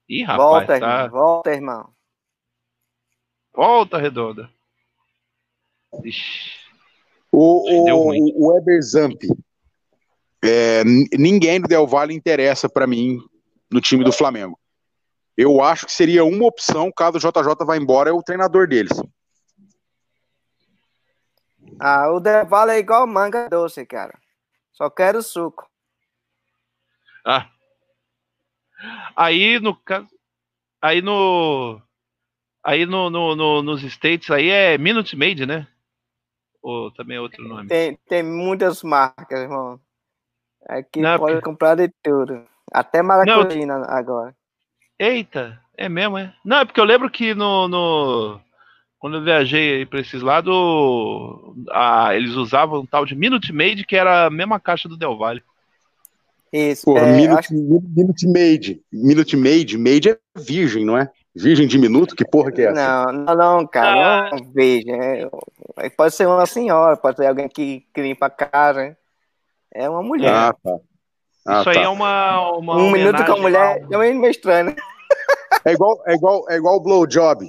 Ih, 0.09 0.23
rapaz, 0.23 0.43
volta, 0.43 0.67
tá. 0.67 0.75
irmão, 0.75 1.11
volta, 1.11 1.51
irmão. 1.51 1.95
Volta 3.55 3.99
redonda. 3.99 4.51
Ixi. 6.05 6.61
O, 7.33 7.71
o, 7.71 8.45
o 8.45 8.53
Weber 8.53 8.83
Zamp. 8.83 9.23
É, 10.45 10.83
ninguém 11.17 11.61
do 11.61 11.69
Del 11.69 11.87
Valle 11.87 12.15
interessa 12.15 12.69
pra 12.69 12.87
mim 12.87 13.19
no 13.71 13.81
time 13.81 14.03
do 14.03 14.13
Flamengo. 14.13 14.59
Eu 15.37 15.63
acho 15.63 15.87
que 15.87 15.93
seria 15.93 16.25
uma 16.25 16.47
opção, 16.47 16.91
caso 16.91 17.17
o 17.17 17.21
JJ 17.21 17.65
vá 17.65 17.77
embora, 17.77 18.11
é 18.11 18.13
o 18.13 18.23
treinador 18.23 18.67
deles. 18.67 18.93
Ah, 21.79 22.11
o 22.11 22.21
Deval 22.21 22.69
é 22.69 22.79
igual 22.79 23.07
manga 23.07 23.49
doce, 23.49 23.87
cara. 23.87 24.19
Só 24.73 24.91
quero 24.91 25.23
suco. 25.23 25.70
Ah. 27.25 27.49
Aí 29.17 29.59
no 29.61 29.75
caso. 29.75 30.09
Aí 30.83 31.03
no. 31.03 31.81
Aí 32.65 32.85
no, 32.87 33.09
no, 33.11 33.35
no- 33.35 33.63
nos 33.63 33.83
States 33.83 34.31
aí 34.31 34.49
é 34.51 34.77
Minute 34.79 35.17
Maid, 35.17 35.47
né? 35.47 35.67
Ou 36.63 36.91
também 36.91 37.17
é 37.17 37.21
outro 37.21 37.43
nome. 37.47 37.69
Tem, 37.69 37.97
tem 38.09 38.23
muitas 38.23 38.83
marcas, 38.83 39.41
irmão. 39.41 39.81
Aqui 40.69 41.01
Não, 41.01 41.19
pode 41.19 41.41
comprar 41.41 41.75
de 41.75 41.89
tudo. 42.03 42.45
Até 42.71 43.03
maracujina 43.03 43.83
agora. 43.89 44.37
Eita, 44.99 45.59
é 45.77 45.89
mesmo, 45.89 46.19
é? 46.19 46.35
Não, 46.45 46.59
é 46.59 46.65
porque 46.67 46.81
eu 46.81 46.85
lembro 46.85 47.11
que 47.11 47.35
no. 47.35 47.67
no- 47.67 48.41
quando 48.99 49.17
eu 49.17 49.23
viajei 49.25 49.87
pra 49.87 50.01
esses 50.01 50.21
lados, 50.21 50.55
a- 51.71 52.15
eles 52.15 52.35
usavam 52.35 52.81
um 52.81 52.87
tal 52.87 53.07
de 53.07 53.15
Minute 53.17 53.51
Maid, 53.51 53.85
que 53.87 53.97
era 53.97 54.27
a 54.27 54.31
mesma 54.31 54.61
caixa 54.61 54.87
do 54.91 54.97
Del 54.99 55.17
Valle. 55.17 55.43
Isso. 56.53 56.85
Porra, 56.85 57.07
é, 57.07 57.17
Minute, 57.17 57.39
acho- 57.39 57.55
Minute 57.55 58.27
Maid. 58.27 58.83
Minute 58.93 59.37
Maid. 59.37 59.79
Maid 59.79 60.11
é 60.11 60.19
virgem, 60.37 60.85
não 60.85 60.99
é? 60.99 61.09
Virgem 61.35 61.69
diminuto? 61.69 62.17
Que 62.17 62.25
porra 62.25 62.51
que 62.51 62.63
é 62.63 62.65
essa? 62.67 62.75
Não, 62.75 63.13
não, 63.13 63.37
não 63.37 63.67
cara, 63.67 64.29
ah. 64.29 64.31
não 64.33 64.53
virgem. 64.53 65.29
É, 65.77 65.89
pode 65.91 66.15
ser 66.15 66.27
uma 66.27 66.47
senhora, 66.47 66.97
pode 66.97 67.19
ser 67.19 67.27
alguém 67.27 67.49
que, 67.49 67.85
que 67.95 68.03
limpa 68.03 68.27
a 68.27 68.31
casa. 68.31 68.97
É 69.73 69.89
uma 69.89 70.03
mulher. 70.03 70.33
Ah, 70.33 70.53
tá. 70.63 70.79
Ah, 71.47 71.55
Isso 71.61 71.65
tá. 71.65 71.71
aí 71.71 71.85
é 71.85 71.89
uma, 71.89 72.57
uma 72.57 72.77
Um 72.77 72.91
minuto 72.91 73.25
com 73.25 73.33
a 73.33 73.37
mulher 73.37 73.87
é 73.91 73.97
meio 73.97 74.27
estranho, 74.27 74.67
né? 74.67 74.77
É 75.65 75.73
igual, 75.73 76.03
é 76.07 76.15
igual, 76.15 76.45
é 76.49 76.57
igual 76.57 76.77
o 76.77 76.81
blowjob. 76.81 77.47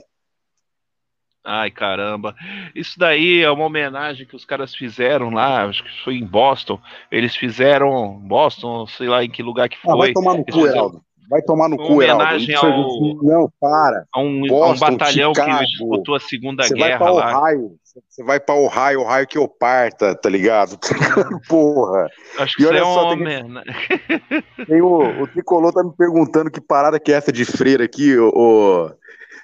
Ai, 1.43 1.71
caramba. 1.71 2.35
Isso 2.75 2.99
daí 2.99 3.41
é 3.41 3.49
uma 3.49 3.65
homenagem 3.65 4.27
que 4.27 4.35
os 4.35 4.45
caras 4.45 4.75
fizeram 4.75 5.31
lá, 5.31 5.65
acho 5.65 5.83
que 5.83 6.03
foi 6.03 6.15
em 6.15 6.25
Boston. 6.25 6.79
Eles 7.11 7.35
fizeram, 7.35 8.19
Boston, 8.19 8.85
sei 8.85 9.07
lá 9.07 9.23
em 9.23 9.29
que 9.29 9.41
lugar 9.41 9.67
que 9.67 9.77
foi. 9.79 9.91
Ah, 9.91 9.97
vai 9.97 10.13
tomar 10.13 10.37
no 10.37 10.45
cu, 10.45 10.67
Heraldo. 10.67 11.01
Vai 11.31 11.41
tomar 11.41 11.69
no 11.69 11.77
cu, 11.77 11.93
homenagem 11.93 12.53
ao, 12.55 13.23
Não, 13.23 13.49
para. 13.59 14.05
A 14.13 14.19
um, 14.19 14.45
Boston, 14.47 14.85
um 14.85 14.97
batalhão 14.97 15.33
Chicago. 15.33 15.59
que 15.59 15.65
disputou 15.65 16.15
a 16.15 16.19
Segunda 16.19 16.63
Você 16.63 16.75
Guerra 16.75 16.97
vai 16.99 17.13
lá. 17.13 17.39
Ohio. 17.39 17.71
Você 18.07 18.23
vai 18.23 18.39
pra 18.39 18.55
Ohio, 18.55 19.01
Ohio 19.01 19.27
que 19.27 19.37
eu 19.37 19.47
parta, 19.47 20.13
tá 20.13 20.29
ligado? 20.29 20.77
Porra. 21.47 22.07
Acho 22.37 22.57
que 22.57 22.63
e 22.63 22.65
olha 22.65 22.79
é 22.79 22.83
só, 22.83 23.15
tem, 23.15 24.65
tem 24.65 24.81
o, 24.81 25.21
o 25.21 25.27
Tricolor 25.27 25.73
tá 25.73 25.83
me 25.83 25.93
perguntando 25.95 26.51
que 26.51 26.61
parada 26.61 26.99
que 26.99 27.11
é 27.11 27.15
essa 27.15 27.31
de 27.31 27.45
freira 27.45 27.83
aqui, 27.83 28.17
o, 28.17 28.29
o... 28.29 28.91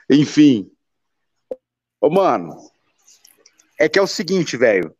enfim. 0.10 0.70
Ô, 2.00 2.10
mano, 2.10 2.56
é 3.80 3.90
que 3.90 3.98
é 3.98 4.02
o 4.02 4.08
seguinte, 4.08 4.56
velho. 4.58 4.96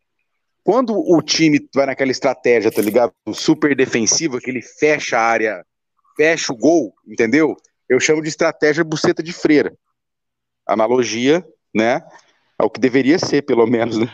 Quando 0.64 0.94
o 0.94 1.22
time 1.22 1.66
vai 1.74 1.86
naquela 1.86 2.10
estratégia, 2.10 2.70
tá 2.70 2.82
ligado? 2.82 3.12
Super 3.32 3.74
defensiva, 3.74 4.38
que 4.40 4.50
ele 4.50 4.60
fecha 4.62 5.18
a 5.18 5.22
área 5.22 5.64
fecha 6.18 6.52
o 6.52 6.56
gol, 6.56 6.92
entendeu? 7.06 7.56
Eu 7.88 8.00
chamo 8.00 8.20
de 8.20 8.28
estratégia 8.28 8.82
buceta 8.82 9.22
de 9.22 9.32
freira. 9.32 9.72
Analogia, 10.66 11.46
né? 11.72 12.02
Ao 12.58 12.68
que 12.68 12.80
deveria 12.80 13.20
ser, 13.20 13.42
pelo 13.42 13.66
menos, 13.66 13.96
né? 13.98 14.12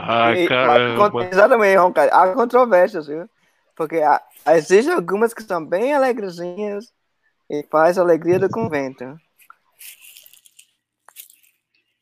Ai, 0.00 0.46
caramba. 0.46 1.28
Exatamente, 1.30 1.92
cara. 1.92 2.10
Há 2.10 2.34
controvérsias, 2.34 3.06
viu? 3.06 3.28
Porque 3.76 3.96
há, 3.96 4.20
existem 4.56 4.92
algumas 4.94 5.34
que 5.34 5.42
são 5.42 5.64
bem 5.64 5.92
alegrezinhas 5.92 6.90
e 7.48 7.64
faz 7.70 7.98
a 7.98 8.02
alegria 8.02 8.38
do 8.38 8.48
convento. 8.48 9.04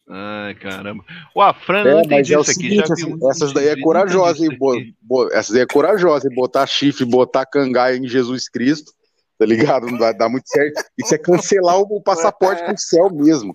Ai, 0.08 0.54
caramba. 0.54 1.04
O 1.34 1.42
Afran 1.42 1.80
é, 1.80 1.92
não 1.94 2.00
entendi 2.00 2.34
é 2.34 2.40
isso 2.40 2.50
aqui. 2.50 2.68
Seguinte, 2.68 2.92
assim, 2.92 3.18
essas 3.28 3.52
daí 3.52 3.68
é 3.68 3.80
corajosa, 3.80 4.44
hein? 4.44 4.56
Bo, 4.56 4.74
bo, 5.02 5.28
essas 5.32 5.50
daí 5.50 5.62
é 5.62 5.66
corajosa, 5.66 6.28
hein? 6.28 6.34
Botar 6.34 6.66
chifre, 6.66 7.04
botar 7.04 7.44
cangaia 7.44 7.96
em 7.96 8.06
Jesus 8.06 8.48
Cristo, 8.48 8.92
tá 9.36 9.44
ligado? 9.44 9.86
Não 9.86 9.98
dá, 9.98 10.12
dá 10.12 10.28
muito 10.28 10.48
certo. 10.48 10.84
Isso 10.96 11.14
é 11.14 11.18
cancelar 11.18 11.78
o 11.78 12.00
passaporte 12.02 12.64
pro 12.64 12.78
céu 12.78 13.10
mesmo. 13.10 13.52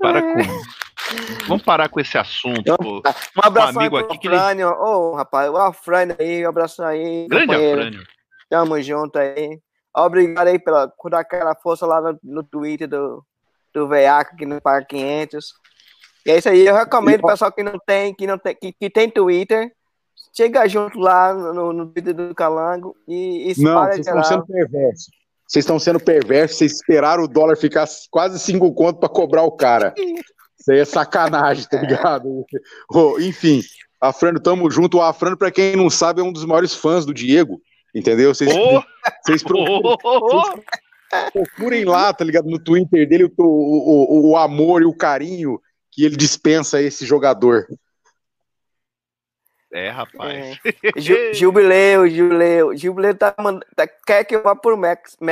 Para 0.00 0.22
com. 0.22 0.38
Vamos 1.48 1.62
parar 1.64 1.88
com 1.88 2.00
esse 2.00 2.16
assunto. 2.16 2.62
Pô. 2.76 3.02
Um 3.02 3.42
abraço 3.42 3.76
um 3.76 3.80
amigo 3.80 3.96
aí 3.98 4.04
pro 4.04 4.14
aqui 4.14 4.28
Afrânio. 4.28 4.68
Ele... 4.68 4.76
Ô, 4.76 5.10
oh, 5.10 5.16
rapaz, 5.16 5.50
o 5.50 5.56
Afrânio 5.56 6.16
aí, 6.18 6.46
um 6.46 6.48
abraço 6.48 6.82
aí. 6.82 7.26
Grande 7.28 7.54
Afrânio. 7.54 8.02
Tamo 8.48 8.80
junto 8.80 9.18
aí. 9.18 9.58
Obrigado 9.94 10.48
aí 10.48 10.58
pela, 10.58 10.88
por 10.88 11.10
dar 11.10 11.20
aquela 11.20 11.54
força 11.54 11.84
lá 11.84 12.00
no, 12.00 12.18
no 12.22 12.42
Twitter 12.42 12.88
do, 12.88 13.22
do 13.72 13.88
Veiaco 13.88 14.36
que 14.36 14.46
não 14.46 14.60
paga 14.60 14.84
500. 14.84 15.54
E 16.24 16.30
é 16.30 16.38
isso 16.38 16.48
aí, 16.48 16.66
eu 16.66 16.74
recomendo 16.74 17.24
o 17.24 17.26
pessoal 17.26 17.50
que 17.50 17.62
não 17.62 17.78
tem, 17.84 18.14
que 18.14 18.26
não 18.26 18.38
tem, 18.38 18.54
que, 18.54 18.72
que 18.72 18.90
tem 18.90 19.10
Twitter, 19.10 19.72
chega 20.36 20.68
junto 20.68 20.98
lá 20.98 21.34
no, 21.34 21.72
no 21.72 21.86
Twitter 21.86 22.14
do 22.14 22.34
Calango 22.34 22.96
e, 23.08 23.52
e 23.52 23.62
Não, 23.62 23.84
vocês 23.86 24.06
estão 24.06 24.24
sendo 24.24 24.46
perversos. 24.46 25.06
Vocês 25.46 25.64
estão 25.64 25.78
sendo 25.78 26.00
perversos, 26.00 26.56
vocês 26.58 26.72
esperaram 26.72 27.24
o 27.24 27.28
dólar 27.28 27.56
ficar 27.56 27.86
quase 28.10 28.38
5 28.38 28.72
conto 28.72 29.00
para 29.00 29.08
cobrar 29.08 29.42
o 29.42 29.52
cara. 29.52 29.92
Isso 29.98 30.70
aí 30.70 30.78
é 30.78 30.84
sacanagem, 30.84 31.66
tá 31.68 31.76
ligado? 31.82 32.46
oh, 32.88 33.18
enfim, 33.18 33.60
Afrano, 34.00 34.40
tamo 34.40 34.70
junto. 34.70 34.98
O 34.98 35.02
Afrano, 35.02 35.36
para 35.36 35.50
quem 35.50 35.76
não 35.76 35.90
sabe, 35.90 36.20
é 36.20 36.24
um 36.24 36.32
dos 36.32 36.44
maiores 36.44 36.74
fãs 36.74 37.04
do 37.04 37.12
Diego, 37.12 37.60
entendeu? 37.94 38.34
Vocês, 38.34 38.50
oh! 38.52 38.82
vocês, 39.24 39.42
procuram, 39.42 39.96
oh! 40.04 40.60
Procurem 41.32 41.84
lá, 41.84 42.12
tá 42.12 42.24
ligado? 42.24 42.48
No 42.48 42.58
Twitter 42.58 43.06
dele 43.06 43.24
o, 43.24 43.32
o, 43.38 44.30
o 44.30 44.36
amor 44.36 44.82
e 44.82 44.86
o 44.86 44.96
carinho 44.96 45.60
que 45.90 46.04
ele 46.04 46.16
dispensa 46.16 46.78
a 46.78 46.82
esse 46.82 47.04
jogador. 47.04 47.66
É, 49.70 49.90
rapaz. 49.90 50.58
É. 50.64 51.00
Jubileu, 51.34 52.08
jubileu. 52.08 52.76
Jubileu 52.76 53.16
tá, 53.16 53.34
tá, 53.76 53.86
quer 53.86 54.24
que 54.24 54.36
eu 54.36 54.42
vá 54.42 54.54
pro 54.54 54.76
México. 54.76 55.24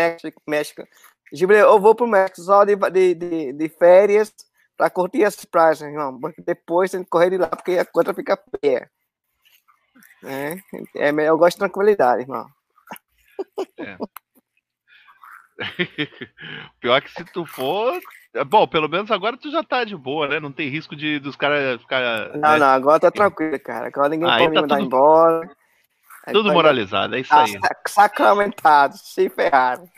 México. 0.47 0.87
Jubileu, 1.33 1.69
eu 1.69 1.81
vou 1.81 1.95
pro 1.95 2.07
México 2.07 2.41
só 2.43 2.65
de, 2.65 2.75
de, 2.75 3.15
de, 3.15 3.53
de 3.53 3.69
férias 3.69 4.33
pra 4.77 4.91
curtir 4.91 5.25
as 5.25 5.45
praias, 5.45 5.81
irmão. 5.81 6.19
Porque 6.19 6.43
depois 6.43 6.91
tem 6.91 7.03
que 7.03 7.11
correr 7.11 7.31
de 7.31 7.39
lá 7.39 7.49
porque 7.49 7.79
a 7.79 7.85
conta 7.85 8.15
fica 8.15 8.39
feia. 8.61 8.91
É, 10.25 10.57
é, 10.97 11.29
eu 11.29 11.39
gosto 11.39 11.57
de 11.57 11.61
tranquilidade, 11.61 12.23
irmão. 12.23 12.47
É. 13.79 13.97
Pior 16.81 17.01
que 17.03 17.11
se 17.11 17.25
tu 17.33 17.45
for. 17.47 17.99
É, 18.35 18.45
bom, 18.45 18.67
pelo 18.67 18.89
menos 18.89 19.11
agora 19.11 19.37
tu 19.37 19.51
já 19.51 19.63
tá 19.63 19.85
de 19.85 19.97
boa, 19.97 20.29
né? 20.29 20.41
Não 20.41 20.53
tem 20.53 20.69
risco 20.69 20.97
de 20.97 21.19
dos 21.19 21.37
caras 21.37 21.81
ficar. 21.81 22.31
Não, 22.35 22.53
né? 22.53 22.59
não, 22.59 22.67
agora 22.67 23.01
tá 23.01 23.11
tranquilo, 23.11 23.59
cara. 23.61 23.89
Agora 23.89 24.09
ninguém 24.09 24.29
aí 24.31 24.39
pode 24.39 24.55
tá 24.55 24.55
me 24.55 24.61
mandar 24.61 24.77
tudo, 24.77 24.87
embora. 24.87 25.51
tudo 26.33 26.53
moralizado, 26.53 27.15
é 27.15 27.21
isso 27.21 27.35
aí. 27.35 27.59
Sacramentado, 27.87 28.97
se 28.97 29.29
ferraram. 29.29 29.89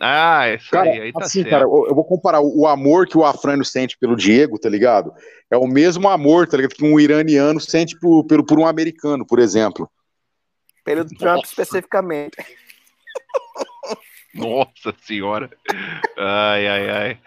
Ah, 0.00 0.48
é 0.48 0.56
isso 0.56 0.70
cara, 0.70 0.90
aí, 0.90 1.00
aí 1.02 1.12
tá 1.12 1.24
assim, 1.24 1.42
certo. 1.42 1.50
cara, 1.50 1.62
eu 1.62 1.94
vou 1.94 2.04
comparar 2.04 2.40
o 2.40 2.66
amor 2.66 3.06
que 3.06 3.16
o 3.16 3.24
Afrânio 3.24 3.64
sente 3.64 3.96
pelo 3.96 4.16
Diego, 4.16 4.58
tá 4.58 4.68
ligado? 4.68 5.14
É 5.50 5.56
o 5.56 5.66
mesmo 5.66 6.08
amor, 6.08 6.48
tá 6.48 6.56
ligado? 6.56 6.74
Que 6.74 6.84
um 6.84 6.98
iraniano 6.98 7.60
sente 7.60 7.98
por, 7.98 8.24
pelo, 8.24 8.44
por 8.44 8.58
um 8.58 8.66
americano, 8.66 9.24
por 9.24 9.38
exemplo. 9.38 9.88
Pelo 10.84 11.04
Trump 11.06 11.44
especificamente. 11.44 12.36
Nossa 14.34 14.94
senhora. 15.02 15.48
Ai, 16.18 16.66
ai, 16.66 16.90
ai. 16.90 17.18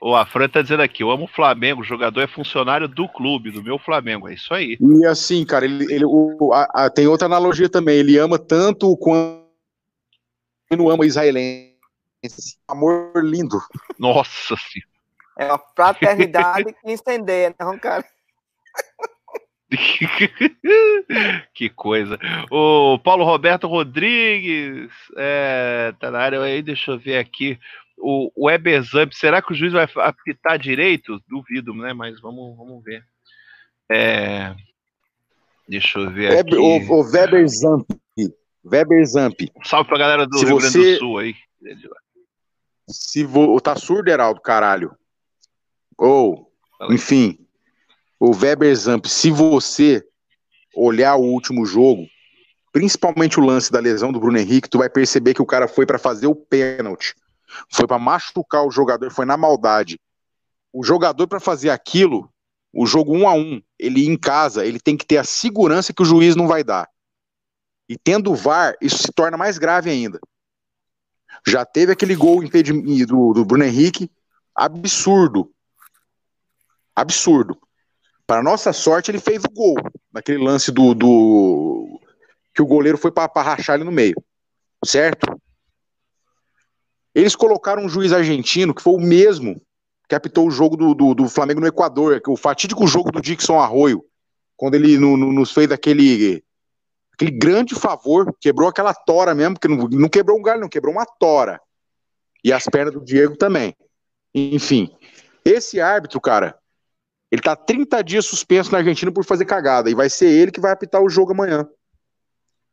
O 0.00 0.16
Afran 0.16 0.48
tá 0.48 0.62
dizendo 0.62 0.82
aqui: 0.82 1.02
eu 1.02 1.10
amo 1.10 1.24
o 1.24 1.28
Flamengo, 1.28 1.80
o 1.80 1.84
jogador 1.84 2.20
é 2.20 2.26
funcionário 2.26 2.88
do 2.88 3.08
clube, 3.08 3.50
do 3.50 3.62
meu 3.62 3.78
Flamengo. 3.78 4.28
É 4.28 4.34
isso 4.34 4.52
aí. 4.52 4.76
E 4.80 5.06
assim, 5.06 5.44
cara, 5.44 5.64
ele, 5.64 5.84
ele 5.92 6.04
o, 6.04 6.52
a, 6.52 6.86
a, 6.86 6.90
tem 6.90 7.06
outra 7.06 7.26
analogia 7.26 7.68
também. 7.68 7.98
Ele 7.98 8.18
ama 8.18 8.38
tanto 8.38 8.96
quanto 8.96 9.46
não 10.76 10.90
ama 10.90 11.06
israelense. 11.06 11.76
Amor 12.66 13.12
lindo. 13.22 13.60
Nossa 13.98 14.56
senhora. 14.56 14.96
É 15.38 15.46
uma 15.46 15.62
fraternidade 15.76 16.72
que 16.72 16.90
incendeia, 16.90 17.50
né, 17.50 17.78
cara? 17.78 18.04
que 21.54 21.68
coisa. 21.68 22.18
O 22.50 22.98
Paulo 22.98 23.24
Roberto 23.24 23.66
Rodrigues 23.66 24.90
é, 25.16 25.94
tá 26.00 26.10
na 26.10 26.18
área 26.18 26.40
aí, 26.40 26.62
deixa 26.62 26.92
eu 26.92 26.98
ver 26.98 27.18
aqui. 27.18 27.58
O, 27.98 28.30
o 28.34 28.46
Weber 28.46 28.82
Zamp, 28.82 29.12
será 29.12 29.40
que 29.40 29.52
o 29.52 29.54
juiz 29.54 29.72
vai 29.72 29.88
apitar 29.96 30.58
direito? 30.58 31.20
Duvido, 31.28 31.74
né? 31.74 31.92
Mas 31.92 32.20
vamos, 32.20 32.56
vamos 32.56 32.84
ver. 32.84 33.02
É, 33.90 34.54
deixa 35.68 35.98
eu 35.98 36.10
ver 36.10 36.38
aqui. 36.38 36.56
O, 36.56 36.78
o 36.78 37.10
Weber 37.10 37.46
Zamp. 37.48 37.86
Weber 38.64 39.06
Zamp. 39.06 39.40
Salve 39.64 39.88
pra 39.88 39.98
galera 39.98 40.26
do 40.26 40.38
se 40.38 40.44
Rio 40.44 40.60
você, 40.60 40.78
Grande 40.78 40.92
do 40.92 40.98
Sul 40.98 41.18
aí. 41.18 41.34
Se 42.88 43.24
vo, 43.24 43.60
tá 43.60 43.76
surdo, 43.76 44.10
Heraldo, 44.10 44.40
caralho. 44.40 44.94
Ou, 45.96 46.52
oh, 46.80 46.92
enfim, 46.92 47.45
o 48.18 48.34
Weber 48.34 48.74
Zamp, 48.74 49.06
se 49.06 49.30
você 49.30 50.04
olhar 50.74 51.16
o 51.16 51.22
último 51.22 51.64
jogo, 51.66 52.06
principalmente 52.72 53.38
o 53.38 53.44
lance 53.44 53.70
da 53.70 53.80
lesão 53.80 54.12
do 54.12 54.20
Bruno 54.20 54.38
Henrique, 54.38 54.68
tu 54.68 54.78
vai 54.78 54.88
perceber 54.88 55.34
que 55.34 55.42
o 55.42 55.46
cara 55.46 55.68
foi 55.68 55.86
para 55.86 55.98
fazer 55.98 56.26
o 56.26 56.34
pênalti, 56.34 57.14
foi 57.70 57.86
para 57.86 57.98
machucar 57.98 58.66
o 58.66 58.70
jogador, 58.70 59.10
foi 59.10 59.24
na 59.24 59.36
maldade. 59.36 60.00
O 60.72 60.84
jogador 60.84 61.26
para 61.26 61.40
fazer 61.40 61.70
aquilo, 61.70 62.30
o 62.72 62.86
jogo 62.86 63.16
um 63.16 63.26
a 63.26 63.32
um, 63.32 63.62
ele 63.78 64.06
em 64.06 64.16
casa, 64.16 64.66
ele 64.66 64.78
tem 64.78 64.96
que 64.96 65.06
ter 65.06 65.16
a 65.16 65.24
segurança 65.24 65.92
que 65.92 66.02
o 66.02 66.06
juiz 66.06 66.36
não 66.36 66.46
vai 66.46 66.62
dar. 66.62 66.88
E 67.88 67.96
tendo 67.96 68.32
o 68.32 68.34
VAR, 68.34 68.76
isso 68.80 68.98
se 68.98 69.12
torna 69.12 69.36
mais 69.36 69.58
grave 69.58 69.88
ainda. 69.88 70.18
Já 71.46 71.64
teve 71.64 71.92
aquele 71.92 72.16
gol 72.16 72.42
do, 72.42 73.32
do 73.32 73.44
Bruno 73.44 73.64
Henrique, 73.64 74.10
absurdo. 74.54 75.50
Absurdo. 76.94 77.58
Para 78.26 78.42
nossa 78.42 78.72
sorte, 78.72 79.10
ele 79.10 79.20
fez 79.20 79.44
o 79.44 79.50
gol. 79.50 79.76
Naquele 80.12 80.42
lance 80.42 80.72
do. 80.72 80.94
do 80.94 82.00
que 82.54 82.62
o 82.62 82.66
goleiro 82.66 82.98
foi 82.98 83.12
para 83.12 83.30
rachar 83.42 83.76
ele 83.76 83.84
no 83.84 83.92
meio. 83.92 84.16
Certo? 84.84 85.40
Eles 87.14 87.36
colocaram 87.36 87.84
um 87.84 87.88
juiz 87.88 88.12
argentino 88.12 88.74
que 88.74 88.82
foi 88.82 88.94
o 88.94 89.00
mesmo 89.00 89.60
que 90.08 90.14
apitou 90.14 90.46
o 90.46 90.50
jogo 90.50 90.76
do, 90.76 90.94
do, 90.94 91.14
do 91.14 91.28
Flamengo 91.28 91.60
no 91.60 91.66
Equador, 91.66 92.20
o 92.28 92.36
fatídico 92.36 92.86
jogo 92.86 93.10
do 93.10 93.20
Dixon 93.20 93.58
Arroio, 93.58 94.04
quando 94.56 94.74
ele 94.74 94.98
no, 94.98 95.16
no, 95.16 95.32
nos 95.32 95.50
fez 95.50 95.70
aquele, 95.72 96.44
aquele 97.12 97.32
grande 97.32 97.74
favor, 97.74 98.32
quebrou 98.40 98.68
aquela 98.68 98.94
tora 98.94 99.34
mesmo, 99.34 99.58
que 99.58 99.66
não, 99.66 99.88
não 99.88 100.08
quebrou 100.08 100.38
um 100.38 100.42
galho, 100.42 100.60
não, 100.60 100.68
quebrou 100.68 100.94
uma 100.94 101.04
tora. 101.04 101.60
E 102.44 102.52
as 102.52 102.64
pernas 102.64 102.94
do 102.94 103.04
Diego 103.04 103.36
também. 103.36 103.74
Enfim, 104.32 104.94
esse 105.44 105.80
árbitro, 105.80 106.20
cara, 106.20 106.56
ele 107.30 107.42
tá 107.42 107.56
30 107.56 108.02
dias 108.02 108.26
suspenso 108.26 108.70
na 108.70 108.78
Argentina 108.78 109.10
por 109.10 109.24
fazer 109.24 109.44
cagada. 109.44 109.90
E 109.90 109.94
vai 109.94 110.08
ser 110.08 110.28
ele 110.28 110.52
que 110.52 110.60
vai 110.60 110.72
apitar 110.72 111.02
o 111.02 111.08
jogo 111.08 111.32
amanhã. 111.32 111.68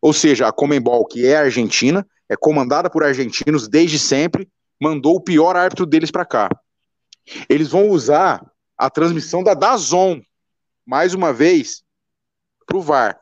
Ou 0.02 0.14
seja, 0.14 0.48
a 0.48 0.52
Comembol, 0.52 1.06
que 1.06 1.26
é 1.26 1.38
argentina, 1.38 2.06
é 2.30 2.36
comandada 2.36 2.90
por 2.90 3.04
argentinos 3.04 3.68
desde 3.68 3.98
sempre, 3.98 4.50
mandou 4.80 5.16
o 5.16 5.22
pior 5.22 5.56
árbitro 5.56 5.86
deles 5.86 6.12
para 6.12 6.26
cá. 6.26 6.50
Eles 7.48 7.70
vão 7.70 7.90
usar 7.90 8.46
a 8.78 8.90
transmissão 8.90 9.44
da 9.44 9.54
Dazon, 9.54 10.22
mais 10.86 11.14
uma 11.14 11.32
vez, 11.32 11.84
pro 12.66 12.82
VAR. 12.82 13.20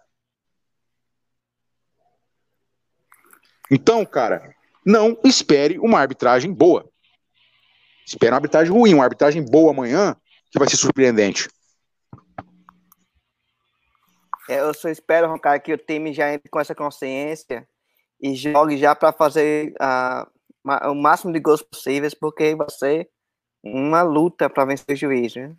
Então, 3.70 4.06
cara, 4.06 4.54
não 4.86 5.18
espere 5.24 5.80
uma 5.80 6.00
arbitragem 6.00 6.52
boa. 6.52 6.90
Espere 8.06 8.32
uma 8.32 8.38
arbitragem 8.38 8.74
ruim, 8.74 8.96
uma 8.96 9.04
arbitragem 9.04 9.46
boa 9.46 9.72
amanhã, 9.72 10.16
que 10.52 10.60
vai 10.60 10.70
ser 10.70 10.78
surpreendente. 10.78 11.50
É, 14.50 14.60
eu 14.60 14.74
só 14.74 14.90
espero, 14.90 15.40
cara, 15.40 15.60
que 15.60 15.74
o 15.74 15.78
time 15.78 16.14
já 16.14 16.34
entre 16.34 16.50
com 16.50 16.60
essa 16.60 16.76
consciência 16.76 17.68
e 18.22 18.36
jogue 18.36 18.78
já 18.78 18.94
para 18.94 19.14
fazer 19.14 19.74
uh, 19.82 20.90
o 20.92 20.96
máximo 20.96 21.32
de 21.32 21.40
gols 21.40 21.62
possíveis, 21.62 22.14
porque 22.14 22.56
vai 22.56 22.70
ser 22.70 23.10
uma 23.64 24.02
luta 24.02 24.50
para 24.50 24.66
vencer 24.66 24.94
o 24.94 24.96
juiz. 24.96 25.36
Né? 25.36 25.56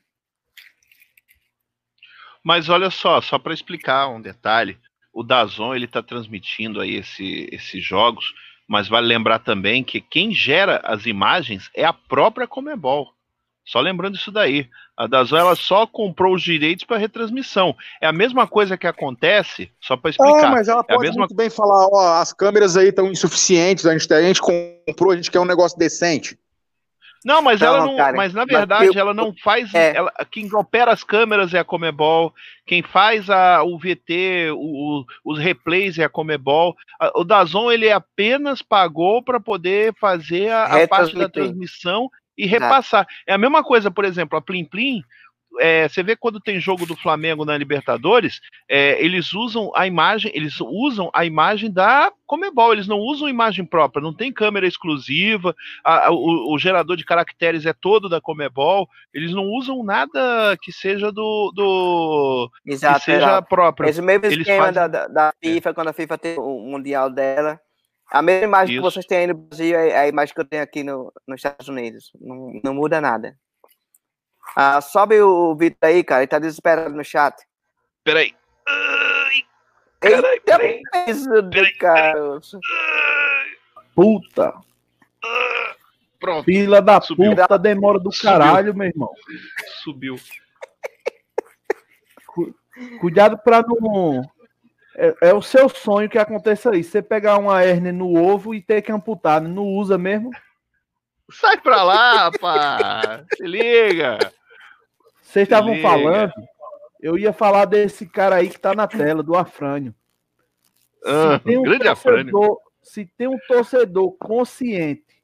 Mas 2.44 2.68
olha 2.68 2.90
só, 2.90 3.20
só 3.20 3.38
para 3.38 3.54
explicar 3.54 4.08
um 4.08 4.20
detalhe, 4.20 4.78
o 5.12 5.22
Dazon 5.22 5.74
ele 5.74 5.86
está 5.86 6.02
transmitindo 6.02 6.80
aí 6.80 6.96
esse, 6.96 7.48
esses 7.52 7.82
jogos, 7.84 8.24
mas 8.68 8.88
vale 8.88 9.06
lembrar 9.06 9.38
também 9.38 9.82
que 9.84 10.00
quem 10.00 10.32
gera 10.32 10.80
as 10.84 11.06
imagens 11.06 11.70
é 11.74 11.84
a 11.84 11.92
própria 11.92 12.46
Comebol. 12.46 13.14
Só 13.64 13.80
lembrando 13.80 14.16
isso 14.16 14.30
daí. 14.32 14.68
A 14.96 15.06
Dazon 15.06 15.36
ela 15.36 15.54
só 15.54 15.86
comprou 15.86 16.34
os 16.34 16.42
direitos 16.42 16.84
para 16.84 16.98
retransmissão. 16.98 17.74
É 18.00 18.06
a 18.06 18.12
mesma 18.12 18.46
coisa 18.46 18.76
que 18.76 18.86
acontece, 18.86 19.70
só 19.80 19.96
para 19.96 20.10
explicar. 20.10 20.46
Ah, 20.46 20.50
mas 20.50 20.68
ela 20.68 20.80
é 20.80 20.94
pode 20.94 21.02
mesma... 21.06 21.20
muito 21.20 21.34
bem 21.34 21.48
falar, 21.48 21.86
ó, 21.92 22.20
as 22.20 22.32
câmeras 22.32 22.76
aí 22.76 22.88
estão 22.88 23.06
insuficientes, 23.10 23.86
a 23.86 23.96
gente, 23.96 24.12
a 24.12 24.20
gente 24.22 24.40
comprou, 24.40 25.12
a 25.12 25.16
gente 25.16 25.30
quer 25.30 25.40
um 25.40 25.44
negócio 25.44 25.78
decente. 25.78 26.36
Não, 27.24 27.40
mas 27.40 27.60
Não, 27.60 27.68
ela 27.68 27.86
não, 27.86 27.96
cara, 27.96 28.16
mas 28.16 28.34
na 28.34 28.40
mas 28.44 28.48
verdade 28.58 28.86
eu- 28.86 28.98
ela 28.98 29.14
não 29.14 29.32
faz. 29.44 29.72
É. 29.72 29.94
Ela, 29.94 30.12
quem 30.28 30.52
opera 30.52 30.90
as 30.92 31.04
câmeras 31.04 31.54
é 31.54 31.60
a 31.60 31.64
Comebol, 31.64 32.34
quem 32.66 32.82
faz 32.82 33.30
a, 33.30 33.62
o 33.62 33.78
VT, 33.78 34.50
o- 34.50 34.56
o- 35.02 35.04
os 35.24 35.38
replays 35.38 35.96
é 36.00 36.04
a 36.04 36.08
Comebol. 36.08 36.74
A- 37.00 37.12
O 37.14 37.22
Dazon 37.22 37.70
ele 37.70 37.88
apenas 37.92 38.60
pagou 38.60 39.22
para 39.22 39.38
poder 39.38 39.94
fazer 40.00 40.50
a, 40.50 40.64
a 40.64 40.88
parte 40.88 41.14
da 41.14 41.28
transmissão 41.28 42.10
e 42.42 42.46
repassar. 42.46 43.06
É 43.26 43.32
a 43.34 43.38
mesma 43.38 43.62
coisa, 43.62 43.90
por 43.90 44.04
exemplo, 44.04 44.38
a 44.38 44.42
Plim 44.42 44.64
Plim. 44.64 45.02
é, 45.60 45.86
você 45.86 46.02
vê 46.02 46.16
quando 46.16 46.40
tem 46.40 46.58
jogo 46.58 46.86
do 46.86 46.96
Flamengo 46.96 47.44
na 47.44 47.58
Libertadores, 47.58 48.40
é, 48.66 48.98
eles 49.04 49.34
usam 49.34 49.70
a 49.76 49.86
imagem, 49.86 50.32
eles 50.34 50.58
usam 50.62 51.10
a 51.12 51.26
imagem 51.26 51.70
da 51.70 52.10
Comebol, 52.24 52.72
eles 52.72 52.86
não 52.86 52.96
usam 52.98 53.28
imagem 53.28 53.62
própria, 53.62 54.02
não 54.02 54.14
tem 54.14 54.32
câmera 54.32 54.66
exclusiva, 54.66 55.54
a- 55.84 56.06
a- 56.06 56.10
o, 56.10 56.54
o 56.54 56.58
gerador 56.58 56.96
de 56.96 57.04
caracteres 57.04 57.66
é 57.66 57.74
todo 57.74 58.08
da 58.08 58.18
Comebol, 58.18 58.88
eles 59.12 59.32
não 59.32 59.44
usam 59.44 59.84
nada 59.84 60.56
que 60.62 60.72
seja 60.72 61.12
do, 61.12 61.52
do 61.54 62.50
que 62.64 62.72
Exato, 62.72 63.04
seja 63.04 63.18
exato. 63.18 63.48
próprio. 63.50 63.90
Esse 63.90 64.00
mesmo 64.00 64.24
Eles 64.24 64.38
esquema 64.38 64.58
fazem- 64.72 64.74
da, 64.74 64.86
da, 64.88 65.06
da 65.08 65.32
FIFA, 65.38 65.74
quando 65.74 65.88
a 65.88 65.92
FIFA 65.92 66.16
tem 66.16 66.38
o 66.38 66.60
Mundial 66.60 67.10
dela. 67.10 67.60
A 68.12 68.20
mesma 68.20 68.44
imagem 68.46 68.74
Isso. 68.76 68.82
que 68.84 68.90
vocês 68.92 69.06
têm 69.06 69.18
aí 69.18 69.26
no 69.26 69.34
Brasil 69.34 69.74
é 69.78 69.98
a 70.00 70.06
imagem 70.08 70.34
que 70.34 70.40
eu 70.40 70.44
tenho 70.44 70.62
aqui 70.62 70.82
no, 70.84 71.10
nos 71.26 71.38
Estados 71.38 71.66
Unidos. 71.68 72.12
Não, 72.20 72.60
não 72.62 72.74
muda 72.74 73.00
nada. 73.00 73.36
Ah, 74.54 74.80
sobe 74.82 75.18
o 75.20 75.54
Vitor 75.56 75.88
aí, 75.88 76.04
cara. 76.04 76.20
Ele 76.22 76.26
tá 76.28 76.38
desesperado 76.38 76.94
no 76.94 77.02
chat. 77.02 77.34
Peraí. 78.04 78.34
Ai, 78.68 79.42
Carai, 80.00 80.32
Eita, 80.34 80.58
peraí. 80.58 80.80
peso 81.06 81.42
do 81.42 81.50
Peraí, 81.50 81.74
caroço. 81.78 82.58
Puta. 83.94 84.52
Pronto, 86.20 86.44
Fila 86.44 86.80
da 86.82 87.00
Subiu. 87.00 87.34
puta, 87.34 87.58
demora 87.58 87.98
do 87.98 88.12
Subiu. 88.12 88.30
caralho, 88.30 88.74
meu 88.74 88.88
irmão. 88.88 89.10
subiu. 89.82 90.16
Cuidado 93.00 93.38
pra 93.38 93.62
não. 93.62 94.22
É, 94.96 95.28
é 95.30 95.34
o 95.34 95.42
seu 95.42 95.68
sonho 95.68 96.08
que 96.08 96.18
aconteça 96.18 96.76
isso. 96.76 96.90
Você 96.90 97.02
pegar 97.02 97.38
uma 97.38 97.62
hérnia 97.62 97.92
no 97.92 98.14
ovo 98.14 98.54
e 98.54 98.60
ter 98.60 98.82
que 98.82 98.92
amputar. 98.92 99.40
Não 99.40 99.64
usa 99.64 99.96
mesmo? 99.96 100.30
Sai 101.30 101.58
pra 101.60 101.82
lá, 101.82 102.24
rapaz. 102.24 103.24
Se 103.36 103.44
liga. 103.44 104.18
Vocês 105.20 105.44
estavam 105.44 105.80
falando. 105.80 106.32
Eu 107.00 107.18
ia 107.18 107.32
falar 107.32 107.64
desse 107.64 108.06
cara 108.06 108.36
aí 108.36 108.48
que 108.48 108.60
tá 108.60 108.74
na 108.74 108.86
tela, 108.86 109.22
do 109.22 109.34
Afrânio. 109.34 109.94
Ah, 111.04 111.38
Se 111.38 111.44
tem 111.44 111.58
um 111.58 111.62
grande 111.62 111.88
Afrânio. 111.88 112.30
torcedor, 112.30 112.60
se 112.82 113.06
tem 113.06 113.26
um 113.28 113.38
torcedor 113.48 114.12
consciente 114.18 115.22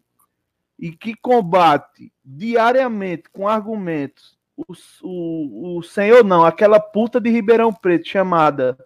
e 0.78 0.90
que 0.90 1.14
combate 1.14 2.12
diariamente 2.24 3.24
com 3.30 3.46
argumentos 3.46 4.38
o, 4.66 4.74
o, 5.02 5.78
o 5.78 5.82
senhor 5.82 6.24
não, 6.24 6.44
aquela 6.44 6.80
puta 6.80 7.20
de 7.20 7.30
Ribeirão 7.30 7.72
Preto 7.72 8.08
chamada 8.08 8.76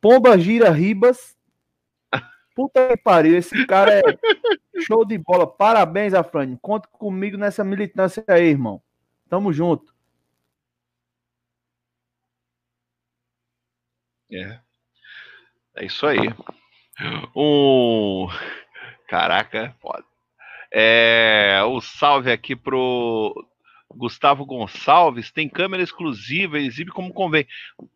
Pomba 0.00 0.38
Gira 0.38 0.70
Ribas. 0.70 1.36
Puta 2.54 2.88
que 2.88 2.96
pariu, 2.96 3.38
esse 3.38 3.66
cara 3.66 3.92
é 3.98 4.02
show 4.82 5.04
de 5.04 5.16
bola. 5.18 5.46
Parabéns, 5.46 6.14
Afrânio. 6.14 6.58
Conta 6.60 6.88
comigo 6.88 7.36
nessa 7.36 7.62
militância 7.64 8.24
aí, 8.28 8.48
irmão. 8.48 8.82
Tamo 9.28 9.52
junto. 9.52 9.94
É. 14.32 14.60
É 15.76 15.84
isso 15.86 16.06
aí. 16.06 16.18
Um. 17.34 18.26
Caraca, 19.08 19.74
foda. 19.80 20.04
É, 20.72 21.60
o 21.66 21.80
salve 21.80 22.30
aqui 22.30 22.54
pro 22.54 23.34
Gustavo 23.90 24.44
Gonçalves. 24.44 25.32
Tem 25.32 25.48
câmera 25.48 25.82
exclusiva, 25.82 26.58
exibe 26.58 26.90
como 26.90 27.12
convém. 27.12 27.46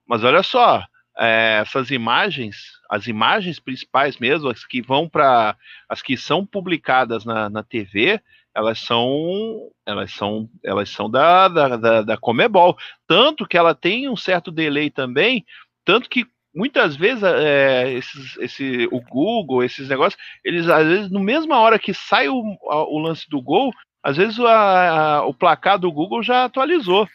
Mas 0.07 0.25
olha 0.25 0.43
só, 0.43 0.85
é, 1.19 1.59
essas 1.63 1.91
imagens, 1.91 2.57
as 2.91 3.07
imagens 3.07 3.59
principais 3.61 4.19
mesmo, 4.19 4.49
as 4.49 4.65
que 4.67 4.83
vão 4.83 5.09
para, 5.09 5.57
as 5.89 6.03
que 6.03 6.17
são 6.17 6.45
publicadas 6.45 7.25
na, 7.25 7.49
na 7.49 7.63
TV, 7.63 8.21
elas 8.55 8.79
são, 8.79 9.71
elas 9.85 10.13
são, 10.13 10.49
elas 10.65 10.89
são 10.91 11.11
da, 11.11 11.49
da, 11.49 11.77
da, 11.77 12.03
da 12.03 12.17
Comebol. 12.17 12.77
Tanto 13.07 13.47
que 13.47 13.57
ela 13.59 13.75
tem 13.75 14.09
um 14.09 14.17
certo 14.17 14.51
delay 14.53 14.91
também, 14.91 15.45
tanto 15.85 16.09
que 16.09 16.25
muitas 16.55 16.95
vezes 16.95 17.23
é, 17.25 17.93
esses, 17.93 18.37
esse, 18.39 18.89
o 18.93 19.01
Google, 19.01 19.65
esses 19.65 19.89
negócios, 19.89 20.21
eles 20.45 20.69
às 20.69 20.87
vezes, 20.87 21.11
no 21.11 21.19
mesma 21.21 21.59
hora 21.59 21.79
que 21.81 21.93
sai 21.93 22.29
o, 22.29 22.43
o 22.63 22.99
lance 22.99 23.29
do 23.29 23.43
gol, 23.43 23.73
às 24.03 24.17
vezes 24.17 24.39
a- 24.39 25.17
a- 25.19 25.27
o 25.27 25.35
placar 25.35 25.79
do 25.79 25.91
Google 25.91 26.23
já 26.23 26.45
atualizou. 26.45 27.09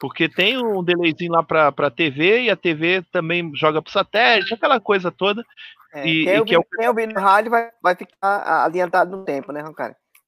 Porque 0.00 0.28
tem 0.30 0.56
um 0.56 0.82
delayzinho 0.82 1.32
lá 1.32 1.42
para 1.42 1.68
a 1.68 1.90
TV 1.90 2.44
e 2.44 2.50
a 2.50 2.56
TV 2.56 3.02
também 3.12 3.52
joga 3.54 3.82
para 3.82 3.92
satélite, 3.92 4.54
aquela 4.54 4.80
coisa 4.80 5.12
toda. 5.12 5.44
É, 5.92 6.06
E- 6.08 6.24
quem, 6.24 6.34
e 6.34 6.38
ouvir, 6.38 6.48
que 6.48 6.54
é 6.84 6.86
o- 6.86 6.88
ouvir 6.88 7.06
no 7.06 7.20
rádio 7.20 7.50
vai, 7.50 7.70
vai 7.82 7.94
ficar 7.94 8.64
adiantado 8.64 9.14
no 9.14 9.24
tempo, 9.24 9.52
né? 9.52 9.62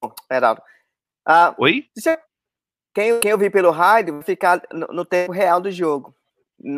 Bom, 0.00 0.14
Heraldo. 0.30 0.60
Ah, 1.26 1.54
Oi? 1.56 1.86
você- 1.96 2.18
quem, 2.94 3.18
quem 3.20 3.32
ouvir 3.32 3.50
pelo 3.50 3.70
rádio 3.70 4.14
vai 4.14 4.22
ficar 4.22 4.60
no, 4.70 4.88
no 4.88 5.04
tempo 5.06 5.32
real 5.32 5.58
do 5.60 5.70
jogo, 5.70 6.14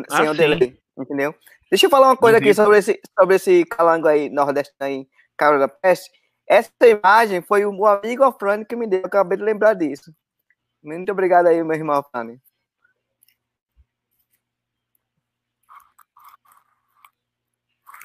Ah, 0.09 0.17
sem 0.17 0.29
o 0.29 0.33
delay, 0.33 0.79
entendeu? 0.97 1.35
Deixa 1.69 1.87
eu 1.87 1.89
falar 1.89 2.07
uma 2.07 2.15
coisa 2.17 2.37
aqui 2.37 2.45
Duvido. 2.53 2.63
sobre 2.63 2.77
esse, 2.77 3.01
sobre 3.19 3.35
esse 3.35 3.65
calango 3.65 4.07
aí, 4.07 4.29
nordestino 4.29 4.77
aí, 4.79 5.05
Cabra 5.35 5.59
da 5.59 5.67
Peste. 5.67 6.09
Essa 6.47 6.71
imagem 6.83 7.41
foi 7.41 7.65
o 7.65 7.73
meu 7.73 7.87
amigo 7.87 8.23
Afrani 8.23 8.63
que 8.63 8.75
me 8.75 8.87
deu, 8.87 9.01
eu 9.01 9.07
acabei 9.07 9.37
de 9.37 9.43
lembrar 9.43 9.73
disso. 9.73 10.13
Muito 10.81 11.11
obrigado 11.11 11.47
aí, 11.47 11.61
meu 11.63 11.75
irmão 11.75 11.97
Afrani. 11.97 12.39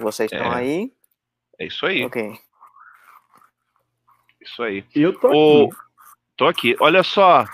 Vocês 0.01 0.31
estão 0.33 0.53
É. 0.53 0.57
aí? 0.57 0.93
É 1.59 1.67
isso 1.67 1.85
aí, 1.87 2.05
Ok. 2.05 2.33
isso 4.41 4.63
aí. 4.63 4.85
Eu 4.95 5.19
tô 5.19 5.29
Ô, 5.29 5.65
aqui. 5.67 5.77
tô 6.37 6.47
aqui. 6.47 6.77
Olha 6.81 7.03
só, 7.03 7.45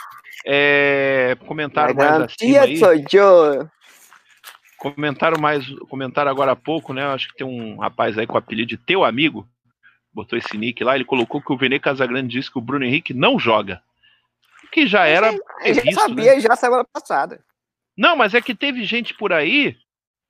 é, 0.44 1.36
comentário 1.46 1.94
mais 1.96 2.22
acima 2.22 2.60
aí. 2.62 2.76
sou 2.78 2.92
eu. 2.94 3.68
Comentaram 4.78 5.40
mais, 5.40 5.66
comentaram 5.88 6.30
agora 6.30 6.52
há 6.52 6.56
pouco, 6.56 6.92
né? 6.92 7.04
Acho 7.06 7.28
que 7.28 7.36
tem 7.36 7.46
um 7.46 7.78
rapaz 7.78 8.16
aí 8.18 8.26
com 8.26 8.34
o 8.34 8.38
apelido 8.38 8.68
de 8.68 8.76
teu 8.76 9.04
amigo, 9.04 9.48
botou 10.12 10.38
esse 10.38 10.56
nick 10.56 10.84
lá, 10.84 10.94
ele 10.94 11.04
colocou 11.04 11.40
que 11.42 11.52
o 11.52 11.56
Vene 11.56 11.80
Casagrande 11.80 12.28
disse 12.28 12.50
que 12.50 12.58
o 12.58 12.62
Bruno 12.62 12.84
Henrique 12.84 13.12
não 13.12 13.38
joga. 13.38 13.82
O 14.64 14.68
Que 14.68 14.86
já 14.86 15.06
era 15.06 15.28
Eu 15.32 15.74
já 15.74 15.80
previsto, 15.82 16.00
sabia 16.00 16.34
né? 16.34 16.40
já 16.40 16.54
semana 16.54 16.84
passada. 16.84 17.42
Não, 17.96 18.14
mas 18.14 18.34
é 18.34 18.40
que 18.42 18.54
teve 18.54 18.84
gente 18.84 19.14
por 19.14 19.32
aí 19.32 19.76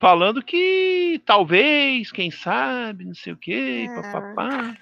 falando 0.01 0.43
que 0.43 1.21
talvez, 1.25 2.11
quem 2.13 2.31
sabe, 2.31 3.05
não 3.05 3.15
sei 3.15 3.33
o 3.33 3.37
quê, 3.37 3.87
Ah. 3.91 4.03
papapá. 4.03 4.77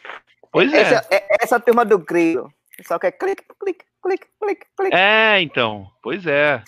Pois 0.52 0.72
é. 0.72 0.80
Essa, 0.80 1.06
é. 1.10 1.36
Essa 1.42 1.60
turma 1.60 1.84
do 1.84 1.98
grilo. 1.98 2.52
Só 2.86 2.98
que 2.98 3.06
é 3.06 3.12
clique, 3.12 3.44
clique, 3.60 3.84
clique, 4.02 4.26
clique, 4.40 4.66
clique. 4.76 4.96
É, 4.96 5.40
então. 5.40 5.90
Pois 6.02 6.26
é. 6.26 6.62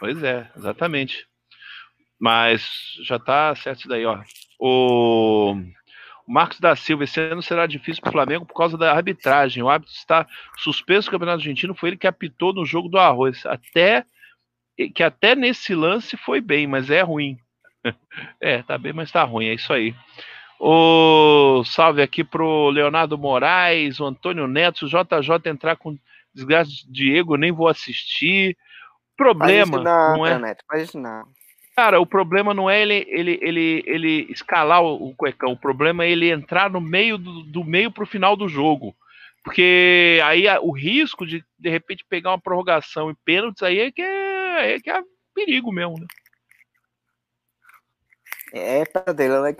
Pois 0.00 0.22
é, 0.22 0.50
exatamente. 0.56 1.26
Mas 2.18 2.94
já 3.02 3.18
tá 3.18 3.54
certo 3.54 3.80
isso 3.80 3.88
daí, 3.88 4.04
ó. 4.06 4.20
O. 4.58 5.56
O 6.26 6.32
Marcos 6.32 6.58
da 6.58 6.74
Silva, 6.74 7.04
esse 7.04 7.20
ano 7.20 7.42
será 7.42 7.66
difícil 7.66 8.00
para 8.00 8.08
o 8.08 8.12
Flamengo 8.12 8.46
por 8.46 8.54
causa 8.54 8.78
da 8.78 8.94
arbitragem. 8.94 9.62
O 9.62 9.68
árbitro 9.68 9.94
está 9.94 10.26
suspenso 10.56 11.08
do 11.08 11.10
Campeonato 11.10 11.40
Argentino, 11.40 11.74
foi 11.74 11.90
ele 11.90 11.98
que 11.98 12.06
apitou 12.06 12.54
no 12.54 12.64
jogo 12.64 12.88
do 12.88 12.98
Arroz. 12.98 13.44
Até 13.44 14.06
que 14.94 15.02
até 15.02 15.34
nesse 15.34 15.74
lance 15.74 16.16
foi 16.16 16.40
bem, 16.40 16.66
mas 16.66 16.90
é 16.90 17.02
ruim. 17.02 17.38
é, 18.40 18.62
tá 18.62 18.76
bem, 18.78 18.92
mas 18.92 19.10
tá 19.10 19.22
ruim, 19.24 19.46
é 19.46 19.54
isso 19.54 19.72
aí. 19.72 19.94
O 20.58 21.62
salve 21.64 22.00
aqui 22.00 22.24
pro 22.24 22.70
Leonardo 22.70 23.18
Moraes, 23.18 24.00
o 24.00 24.06
Antônio 24.06 24.46
Neto, 24.46 24.86
o 24.86 24.88
JJ 24.88 25.50
entrar 25.50 25.76
com 25.76 25.98
desgraça 26.32 26.70
de 26.70 26.90
Diego, 26.90 27.36
nem 27.36 27.52
vou 27.52 27.68
assistir. 27.68 28.56
Problema 29.16 29.82
não, 29.82 30.16
não 30.16 30.26
é. 30.26 30.38
Neto, 30.38 30.64
não. 30.94 31.24
Cara, 31.76 32.00
o 32.00 32.06
problema 32.06 32.54
não 32.54 32.70
é 32.70 32.80
ele, 32.80 33.04
ele, 33.08 33.38
ele, 33.42 33.82
ele 33.86 34.26
escalar 34.30 34.80
o, 34.82 35.08
o 35.08 35.14
cuecão, 35.14 35.52
o 35.52 35.58
problema 35.58 36.04
é 36.04 36.10
ele 36.10 36.30
entrar 36.30 36.70
no 36.70 36.80
meio 36.80 37.18
do, 37.18 37.42
do 37.42 37.64
meio 37.64 37.90
pro 37.90 38.06
final 38.06 38.36
do 38.36 38.48
jogo. 38.48 38.94
Porque 39.42 40.20
aí 40.24 40.46
o 40.62 40.70
risco 40.70 41.26
de 41.26 41.44
de 41.58 41.68
repente 41.68 42.04
pegar 42.08 42.30
uma 42.30 42.40
prorrogação 42.40 43.10
e 43.10 43.16
pênaltis 43.24 43.62
aí 43.62 43.78
é 43.80 43.92
que 43.92 44.00
é, 44.00 44.33
é, 44.54 44.80
que 44.80 44.90
é 44.90 45.02
perigo 45.34 45.72
mesmo, 45.72 45.94
né? 45.98 46.06
É 48.52 48.84
pesadelo, 48.84 49.42
né? 49.42 49.54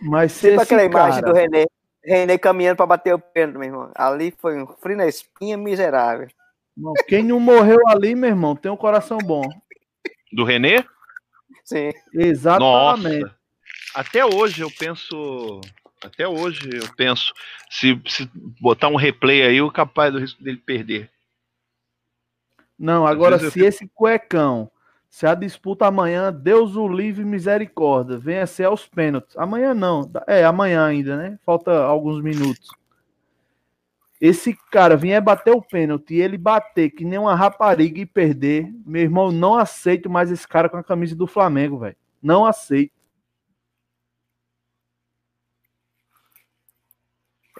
Mas 0.00 0.32
se 0.32 0.50
Tipo 0.50 0.62
esse 0.62 0.74
aquela 0.74 0.84
imagem 0.84 1.20
cara... 1.20 1.32
do 1.32 1.36
René, 1.36 1.66
René 2.04 2.38
caminhando 2.38 2.76
pra 2.76 2.86
bater 2.86 3.14
o 3.14 3.18
pênalti, 3.18 3.58
meu 3.58 3.68
irmão. 3.68 3.92
Ali 3.96 4.32
foi 4.38 4.62
um 4.62 4.66
frio 4.66 4.96
na 4.96 5.06
espinha 5.06 5.56
miserável. 5.56 6.28
Não, 6.76 6.92
quem 7.08 7.24
não 7.24 7.40
morreu 7.40 7.80
ali, 7.88 8.14
meu 8.14 8.30
irmão, 8.30 8.54
tem 8.54 8.70
um 8.70 8.76
coração 8.76 9.18
bom. 9.18 9.42
Do 10.32 10.44
Renê? 10.44 10.84
Sim. 11.64 11.90
Exatamente. 12.14 13.22
Nossa. 13.22 13.36
Até 13.94 14.24
hoje 14.24 14.62
eu 14.62 14.70
penso. 14.78 15.60
Até 16.02 16.28
hoje 16.28 16.70
eu 16.72 16.94
penso. 16.96 17.34
Se, 17.68 18.00
se 18.06 18.30
botar 18.60 18.88
um 18.88 18.96
replay 18.96 19.42
aí, 19.42 19.60
o 19.60 19.72
capaz 19.72 20.12
do 20.12 20.20
risco 20.20 20.42
dele 20.42 20.58
perder. 20.58 21.10
Não, 22.78 23.06
agora 23.06 23.36
eu 23.36 23.50
se 23.50 23.60
esse 23.60 23.88
cuecão, 23.88 24.70
se 25.10 25.26
a 25.26 25.34
disputa 25.34 25.86
amanhã, 25.86 26.32
Deus 26.32 26.76
o 26.76 26.86
livre 26.86 27.22
e 27.22 27.26
misericórdia, 27.26 28.18
venha 28.18 28.46
ser 28.46 28.64
aos 28.64 28.86
pênaltis. 28.86 29.36
Amanhã 29.36 29.74
não, 29.74 30.10
é 30.26 30.44
amanhã 30.44 30.84
ainda, 30.84 31.16
né? 31.16 31.38
Falta 31.44 31.72
alguns 31.72 32.22
minutos. 32.22 32.70
Esse 34.20 34.56
cara 34.70 34.96
vier 34.96 35.20
bater 35.22 35.52
o 35.52 35.62
pênalti 35.62 36.14
e 36.14 36.20
ele 36.20 36.36
bater 36.36 36.90
que 36.90 37.04
nem 37.04 37.18
uma 37.18 37.34
rapariga 37.34 38.00
e 38.00 38.06
perder, 38.06 38.68
meu 38.84 39.02
irmão, 39.02 39.30
não 39.30 39.56
aceito 39.56 40.10
mais 40.10 40.30
esse 40.30 40.46
cara 40.46 40.68
com 40.68 40.76
a 40.76 40.84
camisa 40.84 41.14
do 41.14 41.26
Flamengo, 41.26 41.78
velho. 41.78 41.96
Não 42.22 42.44
aceito. 42.44 42.92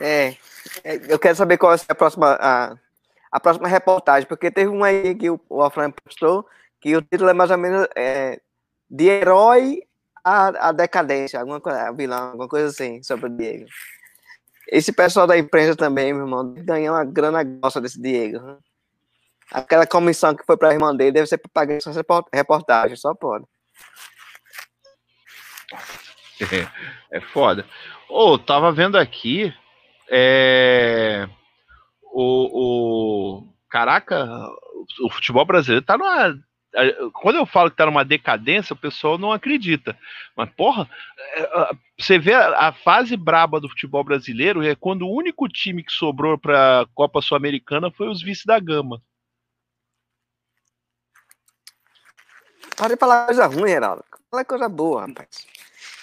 É, 0.00 0.36
é, 0.84 1.12
eu 1.12 1.18
quero 1.18 1.36
saber 1.36 1.58
qual 1.58 1.76
ser 1.76 1.86
a 1.90 1.94
próxima, 1.94 2.36
a, 2.40 2.76
a 3.30 3.40
próxima 3.40 3.68
reportagem, 3.68 4.28
porque 4.28 4.50
teve 4.50 4.70
um 4.70 4.82
aí 4.84 5.14
que 5.14 5.30
o, 5.30 5.40
o 5.48 5.70
postou 6.04 6.46
que 6.80 6.96
o 6.96 7.02
título 7.02 7.30
é 7.30 7.34
mais 7.34 7.50
ou 7.50 7.58
menos 7.58 7.86
é, 7.96 8.40
de 8.90 9.04
herói 9.06 9.82
à, 10.24 10.68
à 10.68 10.72
decadência, 10.72 11.40
alguma 11.40 11.60
coisa, 11.60 11.92
vilão, 11.92 12.28
alguma 12.28 12.48
coisa 12.48 12.68
assim, 12.68 13.02
sobre 13.02 13.26
o 13.26 13.36
Diego. 13.36 13.66
Esse 14.68 14.92
pessoal 14.92 15.26
da 15.26 15.36
imprensa 15.36 15.74
também, 15.74 16.12
meu 16.12 16.24
irmão, 16.24 16.54
ganhou 16.54 16.94
uma 16.94 17.04
grana 17.04 17.42
grossa 17.42 17.80
desse 17.80 18.00
Diego. 18.00 18.38
né? 18.38 18.56
Aquela 19.50 19.86
comissão 19.86 20.34
que 20.34 20.44
foi 20.44 20.56
para 20.58 20.68
a 20.70 20.74
irmã 20.74 20.94
dele 20.94 21.12
deve 21.12 21.26
ser 21.26 21.38
para 21.38 21.50
pagar 21.52 21.74
essa 21.76 21.90
report- 21.90 22.28
reportagem, 22.32 22.96
só 22.96 23.14
pode. 23.14 23.44
É 27.10 27.20
foda. 27.20 27.66
Ô, 28.08 28.38
tava 28.38 28.70
vendo 28.70 28.96
aqui. 28.98 29.52
É. 30.10 31.26
O, 32.12 33.42
o. 33.42 33.54
Caraca, 33.68 34.26
o 35.00 35.10
futebol 35.10 35.44
brasileiro 35.44 35.84
tá 35.84 35.96
numa. 35.96 36.38
Quando 37.14 37.36
eu 37.36 37.46
falo 37.46 37.70
que 37.70 37.76
tá 37.76 37.86
numa 37.86 38.04
decadência, 38.04 38.74
o 38.74 38.78
pessoal 38.78 39.18
não 39.18 39.32
acredita. 39.32 39.98
Mas, 40.36 40.50
porra, 40.50 40.88
é, 41.34 41.70
você 41.98 42.18
vê 42.18 42.34
a, 42.34 42.72
fase 42.72 43.16
braba 43.16 43.58
do 43.58 43.68
futebol 43.68 44.04
brasileiro 44.04 44.62
é 44.62 44.74
quando 44.74 45.02
o 45.02 45.12
único 45.12 45.48
time 45.48 45.82
que 45.82 45.92
sobrou 45.92 46.38
pra 46.38 46.86
Copa 46.94 47.22
Sul-Americana 47.22 47.90
foi 47.90 48.08
os 48.08 48.22
vice 48.22 48.46
da 48.46 48.60
Gama. 48.60 49.02
Para 52.76 52.94
de 52.94 52.96
falar 52.96 53.26
coisa 53.26 53.46
ruim, 53.46 53.70
Geraldo. 53.70 54.04
Fala 54.30 54.44
coisa 54.44 54.68
boa, 54.68 55.06
rapaz. 55.06 55.46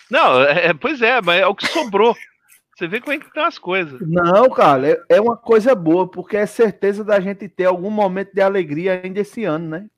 Não, 0.10 0.41
é, 0.41 0.73
pois 0.73 1.02
é, 1.02 1.22
mas 1.22 1.41
é 1.41 1.48
o 1.48 1.56
que 1.56 1.68
sobrou. 1.68 2.15
Você 2.76 2.88
vê 2.88 3.00
como 3.00 3.14
é 3.14 3.20
que 3.20 3.26
estão 3.26 3.46
as 3.46 3.58
coisas. 3.58 4.02
Não, 4.02 4.50
cara, 4.50 4.90
é, 4.92 5.06
é 5.10 5.22
uma 5.22 5.38
coisa 5.38 5.74
boa, 5.74 6.10
porque 6.10 6.36
é 6.36 6.46
certeza 6.46 7.06
da 7.06 7.20
gente 7.22 7.48
ter 7.48 7.66
algum 7.66 7.90
momento 7.90 8.34
de 8.34 8.42
alegria 8.42 9.02
ainda 9.02 9.22
esse 9.22 9.46
ano, 9.46 9.70
né? 9.70 9.90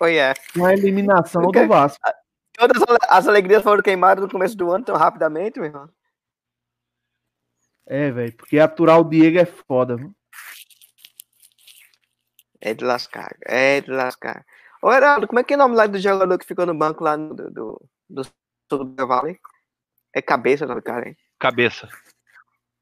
Oi, 0.00 0.16
é. 0.16 0.34
Com 0.54 0.64
a 0.64 0.72
eliminação 0.72 1.42
Ok. 1.44 1.62
do 1.62 1.68
Vasco. 1.68 2.00
Todas 2.58 2.82
as- 2.82 2.98
as 3.08 3.28
alegrias 3.28 3.62
foram 3.62 3.80
queimadas 3.82 4.24
no 4.24 4.30
começo 4.30 4.56
do 4.56 4.72
ano 4.72 4.84
tão 4.84 4.96
rapidamente, 4.96 5.60
meu 5.60 5.66
irmão. 5.68 5.88
É, 7.86 8.10
velho, 8.10 8.32
porque 8.36 8.58
aturar 8.58 8.98
o 8.98 9.04
Diego 9.04 9.38
é 9.38 9.44
foda. 9.44 9.96
viu? 9.96 10.12
É 12.60 12.74
de 12.74 12.84
lascar, 12.84 13.36
é 13.46 13.80
de 13.80 13.90
lascar. 13.90 14.44
Ô, 14.82 14.92
Heraldo, 14.92 15.26
como 15.28 15.38
é 15.38 15.44
que 15.44 15.52
é 15.54 15.56
o 15.56 15.58
nome 15.58 15.76
lá 15.76 15.86
do 15.86 15.98
jogador 15.98 16.38
que 16.38 16.46
ficou 16.46 16.66
no 16.66 16.74
banco 16.74 17.04
lá 17.04 17.16
no, 17.16 17.34
do, 17.34 17.50
do, 17.50 17.82
do 18.08 18.24
Sul 18.70 18.84
do 18.84 19.06
Vale? 19.06 19.38
É 20.14 20.20
cabeça 20.20 20.64
o 20.64 20.68
nome 20.68 20.80
do 20.80 20.84
cara, 20.84 21.08
hein? 21.08 21.16
Cabeça. 21.38 21.88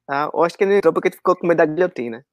Ah, 0.08 0.30
eu 0.32 0.42
acho 0.42 0.56
que 0.56 0.64
ele 0.64 0.72
não 0.72 0.78
entrou 0.78 0.92
porque 0.92 1.08
ele 1.08 1.16
ficou 1.16 1.36
com 1.36 1.46
medo 1.46 1.58
da 1.58 1.66
guilhotina. 1.66 2.24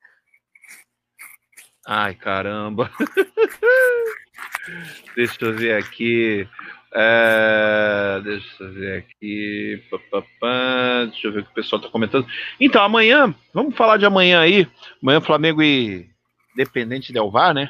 Ai, 1.85 2.15
caramba. 2.15 2.89
Deixa 5.15 5.45
eu 5.45 5.53
ver 5.53 5.75
aqui. 5.75 6.47
É, 6.97 8.21
deixa 8.23 8.63
eu 8.63 8.73
ver 8.73 8.99
aqui. 8.99 9.83
Pá, 9.91 9.99
pá, 10.09 10.23
pá. 10.39 11.05
Deixa 11.11 11.27
eu 11.27 11.33
ver 11.33 11.41
o 11.41 11.43
que 11.43 11.51
o 11.51 11.53
pessoal 11.53 11.81
tá 11.81 11.89
comentando. 11.89 12.25
Então, 12.59 12.81
amanhã, 12.81 13.35
vamos 13.53 13.75
falar 13.75 13.97
de 13.97 14.05
amanhã 14.05 14.39
aí. 14.39 14.67
Amanhã 15.03 15.21
Flamengo 15.21 15.61
e 15.61 16.09
Dependente 16.55 17.11
Del 17.11 17.29
Var, 17.29 17.53
né? 17.53 17.69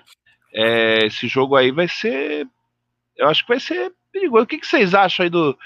É, 0.53 1.07
esse 1.07 1.27
jogo 1.27 1.55
aí 1.55 1.71
vai 1.71 1.87
ser. 1.87 2.47
Eu 3.17 3.27
acho 3.27 3.43
que 3.43 3.49
vai 3.49 3.59
ser 3.59 3.91
perigoso. 4.11 4.43
O 4.43 4.47
que, 4.47 4.59
que 4.59 4.67
vocês 4.67 4.93
acham 4.93 5.23
aí 5.23 5.29
do 5.29 5.57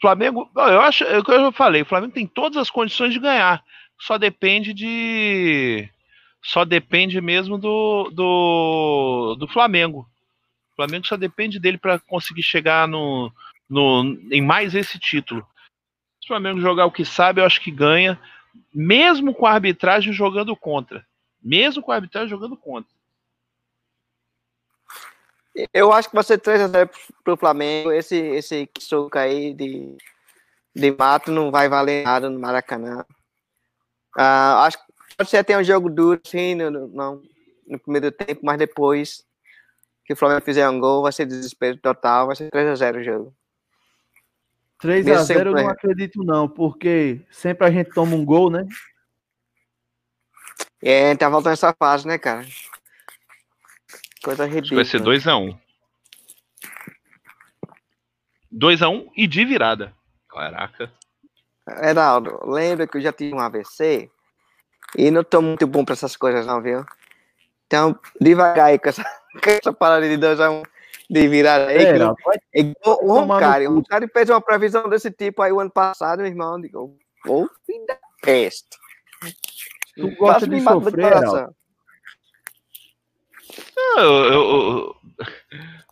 Flamengo? 0.00 0.50
Eu 0.54 0.80
acho, 0.80 1.04
é 1.04 1.18
o 1.18 1.24
que 1.24 1.32
eu 1.32 1.52
falei, 1.52 1.82
o 1.82 1.86
Flamengo 1.86 2.12
tem 2.12 2.26
todas 2.26 2.56
as 2.56 2.70
condições 2.70 3.12
de 3.12 3.18
ganhar. 3.18 3.62
Só 3.98 4.16
depende 4.16 4.72
de 4.72 5.90
só 6.42 6.64
depende 6.64 7.20
mesmo 7.20 7.58
do, 7.58 8.10
do, 8.10 9.36
do 9.38 9.48
Flamengo. 9.48 10.08
O 10.72 10.76
Flamengo 10.76 11.06
só 11.06 11.16
depende 11.16 11.58
dele 11.58 11.76
para 11.76 11.98
conseguir 11.98 12.42
chegar 12.42 12.86
no, 12.86 13.32
no, 13.68 14.16
em 14.30 14.40
mais 14.40 14.74
esse 14.74 14.98
título. 14.98 15.44
Se 16.20 16.26
o 16.26 16.28
Flamengo 16.28 16.60
jogar 16.60 16.86
o 16.86 16.92
que 16.92 17.04
sabe, 17.04 17.40
eu 17.40 17.44
acho 17.44 17.60
que 17.60 17.70
ganha, 17.70 18.18
mesmo 18.72 19.34
com 19.34 19.46
a 19.46 19.52
arbitragem 19.52 20.12
jogando 20.12 20.54
contra. 20.54 21.04
Mesmo 21.42 21.82
com 21.82 21.90
a 21.90 21.96
arbitragem 21.96 22.28
jogando 22.28 22.56
contra. 22.56 22.97
Eu 25.72 25.92
acho 25.92 26.08
que 26.08 26.14
vai 26.14 26.24
ser 26.24 26.38
3x0 26.38 26.90
pro 27.24 27.36
Flamengo. 27.36 27.92
Esse, 27.92 28.16
esse 28.16 28.68
soco 28.78 29.18
aí 29.18 29.52
de, 29.54 29.96
de 30.74 30.90
mato 30.92 31.32
não 31.32 31.50
vai 31.50 31.68
valer 31.68 32.04
nada 32.04 32.30
no 32.30 32.38
Maracanã. 32.38 33.04
Ah, 34.16 34.64
acho 34.64 34.78
que 34.78 34.92
pode 35.16 35.30
ser 35.30 35.38
até 35.38 35.58
um 35.58 35.64
jogo 35.64 35.88
duro, 35.88 36.20
sim, 36.24 36.54
no, 36.54 36.70
no, 36.70 37.22
no 37.66 37.78
primeiro 37.78 38.10
tempo, 38.12 38.40
mas 38.42 38.58
depois 38.58 39.24
que 40.04 40.12
o 40.12 40.16
Flamengo 40.16 40.44
fizer 40.44 40.68
um 40.68 40.80
gol, 40.80 41.02
vai 41.02 41.12
ser 41.12 41.26
desespero 41.26 41.76
total, 41.76 42.28
vai 42.28 42.36
ser 42.36 42.50
3x0 42.50 43.00
o 43.00 43.04
jogo. 43.04 43.34
3 44.78 45.04
Mesmo 45.04 45.20
a 45.20 45.24
sem 45.24 45.36
0 45.36 45.50
eu 45.50 45.54
não 45.54 45.68
acredito 45.68 46.24
não, 46.24 46.48
porque 46.48 47.20
sempre 47.30 47.66
a 47.66 47.70
gente 47.70 47.90
toma 47.90 48.14
um 48.14 48.24
gol, 48.24 48.48
né? 48.48 48.66
É, 50.80 51.14
tá 51.16 51.28
voltando 51.28 51.52
essa 51.52 51.74
fase, 51.76 52.06
né, 52.06 52.16
cara? 52.16 52.46
Coisa 54.22 54.44
Acho 54.44 54.50
que 54.52 54.56
ridícula. 54.56 54.82
vai 54.82 54.90
ser 54.90 55.00
2x1. 55.00 55.58
2x1 58.52 59.08
e 59.16 59.26
de 59.26 59.44
virada. 59.44 59.92
Caraca. 60.28 60.90
Heraldo, 61.82 62.40
lembra 62.44 62.86
que 62.86 62.96
eu 62.96 63.00
já 63.00 63.12
tive 63.12 63.34
um 63.34 63.40
AVC 63.40 64.10
e 64.96 65.10
não 65.10 65.22
tô 65.22 65.42
muito 65.42 65.66
bom 65.66 65.84
pra 65.84 65.92
essas 65.92 66.16
coisas, 66.16 66.46
não, 66.46 66.62
viu? 66.62 66.84
Então, 67.66 67.98
devagar 68.20 68.66
aí 68.68 68.78
com 68.78 68.88
essa, 68.88 69.02
com 69.44 69.50
essa 69.50 69.72
parada 69.72 70.08
de 70.08 70.16
2 70.16 70.40
a 70.40 70.50
1 70.50 70.62
de 71.10 71.28
virada 71.28 71.66
aí. 71.66 71.76
É, 71.76 71.78
que- 71.84 71.84
Heraldo, 71.96 72.16
vai- 72.24 72.36
é 72.54 72.60
igual 72.60 72.98
o 73.04 73.12
Roncari. 73.20 73.66
O. 73.68 73.74
Roncari 73.74 74.08
fez 74.08 74.30
uma 74.30 74.40
previsão 74.40 74.88
desse 74.88 75.10
tipo 75.10 75.42
aí 75.42 75.52
o 75.52 75.60
ano 75.60 75.70
passado, 75.70 76.18
meu 76.20 76.26
irmão. 76.26 76.58
Digo, 76.60 76.96
Ô, 77.26 77.46
filho 77.66 77.84
da 77.86 77.98
peste. 78.22 78.68
Tu 79.96 80.14
gosta 80.16 80.46
de 80.48 80.60
sofrer, 80.60 81.04
Heraldo? 81.04 81.54
Não, 83.76 84.00
eu, 84.00 84.24
eu- 84.24 84.50
eu- 84.50 84.96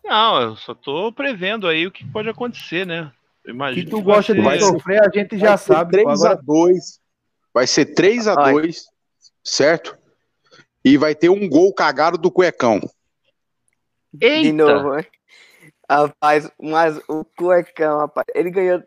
não, 0.03 0.41
eu 0.41 0.55
só 0.55 0.73
tô 0.73 1.11
prevendo 1.11 1.67
aí 1.67 1.85
o 1.87 1.91
que 1.91 2.05
pode 2.05 2.29
acontecer, 2.29 2.85
né? 2.85 3.11
Eu 3.45 3.55
Que 3.73 3.85
tu 3.85 4.01
gosta 4.01 4.33
de 4.33 4.41
ser- 4.41 4.59
sofrer, 4.59 5.01
a 5.01 5.09
gente 5.13 5.37
já 5.37 5.55
sabe. 5.57 5.91
pô. 5.97 6.03
3 6.03 6.23
a 6.25 6.31
Agora, 6.31 6.41
2 6.43 6.99
Vai 7.53 7.65
ser 7.65 7.85
3 7.85 8.27
a 8.27 8.35
Ai. 8.37 8.51
2 8.53 8.85
certo? 9.43 9.97
E 10.83 10.97
vai 10.97 11.15
ter 11.15 11.29
um 11.29 11.47
gol 11.49 11.73
cagado 11.73 12.17
do 12.17 12.29
cuecão. 12.29 12.79
Eita! 14.19 14.41
De 14.43 14.51
novo, 14.51 14.95
né? 14.95 15.05
Rapaz, 15.89 16.51
mas 16.61 16.99
o 17.07 17.23
cuecão, 17.37 17.99
rapaz, 17.99 18.25
ele 18.35 18.51
ganhou. 18.51 18.83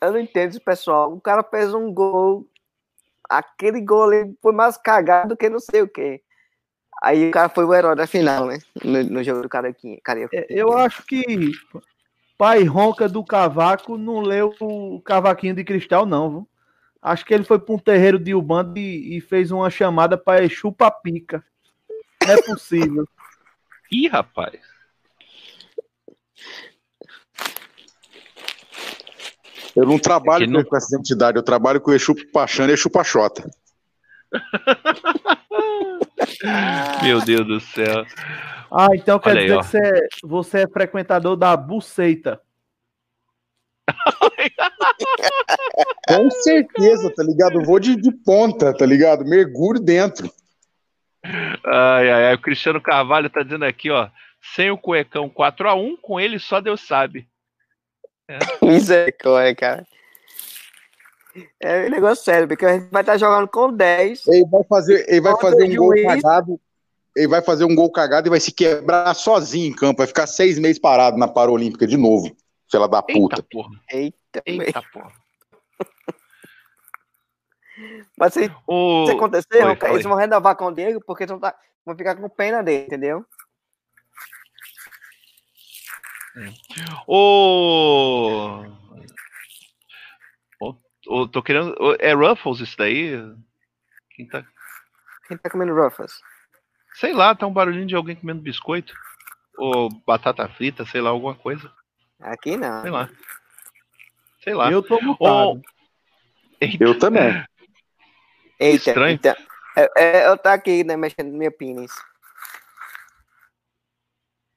Eu 0.00 0.12
não 0.12 0.18
entendo 0.20 0.50
esse 0.50 0.60
pessoal. 0.60 1.12
O 1.12 1.20
cara 1.20 1.42
fez 1.42 1.74
um 1.74 1.92
gol. 1.92 2.46
Aquele 3.28 3.80
gol 3.80 4.04
ali 4.04 4.36
foi 4.40 4.52
mais 4.52 4.76
cagado 4.76 5.30
do 5.30 5.36
que 5.36 5.48
não 5.48 5.58
sei 5.58 5.82
o 5.82 5.88
quê. 5.88 6.22
Aí 7.02 7.28
o 7.28 7.30
cara 7.30 7.48
foi 7.48 7.64
o 7.64 7.74
herói 7.74 7.94
da 7.96 8.06
final, 8.06 8.46
né? 8.46 8.58
No, 8.82 9.02
no 9.04 9.22
jogo 9.22 9.42
do 9.42 9.48
Carioquinha. 9.48 9.98
Carioca. 10.02 10.36
é, 10.36 10.46
eu 10.48 10.72
acho 10.76 11.04
que 11.04 11.52
pai 12.38 12.64
ronca 12.64 13.08
do 13.08 13.22
cavaco 13.24 13.96
não 13.98 14.20
leu 14.20 14.54
o 14.60 15.00
cavaquinho 15.02 15.54
de 15.54 15.64
cristal, 15.64 16.06
não, 16.06 16.30
viu? 16.30 16.48
Acho 17.02 17.24
que 17.26 17.34
ele 17.34 17.44
foi 17.44 17.58
para 17.58 17.74
um 17.74 17.78
terreiro 17.78 18.18
de 18.18 18.34
Ubanda 18.34 18.80
e, 18.80 19.18
e 19.18 19.20
fez 19.20 19.50
uma 19.50 19.68
chamada 19.68 20.16
para 20.16 20.42
Exu 20.44 20.72
Papica. 20.72 21.44
Não 22.26 22.32
é 22.34 22.42
possível. 22.42 23.06
Ih, 23.92 24.08
rapaz. 24.08 24.58
Eu 29.76 29.84
não 29.84 29.98
trabalho 29.98 30.44
É 30.44 30.46
não- 30.46 30.64
com 30.64 30.76
essa 30.76 30.96
entidade, 30.96 31.36
eu 31.36 31.42
trabalho 31.42 31.80
com 31.80 31.90
o 31.90 31.94
Exu 31.94 32.14
Pachana 32.32 32.70
e 32.70 32.74
Exu 32.74 32.88
Pachota. 32.88 33.48
Meu 37.02 37.24
Deus 37.24 37.46
do 37.46 37.60
céu. 37.60 38.04
Ah, 38.70 38.88
então 38.94 39.18
quer 39.18 39.30
Olha 39.30 39.40
aí, 39.40 39.46
dizer 39.46 39.56
ó. 39.56 39.60
que 39.60 39.66
você 39.66 39.78
é, 39.78 40.08
você 40.22 40.58
é 40.62 40.68
frequentador 40.68 41.36
da 41.36 41.56
buceita. 41.56 42.40
Com 46.08 46.30
certeza, 46.30 47.12
tá 47.14 47.22
ligado? 47.22 47.60
Eu 47.60 47.64
vou 47.64 47.78
de, 47.78 47.96
de 47.96 48.10
ponta, 48.10 48.76
tá 48.76 48.84
ligado? 48.84 49.24
Mergulho 49.24 49.80
dentro. 49.80 50.30
Ai, 51.24 52.10
ai, 52.10 52.26
ai. 52.26 52.34
O 52.34 52.40
Cristiano 52.40 52.80
Carvalho 52.80 53.30
tá 53.30 53.42
dizendo 53.42 53.64
aqui, 53.64 53.90
ó. 53.90 54.08
Sem 54.54 54.70
o 54.70 54.78
cuecão 54.78 55.30
4x1, 55.30 55.98
com 56.02 56.20
ele 56.20 56.38
só 56.38 56.60
Deus 56.60 56.80
sabe. 56.80 57.26
Misericórdia, 58.62 59.54
cara. 59.54 59.86
É 61.60 61.86
um 61.86 61.90
negócio 61.90 62.24
sério, 62.24 62.46
porque 62.46 62.64
a 62.64 62.74
gente 62.78 62.90
vai 62.90 63.02
estar 63.02 63.16
jogando 63.16 63.48
com 63.48 63.72
10. 63.72 64.26
Ele 64.28 64.46
vai 64.46 64.62
fazer, 64.64 65.04
ele 65.08 65.20
vai 65.20 65.36
fazer 65.40 65.64
um 65.64 65.76
gol 65.76 65.94
cagado. 66.02 66.60
Ele 67.16 67.28
vai 67.28 67.42
fazer 67.42 67.64
um 67.64 67.74
gol 67.74 67.90
cagado 67.90 68.28
e 68.28 68.30
vai 68.30 68.40
se 68.40 68.52
quebrar 68.52 69.14
sozinho 69.14 69.68
em 69.68 69.74
campo. 69.74 69.98
Vai 69.98 70.06
ficar 70.06 70.26
seis 70.26 70.58
meses 70.58 70.78
parado 70.78 71.16
na 71.16 71.28
Paralímpica 71.28 71.86
de 71.86 71.96
novo. 71.96 72.34
Fila 72.70 72.88
da 72.88 73.02
puta. 73.02 73.36
Eita 73.36 73.48
porra. 73.50 73.80
Eita, 73.90 74.42
Eita 74.46 74.82
porra. 74.92 75.12
Mas 78.18 78.32
se 78.34 78.50
O... 78.66 79.04
isso 79.04 79.12
acontecer, 79.12 79.56
Oi, 79.56 79.62
Ronca, 79.62 79.86
fala 79.86 79.94
eles 79.94 80.06
vão 80.06 80.16
renovar 80.16 80.56
com 80.56 80.66
o 80.66 80.74
Diego 80.74 81.00
porque 81.04 81.26
vão, 81.26 81.38
tá- 81.38 81.56
vão 81.84 81.96
ficar 81.96 82.16
com 82.16 82.28
pena 82.28 82.62
dele, 82.62 82.86
entendeu? 82.86 83.24
O... 87.06 88.64
o- 91.06 91.26
Tô 91.28 91.42
querendo. 91.42 91.74
É 91.98 92.12
Ruffles 92.14 92.60
isso 92.60 92.76
daí? 92.76 93.12
Quem 94.10 94.26
tá... 94.28 94.44
Quem 95.26 95.36
tá 95.38 95.48
comendo 95.50 95.74
Ruffles? 95.74 96.12
Sei 96.94 97.12
lá, 97.12 97.34
tá 97.34 97.46
um 97.46 97.52
barulhinho 97.52 97.86
de 97.86 97.94
alguém 97.96 98.14
comendo 98.16 98.42
biscoito. 98.42 98.94
Ou 99.56 99.88
batata 100.06 100.48
frita, 100.48 100.84
sei 100.86 101.00
lá, 101.00 101.10
alguma 101.10 101.34
coisa. 101.34 101.70
Aqui 102.20 102.56
não. 102.56 102.82
Sei 102.82 102.90
lá. 102.90 103.10
Sei 104.42 104.54
lá. 104.54 104.70
Eu 104.70 104.82
tô 104.82 105.00
mutado. 105.00 105.60
Eita, 106.60 106.84
Eu 106.84 106.98
também. 106.98 107.44
Eita, 108.60 108.90
estranho. 108.90 109.14
então, 109.14 109.34
é, 109.76 109.90
é, 109.96 110.28
eu 110.28 110.38
tô 110.38 110.48
aqui, 110.48 110.84
né, 110.84 110.96
mexendo 110.96 111.30
no 111.32 111.38
meu 111.38 111.50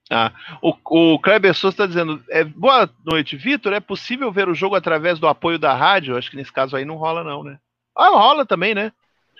pênis. 0.07 0.33
O, 0.61 1.13
o 1.13 1.19
Kleber 1.19 1.53
Souza 1.53 1.73
está 1.73 1.85
dizendo: 1.85 2.23
é, 2.29 2.43
boa 2.43 2.89
noite, 3.05 3.35
Vitor. 3.35 3.73
É 3.73 3.79
possível 3.79 4.31
ver 4.31 4.47
o 4.47 4.55
jogo 4.55 4.75
através 4.75 5.19
do 5.19 5.27
apoio 5.27 5.59
da 5.59 5.73
rádio? 5.73 6.17
Acho 6.17 6.29
que 6.31 6.37
nesse 6.37 6.51
caso 6.51 6.75
aí 6.75 6.85
não 6.85 6.95
rola, 6.95 7.23
não, 7.23 7.43
né? 7.43 7.59
Ah, 7.95 8.09
rola 8.09 8.45
também, 8.45 8.75
né? 8.75 8.91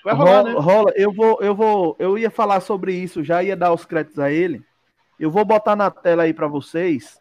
Vai 0.04 0.14
rolar, 0.14 0.42
rola, 0.42 0.54
né? 0.54 0.60
rola. 0.60 0.94
eu 0.96 1.14
vou, 1.14 1.40
eu 1.42 1.56
vou, 1.56 1.96
eu 2.00 2.18
ia 2.18 2.32
falar 2.32 2.60
sobre 2.62 2.94
isso, 2.94 3.24
já 3.24 3.44
ia 3.44 3.56
dar 3.56 3.74
os 3.74 3.86
créditos 3.86 4.20
a 4.20 4.32
ele. 4.32 4.62
Eu 5.20 5.32
vou 5.32 5.44
botar 5.44 5.76
na 5.76 5.90
tela 5.90 6.24
aí 6.24 6.34
para 6.34 6.48
vocês 6.48 7.20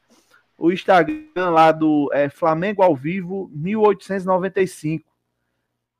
o 0.59 0.73
Instagram 0.73 1.51
lá 1.51 1.73
do 1.73 2.10
é, 2.12 2.28
Flamengo 2.28 2.82
ao 2.82 2.94
vivo 2.94 3.51
1895. 3.55 5.05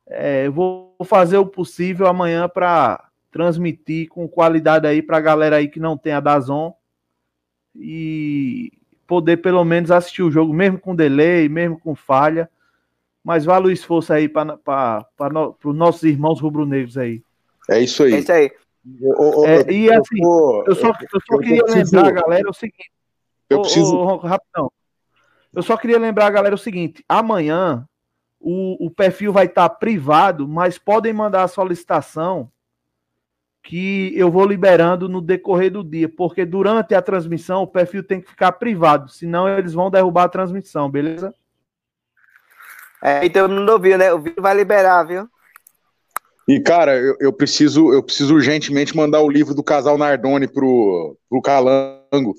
É, 0.09 0.47
eu 0.47 0.53
vou 0.53 0.95
fazer 1.05 1.37
o 1.37 1.45
possível 1.45 2.07
amanhã 2.07 2.47
para 2.47 3.09
transmitir 3.31 4.07
com 4.09 4.27
qualidade 4.27 4.87
aí 4.87 5.01
para 5.01 5.17
a 5.17 5.21
galera 5.21 5.57
aí 5.57 5.67
que 5.67 5.79
não 5.79 5.97
tem 5.97 6.13
a 6.13 6.19
Dazon 6.19 6.73
e 7.79 8.71
poder 9.05 9.37
pelo 9.37 9.63
menos 9.63 9.91
assistir 9.91 10.23
o 10.23 10.31
jogo, 10.31 10.53
mesmo 10.53 10.79
com 10.79 10.95
delay, 10.95 11.47
mesmo 11.47 11.79
com 11.79 11.95
falha. 11.95 12.49
Mas 13.23 13.45
vale 13.45 13.67
o 13.67 13.71
esforço 13.71 14.13
aí 14.13 14.27
para 14.29 14.45
no, 15.31 15.57
os 15.63 15.75
nossos 15.75 16.03
irmãos 16.03 16.39
rubro-negros 16.39 16.97
aí. 16.97 17.21
É 17.69 17.79
isso 17.81 18.03
É 18.03 18.05
aí. 18.07 18.19
isso 18.19 18.31
aí. 18.31 18.51
Ô, 19.01 19.45
É, 19.45 19.61
eu- 19.63 19.71
e 19.71 19.85
eu 19.87 19.93
assim, 19.99 20.17
tô- 20.21 20.63
Eu 20.65 20.75
só, 20.75 20.87
eu 20.87 21.21
só 21.27 21.35
eu 21.35 21.39
queria 21.39 21.63
preciso- 21.63 21.95
lembrar, 21.95 22.11
galera, 22.11 22.49
o 22.49 22.53
seguinte. 22.53 22.89
eu 23.49 23.61
preciso. 23.61 23.95
ô, 23.97 24.15
rapidão. 24.17 24.71
Eu 25.53 25.61
só 25.63 25.75
queria 25.75 25.99
lembrar, 25.99 26.29
galera, 26.29 26.55
o 26.55 26.57
seguinte: 26.57 27.03
amanhã 27.07 27.85
o, 28.39 28.85
o 28.87 28.91
perfil 28.91 29.33
vai 29.33 29.45
estar 29.45 29.67
privado, 29.71 30.47
mas 30.47 30.77
podem 30.77 31.11
mandar 31.11 31.43
a 31.43 31.47
solicitação 31.49 32.49
que 33.67 34.17
eu 34.17 34.31
vou 34.31 34.45
liberando 34.45 35.09
no 35.09 35.19
decorrer 35.19 35.69
do 35.69 35.83
dia, 35.83 36.07
porque 36.07 36.45
durante 36.45 36.95
a 36.95 37.01
transmissão 37.01 37.63
o 37.63 37.67
perfil 37.67 38.01
tem 38.01 38.21
que 38.21 38.29
ficar 38.29 38.53
privado, 38.53 39.09
senão 39.09 39.45
eles 39.49 39.73
vão 39.73 39.91
derrubar 39.91 40.23
a 40.23 40.29
transmissão, 40.29 40.89
beleza? 40.89 41.35
É, 43.03 43.25
e 43.25 43.29
todo 43.29 43.53
mundo 43.53 43.69
ouviu, 43.69 43.97
né? 43.97 44.13
O 44.13 44.21
vídeo 44.21 44.41
vai 44.41 44.55
liberar, 44.55 45.03
viu? 45.03 45.29
E, 46.47 46.61
cara, 46.61 46.95
eu, 46.95 47.17
eu 47.19 47.33
preciso, 47.33 47.91
eu 47.91 48.01
preciso 48.01 48.35
urgentemente 48.35 48.95
mandar 48.95 49.19
o 49.19 49.29
livro 49.29 49.53
do 49.53 49.61
casal 49.61 49.97
Nardoni 49.97 50.47
pro, 50.47 51.17
pro 51.29 51.41
Calango. 51.41 52.35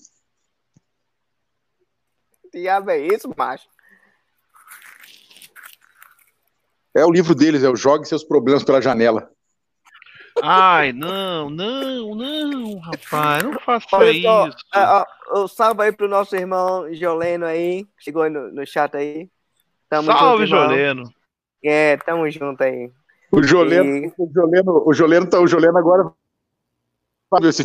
Diabo 2.55 2.91
é 2.91 3.01
isso, 3.01 3.31
macho? 3.37 3.69
É 6.95 7.05
o 7.05 7.13
livro 7.13 7.35
deles, 7.35 7.63
é 7.63 7.69
o 7.69 7.77
Jogue 7.77 8.09
Seus 8.09 8.25
Problemas 8.25 8.65
pela 8.65 8.81
Janela. 8.81 9.31
Ai, 10.43 10.93
não, 10.93 11.51
não, 11.51 12.15
não, 12.15 12.79
rapaz, 12.79 13.43
não 13.43 13.53
faça 13.61 13.87
Olha 13.93 14.23
só, 14.23 14.49
isso. 14.49 14.57
ah, 14.73 15.03
ah, 15.03 15.41
um 15.41 15.49
salve 15.49 15.83
aí 15.83 15.93
pro 15.93 16.09
nosso 16.09 16.37
irmão 16.37 16.93
Joleno 16.95 17.45
aí. 17.47 17.87
Chegou 17.99 18.23
aí 18.23 18.31
no, 18.31 18.53
no 18.53 18.67
chat 18.67 18.95
aí. 18.97 19.29
Tamo 19.89 20.13
Salve, 20.13 20.47
junto. 20.47 20.61
Joleno. 20.63 21.13
É, 21.65 21.97
tamo 21.99 22.31
junto 22.31 22.63
aí. 22.63 22.91
O 23.33 23.43
Joleno, 23.43 24.07
E- 24.07 24.13
o 24.17 24.31
Joleno, 24.33 24.83
o 24.87 24.95
Joleno, 24.95 25.27
tá, 25.29 25.41
o 25.41 25.47
Joleno 25.47 25.77
agora. 25.79 26.11
Sabe 27.31 27.49
esse 27.49 27.65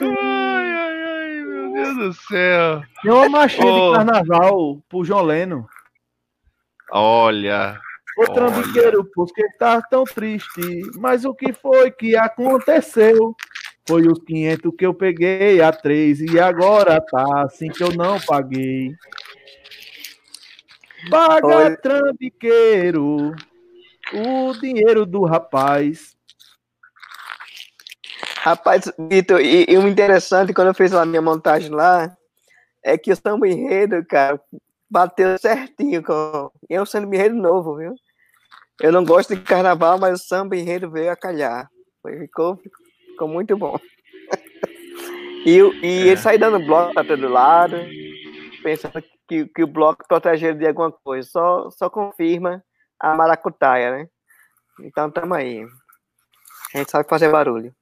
Ai, 0.00 0.72
ai, 0.72 1.02
ai, 1.02 1.44
meu 1.44 1.72
Deus 1.72 1.96
do 1.96 2.12
céu. 2.14 2.82
Tem 3.02 3.12
uma 3.12 3.28
marchinha 3.28 3.66
Ô. 3.72 3.90
de 3.90 3.96
carnaval 3.96 4.82
pro 4.88 5.04
João 5.04 5.22
Leno. 5.22 5.66
Olha, 6.90 7.80
Ô 8.16 8.32
trambiqueiro, 8.32 9.04
por 9.04 9.26
que 9.32 9.42
tá 9.58 9.82
tão 9.82 10.04
triste? 10.04 10.82
Mas 10.96 11.24
o 11.24 11.34
que 11.34 11.52
foi 11.52 11.90
que 11.90 12.16
aconteceu? 12.16 13.34
Foi 13.86 14.06
os 14.06 14.20
500 14.24 14.72
que 14.78 14.86
eu 14.86 14.94
peguei 14.94 15.60
a 15.60 15.72
3 15.72 16.20
e 16.20 16.38
agora 16.38 17.00
tá 17.00 17.42
assim 17.42 17.68
que 17.68 17.82
eu 17.82 17.92
não 17.92 18.20
paguei. 18.20 18.94
Paga, 21.10 21.46
Olha. 21.46 21.76
trambiqueiro, 21.76 23.34
o 24.12 24.52
dinheiro 24.60 25.04
do 25.04 25.24
rapaz. 25.24 26.16
Rapaz, 28.38 28.92
Vitor, 29.10 29.40
e, 29.40 29.66
e 29.68 29.76
o 29.76 29.88
interessante 29.88 30.54
quando 30.54 30.68
eu 30.68 30.74
fiz 30.74 30.92
a 30.92 31.04
minha 31.04 31.20
montagem 31.20 31.70
lá 31.70 32.16
é 32.82 32.96
que 32.96 33.10
o 33.10 33.16
samba 33.16 33.48
enredo, 33.48 34.04
cara, 34.06 34.40
bateu 34.90 35.38
certinho 35.38 36.02
com. 36.02 36.50
E 36.68 36.74
é 36.74 36.80
um 36.82 36.86
samba 36.86 37.14
enredo 37.14 37.34
novo, 37.36 37.76
viu? 37.76 37.94
Eu 38.80 38.90
não 38.92 39.04
gosto 39.04 39.34
de 39.34 39.42
carnaval, 39.42 39.98
mas 39.98 40.20
o 40.20 40.24
samba 40.24 40.56
enredo 40.56 40.90
veio 40.90 41.10
a 41.10 41.16
calhar. 41.16 41.68
Foi, 42.02 42.18
ficou, 42.18 42.56
ficou 43.10 43.28
muito 43.28 43.56
bom. 43.56 43.78
e 45.46 45.58
e 45.82 46.08
ele 46.08 46.16
sai 46.16 46.38
dando 46.38 46.58
bloco 46.64 46.92
pra 46.94 47.04
todo 47.04 47.28
lado. 47.28 47.76
pensando 48.62 49.02
que, 49.28 49.46
que 49.46 49.62
o 49.62 49.66
bloco 49.66 50.04
protege 50.08 50.46
ele 50.46 50.58
de 50.58 50.66
alguma 50.66 50.90
coisa. 50.90 51.28
Só, 51.28 51.70
só 51.70 51.88
confirma 51.88 52.62
a 52.98 53.14
maracutaia, 53.14 53.90
né? 53.96 54.08
Então 54.80 55.10
tamo 55.10 55.34
aí. 55.34 55.64
A 56.74 56.78
gente 56.78 56.90
sabe 56.90 57.08
fazer 57.08 57.30
barulho. 57.30 57.74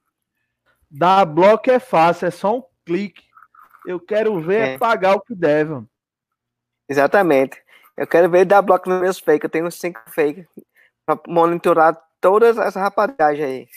Dar 0.89 1.25
bloco 1.25 1.71
é 1.71 1.79
fácil, 1.79 2.27
é 2.27 2.31
só 2.31 2.57
um 2.57 2.63
clique. 2.85 3.23
Eu 3.85 3.99
quero 3.99 4.39
ver 4.39 4.61
é, 4.61 4.73
É. 4.73 4.77
pagar 4.77 5.15
o 5.15 5.21
que 5.21 5.33
deve. 5.33 5.71
mano. 5.71 5.89
Exatamente. 6.89 7.61
Eu 7.95 8.07
quero 8.07 8.29
ver 8.29 8.45
dar 8.45 8.61
bloco 8.61 8.89
nos 8.89 9.01
meus 9.01 9.19
fake. 9.19 9.45
Eu 9.45 9.49
tenho 9.49 9.71
cinco 9.71 10.01
fake 10.07 10.45
pra 11.05 11.19
monitorar 11.27 11.97
todas 12.19 12.57
essa 12.57 12.79
rapadagem 12.79 13.45
aí. 13.45 13.67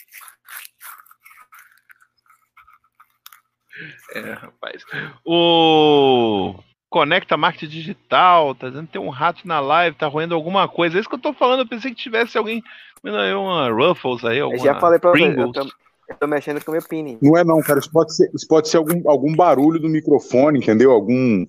É, 4.15 4.33
rapaz. 4.33 4.83
O 5.25 6.55
Conecta 6.89 7.37
Marketing 7.37 7.67
Digital, 7.67 8.55
tá 8.55 8.69
dizendo 8.69 8.87
que 8.87 8.93
tem 8.93 9.01
um 9.01 9.09
rato 9.09 9.47
na 9.47 9.59
live, 9.59 9.97
tá 9.97 10.07
roendo 10.07 10.33
alguma 10.33 10.67
coisa. 10.67 10.97
É 10.97 10.99
isso 10.99 11.09
que 11.09 11.15
eu 11.15 11.21
tô 11.21 11.33
falando, 11.33 11.59
eu 11.59 11.67
pensei 11.67 11.91
que 11.91 12.01
tivesse 12.01 12.37
alguém 12.37 12.63
comendo 13.01 13.19
aí 13.19 13.33
uma 13.33 13.69
Ruffles 13.69 14.25
aí, 14.25 14.39
Eu 14.39 14.45
alguma 14.45 14.63
já 14.63 14.79
falei 14.79 14.97
pra 14.97 15.11
você. 15.11 15.23
Eu 15.23 15.33
Pringles. 15.33 15.51
tô, 15.51 15.75
eu 16.09 16.15
tô 16.15 16.27
mexendo 16.27 16.63
com 16.63 16.71
o 16.71 16.73
meu 16.73 16.81
pini. 16.81 17.19
Não 17.21 17.37
é 17.37 17.43
não, 17.43 17.61
cara. 17.61 17.79
Isso 17.79 17.91
pode 17.91 18.15
ser, 18.15 18.31
isso 18.33 18.47
pode 18.47 18.69
ser 18.69 18.77
algum, 18.77 19.07
algum 19.07 19.35
barulho 19.35 19.79
do 19.79 19.89
microfone, 19.89 20.59
entendeu? 20.59 20.91
Algum 20.91 21.45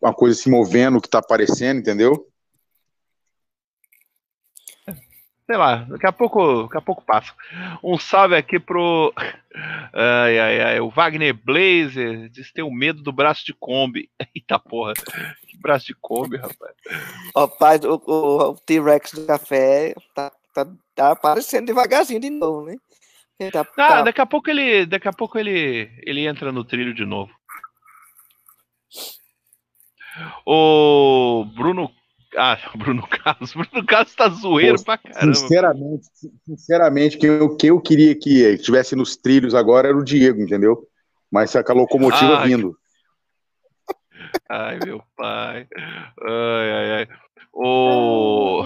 uma 0.00 0.14
coisa 0.14 0.38
se 0.40 0.48
movendo 0.50 1.00
que 1.00 1.08
tá 1.08 1.18
aparecendo, 1.18 1.80
entendeu? 1.80 2.26
Sei 5.46 5.56
lá, 5.56 5.76
daqui 5.88 6.06
a 6.06 6.12
pouco, 6.12 6.64
daqui 6.64 6.76
a 6.76 6.80
pouco 6.82 7.02
passa. 7.02 7.32
Um 7.82 7.96
salve 7.98 8.36
aqui 8.36 8.60
pro 8.60 9.14
ai, 9.94 10.38
ai, 10.38 10.60
ai, 10.60 10.80
o 10.80 10.90
Wagner 10.90 11.32
Blazer, 11.32 12.28
diz 12.28 12.48
que 12.48 12.54
tem 12.54 12.64
o 12.64 12.70
medo 12.70 13.02
do 13.02 13.10
braço 13.10 13.46
de 13.46 13.54
Kombi. 13.54 14.10
Eita 14.34 14.58
porra. 14.58 14.92
Que 15.46 15.56
braço 15.58 15.86
de 15.86 15.94
Kombi, 15.94 16.36
rapaz. 16.36 16.74
O, 17.84 17.94
o- 18.06 18.50
o 18.50 18.54
T-Rex 18.56 19.12
do 19.12 19.26
café 19.26 19.94
tá, 20.14 20.30
tá, 20.52 20.66
tá 20.94 21.12
aparecendo 21.12 21.66
devagarzinho 21.66 22.20
de 22.20 22.28
novo, 22.28 22.66
né? 22.66 22.76
Tá, 23.50 23.60
Ah, 23.60 23.64
tá- 23.74 24.02
daqui 24.02 24.20
a 24.20 24.26
pouco 24.26 24.50
ele, 24.50 24.84
daqui 24.84 25.08
a 25.08 25.12
pouco 25.12 25.38
ele, 25.38 25.88
ele 26.04 26.26
entra 26.26 26.52
no 26.52 26.62
trilho 26.62 26.92
de 26.92 27.06
novo. 27.06 27.32
O 30.44 31.44
Bruno, 31.56 31.90
ah, 32.36 32.58
Bruno 32.76 33.06
Carlos, 33.06 33.52
Bruno 33.52 33.86
Carlos 33.86 34.14
tá 34.14 34.28
zoeiro 34.28 34.78
Pô, 34.78 34.84
pra 34.84 34.98
caramba. 34.98 35.34
Sinceramente, 35.34 36.06
sinceramente, 36.44 37.18
quem 37.18 37.30
eu, 37.30 37.56
quem 37.56 37.68
eu 37.68 37.80
queria 37.80 38.14
que 38.18 38.42
estivesse 38.54 38.94
nos 38.94 39.16
trilhos 39.16 39.54
agora 39.54 39.88
era 39.88 39.96
o 39.96 40.04
Diego, 40.04 40.40
entendeu? 40.40 40.86
Mas 41.30 41.52
com 41.52 41.72
a 41.72 41.74
locomotiva 41.74 42.38
Ah, 42.38 42.44
vindo. 42.44 42.76
Ai, 44.50 44.78
meu 44.78 45.02
pai. 45.16 45.68
Ai, 46.22 46.70
ai, 46.72 46.90
ai. 46.92 47.08
O, 47.52 48.64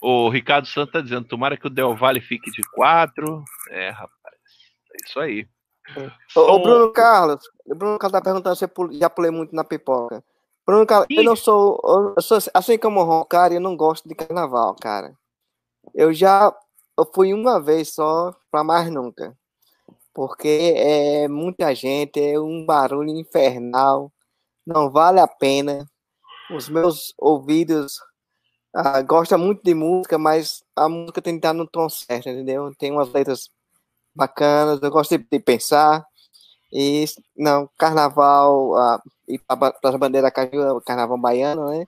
o 0.00 0.28
Ricardo 0.30 0.66
Santos 0.66 0.92
tá 0.92 1.00
dizendo, 1.00 1.26
tomara 1.26 1.56
que 1.56 1.66
o 1.66 1.70
Del 1.70 1.94
Valle 1.94 2.20
fique 2.20 2.50
de 2.50 2.62
quatro. 2.72 3.44
É, 3.70 3.90
rapaz, 3.90 4.36
é 4.94 4.96
isso 5.06 5.20
aí. 5.20 5.46
Ô, 6.36 6.40
ô, 6.40 6.58
Bruno 6.60 6.92
Carlos, 6.92 7.44
o 7.66 7.74
Bruno 7.74 7.98
Carlos 7.98 8.18
tá 8.18 8.22
perguntando 8.22 8.56
se 8.56 8.64
eu 8.64 8.70
já 8.92 9.10
pulei 9.10 9.30
muito 9.30 9.54
na 9.54 9.64
pipoca. 9.64 10.22
Bruno 10.66 10.86
Carlos, 10.86 11.08
eu 11.10 11.22
Ih. 11.22 11.26
não 11.26 11.36
sou, 11.36 11.80
eu 12.16 12.22
sou 12.22 12.38
assim 12.54 12.78
como 12.78 13.00
o 13.00 13.04
Ron, 13.04 13.24
cara, 13.24 13.54
eu 13.54 13.60
não 13.60 13.76
gosto 13.76 14.08
de 14.08 14.14
carnaval, 14.14 14.76
cara. 14.80 15.14
Eu 15.94 16.12
já 16.12 16.54
eu 17.00 17.10
fui 17.14 17.32
uma 17.32 17.58
vez 17.58 17.94
só, 17.94 18.34
pra 18.50 18.62
mais 18.62 18.90
nunca. 18.90 19.34
Porque 20.12 20.74
é 20.76 21.28
muita 21.28 21.74
gente, 21.74 22.20
é 22.20 22.38
um 22.38 22.66
barulho 22.66 23.10
infernal, 23.10 24.12
não 24.66 24.90
vale 24.90 25.18
a 25.18 25.26
pena. 25.26 25.86
Os 26.50 26.68
meus 26.68 27.14
ouvidos 27.16 27.98
ah, 28.74 29.00
gostam 29.02 29.38
muito 29.38 29.62
de 29.64 29.74
música, 29.74 30.18
mas 30.18 30.62
a 30.76 30.88
música 30.88 31.22
tem 31.22 31.34
que 31.34 31.38
estar 31.38 31.54
no 31.54 31.66
tom 31.66 31.88
certo, 31.88 32.28
entendeu? 32.28 32.70
Tem 32.76 32.92
umas 32.92 33.10
letras 33.12 33.50
bacanas, 34.14 34.80
eu 34.82 34.90
gosto 34.90 35.16
de, 35.16 35.26
de 35.30 35.40
pensar. 35.40 36.04
E 36.72 37.04
não, 37.36 37.68
carnaval, 37.76 38.76
ah, 38.76 39.02
e 39.28 39.38
para 39.38 39.74
as 39.82 39.96
bandeiras 39.96 40.30
é 40.34 40.80
carnaval 40.84 41.18
baiano, 41.18 41.68
né? 41.70 41.84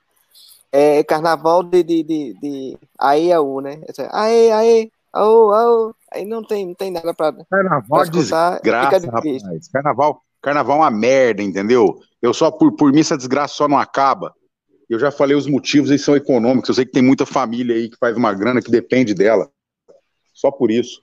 É 0.72 1.04
carnaval 1.04 1.62
de, 1.62 1.82
de, 1.82 2.02
de, 2.02 2.34
de 2.40 2.78
aí 2.98 3.32
a 3.32 3.40
U, 3.40 3.60
né? 3.60 3.80
Aê, 4.10 4.50
aê, 4.50 4.90
aô, 5.12 5.52
aô. 5.52 5.94
Aí 6.10 6.24
não 6.24 6.42
tem, 6.42 6.66
não 6.66 6.74
tem 6.74 6.90
nada 6.90 7.14
para 7.14 7.32
Carnaval 7.50 8.00
é 8.00 8.04
escutar. 8.04 8.52
desgraça, 8.52 9.10
rapaz. 9.10 9.68
Carnaval, 9.72 10.22
carnaval 10.40 10.76
é 10.76 10.80
uma 10.80 10.90
merda, 10.90 11.42
entendeu? 11.42 12.00
Eu 12.20 12.34
só, 12.34 12.50
por, 12.50 12.72
por 12.72 12.92
mim, 12.92 13.00
essa 13.00 13.16
desgraça 13.16 13.54
só 13.54 13.68
não 13.68 13.78
acaba. 13.78 14.34
Eu 14.88 14.98
já 14.98 15.10
falei 15.10 15.36
os 15.36 15.46
motivos, 15.46 15.90
eles 15.90 16.04
são 16.04 16.16
econômicos. 16.16 16.68
Eu 16.68 16.74
sei 16.74 16.84
que 16.84 16.92
tem 16.92 17.02
muita 17.02 17.24
família 17.24 17.74
aí 17.76 17.88
que 17.88 17.96
faz 17.96 18.16
uma 18.16 18.32
grana 18.34 18.60
que 18.60 18.70
depende 18.70 19.14
dela. 19.14 19.50
Só 20.34 20.50
por 20.50 20.70
isso. 20.70 21.02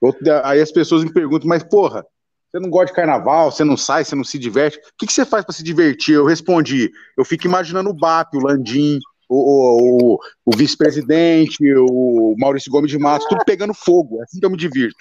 Outro- 0.00 0.24
Aí 0.44 0.60
as 0.60 0.70
pessoas 0.72 1.02
me 1.04 1.12
perguntam, 1.12 1.48
mas 1.48 1.62
porra, 1.62 2.04
você 2.50 2.60
não 2.60 2.70
gosta 2.70 2.86
de 2.86 2.92
carnaval, 2.94 3.50
você 3.50 3.64
não 3.64 3.76
sai, 3.76 4.04
você 4.04 4.14
não 4.14 4.24
se 4.24 4.38
diverte. 4.38 4.78
O 4.78 4.80
que, 4.98 5.06
que 5.06 5.12
você 5.12 5.24
faz 5.24 5.44
para 5.44 5.54
se 5.54 5.62
divertir? 5.62 6.14
Eu 6.14 6.24
respondi, 6.26 6.90
eu 7.16 7.24
fico 7.24 7.46
imaginando 7.46 7.90
o 7.90 7.94
BAP, 7.94 8.34
o 8.34 8.40
Landim, 8.40 8.98
o, 9.28 9.36
o, 9.36 10.14
o- 10.14 10.18
o 10.46 10.56
vice-presidente, 10.56 11.58
o 11.78 12.34
Maurício 12.38 12.70
Gomes 12.70 12.90
de 12.90 12.98
Matos, 12.98 13.26
tudo 13.28 13.44
pegando 13.44 13.74
fogo. 13.74 14.20
É 14.20 14.24
assim 14.24 14.38
que 14.38 14.46
eu 14.46 14.50
me 14.50 14.56
divirto. 14.56 14.96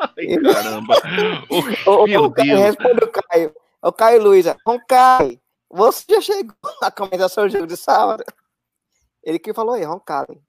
Ai, 0.00 0.36
caramba. 0.52 0.94
Meu 2.08 2.28
Deus. 2.30 2.60
responde 2.60 3.04
o 3.04 3.08
Caio. 3.08 3.54
O 3.82 3.92
Caio 3.92 4.22
Luiza. 4.22 4.56
Ô, 4.66 4.78
Caio, 4.88 5.38
você 5.70 6.04
já 6.10 6.20
chegou 6.20 6.54
a 6.82 6.90
comentar 6.90 7.28
sobre 7.30 7.50
o 7.50 7.52
jogo 7.52 7.66
de 7.66 7.76
sábado? 7.76 8.24
Ele 9.22 9.38
que 9.38 9.54
falou 9.54 9.74
aí, 9.74 9.84
Roncalli. 9.84 10.40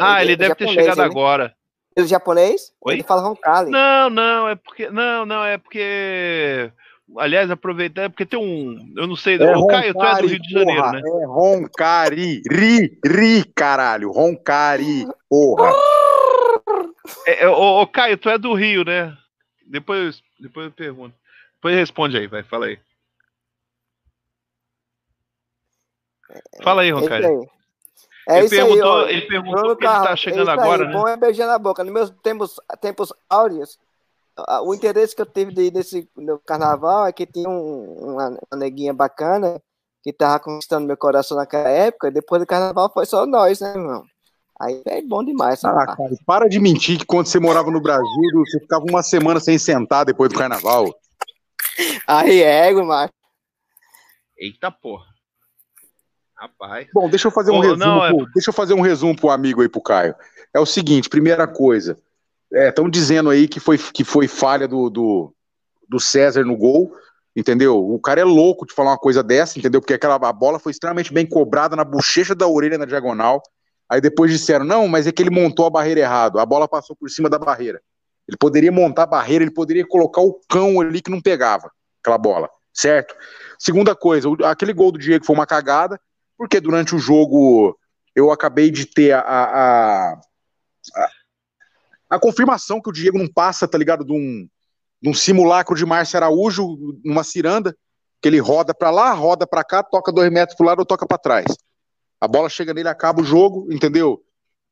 Ah, 0.00 0.22
ele 0.22 0.36
deve 0.36 0.54
ter 0.54 0.68
chegado 0.68 0.98
ele- 1.00 1.10
agora. 1.10 1.52
Ele 1.96 2.06
é 2.06 2.08
japonês? 2.08 2.72
Oi? 2.80 2.94
Ele 2.94 3.02
fala 3.02 3.22
Roncalli. 3.22 3.70
Não, 3.70 4.10
não, 4.10 4.48
é 4.48 4.54
porque. 4.54 4.88
Não, 4.90 5.26
não, 5.26 5.44
é 5.44 5.58
porque. 5.58 6.72
Aliás, 7.18 7.50
aproveitando, 7.50 8.04
é 8.06 8.08
porque 8.08 8.24
tem 8.24 8.38
um. 8.38 8.94
Eu 8.96 9.06
não 9.06 9.16
sei. 9.16 9.36
o 9.36 9.66
Caio, 9.66 9.92
tu 9.92 10.02
é 10.02 10.20
do 10.20 10.26
Rio 10.26 10.40
de 10.40 10.50
Janeiro, 10.50 10.80
porra, 10.80 10.92
né? 10.92 11.00
É 11.00 11.26
Roncari, 11.26 12.42
ri, 12.50 12.98
ri, 13.04 13.44
caralho, 13.54 14.10
Roncari, 14.10 15.06
porra. 15.28 15.72
É, 17.26 17.44
é, 17.44 17.48
ô, 17.48 17.86
Caio, 17.86 18.16
tu 18.16 18.30
é 18.30 18.38
do 18.38 18.54
Rio, 18.54 18.84
né? 18.84 19.14
Depois, 19.66 20.22
depois 20.40 20.66
eu 20.66 20.72
pergunto. 20.72 21.14
Depois 21.56 21.76
responde 21.76 22.16
aí, 22.16 22.26
vai, 22.26 22.42
fala 22.42 22.66
aí. 22.66 22.78
Fala 26.62 26.82
aí, 26.82 26.88
É 26.88 26.92
Roncalho. 26.92 27.40
aí. 27.40 27.61
É 28.28 28.38
ele, 28.38 28.46
isso 28.46 28.54
aí, 28.54 28.60
perguntou, 28.60 28.92
ó. 28.92 29.08
ele 29.08 29.22
perguntou 29.22 29.60
Bruno 29.60 29.76
que 29.76 29.84
ele 29.84 29.92
tá 29.92 30.02
Carlos, 30.02 30.20
chegando 30.20 30.50
é 30.50 30.52
agora, 30.52 30.82
aí, 30.82 30.88
né? 30.88 30.92
Bom 30.92 31.08
é 31.08 31.16
beijar 31.16 31.46
na 31.46 31.58
boca. 31.58 31.82
Nos 31.82 31.92
meus 31.92 32.10
tempos, 32.22 32.60
tempos 32.80 33.12
áureos, 33.28 33.78
o 34.64 34.74
interesse 34.74 35.14
que 35.14 35.22
eu 35.22 35.26
tive 35.26 35.52
de, 35.52 35.70
desse 35.70 36.08
no 36.16 36.38
carnaval 36.38 37.06
é 37.06 37.12
que 37.12 37.26
tinha 37.26 37.48
um- 37.48 38.12
uma, 38.14 38.28
uma 38.28 38.58
neguinha 38.58 38.94
bacana 38.94 39.60
que 40.02 40.12
tava 40.12 40.40
conquistando 40.40 40.86
meu 40.86 40.96
coração 40.96 41.36
naquela 41.36 41.68
época. 41.68 42.08
E 42.08 42.12
depois 42.12 42.40
do 42.40 42.46
carnaval 42.46 42.90
foi 42.92 43.06
só 43.06 43.26
nós, 43.26 43.60
né, 43.60 43.70
irmão? 43.70 44.04
Aí 44.60 44.80
é 44.86 45.02
bom 45.02 45.24
demais. 45.24 45.64
Ah, 45.64 45.86
cara, 45.86 46.10
para 46.24 46.48
de 46.48 46.60
mentir 46.60 46.98
que 46.98 47.04
quando 47.04 47.26
você 47.26 47.40
morava 47.40 47.70
no 47.70 47.80
Brasil, 47.80 48.06
você 48.46 48.60
ficava 48.60 48.84
uma 48.88 49.02
semana 49.02 49.40
sem 49.40 49.58
sentar 49.58 50.04
depois 50.04 50.30
do 50.32 50.38
carnaval. 50.38 50.86
Aí 52.06 52.42
é, 52.42 52.72
macho. 52.72 53.12
Eita 54.38 54.70
porra. 54.70 55.11
Rapaz. 56.42 56.88
Bom, 56.92 57.08
deixa 57.08 57.28
eu 57.28 57.30
fazer 57.30 57.52
um 57.52 57.58
Ô, 57.58 57.60
resumo. 57.60 57.78
não, 57.84 58.04
é- 58.04 58.12
Deixa 58.34 58.50
eu 58.50 58.52
fazer 58.52 58.74
um 58.74 58.80
resumo 58.80 59.14
pro 59.14 59.30
amigo 59.30 59.62
aí, 59.62 59.68
pro 59.68 59.80
Caio. 59.80 60.12
É 60.52 60.58
o 60.58 60.66
seguinte, 60.66 61.08
primeira 61.08 61.46
coisa. 61.46 61.96
Estão 62.50 62.90
dizendo 62.90 63.30
aí 63.30 63.46
que 63.46 63.60
foi, 63.60 63.78
que 63.78 64.02
foi 64.02 64.26
falha 64.26 64.66
do, 64.66 64.90
do, 64.90 65.32
do 65.88 66.00
César 66.00 66.44
no 66.44 66.56
gol, 66.56 66.92
entendeu? 67.36 67.78
O 67.78 67.96
cara 68.00 68.20
é 68.20 68.24
louco 68.24 68.66
de 68.66 68.74
falar 68.74 68.90
uma 68.90 68.98
coisa 68.98 69.22
dessa, 69.22 69.56
entendeu? 69.56 69.80
Porque 69.80 69.94
aquela 69.94 70.16
a 70.16 70.32
bola 70.32 70.58
foi 70.58 70.72
extremamente 70.72 71.12
bem 71.12 71.24
cobrada 71.24 71.76
na 71.76 71.84
bochecha 71.84 72.34
da 72.34 72.48
orelha 72.48 72.76
na 72.76 72.86
diagonal. 72.86 73.40
Aí 73.88 74.00
depois 74.00 74.32
disseram, 74.32 74.64
não, 74.64 74.88
mas 74.88 75.06
é 75.06 75.12
que 75.12 75.22
ele 75.22 75.30
montou 75.30 75.64
a 75.64 75.70
barreira 75.70 76.00
errado. 76.00 76.40
A 76.40 76.44
bola 76.44 76.66
passou 76.66 76.96
por 76.96 77.08
cima 77.08 77.30
da 77.30 77.38
barreira. 77.38 77.80
Ele 78.28 78.36
poderia 78.36 78.72
montar 78.72 79.04
a 79.04 79.06
barreira, 79.06 79.44
ele 79.44 79.50
poderia 79.52 79.86
colocar 79.86 80.20
o 80.20 80.40
cão 80.48 80.80
ali 80.80 81.00
que 81.00 81.10
não 81.10 81.20
pegava 81.20 81.70
aquela 82.02 82.18
bola, 82.18 82.50
certo? 82.74 83.14
Segunda 83.60 83.94
coisa, 83.94 84.28
aquele 84.44 84.72
gol 84.72 84.90
do 84.90 84.98
Diego 84.98 85.24
foi 85.24 85.36
uma 85.36 85.46
cagada, 85.46 86.00
porque 86.42 86.58
durante 86.60 86.92
o 86.92 86.98
jogo 86.98 87.78
eu 88.16 88.32
acabei 88.32 88.68
de 88.68 88.84
ter 88.84 89.12
a, 89.12 89.20
a, 89.20 90.12
a, 90.96 91.10
a 92.10 92.18
confirmação 92.18 92.80
que 92.82 92.90
o 92.90 92.92
Diego 92.92 93.16
não 93.16 93.28
passa, 93.28 93.68
tá 93.68 93.78
ligado, 93.78 94.04
de 94.04 94.12
um, 94.12 94.48
de 95.00 95.08
um 95.08 95.14
simulacro 95.14 95.76
de 95.76 95.86
Márcio 95.86 96.16
Araújo 96.16 96.98
numa 97.04 97.22
ciranda, 97.22 97.76
que 98.20 98.26
ele 98.28 98.40
roda 98.40 98.74
pra 98.74 98.90
lá, 98.90 99.12
roda 99.12 99.46
pra 99.46 99.62
cá, 99.62 99.84
toca 99.84 100.10
dois 100.10 100.32
metros 100.32 100.56
pro 100.56 100.66
lado 100.66 100.80
ou 100.80 100.84
toca 100.84 101.06
pra 101.06 101.16
trás. 101.16 101.46
A 102.20 102.26
bola 102.26 102.48
chega 102.48 102.74
nele, 102.74 102.88
acaba 102.88 103.22
o 103.22 103.24
jogo, 103.24 103.72
entendeu? 103.72 104.20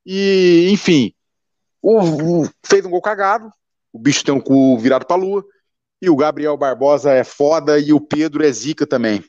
E, 0.05 0.71
enfim, 0.73 1.15
o, 1.81 2.01
o- 2.43 2.51
fez 2.67 2.85
um 2.85 2.91
gol 2.91 3.01
cagado, 3.01 3.49
o 3.93 3.99
bicho 4.01 4.25
tem 4.25 4.35
um 4.35 4.41
cu 4.41 4.77
virado 4.77 5.07
pra 5.07 5.15
lua, 5.15 5.45
e 6.03 6.11
o 6.11 6.17
Gabriel 6.17 6.57
Barbosa 6.57 7.13
é 7.13 7.23
foda 7.23 7.79
e 7.79 7.93
o 7.93 8.01
Pedro 8.01 8.45
é 8.45 8.51
zica 8.51 8.89
também. 8.89 9.25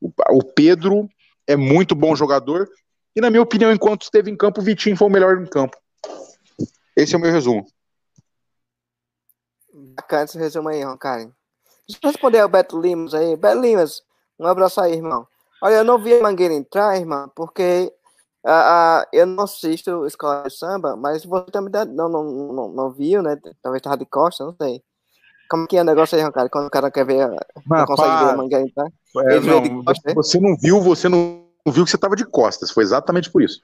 O, 0.00 0.10
o 0.30 0.42
Pedro 0.42 1.06
é 1.46 1.56
muito 1.56 1.94
bom 1.94 2.14
jogador. 2.14 2.68
E, 3.16 3.20
na 3.20 3.30
minha 3.30 3.42
opinião, 3.42 3.72
enquanto 3.72 4.02
esteve 4.02 4.30
em 4.30 4.36
campo, 4.36 4.60
o 4.60 4.64
Vitinho 4.64 4.96
foi 4.96 5.08
o 5.08 5.10
melhor 5.10 5.40
em 5.40 5.46
campo. 5.46 5.76
Esse 6.96 7.14
é 7.14 7.18
o 7.18 7.20
meu 7.20 7.30
resumo. 7.30 7.66
Bacana 9.72 10.24
esse 10.24 10.38
resumo 10.38 10.68
aí, 10.68 10.80
Karen. 10.98 11.30
Deixa 11.86 12.00
eu 12.02 12.10
responder 12.10 12.40
ao 12.40 12.48
Beto 12.48 12.80
Limas 12.80 13.14
aí. 13.14 13.36
Beto 13.36 13.60
Limas, 13.60 14.02
um 14.38 14.46
abraço 14.46 14.80
aí, 14.80 14.94
irmão. 14.94 15.26
Olha, 15.62 15.76
eu 15.76 15.84
não 15.84 15.98
vi 15.98 16.14
a 16.14 16.22
Mangueira 16.22 16.54
entrar, 16.54 16.96
irmão, 16.96 17.30
porque 17.34 17.92
uh, 18.44 18.50
uh, 18.50 19.06
eu 19.12 19.26
não 19.26 19.44
assisto 19.44 20.06
Escola 20.06 20.44
de 20.48 20.54
Samba, 20.54 20.96
mas 20.96 21.24
você 21.24 21.50
também 21.50 21.72
não, 21.86 22.08
não, 22.08 22.24
não, 22.24 22.68
não 22.68 22.90
viu, 22.90 23.22
né? 23.22 23.36
Talvez 23.62 23.80
estava 23.80 23.96
de 23.96 24.06
costa, 24.06 24.44
não 24.44 24.54
sei. 24.60 24.82
Como 25.48 25.66
que 25.66 25.76
é 25.76 25.82
o 25.82 25.84
negócio 25.84 26.18
aí, 26.18 26.32
cara? 26.32 26.48
Quando 26.48 26.66
o 26.66 26.70
cara 26.70 26.90
quer 26.90 27.04
ver, 27.04 27.28
não 27.66 27.84
consegue 27.84 28.24
ver 28.24 28.30
a 28.30 28.36
Mangueira 28.36 28.64
entrar? 28.64 28.86
É, 29.16 29.40
não, 29.40 29.84
costa, 29.84 30.08
né? 30.08 30.14
você 30.14 30.40
não 30.40 30.56
viu, 30.56 30.80
você 30.80 31.08
não 31.08 31.44
viu 31.66 31.84
que 31.84 31.90
você 31.90 31.96
estava 31.96 32.16
de 32.16 32.24
costas. 32.24 32.70
Foi 32.70 32.82
exatamente 32.82 33.30
por 33.30 33.42
isso. 33.42 33.60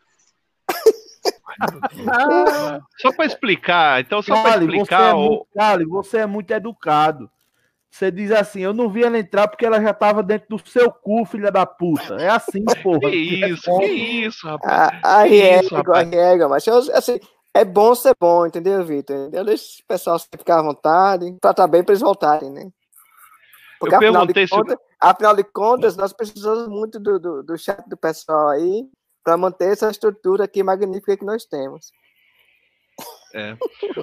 só 3.01 3.13
para 3.13 3.27
explicar, 3.27 4.01
então 4.01 4.23
só 4.23 4.41
para 4.43 4.63
explicar. 4.63 5.11
Você 5.11 5.11
é, 5.11 5.15
muito, 5.15 5.47
Cali, 5.55 5.85
você 5.85 6.19
é 6.19 6.27
muito 6.27 6.51
educado. 6.51 7.31
Você 7.91 8.11
diz 8.11 8.31
assim, 8.31 8.61
eu 8.61 8.73
não 8.73 8.89
vi 8.89 9.03
ela 9.03 9.19
entrar 9.19 9.49
porque 9.49 9.67
ela 9.67 9.81
já 9.81 9.93
tava 9.93 10.23
dentro 10.23 10.57
do 10.57 10.71
seu 10.71 10.93
cu, 10.93 11.25
filha 11.25 11.51
da 11.51 11.67
puta. 11.67 12.15
É 12.21 12.29
assim, 12.29 12.65
porra. 12.83 13.11
Que 13.11 13.17
isso, 13.17 13.79
que 13.79 13.87
isso, 13.87 14.47
rapaz. 14.47 15.01
Ah, 15.03 15.19
aí 15.19 15.41
é, 15.41 15.59
aí 15.59 16.15
é, 16.15 16.47
mas 16.47 16.67
assim, 16.69 17.19
é 17.55 17.65
bom 17.65 17.95
ser 17.95 18.15
bom, 18.19 18.47
entendeu, 18.47 18.85
Vitor? 18.85 19.29
Deixa 19.31 19.83
o 19.83 19.87
pessoal 19.87 20.19
ficar 20.19 20.61
à 20.61 20.63
vontade, 20.63 21.37
tratar 21.41 21.67
bem 21.67 21.83
para 21.83 21.93
eles 21.93 22.03
voltarem, 22.03 22.51
né? 22.51 22.71
Porque, 23.79 23.95
eu 23.95 23.99
afinal 23.99 24.27
de, 24.27 24.49
contas, 24.49 24.79
se... 24.79 24.85
afinal 25.01 25.37
de 25.37 25.45
contas, 25.45 25.97
nós 25.97 26.13
precisamos 26.13 26.69
muito 26.69 27.01
do, 27.01 27.19
do, 27.19 27.43
do 27.43 27.59
chat 27.59 27.83
do 27.89 27.97
pessoal 27.97 28.51
aí 28.51 28.89
para 29.25 29.37
manter 29.37 29.73
essa 29.73 29.91
estrutura 29.91 30.45
aqui 30.45 30.63
magnífica 30.63 31.17
que 31.17 31.25
nós 31.25 31.45
temos. 31.45 31.91
É. 33.33 33.57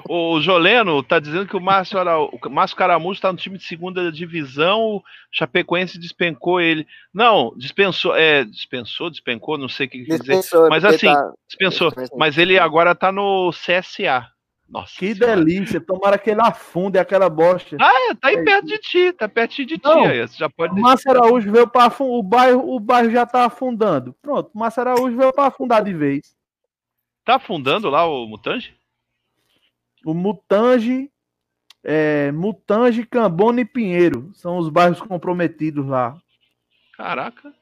O 0.08 0.40
Joleno 0.40 1.04
tá 1.04 1.20
dizendo 1.20 1.48
que 1.48 1.58
o 1.58 1.62
Márcio, 1.62 1.98
o 2.00 2.50
Márcio 2.50 2.78
Caramujo 2.78 3.18
está 3.18 3.32
no 3.32 3.38
time 3.38 3.58
de 3.58 3.64
segunda 3.64 4.12
divisão, 4.12 4.80
o 4.80 5.04
Chapecoense 5.32 6.00
despencou 6.00 6.62
ele. 6.62 6.88
Não, 7.14 7.54
dispensou, 7.58 8.16
é, 8.16 8.44
dispensou, 8.44 9.10
despencou, 9.10 9.58
não 9.58 9.68
sei 9.68 9.88
o 9.88 9.90
que 9.90 10.06
quer 10.06 10.20
dizer. 10.20 10.40
Mas 10.70 10.86
assim, 10.86 11.08
tá... 11.08 11.34
dispensou. 11.48 11.92
Mas 12.18 12.38
ele 12.38 12.58
agora 12.58 12.96
tá 12.96 13.12
no 13.12 13.52
CSA. 13.52 14.28
Nossa 14.70 14.94
que 15.00 15.16
senhora. 15.16 15.38
delícia, 15.38 15.80
tomara 15.80 16.18
que 16.18 16.30
ele 16.30 16.42
afunde 16.42 17.00
aquela 17.00 17.30
bosta. 17.30 17.78
Ah, 17.80 18.10
é, 18.10 18.16
tá 18.16 18.28
aí 18.28 18.36
é. 18.36 18.44
perto 18.44 18.66
de 18.66 18.78
ti, 18.80 19.14
tá 19.14 19.28
perto 19.28 19.56
de 19.56 19.78
ti. 19.78 19.82
Não, 19.82 20.04
aí, 20.04 20.28
você 20.28 20.38
já 20.38 20.50
pode 20.50 20.78
o 20.78 20.82
Márcio 20.82 21.10
Araújo 21.10 21.50
veio 21.50 21.68
para 21.68 21.94
o 22.04 22.22
bairro, 22.22 22.76
o 22.76 22.80
bairro 22.80 23.10
já 23.10 23.26
tá 23.26 23.46
afundando. 23.46 24.14
Pronto, 24.22 24.52
o 24.54 24.60
Márcio 24.60 24.82
Araújo 24.82 25.16
veio 25.16 25.32
para 25.32 25.48
afundar 25.48 25.82
de 25.84 25.94
vez. 25.94 26.36
Tá 27.24 27.36
afundando 27.36 27.90
lá 27.90 28.06
o 28.06 28.28
Mutange? 28.28 28.76
O 30.06 30.14
Mutange, 30.14 31.10
é, 31.84 32.32
Mutange, 32.32 33.06
Cambona 33.06 33.62
e 33.62 33.66
Pinheiro 33.66 34.32
são 34.34 34.58
os 34.58 34.70
bairros 34.70 35.02
comprometidos 35.02 35.86
lá. 35.86 36.18
Caraca. 36.96 37.54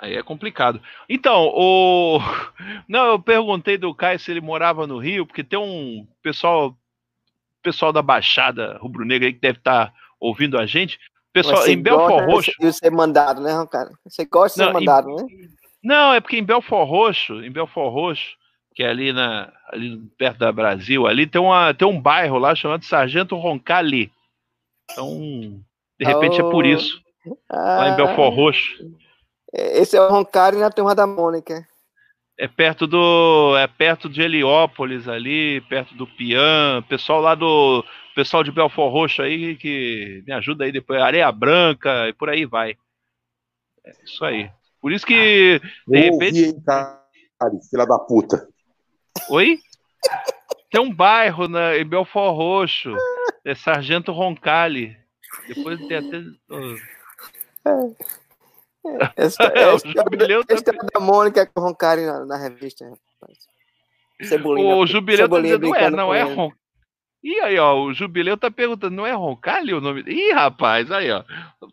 Aí 0.00 0.16
é 0.16 0.22
complicado. 0.22 0.82
Então, 1.08 1.48
o. 1.54 2.18
Não, 2.88 3.06
eu 3.06 3.18
perguntei 3.20 3.78
do 3.78 3.94
Caio 3.94 4.18
se 4.18 4.30
ele 4.30 4.40
morava 4.40 4.86
no 4.86 4.98
Rio, 4.98 5.26
porque 5.26 5.44
tem 5.44 5.58
um 5.58 6.06
pessoal 6.22 6.76
pessoal 7.62 7.92
da 7.92 8.02
Baixada 8.02 8.76
Rubro-Negra 8.78 9.28
aí 9.28 9.32
que 9.32 9.40
deve 9.40 9.58
estar 9.58 9.86
tá 9.86 9.94
ouvindo 10.18 10.58
a 10.58 10.66
gente. 10.66 10.98
Pessoal, 11.32 11.66
em 11.66 11.80
Belfort 11.80 12.26
Roxo. 12.26 12.52
De 12.60 12.72
ser 12.72 12.90
mandado, 12.90 13.40
né, 13.40 13.52
cara? 13.70 13.90
Você 14.04 14.26
gosta 14.26 14.60
de 14.60 14.66
ser 14.66 14.72
mandado, 14.72 15.08
em... 15.08 15.14
né? 15.14 15.48
Não, 15.82 16.12
é 16.12 16.20
porque 16.20 16.36
em 16.36 16.44
Belfort 16.44 16.88
Roxo, 16.88 17.42
em 17.42 17.50
Belfort 17.50 17.92
Roxo, 17.92 18.36
que 18.74 18.82
é 18.82 18.88
ali, 18.88 19.12
na, 19.12 19.52
ali 19.68 19.98
perto 20.18 20.38
da 20.38 20.52
Brasil, 20.52 21.06
ali 21.06 21.26
tem, 21.26 21.40
uma, 21.40 21.74
tem 21.74 21.86
um 21.86 22.00
bairro 22.00 22.38
lá 22.38 22.54
chamado 22.54 22.84
Sargento 22.84 23.36
Roncalli. 23.36 24.10
Então, 24.90 25.60
de 25.98 26.06
repente 26.06 26.40
oh. 26.40 26.48
é 26.48 26.50
por 26.50 26.66
isso. 26.66 27.00
Ah. 27.48 27.78
Lá 27.78 27.88
em 27.90 27.96
Belfort 27.96 28.34
Roxo. 28.34 28.72
Esse 29.52 29.96
é 29.96 30.00
o 30.00 30.08
Roncari 30.08 30.56
na 30.56 30.70
turma 30.70 30.94
da 30.94 31.06
Mônica. 31.06 31.66
É 32.38 32.48
perto 32.48 32.86
do. 32.86 33.56
É 33.58 33.66
perto 33.66 34.08
de 34.08 34.22
Heliópolis 34.22 35.06
ali, 35.06 35.60
perto 35.62 35.94
do 35.94 36.06
Pian. 36.06 36.82
Pessoal 36.88 37.20
lá 37.20 37.34
do. 37.34 37.84
Pessoal 38.14 38.42
de 38.42 38.50
Belfort 38.50 38.92
Roxo 38.92 39.22
aí 39.22 39.56
que 39.56 40.22
me 40.26 40.32
ajuda 40.32 40.64
aí 40.64 40.72
depois. 40.72 41.00
Areia 41.00 41.30
Branca 41.30 42.08
e 42.08 42.12
por 42.12 42.30
aí 42.30 42.44
vai. 42.46 42.76
É 43.84 43.92
isso 44.04 44.24
aí. 44.24 44.50
Por 44.80 44.90
isso 44.90 45.06
que. 45.06 45.60
De 45.86 45.98
Eu 45.98 46.12
repente. 46.12 46.46
Ouvi, 46.46 46.64
cara, 46.64 47.00
filha 47.70 47.86
da 47.86 47.98
puta. 47.98 48.48
Oi? 49.28 49.58
Tem 50.70 50.80
um 50.80 50.92
bairro 50.92 51.48
na, 51.48 51.76
em 51.76 51.84
Belfort 51.84 52.34
Roxo. 52.34 52.94
É 53.44 53.54
Sargento 53.54 54.12
Roncalli. 54.12 54.96
Depois 55.48 55.78
tem 55.86 55.96
até. 55.98 56.18
Esse, 59.16 59.42
é, 59.42 59.74
esse 59.74 59.92
também. 60.64 60.88
da 60.92 61.00
Mônica 61.00 61.46
com 61.46 61.60
Roncari 61.60 62.04
na, 62.04 62.24
na 62.24 62.36
revista, 62.36 62.84
Cebolinha, 64.22 64.76
o 64.76 64.86
Jubileu 64.86 65.28
tá 65.28 65.40
dizendo, 65.40 65.70
ué, 65.70 65.90
não 65.90 66.14
é 66.14 66.22
Ron... 66.22 66.52
E 67.22 67.40
aí, 67.40 67.58
ó, 67.58 67.80
o 67.80 67.94
Jubileu 67.94 68.36
tá 68.36 68.50
perguntando, 68.50 68.96
não 68.96 69.06
é 69.06 69.12
Roncalli 69.12 69.72
o 69.72 69.80
nome? 69.80 70.02
Ih, 70.06 70.32
rapaz, 70.32 70.90
aí, 70.90 71.10
ó. 71.10 71.24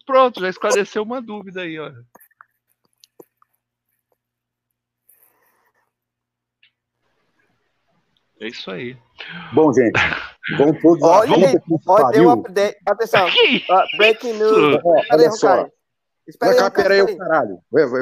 Pronto, 0.06 0.40
já 0.40 0.49
esclareceu 0.49 1.02
uma 1.03 1.22
dúvida 1.22 1.61
aí, 1.61 1.80
ó. 1.80 1.91
É 8.41 8.48
isso 8.48 8.72
aí. 8.72 8.95
Bom, 9.53 9.74
gente, 9.74 9.99
vamos 10.57 10.82
todos 10.82 11.03
Olha, 11.03 11.34
olha, 11.86 12.11
tem 12.11 12.26
um 12.26 12.32
update. 12.32 12.78
Atenção, 12.88 13.28
uh, 13.28 13.98
breaking 13.98 14.34
news. 14.34 14.82
Cadê 15.10 15.28
Roncalli? 15.28 15.72
Espera 16.26 16.66
aí, 16.66 16.72
pera 16.72 16.94
aí, 16.94 17.18
caralho. 17.18 17.60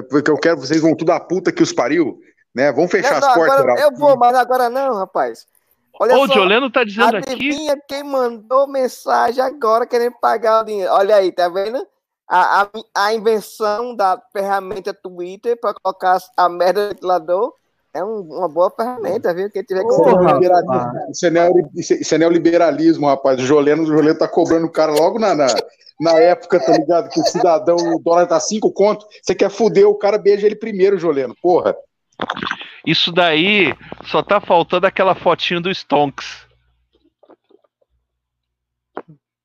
Porque 0.09 0.29
eu 0.29 0.37
quero, 0.37 0.59
vocês 0.59 0.81
vão 0.81 0.95
tudo 0.95 1.11
a 1.11 1.19
puta 1.19 1.51
que 1.51 1.63
os 1.63 1.73
pariu, 1.73 2.19
né? 2.53 2.71
Vamos 2.71 2.91
fechar 2.91 3.19
não, 3.19 3.27
as 3.27 3.33
portas. 3.33 3.59
Agora, 3.59 3.81
eu 3.81 3.91
vou, 3.95 4.17
mas 4.17 4.35
agora 4.35 4.69
não, 4.69 4.95
rapaz. 4.95 5.47
Olha 5.99 6.15
Ô, 6.15 6.27
só, 6.27 6.33
o 6.33 6.35
Joleno 6.35 6.69
tá 6.69 6.83
dizendo 6.83 7.17
adivinha 7.17 7.73
aqui. 7.73 7.83
quem 7.87 8.03
mandou 8.03 8.67
mensagem 8.67 9.43
agora 9.43 9.87
querendo 9.87 10.13
pagar 10.21 10.61
o 10.61 10.65
dinheiro. 10.65 10.91
Olha 10.91 11.15
aí, 11.15 11.31
tá 11.31 11.49
vendo? 11.49 11.83
A, 12.29 12.63
a, 12.63 12.69
a 12.93 13.13
invenção 13.13 13.95
da 13.95 14.21
ferramenta 14.31 14.93
Twitter 14.93 15.57
para 15.59 15.73
colocar 15.73 16.19
a 16.35 16.49
merda 16.49 16.83
do 16.83 16.89
ventilador 16.89 17.53
é 17.93 18.03
um, 18.03 18.21
uma 18.21 18.47
boa 18.47 18.69
ferramenta, 18.69 19.33
viu? 19.33 19.49
Quem 19.49 19.63
tiver 19.63 19.83
oh, 19.83 19.89
isso, 21.09 21.25
é 21.25 21.99
isso 21.99 22.15
é 22.15 22.17
neoliberalismo, 22.17 23.07
rapaz. 23.07 23.39
O 23.39 23.45
Joleno, 23.45 23.83
o 23.83 23.85
Joleno 23.87 24.17
tá 24.17 24.27
cobrando 24.27 24.67
o 24.67 24.71
cara 24.71 24.91
logo 24.91 25.17
na, 25.19 25.33
na, 25.33 25.47
na 25.99 26.19
época, 26.19 26.59
tá 26.59 26.73
ligado? 26.73 27.09
Que 27.09 27.19
o 27.19 27.23
cidadão, 27.23 27.75
o 27.75 27.99
dólar 27.99 28.27
tá 28.27 28.39
cinco 28.39 28.71
conto, 28.71 29.05
você 29.21 29.33
quer 29.33 29.49
fuder 29.49 29.87
o 29.87 29.95
cara, 29.95 30.17
beija 30.17 30.45
ele 30.45 30.55
primeiro, 30.55 30.97
Joleno, 30.97 31.35
porra. 31.41 31.75
Isso 32.85 33.11
daí 33.11 33.73
só 34.05 34.23
tá 34.23 34.39
faltando 34.39 34.87
aquela 34.87 35.15
fotinho 35.15 35.61
do 35.61 35.71
Stonks. 35.71 36.47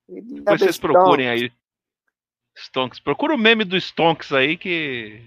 Depois 0.07 0.61
vocês 0.61 0.77
procurem 0.77 1.29
aí. 1.29 1.51
Stonks. 2.55 2.99
Procura 2.99 3.33
o 3.33 3.37
meme 3.37 3.63
do 3.63 3.75
Stonks 3.77 4.31
aí 4.31 4.57
que. 4.57 5.21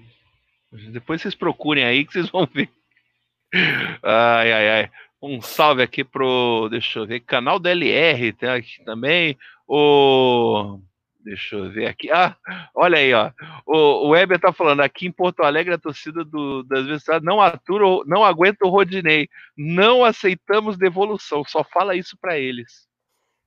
Depois 0.92 1.20
vocês 1.20 1.34
procurem 1.34 1.84
aí 1.84 2.04
que 2.04 2.12
vocês 2.12 2.30
vão 2.30 2.46
ver. 2.52 2.70
Ai, 4.02 4.52
ai, 4.52 4.68
ai. 4.68 4.90
Um 5.20 5.40
salve 5.40 5.82
aqui 5.82 6.04
pro. 6.04 6.68
Deixa 6.70 6.98
eu 6.98 7.06
ver. 7.06 7.20
Canal 7.20 7.58
DLR, 7.58 8.32
tem 8.32 8.48
aqui 8.48 8.84
também. 8.84 9.36
O. 9.66 10.78
Deixa 11.24 11.56
eu 11.56 11.70
ver 11.72 11.86
aqui. 11.86 12.08
Ah, 12.12 12.36
olha 12.72 12.98
aí, 12.98 13.12
ó. 13.12 13.32
O, 13.66 14.06
o 14.06 14.08
Weber 14.10 14.38
tá 14.38 14.52
falando 14.52 14.80
aqui 14.80 15.08
em 15.08 15.12
Porto 15.12 15.42
Alegre 15.42 15.74
a 15.74 15.78
torcida 15.78 16.24
do, 16.24 16.62
das 16.62 16.86
vezes 16.86 17.04
não 17.20 17.40
atura, 17.40 17.84
não 18.06 18.24
aguenta 18.24 18.64
o 18.64 18.70
Rodinei. 18.70 19.28
Não 19.56 20.04
aceitamos 20.04 20.78
devolução. 20.78 21.42
Só 21.44 21.64
fala 21.64 21.96
isso 21.96 22.16
para 22.16 22.38
eles. 22.38 22.86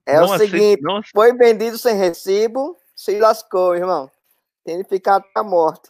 É 0.05 0.19
não 0.19 0.25
o 0.25 0.37
seguinte, 0.37 0.81
não... 0.81 1.01
foi 1.03 1.33
vendido 1.33 1.77
sem 1.77 1.95
recibo, 1.95 2.75
se 2.95 3.17
lascou, 3.19 3.75
irmão. 3.75 4.09
Tem 4.65 4.83
que 4.83 4.89
ficar 4.89 5.17
até 5.17 5.29
a 5.35 5.43
morte. 5.43 5.89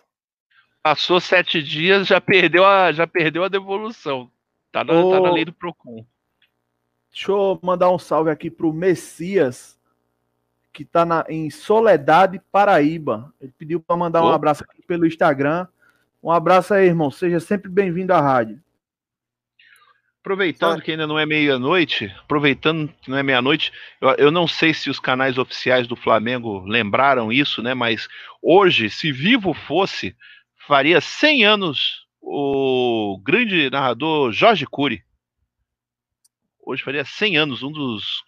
Passou 0.82 1.20
sete 1.20 1.62
dias, 1.62 2.08
já 2.08 2.22
perdeu 2.22 2.66
a, 2.66 2.92
já 2.92 3.06
perdeu 3.06 3.44
a 3.44 3.50
devolução. 3.50 4.32
Tá 4.72 4.84
na, 4.84 4.94
Ô, 4.94 5.12
tá 5.12 5.20
na 5.20 5.32
lei 5.32 5.46
do 5.46 5.54
Procon. 5.54 6.06
Deixa 7.12 7.32
eu 7.32 7.60
mandar 7.62 7.90
um 7.90 8.00
salve 8.00 8.30
aqui 8.30 8.50
pro 8.50 8.72
Messias 8.72 9.78
que 10.72 10.84
está 10.84 11.26
em 11.28 11.50
Soledade, 11.50 12.40
Paraíba. 12.52 13.34
Ele 13.42 13.54
pediu 13.58 13.80
para 13.80 13.98
mandar 13.98 14.24
um 14.24 14.30
abraço 14.30 14.64
aqui 14.64 14.82
pelo 14.84 15.06
Instagram. 15.06 15.68
Um 16.22 16.32
abraço 16.32 16.74
aí, 16.74 16.86
irmão. 16.86 17.10
Seja 17.10 17.40
sempre 17.40 17.70
bem-vindo 17.70 18.14
à 18.14 18.22
rádio. 18.22 18.62
Aproveitando 20.22 20.82
que 20.82 20.92
ainda 20.92 21.08
não 21.08 21.18
é 21.18 21.26
meia-noite, 21.26 22.14
aproveitando 22.20 22.94
que 23.02 23.10
não 23.10 23.18
é 23.18 23.24
meia-noite, 23.24 23.72
eu, 24.02 24.10
eu, 24.12 24.32
não 24.32 24.48
sei 24.48 24.74
se 24.74 24.90
os 24.90 25.00
canais 25.00 25.38
oficiais 25.38 25.88
do 25.88 25.96
Flamengo 25.96 26.60
lembraram 26.60 27.32
isso, 27.32 27.64
né? 27.64 27.74
Mas 27.74 28.08
hoje, 28.42 28.90
se 28.90 29.12
vivo 29.12 29.54
fosse, 29.54 30.16
faria 30.70 31.02
100 31.02 31.46
anos 31.46 32.06
o 32.22 33.20
grande 33.24 33.72
narrador 33.72 34.32
Jorge 34.32 34.68
Cury. 34.68 35.04
Hoje 36.64 36.84
faria 36.84 37.04
100 37.04 37.38
anos, 37.38 37.64
um 37.64 37.72
dos 37.72 38.24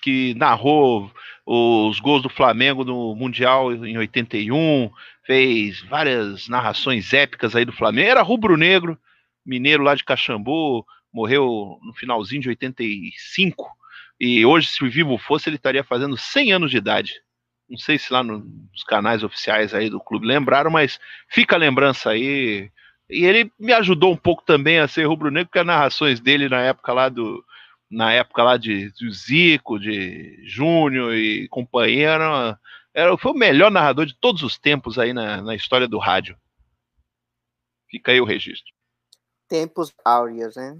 que 0.00 0.32
narrou 0.32 1.12
os 1.44 2.00
gols 2.00 2.22
do 2.22 2.30
Flamengo 2.30 2.84
no 2.84 3.14
Mundial 3.14 3.70
em 3.84 3.98
81, 3.98 4.90
fez 5.26 5.82
várias 5.82 6.48
narrações 6.48 7.12
épicas 7.12 7.54
aí 7.54 7.66
do 7.66 7.72
Flamengo. 7.72 8.08
Era 8.08 8.22
rubro-negro, 8.22 8.98
mineiro 9.44 9.82
lá 9.82 9.94
de 9.94 10.04
Caxambu, 10.04 10.86
morreu 11.12 11.78
no 11.82 11.92
finalzinho 11.92 12.40
de 12.40 12.48
85. 12.48 13.68
E 14.18 14.46
hoje, 14.46 14.68
se 14.68 14.82
o 14.82 14.90
vivo 14.90 15.18
fosse, 15.18 15.50
ele 15.50 15.56
estaria 15.56 15.84
fazendo 15.84 16.16
100 16.16 16.52
anos 16.52 16.70
de 16.70 16.78
idade. 16.78 17.12
Não 17.72 17.78
sei 17.78 17.98
se 17.98 18.12
lá 18.12 18.22
nos 18.22 18.84
canais 18.86 19.24
oficiais 19.24 19.72
aí 19.72 19.88
do 19.88 19.98
clube 19.98 20.26
lembraram, 20.26 20.70
mas 20.70 21.00
fica 21.26 21.56
a 21.56 21.58
lembrança 21.58 22.10
aí. 22.10 22.70
E 23.08 23.24
ele 23.24 23.50
me 23.58 23.72
ajudou 23.72 24.12
um 24.12 24.16
pouco 24.16 24.42
também 24.44 24.78
a 24.78 24.86
ser 24.86 25.04
rubro-negro, 25.04 25.48
porque 25.48 25.58
as 25.58 25.66
narrações 25.66 26.20
dele 26.20 26.50
na 26.50 26.60
época 26.60 26.92
lá 26.92 27.08
do, 27.08 27.42
na 27.90 28.12
época 28.12 28.42
lá 28.42 28.58
de, 28.58 28.92
de 28.92 29.10
Zico, 29.10 29.80
de 29.80 30.38
Júnior 30.46 31.14
e 31.14 31.48
companhia, 31.48 32.10
era, 32.10 32.60
era, 32.92 33.16
foi 33.16 33.32
o 33.32 33.38
melhor 33.38 33.70
narrador 33.70 34.04
de 34.04 34.14
todos 34.20 34.42
os 34.42 34.58
tempos 34.58 34.98
aí 34.98 35.14
na, 35.14 35.40
na 35.40 35.54
história 35.54 35.88
do 35.88 35.98
rádio. 35.98 36.36
Fica 37.88 38.12
aí 38.12 38.20
o 38.20 38.26
registro. 38.26 38.70
Tempos 39.48 39.94
áureos, 40.04 40.56
né? 40.56 40.78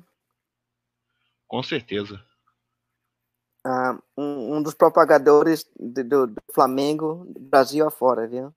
Com 1.49 1.63
certeza. 1.63 2.23
Ah, 3.65 3.97
um, 4.17 4.57
um, 4.57 4.63
dos 4.63 4.75
propagadores 4.75 5.67
do, 5.79 6.05
do, 6.05 6.27
do, 6.27 6.43
Flamengo, 6.53 7.27
Brasil 7.39 7.87
afora, 7.87 8.27
viu? 8.27 8.53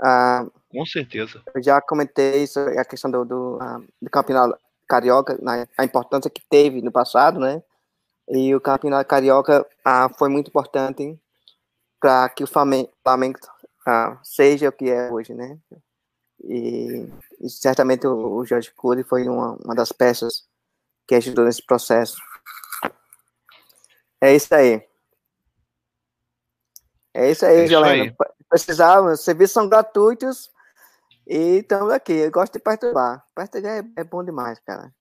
Ah, 0.00 0.46
Com 0.70 0.86
certeza. 0.86 1.42
Eu 1.52 1.62
já 1.62 1.80
comentei 1.80 2.46
sobre 2.46 2.78
a 2.78 2.84
questão 2.84 3.10
do, 3.10 3.24
do, 3.24 3.58
ah, 3.60 3.80
do 4.00 4.10
campeonato 4.10 4.56
carioca, 4.88 5.38
a 5.76 5.84
importância 5.84 6.30
que 6.30 6.40
teve 6.48 6.80
no 6.80 6.90
passado, 6.90 7.38
né? 7.38 7.62
E 8.30 8.54
o 8.54 8.60
Campeonato 8.60 9.08
Carioca 9.08 9.66
ah, 9.84 10.08
foi 10.18 10.28
muito 10.28 10.48
importante 10.48 11.18
para 12.00 12.28
que 12.28 12.44
o 12.44 12.46
Flamengo, 12.46 12.90
Flamengo 13.02 13.38
seja 14.22 14.68
o 14.68 14.72
que 14.72 14.90
é 14.90 15.10
hoje, 15.10 15.34
né? 15.34 15.58
E, 16.44 17.08
e 17.40 17.50
certamente 17.50 18.06
o, 18.06 18.36
o 18.36 18.46
Jorge 18.46 18.70
Cury 18.72 19.02
foi 19.02 19.26
uma, 19.28 19.56
uma 19.64 19.74
das 19.74 19.92
peças 19.92 20.46
que 21.06 21.14
ajudou 21.14 21.44
nesse 21.44 21.64
processo. 21.64 22.18
É 24.20 24.34
isso 24.34 24.54
aí. 24.54 24.82
É 27.14 27.30
isso 27.30 27.44
aí, 27.46 28.08
é. 28.08 28.14
Precisava, 28.48 29.16
serviços 29.16 29.52
são 29.52 29.68
gratuitos 29.68 30.50
e 31.26 31.58
estamos 31.58 31.92
aqui. 31.92 32.12
Eu 32.12 32.30
gosto 32.30 32.54
de 32.54 32.58
perturbar. 32.58 33.24
Perturbar 33.34 33.72
é, 33.72 34.00
é 34.00 34.04
bom 34.04 34.24
demais, 34.24 34.58
cara. 34.60 34.92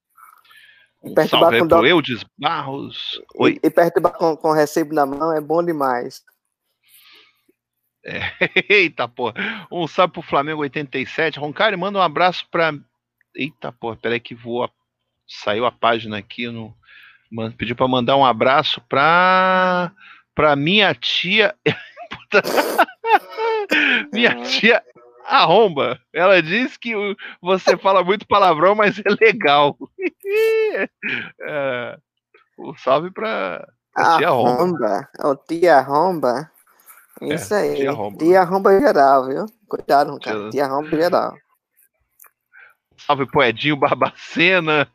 Um 1.02 1.14
perturbar 1.14 1.57
com 1.57 1.68
do... 1.68 1.85
Eudes 1.85 2.26
Barros. 2.38 3.22
Oi. 3.35 3.60
E, 3.64 3.68
e 3.68 3.69
perturbar 3.69 4.14
com, 4.14 4.35
com 4.35 4.52
recibo 4.52 4.94
na 4.94 5.06
mão 5.06 5.31
é 5.31 5.39
bom 5.39 5.64
demais. 5.64 6.23
É, 8.03 8.19
eita, 8.73 9.07
porra. 9.07 9.68
Um 9.72 9.88
salve 9.88 10.14
pro 10.14 10.22
Flamengo 10.22 10.61
87. 10.61 11.39
Roncari, 11.39 11.77
manda 11.77 11.99
um 11.99 12.02
abraço 12.02 12.48
pra. 12.49 12.73
Eita, 13.35 13.72
porra, 13.72 13.95
peraí 13.95 14.19
que 14.19 14.34
voou. 14.35 14.69
Saiu 15.27 15.65
a 15.65 15.72
página 15.72 16.18
aqui. 16.18 16.48
No... 16.48 16.76
Pediu 17.58 17.76
pra 17.76 17.88
mandar 17.88 18.18
um 18.18 18.26
abraço 18.26 18.82
pra. 18.88 19.91
Pra 20.34 20.56
minha 20.56 20.94
tia. 20.94 21.56
minha 24.14 24.44
tia 24.44 24.84
arromba. 25.28 25.99
Ela 26.14 26.41
diz 26.41 26.78
que 26.78 26.94
você 27.41 27.78
fala 27.78 28.04
muito 28.04 28.28
palavrão, 28.28 28.76
mas 28.76 28.98
é 28.99 29.10
legal. 29.22 29.78
é, 31.41 31.98
um 32.58 32.76
salve 32.76 33.12
pra, 33.12 33.68
pra 33.94 34.18
tia 34.18 34.28
arromba. 34.28 35.10
O 35.20 35.36
tia 35.36 35.78
arromba. 35.78 36.52
Isso 37.22 37.54
é, 37.54 37.62
aí. 37.62 37.76
Tia 37.76 37.90
arromba. 37.90 38.18
tia 38.18 38.41
arromba 38.41 38.80
geral, 38.80 39.28
viu? 39.28 39.45
Cuidado, 39.68 40.18
cara. 40.20 40.49
Tia 40.49 40.66
arromba 40.66 40.90
geral. 40.90 41.36
Salve 42.98 43.26
pro 43.28 43.44
Edinho 43.44 43.76
Barbacena. 43.76 44.90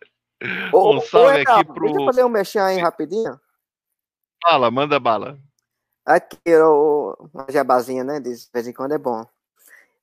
Ô, 0.72 0.96
um 0.96 1.00
salve 1.00 1.44
ô, 1.44 1.50
aqui 1.50 1.64
pro. 1.64 1.86
Deixa 1.86 2.00
eu 2.00 2.06
fazer 2.06 2.24
um 2.24 2.28
mexer 2.28 2.58
aí 2.58 2.78
rapidinho. 2.78 3.38
Fala, 4.42 4.70
manda 4.70 4.98
bala. 4.98 5.38
Aqui, 6.04 6.38
o, 6.48 7.16
uma 7.32 7.46
jabazinha, 7.48 8.02
né? 8.02 8.18
De 8.18 8.34
vez 8.52 8.66
em 8.66 8.72
quando 8.72 8.92
é 8.92 8.98
bom. 8.98 9.24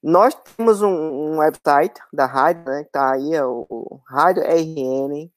Nós 0.01 0.33
temos 0.33 0.81
um, 0.81 0.89
um 0.89 1.39
website 1.39 1.99
da 2.13 2.25
rádio, 2.25 2.63
né? 2.63 2.85
Que 2.85 2.91
tá 2.91 3.11
aí, 3.13 3.33
é 3.33 3.43
o, 3.43 3.67
o 3.69 3.99
radiorn.web.com. 4.07 5.29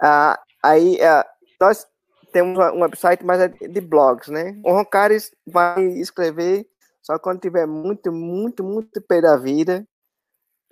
Ah, 0.00 0.40
aí 0.62 0.96
uh, 0.96 1.24
nós 1.60 1.86
temos 2.32 2.58
um 2.58 2.80
website, 2.80 3.22
mas 3.24 3.40
é 3.40 3.48
de 3.48 3.80
blogs, 3.80 4.28
né? 4.28 4.58
O 4.64 4.72
Roncares 4.72 5.30
vai 5.46 5.82
escrever 5.82 6.66
só 7.02 7.18
quando 7.18 7.40
tiver 7.40 7.66
muito, 7.66 8.12
muito, 8.12 8.64
muito 8.64 9.02
pé 9.02 9.20
da 9.20 9.36
vida. 9.36 9.86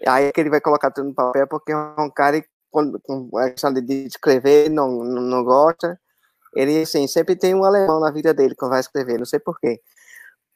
Aí 0.07 0.27
é 0.27 0.33
que 0.33 0.41
ele 0.41 0.51
vai 0.51 0.61
colocar 0.61 0.91
tudo 0.91 1.09
no 1.09 1.15
papel, 1.15 1.47
porque 1.47 1.73
o 1.73 1.95
Roncares, 1.95 2.45
quando, 2.71 3.01
com 3.01 3.31
a 3.39 3.51
questão 3.51 3.73
de 3.73 4.07
escrever, 4.07 4.69
não, 4.69 5.03
não, 5.03 5.45
gosta. 5.45 5.99
Ele, 6.55 6.83
assim, 6.83 7.07
sempre 7.07 7.37
tem 7.37 7.55
um 7.55 7.65
alemão 7.65 8.01
na 8.01 8.11
vida 8.11 8.35
dele 8.35 8.55
quando 8.55 8.73
vai 8.73 8.81
escrever, 8.81 9.19
não 9.19 9.27
sei 9.27 9.39
porquê. 9.39 9.81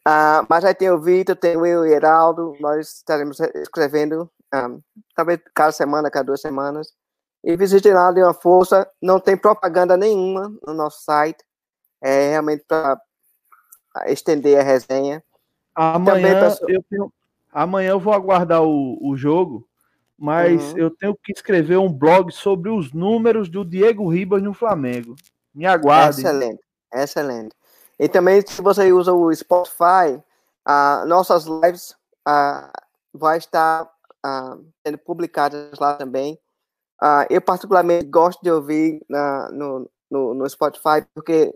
Ah, 0.04 0.44
mas 0.48 0.64
aí 0.64 0.74
tem 0.74 0.90
o 0.90 1.00
Vitor, 1.00 1.36
tem 1.36 1.56
o 1.56 1.64
eu 1.64 1.86
e 1.86 1.90
o 1.90 1.92
Heraldo, 1.92 2.54
nós 2.60 2.96
estaremos 2.96 3.38
escrevendo, 3.40 4.30
ah, 4.52 4.70
talvez 5.14 5.40
cada 5.54 5.72
semana, 5.72 6.10
cada 6.10 6.26
duas 6.26 6.40
semanas. 6.40 6.92
E 7.42 7.56
visite 7.56 7.90
lá, 7.90 8.12
dê 8.12 8.22
uma 8.22 8.34
força, 8.34 8.90
não 9.00 9.18
tem 9.18 9.36
propaganda 9.36 9.96
nenhuma 9.96 10.52
no 10.66 10.74
nosso 10.74 11.02
site, 11.02 11.42
é 12.02 12.30
realmente 12.30 12.64
para 12.66 13.00
estender 14.06 14.58
a 14.58 14.62
resenha. 14.62 15.22
Amanhã, 15.74 16.50
Também, 16.50 16.74
eu, 16.74 16.84
tenho, 16.90 17.12
amanhã 17.52 17.90
eu 17.90 18.00
vou 18.00 18.12
aguardar 18.12 18.62
o, 18.62 18.98
o 19.00 19.16
jogo, 19.16 19.68
mas 20.18 20.72
uhum. 20.72 20.78
eu 20.78 20.90
tenho 20.90 21.16
que 21.22 21.32
escrever 21.32 21.78
um 21.78 21.92
blog 21.92 22.30
sobre 22.30 22.70
os 22.70 22.92
números 22.92 23.48
do 23.48 23.64
Diego 23.64 24.08
Ribas 24.08 24.42
no 24.42 24.52
Flamengo. 24.52 25.16
Me 25.54 25.66
aguarde. 25.66 26.20
Excelente, 26.20 26.62
excelente. 26.92 27.56
E 27.98 28.08
também, 28.08 28.42
se 28.46 28.62
você 28.62 28.92
usa 28.92 29.12
o 29.12 29.34
Spotify, 29.34 30.22
uh, 30.66 31.06
nossas 31.06 31.44
lives 31.46 31.90
uh, 32.26 32.70
vai 33.12 33.38
estar 33.38 33.84
uh, 33.84 34.64
sendo 34.86 34.98
publicadas 34.98 35.78
lá 35.78 35.94
também. 35.94 36.38
Uh, 37.02 37.24
eu, 37.30 37.40
particularmente, 37.40 38.06
gosto 38.06 38.42
de 38.42 38.50
ouvir 38.50 39.02
no, 39.08 39.90
no, 40.10 40.34
no 40.34 40.48
Spotify, 40.48 41.04
porque 41.14 41.54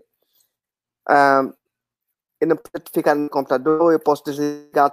não 2.45 2.57
ficar 2.93 3.15
no 3.15 3.29
computador, 3.29 3.93
eu 3.93 3.99
posso 3.99 4.23
desligar 4.23 4.85
a 4.85 4.89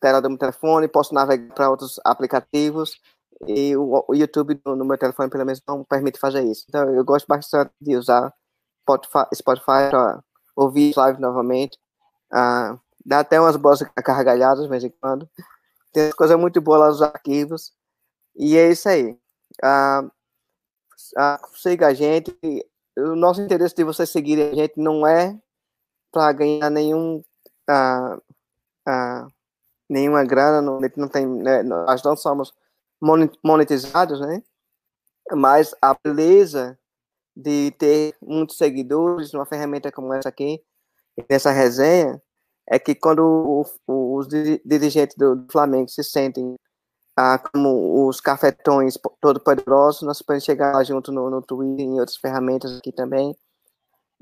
tela 0.00 0.20
do 0.20 0.28
meu 0.28 0.38
telefone, 0.38 0.88
posso 0.88 1.14
navegar 1.14 1.54
para 1.54 1.70
outros 1.70 2.00
aplicativos, 2.04 3.00
e 3.46 3.74
o, 3.76 4.04
YouTube 4.14 4.60
no, 4.66 4.84
meu 4.84 4.98
telefone, 4.98 5.30
pelo 5.30 5.46
menos, 5.46 5.62
não 5.66 5.84
permite 5.84 6.18
fazer 6.18 6.42
isso. 6.44 6.66
Então, 6.68 6.88
eu 6.90 7.04
gosto 7.04 7.26
bastante 7.26 7.72
de 7.80 7.96
usar 7.96 8.32
Spotify, 8.82 9.26
Spotify 9.34 9.88
para 9.90 10.22
ouvir 10.54 10.92
live 10.96 11.20
novamente. 11.20 11.78
Ah, 12.32 12.78
dá 13.04 13.20
até 13.20 13.40
umas 13.40 13.56
boas 13.56 13.80
carregalhadas 14.04 14.64
de 14.64 14.68
vez 14.68 14.84
em 14.84 14.90
quando. 15.00 15.28
Tem 15.92 16.10
coisa 16.12 16.36
muito 16.36 16.60
boa 16.60 16.78
lá 16.78 16.88
nos 16.88 17.02
arquivos. 17.02 17.72
E 18.36 18.56
é 18.56 18.70
isso 18.70 18.88
aí. 18.88 19.18
Ah, 19.62 20.02
ah, 21.16 21.40
siga 21.54 21.88
a 21.88 21.94
gente. 21.94 22.36
O 22.98 23.16
nosso 23.16 23.40
interesse 23.40 23.74
de 23.74 23.84
vocês 23.84 24.10
seguirem 24.10 24.50
a 24.50 24.54
gente 24.54 24.74
não 24.76 25.06
é 25.06 25.38
para 26.12 26.32
ganhar 26.32 26.70
nenhum 26.70 27.22
ah, 27.68 28.18
ah, 28.86 29.28
nenhuma 29.88 30.24
grana, 30.24 30.62
não, 30.62 30.80
não 30.96 31.08
tem, 31.08 31.26
né, 31.26 31.62
nós 31.62 32.02
não 32.02 32.16
somos 32.16 32.52
monetizados, 33.42 34.20
né? 34.20 34.42
Mas 35.32 35.74
a 35.82 35.94
beleza 35.94 36.78
de 37.36 37.72
ter 37.72 38.14
muitos 38.22 38.56
seguidores 38.56 39.32
numa 39.32 39.46
ferramenta 39.46 39.92
como 39.92 40.12
essa 40.14 40.28
aqui, 40.28 40.62
nessa 41.28 41.50
resenha, 41.50 42.22
é 42.68 42.78
que 42.78 42.94
quando 42.94 43.20
o, 43.24 43.64
o, 43.86 44.16
os 44.16 44.28
dirigentes 44.28 45.16
do, 45.16 45.46
Flamengo 45.50 45.88
se 45.88 46.04
sentem 46.04 46.56
ah, 47.16 47.38
como 47.38 48.08
os 48.08 48.20
cafetões 48.20 48.98
todo-poderosos, 49.20 50.02
nós 50.02 50.22
podemos 50.22 50.44
chegar 50.44 50.82
junto 50.84 51.12
no, 51.12 51.30
no 51.30 51.42
Twitter 51.42 51.86
e 51.86 51.88
em 51.88 52.00
outras 52.00 52.16
ferramentas 52.16 52.76
aqui 52.78 52.92
também 52.92 53.34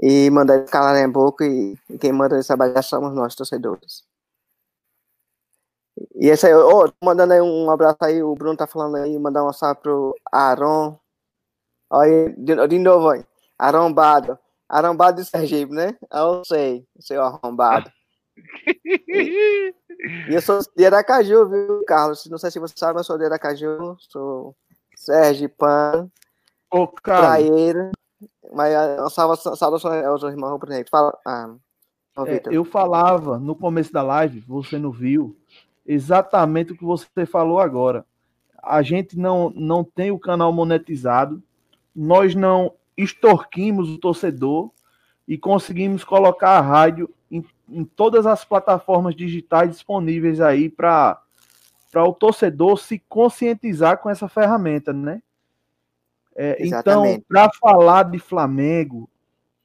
e 0.01 0.31
mandar 0.31 0.57
eles 0.57 0.71
calarem 0.71 1.05
a 1.05 1.09
boca 1.09 1.45
e, 1.45 1.77
e 1.91 1.99
quem 1.99 2.13
manda 2.13 2.37
essa 2.39 2.57
bagaça 2.57 2.89
somos 2.89 3.15
nós, 3.15 3.35
torcedores. 3.35 4.05
E 6.15 6.29
esse 6.29 6.47
aí, 6.47 6.53
tô 6.53 6.93
mandando 7.03 7.33
aí 7.33 7.41
um 7.41 7.71
abraço 7.71 7.99
aí, 8.03 8.23
o 8.23 8.35
Bruno 8.35 8.57
tá 8.57 8.67
falando 8.67 8.97
aí, 8.97 9.19
mandar 9.19 9.45
um 9.45 9.53
salve 9.53 9.81
pro 9.81 10.15
Aaron. 10.33 10.99
Olha, 11.91 12.31
de, 12.37 12.69
de 12.69 12.79
novo 12.79 13.11
aí, 13.11 13.25
arrombado. 13.59 14.39
Arrombado 14.69 15.21
de 15.21 15.29
Sergipe, 15.29 15.73
né? 15.73 15.97
Eu 16.13 16.45
sei, 16.45 16.87
seu 17.01 17.23
arrombado. 17.23 17.91
E, 18.85 19.75
e 20.29 20.35
eu 20.35 20.41
sou 20.41 20.61
de 20.77 20.87
Aracaju, 20.87 21.49
viu, 21.49 21.85
Carlos? 21.85 22.27
Não 22.27 22.39
sei 22.39 22.51
se 22.51 22.61
você 22.61 22.75
sabe, 22.77 22.95
mas 22.95 23.01
eu 23.01 23.05
sou 23.05 23.19
de 23.19 23.25
Aracaju, 23.25 23.97
sou 23.99 24.55
Sergipano, 24.95 26.11
Ô, 26.71 26.87
cara, 26.87 27.21
praieiro. 27.21 27.91
Mas 28.53 28.75
a 28.75 29.11
salvação, 29.11 29.57
salvação 29.57 29.93
é 29.93 30.11
os 30.11 30.23
irmãos 30.23 30.51
rubro-negros. 30.51 30.91
Fala, 30.91 31.17
ah, 31.27 31.55
é, 32.27 32.43
eu 32.51 32.65
falava 32.65 33.39
no 33.39 33.55
começo 33.55 33.93
da 33.93 34.03
live, 34.03 34.41
você 34.41 34.79
não 34.79 34.91
viu, 34.91 35.37
exatamente 35.87 36.73
o 36.73 36.77
que 36.77 36.85
você 36.85 37.25
falou 37.25 37.61
agora. 37.61 38.05
A 38.63 38.83
gente 38.83 39.17
não, 39.17 39.51
não 39.55 39.85
tem 39.85 40.11
o 40.11 40.19
canal 40.19 40.53
monetizado, 40.53 41.43
nós 41.95 42.35
não 42.35 42.75
extorquimos 42.97 43.89
o 43.89 43.99
torcedor 43.99 44.71
e 45.27 45.39
conseguimos 45.39 46.03
colocar 46.03 46.59
a 46.59 46.61
rádio 46.61 47.09
em, 47.31 47.45
em 47.69 47.85
todas 47.85 48.27
as 48.27 48.45
plataformas 48.45 49.15
digitais 49.15 49.71
disponíveis 49.71 50.41
aí 50.41 50.69
para 50.69 51.21
o 51.95 52.13
torcedor 52.13 52.79
se 52.79 52.99
conscientizar 53.09 53.99
com 53.99 54.11
essa 54.11 54.29
ferramenta, 54.29 54.93
né? 54.93 55.23
É, 56.41 56.57
então, 56.65 57.21
para 57.29 57.51
falar 57.61 58.05
de 58.05 58.21
Flamengo, 58.21 59.11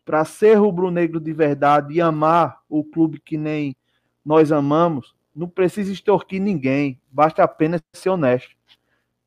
para 0.04 0.26
ser 0.26 0.56
rubro-negro 0.56 1.20
de 1.20 1.32
verdade 1.32 1.94
e 1.94 2.02
amar 2.02 2.62
o 2.68 2.84
clube 2.84 3.20
que 3.20 3.38
nem 3.38 3.76
nós 4.26 4.52
amamos, 4.52 5.14
não 5.36 5.48
precisa 5.48 5.92
extorquir 5.92 6.42
ninguém, 6.42 7.00
basta 7.12 7.44
apenas 7.44 7.80
ser 7.94 8.10
honesto. 8.10 8.56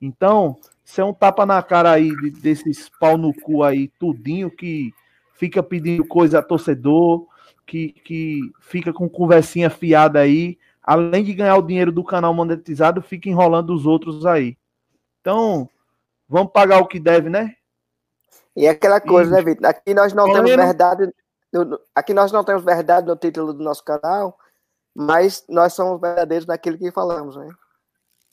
Então, 0.03 0.57
se 0.85 1.01
é 1.01 1.05
um 1.05 1.15
tapa 1.15 1.47
na 1.47 1.63
cara 1.63 1.93
aí 1.93 2.11
de- 2.17 2.31
desses 2.33 2.91
pau 2.99 3.17
no 3.17 3.33
cu 3.33 3.63
aí, 3.63 3.87
tudinho 3.97 4.51
que 4.51 4.93
fica 5.35 5.63
pedindo 5.63 6.05
coisa 6.05 6.41
a 6.41 6.43
torcedor, 6.43 7.29
que, 7.65 7.93
que 7.93 8.41
fica 8.61 8.93
com 8.93 9.09
conversinha 9.09 9.71
fiada 9.71 10.19
aí, 10.19 10.59
além 10.83 11.23
de 11.23 11.33
ganhar 11.33 11.57
o 11.57 11.63
dinheiro 11.63 11.93
do 11.93 12.03
canal 12.03 12.35
monetizado, 12.35 13.01
fica 13.01 13.29
enrolando 13.29 13.71
os 13.73 13.87
outros 13.87 14.27
aí. 14.27 14.57
Então, 15.21 15.69
vamos 16.29 16.53
pagar 16.53 16.79
o 16.81 16.87
que 16.89 16.99
deve, 17.01 17.29
né? 17.29 17.55
E 18.57 18.67
é 18.67 18.71
aquela 18.71 19.01
coisa, 19.01 19.31
Isso. 19.37 19.45
né, 19.47 19.53
Vitor? 19.55 19.69
Aqui 19.69 19.93
nós 19.95 20.13
não 20.13 20.25
temos 20.33 20.51
Olha. 20.51 20.65
verdade. 20.65 21.13
no- 21.53 21.79
Aqui 21.95 22.13
nós 22.15 22.33
não 22.33 22.43
temos 22.45 22.65
verdade 22.65 23.07
no 23.07 23.17
título 23.17 23.53
do 23.53 23.63
nosso 23.63 23.85
canal, 23.85 24.39
mas 24.95 25.45
nós 25.49 25.73
somos 25.75 26.01
verdadeiros 26.01 26.47
naquilo 26.47 26.79
que 26.79 26.91
falamos, 26.91 27.37
né? 27.37 27.49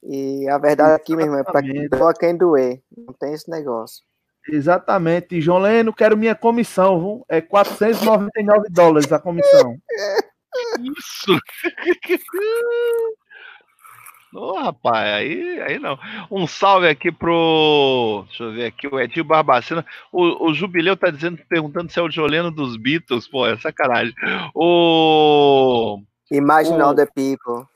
E 0.03 0.47
a 0.49 0.57
verdade 0.57 0.93
aqui, 0.93 1.15
meu 1.15 1.25
irmão, 1.25 1.39
é 1.39 1.43
para 1.43 1.61
quem 1.61 1.87
doa 1.87 2.13
quem 2.13 2.35
doer. 2.37 2.81
Não 2.97 3.13
tem 3.13 3.33
esse 3.33 3.49
negócio. 3.49 4.03
Exatamente. 4.49 5.39
João 5.39 5.59
Leno, 5.59 5.93
quero 5.93 6.17
minha 6.17 6.35
comissão, 6.35 6.99
viu? 6.99 7.25
É 7.29 7.39
499 7.41 8.67
dólares 8.69 9.11
a 9.11 9.19
comissão. 9.19 9.77
Isso! 10.79 11.37
Ô, 14.33 14.59
rapaz, 14.59 15.13
aí, 15.13 15.61
aí 15.61 15.79
não. 15.79 15.97
Um 16.31 16.47
salve 16.47 16.87
aqui 16.87 17.11
pro. 17.11 18.25
Deixa 18.27 18.43
eu 18.43 18.51
ver 18.53 18.65
aqui, 18.65 18.87
o 18.87 18.99
Edil 18.99 19.23
Barbacena. 19.23 19.85
O, 20.11 20.49
o 20.49 20.53
Jubileu 20.53 20.97
tá 20.97 21.09
dizendo, 21.09 21.39
perguntando 21.47 21.91
se 21.91 21.99
é 21.99 22.01
o 22.01 22.09
Joleno 22.09 22.49
dos 22.49 22.75
Beatles, 22.75 23.27
pô, 23.27 23.45
é 23.45 23.57
sacanagem. 23.57 24.13
O. 24.55 26.01
Imagine 26.31 26.81
O- 26.81 26.85
all 26.85 26.95
the 26.95 27.05
people. 27.05 27.67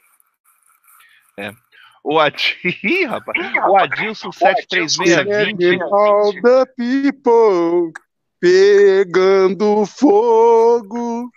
O 2.04 2.20
Adil. 2.20 2.56
Ih, 2.84 3.06
rapaz. 3.06 3.38
O 3.68 3.76
Adilson 3.78 4.32
73620. 4.32 5.82
All 5.92 6.34
the 6.42 6.66
people 6.78 7.92
pegando 8.40 9.86
fogo. 9.86 11.30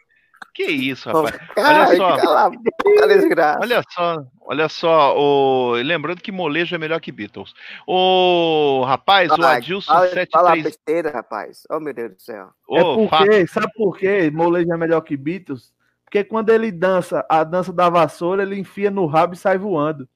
Que 0.52 0.64
isso, 0.64 1.08
Oh, 1.10 1.22
rapaz. 1.22 1.40
Ai, 1.56 1.96
só. 1.96 2.16
Cala 2.16 2.44
a 2.46 2.50
boca, 2.50 3.08
desgraça. 3.08 3.60
Olha 3.60 3.82
só, 3.88 4.24
olha 4.42 4.68
só, 4.68 5.16
o... 5.16 5.72
lembrando 5.74 6.20
que 6.20 6.32
molejo 6.32 6.74
é 6.74 6.78
melhor 6.78 7.00
que 7.00 7.12
Beatles. 7.12 7.54
O 7.86 8.82
rapaz, 8.84 9.30
o 9.30 9.42
Adilson 9.44 9.92
fala, 9.92 10.08
fala 10.08 10.50
73. 10.50 10.62
besteira, 10.64 11.10
rapaz. 11.10 11.62
Oh, 11.70 11.78
meu 11.78 11.94
Deus 11.94 12.14
do 12.14 12.20
céu. 12.20 12.48
É 12.70 12.82
Ô, 12.82 13.08
fa- 13.08 13.18
porque, 13.18 13.46
sabe 13.46 13.72
por 13.74 13.96
quê? 13.96 14.30
Molejo 14.32 14.72
é 14.72 14.76
melhor 14.76 15.00
que 15.02 15.16
Beatles? 15.16 15.72
Porque 16.04 16.24
quando 16.24 16.50
ele 16.50 16.72
dança 16.72 17.24
a 17.28 17.44
dança 17.44 17.72
da 17.72 17.88
vassoura, 17.88 18.42
ele 18.42 18.58
enfia 18.58 18.90
no 18.90 19.06
rabo 19.06 19.34
e 19.34 19.36
sai 19.36 19.56
voando. 19.56 20.08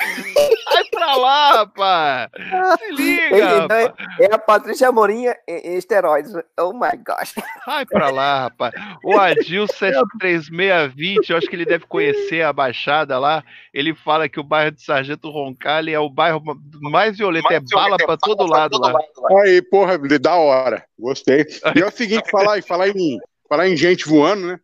Sai 0.76 0.84
pra 0.90 1.16
lá, 1.16 1.52
rapaz! 1.52 2.30
Se 2.78 2.92
liga, 2.92 3.36
Ele 3.36 3.72
é, 3.72 4.26
é 4.26 4.34
a 4.34 4.38
Patrícia 4.38 4.92
Morinha 4.92 5.34
em, 5.48 5.76
esteroides. 5.76 6.32
Oh 6.60 6.72
my 6.74 6.96
gosh. 7.04 7.34
Sai 7.64 7.86
pra 7.86 8.10
lá, 8.10 8.40
rapaz! 8.40 8.74
O 9.02 9.18
Adilson 9.18 9.72
73620, 10.20 11.30
eu 11.30 11.36
acho 11.38 11.48
que 11.48 11.56
ele 11.56 11.64
deve 11.64 11.86
conhecer 11.86 12.42
a 12.42 12.52
Baixada 12.52 13.18
lá. 13.18 13.42
Ele 13.72 13.94
fala 13.94 14.28
que 14.28 14.38
o 14.38 14.44
bairro 14.44 14.72
de 14.72 14.82
Sargento 14.82 15.30
Roncalli 15.30 15.94
é 15.94 15.98
o 15.98 16.10
bairro 16.10 16.42
mais 16.82 17.16
violento, 17.16 17.50
é 17.50 17.60
bala 17.60 17.96
pra 17.96 18.16
todo 18.16 18.46
lado 18.46 18.78
lá. 18.78 18.92
Aí, 19.42 19.62
porra, 19.62 19.98
da 20.18 20.34
hora. 20.36 20.84
Gostei. 20.98 21.44
E 21.74 21.80
é 21.80 21.86
o 21.86 21.90
seguinte, 21.90 22.28
falar, 22.30 22.62
falar, 22.62 22.88
em, 22.88 23.18
falar 23.48 23.68
em 23.68 23.76
gente 23.76 24.06
voando, 24.06 24.46
né? 24.46 24.60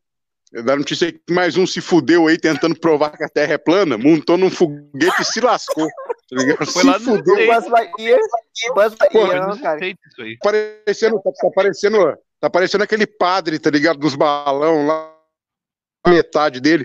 Da 0.52 0.76
notícia 0.76 1.06
aí 1.06 1.12
que 1.12 1.32
mais 1.32 1.56
um 1.56 1.66
se 1.66 1.80
fudeu 1.80 2.26
aí 2.26 2.36
tentando 2.36 2.78
provar 2.78 3.16
que 3.16 3.24
a 3.24 3.28
Terra 3.28 3.54
é 3.54 3.58
plana, 3.58 3.96
montou 3.96 4.36
num 4.36 4.50
foguete 4.50 5.22
e 5.22 5.24
se 5.24 5.40
lascou. 5.40 5.88
Tá 6.28 6.36
ligado? 6.36 6.66
Foi 6.70 6.82
se 6.82 6.86
lá 6.86 6.98
no 6.98 7.04
fudeu. 7.04 7.36
Buzz 7.46 7.68
Lightyear. 7.68 8.20
Buzz 8.74 8.94
Foi 8.94 9.24
Lightyear, 9.24 9.62
cara. 9.62 9.80
Aí. 9.82 9.96
parecendo, 10.42 11.18
tá, 11.22 11.30
tá 11.32 11.50
parecendo, 11.54 12.18
tá 12.38 12.50
parecendo 12.50 12.84
aquele 12.84 13.06
padre, 13.06 13.58
tá 13.58 13.70
ligado? 13.70 13.98
Dos 13.98 14.14
balão 14.14 14.86
lá, 14.86 15.16
metade 16.06 16.60
dele. 16.60 16.84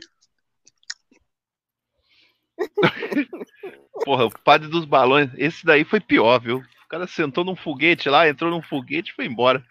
Porra, 4.05 4.27
o 4.27 4.39
padre 4.45 4.69
dos 4.69 4.85
balões. 4.85 5.29
Esse 5.35 5.65
daí 5.65 5.83
foi 5.83 5.99
pior, 5.99 6.39
viu? 6.39 6.63
O 6.87 6.89
cara 6.89 7.05
sentou 7.05 7.43
num 7.43 7.53
foguete 7.53 8.07
lá, 8.07 8.29
entrou 8.29 8.49
num 8.49 8.61
foguete 8.61 9.11
e 9.11 9.13
foi 9.13 9.25
embora. 9.25 9.61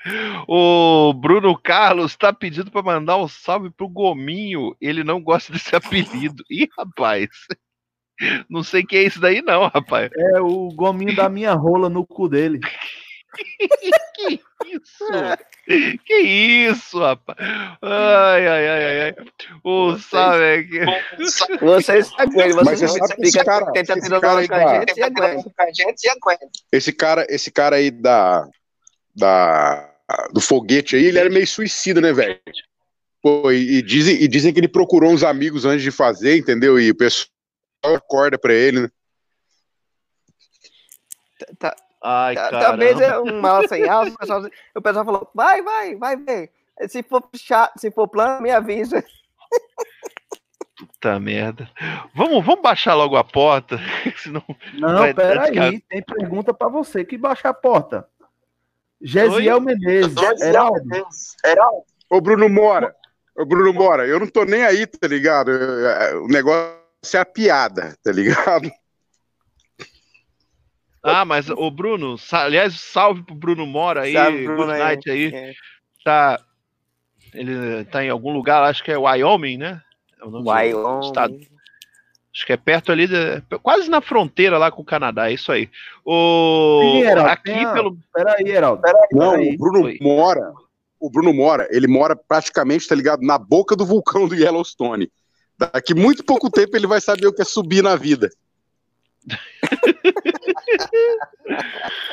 O 0.46 1.14
Bruno 1.14 1.58
Carlos 1.58 2.14
tá 2.14 2.30
pedindo 2.30 2.70
pra 2.70 2.82
mandar 2.82 3.16
um 3.16 3.26
salve 3.26 3.70
pro 3.70 3.88
Gominho. 3.88 4.76
Ele 4.78 5.02
não 5.02 5.18
gosta 5.22 5.50
desse 5.50 5.74
apelido. 5.74 6.44
Ih, 6.50 6.68
rapaz. 6.76 7.30
Não 8.50 8.62
sei 8.62 8.84
quem 8.84 8.98
é 8.98 9.04
isso 9.04 9.18
daí, 9.18 9.40
não, 9.40 9.66
rapaz. 9.66 10.10
É 10.14 10.40
o 10.42 10.68
gominho 10.74 11.16
da 11.16 11.26
minha 11.30 11.54
rola 11.54 11.88
no 11.88 12.06
cu 12.06 12.28
dele. 12.28 12.60
Que 14.16 14.40
isso? 14.72 15.04
Que 16.04 16.14
isso, 16.14 16.98
rapaz? 16.98 17.36
Ai, 17.82 18.46
ai, 18.48 18.68
ai, 18.68 18.84
ai, 18.84 19.00
ai. 19.02 19.14
O 19.62 19.92
Vocês-. 19.92 21.38
Vocês 21.60 22.10
aguentam, 22.18 22.62
Mas 22.64 22.78
vocês 22.80 22.90
você 22.92 22.98
sabe 22.98 23.14
que 23.16 23.22
esse 23.22 23.38
ficam 23.38 23.44
cara- 23.44 23.72
tentando 23.72 23.98
esse 23.98 24.06
tirar 24.08 24.20
cara 24.20 24.40
aí 24.40 24.48
com 24.48 24.54
a 24.54 24.58
tá- 24.58 25.72
gente, 25.72 26.00
se 26.00 26.08
aguentam. 26.08 26.48
Esse 26.72 26.92
cara, 26.92 27.26
esse 27.28 27.50
cara 27.50 27.76
aí 27.76 27.90
da, 27.90 28.48
da 29.14 29.92
do 30.32 30.40
foguete 30.40 30.94
aí, 30.96 31.04
ele 31.04 31.18
era 31.18 31.28
meio 31.28 31.46
suicida, 31.46 32.00
né, 32.00 32.12
velho? 32.12 32.40
Pô, 33.20 33.50
e, 33.50 33.78
e 33.78 33.82
dizem, 33.82 34.14
e 34.22 34.28
dizem 34.28 34.52
que 34.52 34.60
ele 34.60 34.68
procurou 34.68 35.10
uns 35.12 35.24
amigos 35.24 35.64
antes 35.64 35.82
de 35.82 35.90
fazer, 35.90 36.36
entendeu? 36.36 36.78
E 36.78 36.90
o 36.90 36.96
pessoal 36.96 37.28
acorda 37.82 38.38
pra 38.38 38.54
ele, 38.54 38.82
né? 38.82 38.88
Tá- 41.58 41.74
Ai, 42.02 42.34
cara. 42.34 42.60
Talvez 42.60 43.00
é 43.00 43.18
um 43.18 43.40
mal 43.40 43.66
sem 43.68 43.88
alça, 43.88 44.12
o 44.14 44.18
pessoal, 44.18 44.42
o 44.76 44.82
pessoal 44.82 45.04
falou, 45.04 45.30
vai, 45.34 45.62
vai, 45.62 45.96
vai 45.96 46.16
ver. 46.16 46.50
Se 46.88 47.02
for, 47.02 47.22
chato, 47.34 47.78
se 47.78 47.90
for 47.90 48.06
plano, 48.06 48.42
me 48.42 48.50
avisa. 48.50 49.02
Puta 50.78 51.18
merda. 51.18 51.70
Vamos, 52.14 52.44
vamos 52.44 52.60
baixar 52.62 52.94
logo 52.94 53.16
a 53.16 53.24
porta, 53.24 53.78
senão 54.22 54.44
Não, 54.74 55.14
peraí, 55.14 55.80
tem 55.80 56.02
pergunta 56.02 56.52
pra 56.52 56.68
você 56.68 57.04
que 57.04 57.16
baixa 57.16 57.48
a 57.48 57.54
porta. 57.54 58.06
Gesiel 59.00 59.60
Menezes, 59.60 60.14
Heraldo, 60.42 61.84
Ô, 62.10 62.20
Bruno 62.20 62.48
Mora, 62.48 62.94
ô, 63.36 63.44
Bruno 63.44 63.72
Mora, 63.72 64.06
eu 64.06 64.20
não 64.20 64.26
tô 64.26 64.44
nem 64.44 64.64
aí, 64.64 64.86
tá 64.86 65.08
ligado? 65.08 65.50
Eu- 65.50 65.88
é, 65.88 66.14
O 66.16 66.26
negócio 66.28 66.76
é 67.14 67.18
a 67.18 67.24
piada, 67.24 67.94
tá 68.02 68.12
ligado? 68.12 68.70
Ah, 71.06 71.24
mas 71.24 71.48
o 71.50 71.70
Bruno, 71.70 72.16
aliás, 72.32 72.80
salve 72.80 73.22
pro 73.22 73.34
Bruno 73.34 73.66
Mora 73.66 74.02
aí, 74.02 74.12
Bruno, 74.44 74.56
good 74.66 74.78
night 74.78 75.10
aí. 75.10 75.34
É. 75.34 75.52
Tá, 76.04 76.40
ele 77.34 77.84
tá 77.86 78.04
em 78.04 78.10
algum 78.10 78.32
lugar, 78.32 78.62
acho 78.64 78.82
que 78.84 78.90
é 78.92 78.98
Wyoming, 78.98 79.56
né? 79.58 79.80
É 80.20 80.24
o 80.24 80.30
nome 80.30 80.44
do 80.44 80.50
Wyoming. 80.50 81.06
estado. 81.06 81.36
Acho 82.34 82.44
que 82.46 82.52
é 82.52 82.56
perto 82.56 82.92
ali, 82.92 83.06
de- 83.06 83.40
quase 83.62 83.88
na 83.88 84.00
fronteira 84.02 84.58
lá 84.58 84.70
com 84.70 84.82
o 84.82 84.84
Canadá, 84.84 85.30
é 85.30 85.34
isso 85.34 85.50
aí. 85.50 85.70
O 86.04 86.80
Sim, 86.82 87.00
Heraldo, 87.02 87.30
aqui 87.30 87.72
pelo 87.72 87.96
Peraí, 88.12 88.48
Heraldo. 88.48 88.82
Não, 89.12 89.30
Peraí. 89.32 89.54
o 89.54 89.58
Bruno 89.58 89.80
Foi. 89.82 89.98
Mora, 90.02 90.52
o 91.00 91.10
Bruno 91.10 91.32
Mora, 91.32 91.66
ele 91.70 91.86
mora 91.86 92.14
praticamente, 92.14 92.86
tá 92.86 92.94
ligado, 92.94 93.22
na 93.22 93.38
boca 93.38 93.74
do 93.74 93.86
vulcão 93.86 94.28
do 94.28 94.34
Yellowstone. 94.34 95.10
Daqui 95.58 95.94
muito 95.94 96.22
pouco 96.22 96.50
tempo 96.50 96.76
ele 96.76 96.86
vai 96.86 97.00
saber 97.00 97.26
o 97.26 97.32
que 97.32 97.40
é 97.40 97.44
subir 97.44 97.82
na 97.82 97.96
vida. 97.96 98.28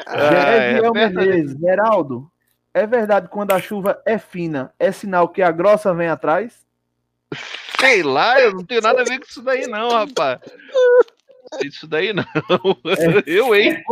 Ah, 0.05 0.33
é 0.33 0.91
Menezes, 0.91 1.57
Geraldo, 1.59 2.31
é 2.73 2.87
verdade 2.87 3.27
quando 3.27 3.51
a 3.51 3.59
chuva 3.59 4.01
é 4.05 4.17
fina, 4.17 4.73
é 4.79 4.91
sinal 4.91 5.29
que 5.29 5.41
a 5.41 5.51
grossa 5.51 5.93
vem 5.93 6.07
atrás? 6.07 6.65
Sei 7.79 8.03
lá, 8.03 8.39
eu 8.39 8.53
não 8.53 8.63
tenho 8.63 8.81
nada 8.81 9.01
a 9.01 9.03
ver 9.03 9.19
com 9.19 9.25
isso 9.25 9.41
daí, 9.41 9.67
não, 9.67 9.89
rapaz. 9.89 10.39
Isso 11.63 11.87
daí 11.87 12.13
não. 12.13 12.23
É. 12.23 13.23
Eu, 13.27 13.53
hein? 13.53 13.83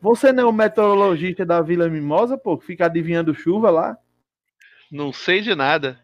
Você 0.00 0.32
não 0.32 0.44
é 0.44 0.46
o 0.46 0.52
meteorologista 0.52 1.44
da 1.44 1.60
Vila 1.60 1.88
Mimosa, 1.88 2.36
pô, 2.36 2.58
que 2.58 2.66
fica 2.66 2.86
adivinhando 2.86 3.34
chuva 3.34 3.70
lá? 3.70 3.96
Não 4.90 5.12
sei 5.12 5.40
de 5.40 5.54
nada. 5.54 5.98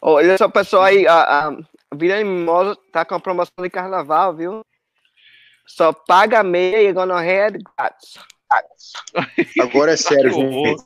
Olha 0.00 0.38
só, 0.38 0.48
pessoal, 0.48 0.84
aí, 0.84 1.06
a, 1.08 1.48
a 1.48 1.56
Vila 1.94 2.22
Mimosa 2.22 2.76
tá 2.92 3.04
com 3.04 3.14
a 3.14 3.20
promoção 3.20 3.62
de 3.62 3.70
carnaval, 3.70 4.36
viu? 4.36 4.60
Só 5.66 5.92
paga 5.92 6.42
meia 6.42 6.88
e 6.88 6.92
gonorreia 6.92 7.50
de 7.50 7.58
grátis. 7.58 8.14
Agora 9.60 9.92
é 9.92 9.96
sério, 9.98 10.32
gente. 10.32 10.84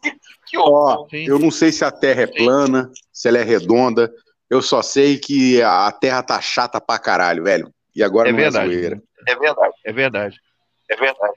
Ó, 0.57 1.07
eu 1.13 1.39
não 1.39 1.51
sei 1.51 1.71
se 1.71 1.85
a 1.85 1.91
Terra 1.91 2.23
é 2.23 2.27
plana, 2.27 2.91
se 3.13 3.29
ela 3.29 3.39
é 3.39 3.43
redonda. 3.43 4.13
Eu 4.49 4.61
só 4.61 4.83
sei 4.83 5.19
que 5.19 5.63
a 5.63 5.93
Terra 5.93 6.23
tá 6.23 6.41
chata 6.41 6.81
pra 6.81 6.99
caralho, 6.99 7.45
velho. 7.45 7.73
E 7.95 8.03
agora 8.03 8.31
é 8.31 8.33
não 8.33 8.39
verdade. 8.39 8.73
é 8.73 8.75
zoeira. 8.75 9.03
É 9.29 9.37
verdade. 9.37 9.75
É 9.85 9.93
verdade. 9.93 10.41
É 10.91 10.97
verdade. 10.97 11.35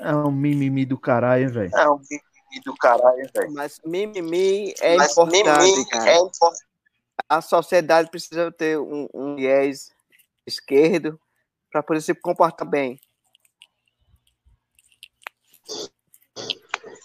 É 0.00 0.14
um 0.14 0.30
mimimi 0.30 0.84
do 0.84 0.98
caralho, 0.98 1.50
velho. 1.50 1.70
É 1.74 1.88
um 1.88 1.98
mimimi 1.98 2.64
do 2.64 2.74
caralho, 2.76 3.30
velho. 3.34 3.52
Mas 3.52 3.80
mimimi 3.84 4.74
é 4.80 4.96
Mas 4.96 5.12
importante, 5.12 5.62
mimimi 5.62 5.88
cara. 5.88 6.10
É 6.10 6.18
importante. 6.18 6.68
A 7.28 7.40
sociedade 7.40 8.10
precisa 8.10 8.52
ter 8.52 8.78
um, 8.78 9.08
um 9.12 9.36
viés 9.36 9.90
esquerdo 10.48 11.20
para 11.70 11.82
poder 11.82 12.00
se 12.00 12.14
comportar 12.14 12.68
bem. 12.68 12.98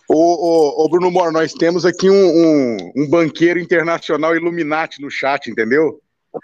Ô, 0.10 0.16
ô, 0.16 0.86
ô, 0.86 0.90
Bruno 0.90 1.10
Moro, 1.10 1.32
nós 1.32 1.54
temos 1.54 1.86
aqui 1.86 2.10
um, 2.10 2.14
um, 2.14 2.78
um, 2.96 3.10
banqueiro 3.10 3.60
internacional 3.60 4.36
Illuminati 4.36 5.02
no 5.02 5.10
chat, 5.10 5.50
entendeu? 5.50 6.02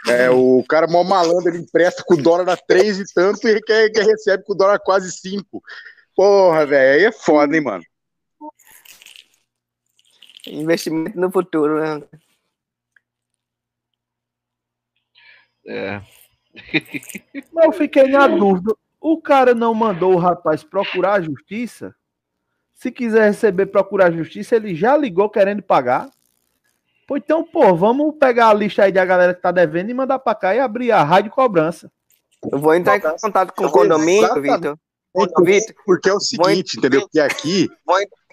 É, 0.07 0.29
o 0.29 0.63
cara 0.67 0.87
mó 0.87 1.03
malandro, 1.03 1.49
ele 1.49 1.59
empresta 1.59 2.03
com 2.05 2.13
o 2.13 2.21
dólar 2.21 2.49
a 2.49 2.57
três 2.57 2.99
e 2.99 3.13
tanto 3.13 3.47
e 3.47 3.61
quer, 3.61 3.89
quer 3.91 4.05
recebe 4.05 4.43
com 4.43 4.53
o 4.53 4.55
dólar 4.55 4.79
quase 4.79 5.11
cinco. 5.11 5.61
Porra, 6.15 6.65
velho, 6.65 6.99
aí 6.99 7.05
é 7.05 7.11
foda, 7.11 7.55
hein, 7.55 7.63
mano? 7.63 7.83
Investimento 10.47 11.19
no 11.19 11.31
futuro, 11.31 11.79
né? 11.79 12.03
É. 15.65 16.01
Mas 17.53 17.65
eu 17.65 17.71
fiquei 17.71 18.07
na 18.07 18.27
dúvida. 18.27 18.73
O 18.99 19.21
cara 19.21 19.55
não 19.55 19.73
mandou 19.73 20.13
o 20.13 20.17
rapaz 20.17 20.63
procurar 20.63 21.13
a 21.13 21.21
justiça? 21.21 21.95
Se 22.73 22.91
quiser 22.91 23.27
receber, 23.27 23.67
procurar 23.67 24.07
a 24.07 24.11
justiça, 24.11 24.55
ele 24.55 24.75
já 24.75 24.95
ligou 24.95 25.29
querendo 25.29 25.61
pagar. 25.61 26.09
Pô, 27.07 27.17
então, 27.17 27.43
pô, 27.43 27.75
vamos 27.75 28.15
pegar 28.17 28.49
a 28.49 28.53
lista 28.53 28.83
aí 28.83 28.91
da 28.91 29.03
galera 29.03 29.33
que 29.33 29.41
tá 29.41 29.51
devendo 29.51 29.89
e 29.89 29.93
mandar 29.93 30.19
pra 30.19 30.35
cá 30.35 30.55
e 30.55 30.59
abrir 30.59 30.91
a 30.91 31.03
rádio 31.03 31.31
cobrança. 31.31 31.91
Eu 32.51 32.59
vou 32.59 32.73
entrar 32.75 32.97
em 32.97 33.01
contato 33.01 33.53
com 33.53 33.65
o 33.65 33.71
condomínio, 33.71 34.41
Vitor. 34.41 34.77
Porque 35.85 36.09
é 36.09 36.13
o 36.13 36.19
seguinte, 36.19 36.77
entendeu? 36.77 37.07
Que 37.09 37.19
aqui 37.19 37.67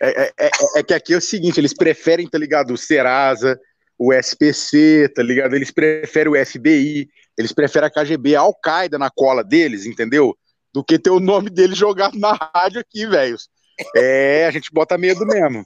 é, 0.00 0.26
é, 0.26 0.32
é, 0.38 0.50
é, 0.76 0.82
que 0.82 0.92
aqui 0.92 1.14
é 1.14 1.16
o 1.16 1.22
seguinte, 1.22 1.58
eles 1.58 1.72
preferem, 1.72 2.28
tá 2.28 2.38
ligado? 2.38 2.74
O 2.74 2.76
Serasa, 2.76 3.58
o 3.98 4.12
SPC, 4.12 5.10
tá 5.14 5.22
ligado? 5.22 5.56
Eles 5.56 5.70
preferem 5.70 6.32
o 6.32 6.46
FBI, 6.46 7.08
eles 7.36 7.52
preferem 7.52 7.88
a 7.88 7.90
KGB, 7.90 8.34
a 8.34 8.40
Al-Qaeda 8.40 8.98
na 8.98 9.10
cola 9.10 9.44
deles, 9.44 9.86
entendeu? 9.86 10.36
Do 10.72 10.84
que 10.84 10.98
ter 10.98 11.10
o 11.10 11.20
nome 11.20 11.50
deles 11.50 11.76
jogado 11.78 12.18
na 12.18 12.32
rádio 12.32 12.80
aqui, 12.80 13.06
velho. 13.06 13.36
É, 13.94 14.46
a 14.46 14.50
gente 14.50 14.72
bota 14.72 14.96
medo 14.96 15.26
mesmo. 15.26 15.64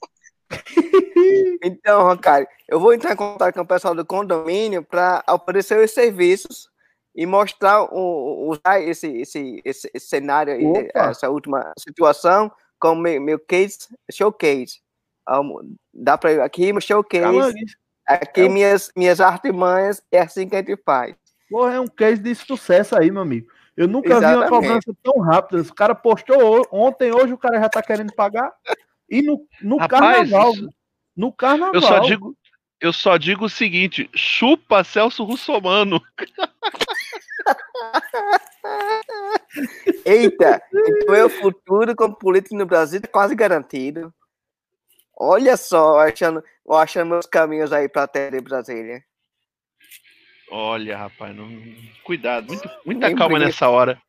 então, 1.62 2.02
Roncari, 2.02 2.46
eu 2.68 2.80
vou 2.80 2.92
entrar 2.92 3.12
em 3.12 3.16
contato 3.16 3.54
com 3.54 3.60
o 3.60 3.66
pessoal 3.66 3.94
do 3.94 4.04
condomínio 4.04 4.82
para 4.82 5.22
oferecer 5.28 5.82
os 5.82 5.92
serviços 5.92 6.68
e 7.14 7.24
mostrar 7.24 7.82
o, 7.84 8.50
usar 8.50 8.80
esse, 8.80 9.06
esse, 9.20 9.60
esse, 9.64 9.90
esse 9.94 10.08
cenário, 10.08 10.54
Opa. 10.70 11.10
essa 11.10 11.28
última 11.28 11.72
situação, 11.78 12.50
como 12.78 13.00
meu, 13.00 13.20
meu 13.20 13.38
case, 13.38 13.78
showcase. 14.10 14.80
Um, 15.28 15.76
dá 15.92 16.18
para 16.18 16.44
aqui, 16.44 16.72
meu 16.72 16.80
showcase. 16.80 17.54
Aqui, 18.06 18.40
é 18.42 18.48
minhas, 18.48 18.90
minhas 18.96 19.20
artimanhas, 19.20 20.02
é 20.10 20.20
assim 20.20 20.48
que 20.48 20.56
a 20.56 20.58
gente 20.58 20.76
faz. 20.84 21.14
Porra, 21.50 21.74
é 21.74 21.80
um 21.80 21.88
case 21.88 22.22
de 22.22 22.32
sucesso 22.34 22.96
aí, 22.96 23.10
meu 23.10 23.22
amigo. 23.22 23.50
Eu 23.76 23.88
nunca 23.88 24.10
Exatamente. 24.10 24.30
vi 24.30 24.36
uma 24.36 24.48
cobrança 24.48 24.94
tão 25.02 25.18
rápida. 25.20 25.62
O 25.62 25.74
cara 25.74 25.94
postou 25.94 26.66
ontem, 26.70 27.12
hoje 27.12 27.32
o 27.32 27.38
cara 27.38 27.58
já 27.58 27.68
tá 27.68 27.82
querendo 27.82 28.14
pagar. 28.14 28.52
E 29.08 29.20
no, 29.20 29.44
no 29.60 29.78
Rapaz, 29.78 30.30
carnaval. 30.30 30.52
No 31.16 31.32
carnaval. 31.32 31.74
Eu 31.74 31.82
só 31.82 31.98
digo, 31.98 32.36
eu 32.80 32.92
só 32.92 33.16
digo 33.16 33.46
o 33.46 33.50
seguinte: 33.50 34.08
chupa 34.14 34.84
Celso 34.84 35.24
Russomano. 35.24 36.00
Eita, 40.04 40.62
então 40.72 41.14
é 41.14 41.24
o 41.24 41.30
futuro 41.30 41.96
como 41.96 42.14
político 42.14 42.54
no 42.54 42.66
Brasil 42.66 43.00
tá 43.00 43.08
quase 43.08 43.34
garantido. 43.34 44.14
Olha 45.16 45.56
só, 45.56 46.00
achando, 46.00 46.44
achando 46.70 47.10
meus 47.10 47.26
caminhos 47.26 47.72
aí 47.72 47.88
para 47.88 48.06
ter 48.06 48.40
Brasília. 48.40 49.02
Olha, 50.50 50.96
rapaz, 50.96 51.34
não... 51.34 51.48
cuidado, 52.02 52.48
muito, 52.48 52.70
muita 52.84 53.06
Nem 53.06 53.16
calma 53.16 53.34
brinca. 53.34 53.46
nessa 53.46 53.68
hora. 53.68 54.00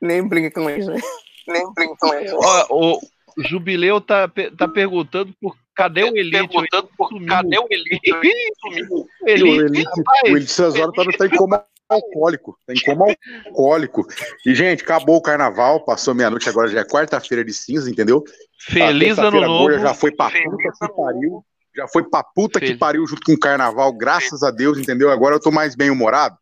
Nem 0.00 0.26
brinca 0.26 0.60
com 0.60 0.70
isso, 0.70 0.90
né? 0.90 1.00
Nem 1.48 1.72
brinca 1.74 1.96
com 1.98 2.14
isso. 2.14 2.36
Ó, 2.38 2.66
o 2.70 3.00
Jubileu 3.38 4.00
tá, 4.00 4.30
tá 4.56 4.68
perguntando 4.68 5.34
por 5.40 5.56
cadê 5.74 6.04
o 6.04 6.16
Elite? 6.16 6.48
Perguntando 6.48 6.88
por 6.96 7.10
cadê 7.26 7.58
o 7.58 7.66
Elite? 7.70 8.12
o 8.90 9.28
Elite, 9.28 9.88
o 10.24 10.28
Elite 10.28 10.50
Cesaro 10.50 10.92
tá, 10.92 11.04
tá 11.18 11.26
em 11.26 11.30
coma 11.30 11.64
alcoólico, 11.88 12.56
tá 12.66 12.72
em 12.72 12.80
coma 12.80 13.06
alcoólico. 13.46 14.06
E, 14.44 14.54
gente, 14.54 14.82
acabou 14.82 15.16
o 15.16 15.22
carnaval, 15.22 15.84
passou 15.84 16.14
meia-noite, 16.14 16.48
agora 16.48 16.68
já 16.68 16.80
é 16.80 16.84
quarta-feira 16.84 17.44
de 17.44 17.52
cinza, 17.52 17.90
entendeu? 17.90 18.22
Feliz 18.58 19.18
ano 19.18 19.40
novo. 19.40 19.72
Já 19.78 19.94
foi 19.94 20.12
pra 20.12 20.30
puta 20.30 20.70
que 20.80 20.94
pariu 20.94 21.44
já 21.76 21.86
foi 21.86 22.08
pra 22.08 22.24
puta 22.24 22.58
Feliz. 22.58 22.74
que 22.74 22.78
pariu 22.78 23.06
junto 23.06 23.22
com 23.24 23.32
o 23.32 23.38
carnaval, 23.38 23.92
graças 23.92 24.42
a 24.42 24.50
Deus, 24.50 24.78
entendeu? 24.78 25.10
Agora 25.10 25.34
eu 25.34 25.40
tô 25.40 25.50
mais 25.50 25.76
bem 25.76 25.90
humorado. 25.90 26.36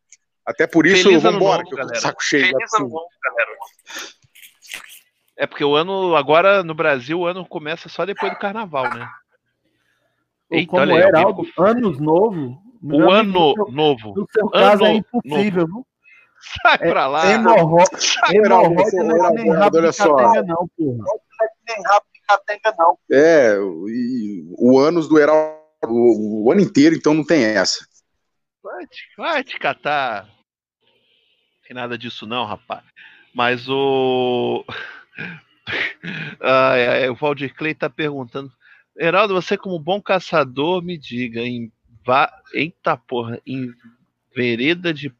Até 0.46 0.66
por 0.66 0.86
isso, 0.86 1.04
Feliz 1.04 1.22
vambora, 1.22 1.62
novo, 1.62 1.74
que 1.74 1.82
eu 1.82 1.86
tô 1.86 1.94
saco 1.96 2.22
cheio. 2.22 2.46
Feliz 2.46 2.74
ano 2.74 2.88
novo, 2.88 3.08
galera. 3.22 3.50
É 5.36 5.46
porque 5.46 5.64
o 5.64 5.74
ano, 5.74 6.14
agora 6.14 6.62
no 6.62 6.74
Brasil, 6.74 7.20
o 7.20 7.26
ano 7.26 7.44
começa 7.44 7.88
só 7.88 8.06
depois 8.06 8.32
do 8.32 8.38
carnaval, 8.38 8.88
né? 8.94 9.08
Eita, 10.50 10.70
como 10.70 10.82
olha, 10.82 11.08
Heraldo, 11.08 11.44
ficou... 11.44 11.66
anos 11.66 11.98
novo. 11.98 12.62
O 12.82 13.10
ano 13.10 13.54
seu, 13.54 13.68
novo. 13.72 14.14
No 14.14 14.26
seu 14.30 14.48
caso 14.50 14.84
é 14.84 14.86
ano 14.86 14.86
é 14.86 14.92
impossível, 14.96 15.66
viu? 15.66 15.86
Sai 16.62 16.74
é, 16.74 16.90
pra 16.90 17.06
lá. 17.06 17.32
Hemorroida 17.32 17.98
não 19.02 19.26
é 19.26 19.30
nem 19.32 19.50
rabo 19.50 19.80
de 19.80 19.96
catenga, 19.96 20.42
não, 20.42 20.68
porra. 20.76 21.04
Nem 21.66 21.82
rabo 21.86 22.06
Catenga, 22.26 22.74
não. 22.78 22.98
É, 23.10 23.58
o, 23.58 23.86
o 24.58 24.78
ânus 24.78 25.08
do 25.08 25.18
Heraldo 25.18 25.64
o, 25.88 26.44
o, 26.44 26.52
ano 26.52 26.60
inteiro, 26.60 26.94
então 26.94 27.14
não 27.14 27.24
tem 27.24 27.44
essa. 27.44 27.86
Vai 28.62 28.86
te, 28.86 29.02
vai 29.16 29.44
te 29.44 29.58
catar. 29.58 30.24
Não 30.26 31.62
tem 31.66 31.74
nada 31.74 31.98
disso, 31.98 32.26
não, 32.26 32.44
rapaz. 32.44 32.84
Mas 33.34 33.68
o. 33.68 34.64
ai, 36.40 36.86
ai, 36.86 37.08
o 37.08 37.14
Valdir 37.14 37.54
Clay 37.54 37.74
tá 37.74 37.90
perguntando. 37.90 38.52
Heraldo, 38.96 39.34
você, 39.34 39.56
como 39.56 39.78
bom 39.78 40.00
caçador, 40.00 40.82
me 40.82 40.96
diga, 40.96 41.40
em. 41.40 41.72
Va... 42.06 42.30
Eita 42.52 42.96
porra, 42.96 43.40
em 43.46 43.72
vereda 44.34 44.92
de 44.92 45.14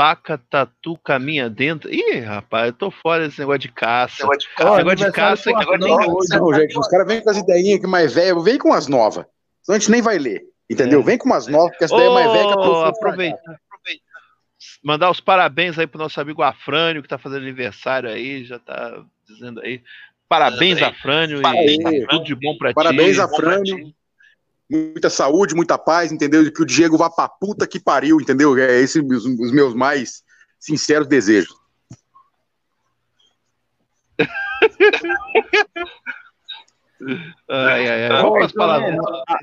paca, 0.00 0.38
tatu, 0.38 0.96
caminha 1.04 1.50
dentro. 1.50 1.92
Ih, 1.92 2.20
rapaz, 2.20 2.68
eu 2.68 2.72
tô 2.72 2.90
fora 2.90 3.26
desse 3.26 3.38
negócio 3.38 3.58
de 3.58 3.68
caça. 3.70 4.26
Negócio 4.26 4.96
de 4.96 5.12
caça, 5.12 5.50
negócio 5.50 5.78
de. 5.78 6.38
Não, 6.38 6.54
gente, 6.54 6.78
os 6.78 6.88
caras 6.88 7.06
vêm 7.06 7.22
com 7.22 7.28
as 7.28 7.36
ideinhas 7.36 7.80
que 7.80 7.86
mais 7.86 8.14
velhas, 8.14 8.42
vem 8.42 8.56
com 8.56 8.72
as 8.72 8.88
novas. 8.88 9.26
Senão 9.62 9.76
a 9.76 9.78
gente 9.78 9.90
nem 9.90 10.00
vai 10.00 10.16
ler. 10.16 10.42
Entendeu? 10.70 11.00
É. 11.00 11.02
Vem 11.02 11.18
com 11.18 11.26
umas 11.26 11.46
novas, 11.48 11.72
porque 11.72 11.84
essa 11.84 11.94
daí 11.94 12.06
é 12.06 12.14
mais 12.14 12.32
velha 12.32 12.44
que 12.44 12.48
a 12.48 12.88
aproveita, 12.88 12.88
aproveita. 12.88 13.60
Mandar 14.82 15.10
os 15.10 15.20
parabéns 15.20 15.78
aí 15.78 15.86
pro 15.86 15.98
nosso 15.98 16.18
amigo 16.18 16.42
Afrânio, 16.42 17.02
que 17.02 17.08
tá 17.08 17.18
fazendo 17.18 17.42
aniversário 17.42 18.08
aí, 18.08 18.42
já 18.44 18.58
tá 18.58 19.04
dizendo 19.28 19.60
aí. 19.60 19.82
Parabéns, 20.26 20.80
Afrânio, 20.80 21.42
e 21.44 22.06
tudo 22.06 22.24
de 22.24 22.34
bom 22.34 22.56
pra 22.56 22.72
parabéns, 22.72 23.16
ti. 23.16 23.16
Parabéns, 23.16 23.18
Afrânio 23.18 23.94
muita 24.70 25.10
saúde, 25.10 25.54
muita 25.54 25.76
paz, 25.76 26.12
entendeu? 26.12 26.50
Que 26.52 26.62
o 26.62 26.66
Diego 26.66 26.96
vá 26.96 27.10
pra 27.10 27.28
puta 27.28 27.66
que 27.66 27.80
pariu, 27.80 28.20
entendeu? 28.20 28.56
É 28.56 28.80
esses 28.80 29.02
os, 29.02 29.24
os 29.24 29.52
meus 29.52 29.74
mais 29.74 30.22
sinceros 30.58 31.08
desejos. 31.08 31.54
Ai, 37.48 37.88
ai, 37.88 38.06
ai. 38.08 38.20
Ô, 38.20 38.22
Vamos 38.22 38.38
pras 38.38 38.52
palavras. 38.52 38.94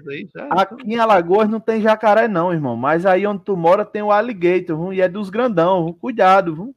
aí, 0.08 0.30
já. 0.34 0.48
Aqui 0.50 0.94
em 0.94 1.00
Alagoas 1.00 1.50
não 1.50 1.60
tem 1.60 1.82
jacaré, 1.82 2.28
não, 2.28 2.54
irmão. 2.54 2.76
Mas 2.76 3.04
aí 3.06 3.26
onde 3.26 3.44
tu 3.44 3.58
mora 3.58 3.84
tem 3.84 4.02
o 4.04 4.12
alligator, 4.12 4.78
viu? 4.78 4.94
e 4.94 5.02
é 5.02 5.10
dos 5.10 5.30
grandão. 5.30 5.86
viu? 5.86 5.94
Cuidado, 5.96 6.54
viu? 6.56 6.76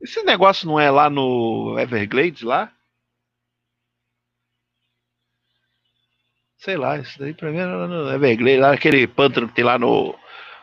Esse 0.00 0.22
negócio 0.22 0.66
não 0.66 0.80
é 0.80 0.90
lá 0.90 1.10
no 1.10 1.78
Everglades, 1.78 2.40
lá? 2.42 2.72
Sei 6.60 6.76
lá, 6.76 6.98
isso 6.98 7.18
daí 7.18 7.32
pra 7.32 7.50
mim 7.50 7.58
era 7.58 7.88
no 7.88 8.12
Everglades, 8.12 8.60
lá 8.60 8.72
aquele 8.72 9.06
pântano 9.06 9.48
que 9.48 9.54
tem 9.54 9.64
lá 9.64 9.78
no 9.78 10.14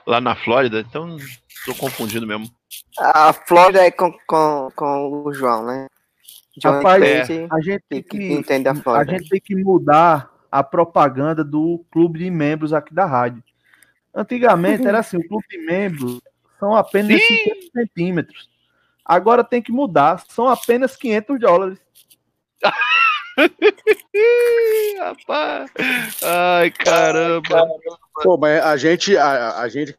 lá 0.05 0.21
na 0.21 0.35
Flórida, 0.35 0.79
então 0.79 1.17
tô 1.65 1.73
confundindo 1.73 2.25
mesmo. 2.25 2.47
A 2.99 3.33
Flórida 3.33 3.81
é 3.81 3.89
com, 3.91 4.11
com, 4.27 4.69
com 4.75 5.23
o 5.25 5.33
João, 5.33 5.65
né? 5.65 5.87
João 6.61 6.75
Rapaz, 6.75 7.03
entende, 7.03 7.47
A 7.51 7.61
gente 7.61 7.83
tem 7.89 8.03
que 8.03 8.31
entende 8.31 8.67
a 8.67 8.71
a 8.71 8.75
Flórida. 8.75 9.17
gente 9.17 9.29
tem 9.29 9.41
que 9.41 9.55
mudar 9.55 10.31
a 10.51 10.63
propaganda 10.63 11.43
do 11.43 11.83
clube 11.91 12.19
de 12.19 12.29
membros 12.29 12.73
aqui 12.73 12.93
da 12.93 13.05
rádio. 13.05 13.43
Antigamente 14.13 14.87
era 14.87 14.99
assim, 14.99 15.17
o 15.17 15.27
clube 15.27 15.45
de 15.49 15.57
membros 15.57 16.21
são 16.59 16.75
apenas 16.75 17.21
Sim. 17.21 17.37
50 17.37 17.59
centímetros. 17.73 18.49
Agora 19.03 19.43
tem 19.43 19.61
que 19.63 19.71
mudar, 19.71 20.23
são 20.29 20.47
apenas 20.47 20.95
500 20.95 21.39
dólares. 21.39 21.79
Rapaz. 24.99 25.71
Ai, 26.23 26.71
caramba. 26.71 27.67
Pô, 28.23 28.37
mas 28.37 28.63
a 28.63 28.75
gente, 28.77 29.15
a, 29.15 29.59
a 29.59 29.69
gente 29.69 29.95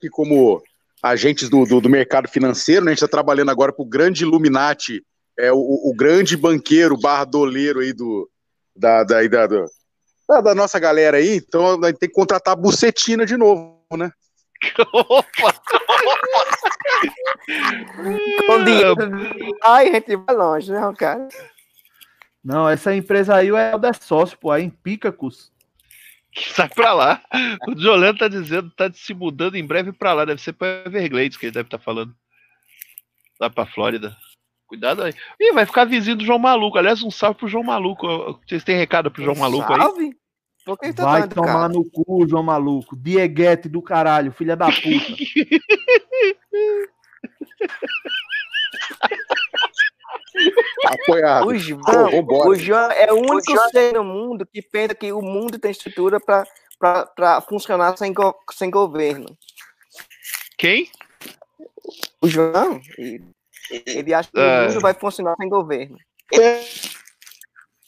que 0.00 0.10
como 0.10 0.60
agentes 1.02 1.48
do, 1.48 1.64
do, 1.64 1.80
do 1.80 1.88
mercado 1.88 2.28
financeiro, 2.28 2.84
né, 2.84 2.90
a 2.90 2.94
gente 2.94 3.04
está 3.04 3.08
trabalhando 3.08 3.50
agora 3.50 3.72
para 3.72 3.82
o 3.82 3.88
grande 3.88 4.24
Illuminati, 4.24 5.04
é, 5.38 5.52
o, 5.52 5.56
o 5.56 5.94
grande 5.96 6.36
banqueiro 6.36 6.98
barra 6.98 7.24
doleiro 7.24 7.80
aí 7.80 7.92
do, 7.92 8.28
da, 8.76 9.04
da, 9.04 9.22
da, 9.26 9.46
da, 9.46 10.40
da 10.40 10.54
nossa 10.54 10.78
galera 10.78 11.18
aí, 11.18 11.36
então 11.36 11.82
a 11.82 11.86
gente 11.88 11.98
tem 11.98 12.08
que 12.08 12.14
contratar 12.14 12.52
a 12.52 12.56
bucetina 12.56 13.24
de 13.24 13.36
novo, 13.36 13.80
né? 13.96 14.10
Opa! 14.92 15.54
Com 18.46 18.64
dinheiro. 18.64 18.96
Ai, 19.62 19.88
a 19.88 19.92
gente 19.94 20.16
vai 20.16 20.34
longe, 20.34 20.72
né, 20.72 20.92
cara? 20.96 21.28
Não, 22.44 22.68
essa 22.68 22.94
empresa 22.94 23.36
aí 23.36 23.48
é 23.48 23.74
o 23.74 23.78
da 23.78 23.92
sócio, 23.92 24.36
pô, 24.38 24.50
aí 24.50 24.64
em 24.64 24.70
Picacus. 24.70 25.52
Sai 26.34 26.68
pra 26.68 26.92
lá. 26.92 27.22
O 27.68 27.78
Jolano 27.78 28.18
tá 28.18 28.26
dizendo, 28.26 28.70
tá 28.70 28.90
se 28.92 29.14
mudando 29.14 29.56
em 29.56 29.66
breve 29.66 29.92
pra 29.92 30.12
lá. 30.12 30.24
Deve 30.24 30.40
ser 30.40 30.54
pra 30.54 30.82
Everglades 30.86 31.36
que 31.36 31.46
ele 31.46 31.52
deve 31.52 31.66
estar 31.66 31.78
falando. 31.78 32.14
Lá 33.38 33.50
pra 33.50 33.66
Flórida. 33.66 34.16
Cuidado 34.66 35.02
aí. 35.02 35.12
Ih, 35.38 35.52
vai 35.52 35.66
ficar 35.66 35.84
vizinho 35.84 36.16
do 36.16 36.24
João 36.24 36.38
Maluco. 36.38 36.78
Aliás, 36.78 37.02
um 37.02 37.10
salve 37.10 37.38
pro 37.38 37.48
João 37.48 37.62
Maluco. 37.62 38.40
Vocês 38.46 38.64
têm 38.64 38.76
recado 38.76 39.10
pro 39.10 39.22
João 39.22 39.36
Maluco 39.36 39.70
aí? 39.72 39.78
Salve. 39.78 40.16
Por 40.64 40.78
que 40.78 40.92
tá 40.92 41.04
Vai 41.04 41.28
tomar 41.28 41.46
cara? 41.46 41.68
no 41.68 41.84
cu, 41.90 42.26
João 42.26 42.42
Maluco. 42.42 42.96
Dieguete 42.96 43.68
do 43.68 43.82
caralho, 43.82 44.32
filha 44.32 44.56
da 44.56 44.66
puta. 44.66 44.82
Apoiado. 50.86 51.46
O 51.46 51.56
João, 51.56 52.26
o 52.48 52.54
João 52.54 52.90
é 52.92 53.12
o 53.12 53.16
único 53.16 53.68
ser 53.70 53.92
no 53.94 54.04
mundo 54.04 54.46
que 54.46 54.60
pensa 54.62 54.94
que 54.94 55.12
o 55.12 55.20
mundo 55.22 55.58
tem 55.58 55.70
estrutura 55.70 56.18
para 56.20 57.40
funcionar 57.42 57.96
sem, 57.96 58.12
go- 58.12 58.36
sem 58.52 58.70
governo. 58.70 59.36
Quem? 60.58 60.90
O 62.20 62.28
João, 62.28 62.80
ele, 63.70 64.14
acha 64.14 64.30
que 64.30 64.38
É. 64.38 64.60
o 64.66 64.68
mundo 64.68 64.80
vai 64.80 64.94
funcionar 64.94 65.34
sem 65.36 65.48
governo. 65.48 65.96
É, 66.32 66.64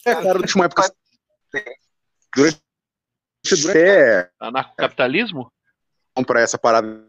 cara, 0.03 0.21
na 0.23 0.33
última 0.33 0.65
época. 0.65 0.93
Durante, 2.35 2.61
durante 3.49 3.77
é, 3.77 4.29
Anarcocapitalismo? 4.39 5.51
para 6.25 6.41
essa 6.41 6.57
parada 6.57 7.05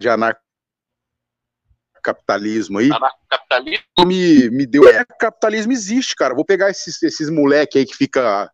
de 0.00 0.08
anarcocapitalismo 2.08 2.78
aí, 2.78 2.90
Anarcocapitalismo? 2.90 3.84
me, 4.06 4.50
me 4.50 4.66
deu. 4.66 4.88
É, 4.88 5.04
capitalismo 5.18 5.72
existe, 5.72 6.14
cara. 6.16 6.34
Vou 6.34 6.44
pegar 6.44 6.70
esses, 6.70 7.02
esses 7.02 7.30
moleque 7.30 7.78
aí 7.78 7.86
que 7.86 7.96
fica 7.96 8.50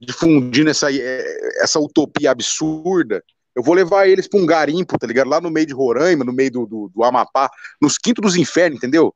difundindo 0.00 0.70
essa, 0.70 0.92
é, 0.92 1.62
essa 1.62 1.78
utopia 1.80 2.30
absurda. 2.30 3.22
Eu 3.54 3.62
vou 3.62 3.74
levar 3.74 4.06
eles 4.08 4.28
pra 4.28 4.38
um 4.38 4.46
garimpo, 4.46 4.96
tá 4.98 5.06
ligado? 5.06 5.28
Lá 5.28 5.40
no 5.40 5.50
meio 5.50 5.66
de 5.66 5.74
Roraima, 5.74 6.24
no 6.24 6.32
meio 6.32 6.50
do, 6.50 6.66
do, 6.66 6.92
do 6.94 7.02
Amapá, 7.04 7.50
nos 7.82 7.98
quintos 7.98 8.22
dos 8.22 8.36
infernos, 8.36 8.78
entendeu? 8.78 9.12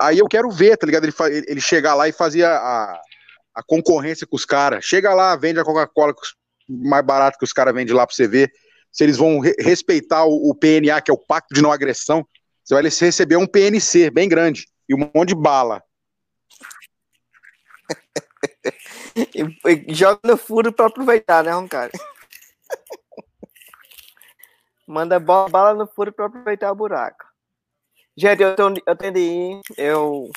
Aí 0.00 0.18
eu 0.18 0.26
quero 0.28 0.50
ver, 0.50 0.76
tá 0.76 0.86
ligado? 0.86 1.04
Ele, 1.04 1.44
ele 1.48 1.60
chegar 1.60 1.94
lá 1.94 2.08
e 2.08 2.12
fazer 2.12 2.44
a, 2.44 3.00
a 3.54 3.62
concorrência 3.66 4.26
com 4.26 4.36
os 4.36 4.44
caras. 4.44 4.84
Chega 4.84 5.12
lá, 5.14 5.34
vende 5.34 5.58
a 5.58 5.64
Coca-Cola 5.64 6.14
mais 6.68 7.04
barato 7.04 7.38
que 7.38 7.44
os 7.44 7.52
caras 7.52 7.74
vendem 7.74 7.94
lá 7.94 8.06
pra 8.06 8.14
você 8.14 8.28
ver. 8.28 8.52
Se 8.92 9.02
eles 9.02 9.16
vão 9.16 9.40
re- 9.40 9.56
respeitar 9.58 10.24
o, 10.24 10.50
o 10.50 10.54
PNA, 10.54 11.00
que 11.00 11.10
é 11.10 11.14
o 11.14 11.18
Pacto 11.18 11.54
de 11.54 11.60
Não 11.62 11.72
Agressão, 11.72 12.24
você 12.66 12.74
vai 12.74 12.82
receber 12.82 13.36
um 13.36 13.46
PNC 13.46 14.10
bem 14.10 14.28
grande 14.28 14.66
e 14.88 14.94
um 14.94 15.10
monte 15.14 15.28
de 15.28 15.34
bala. 15.36 15.82
Joga 19.88 20.20
no 20.24 20.36
furo 20.36 20.72
para 20.72 20.86
aproveitar, 20.86 21.44
né, 21.44 21.52
cara? 21.68 21.92
Manda 24.86 25.20
bala 25.20 25.74
no 25.74 25.86
furo 25.86 26.12
para 26.12 26.26
aproveitar 26.26 26.72
o 26.72 26.76
buraco. 26.76 27.24
Gente, 28.16 28.42
eu, 28.42 28.56
tô, 28.56 28.68
eu 28.68 28.96
ir. 29.16 29.60
Eu, 29.76 30.28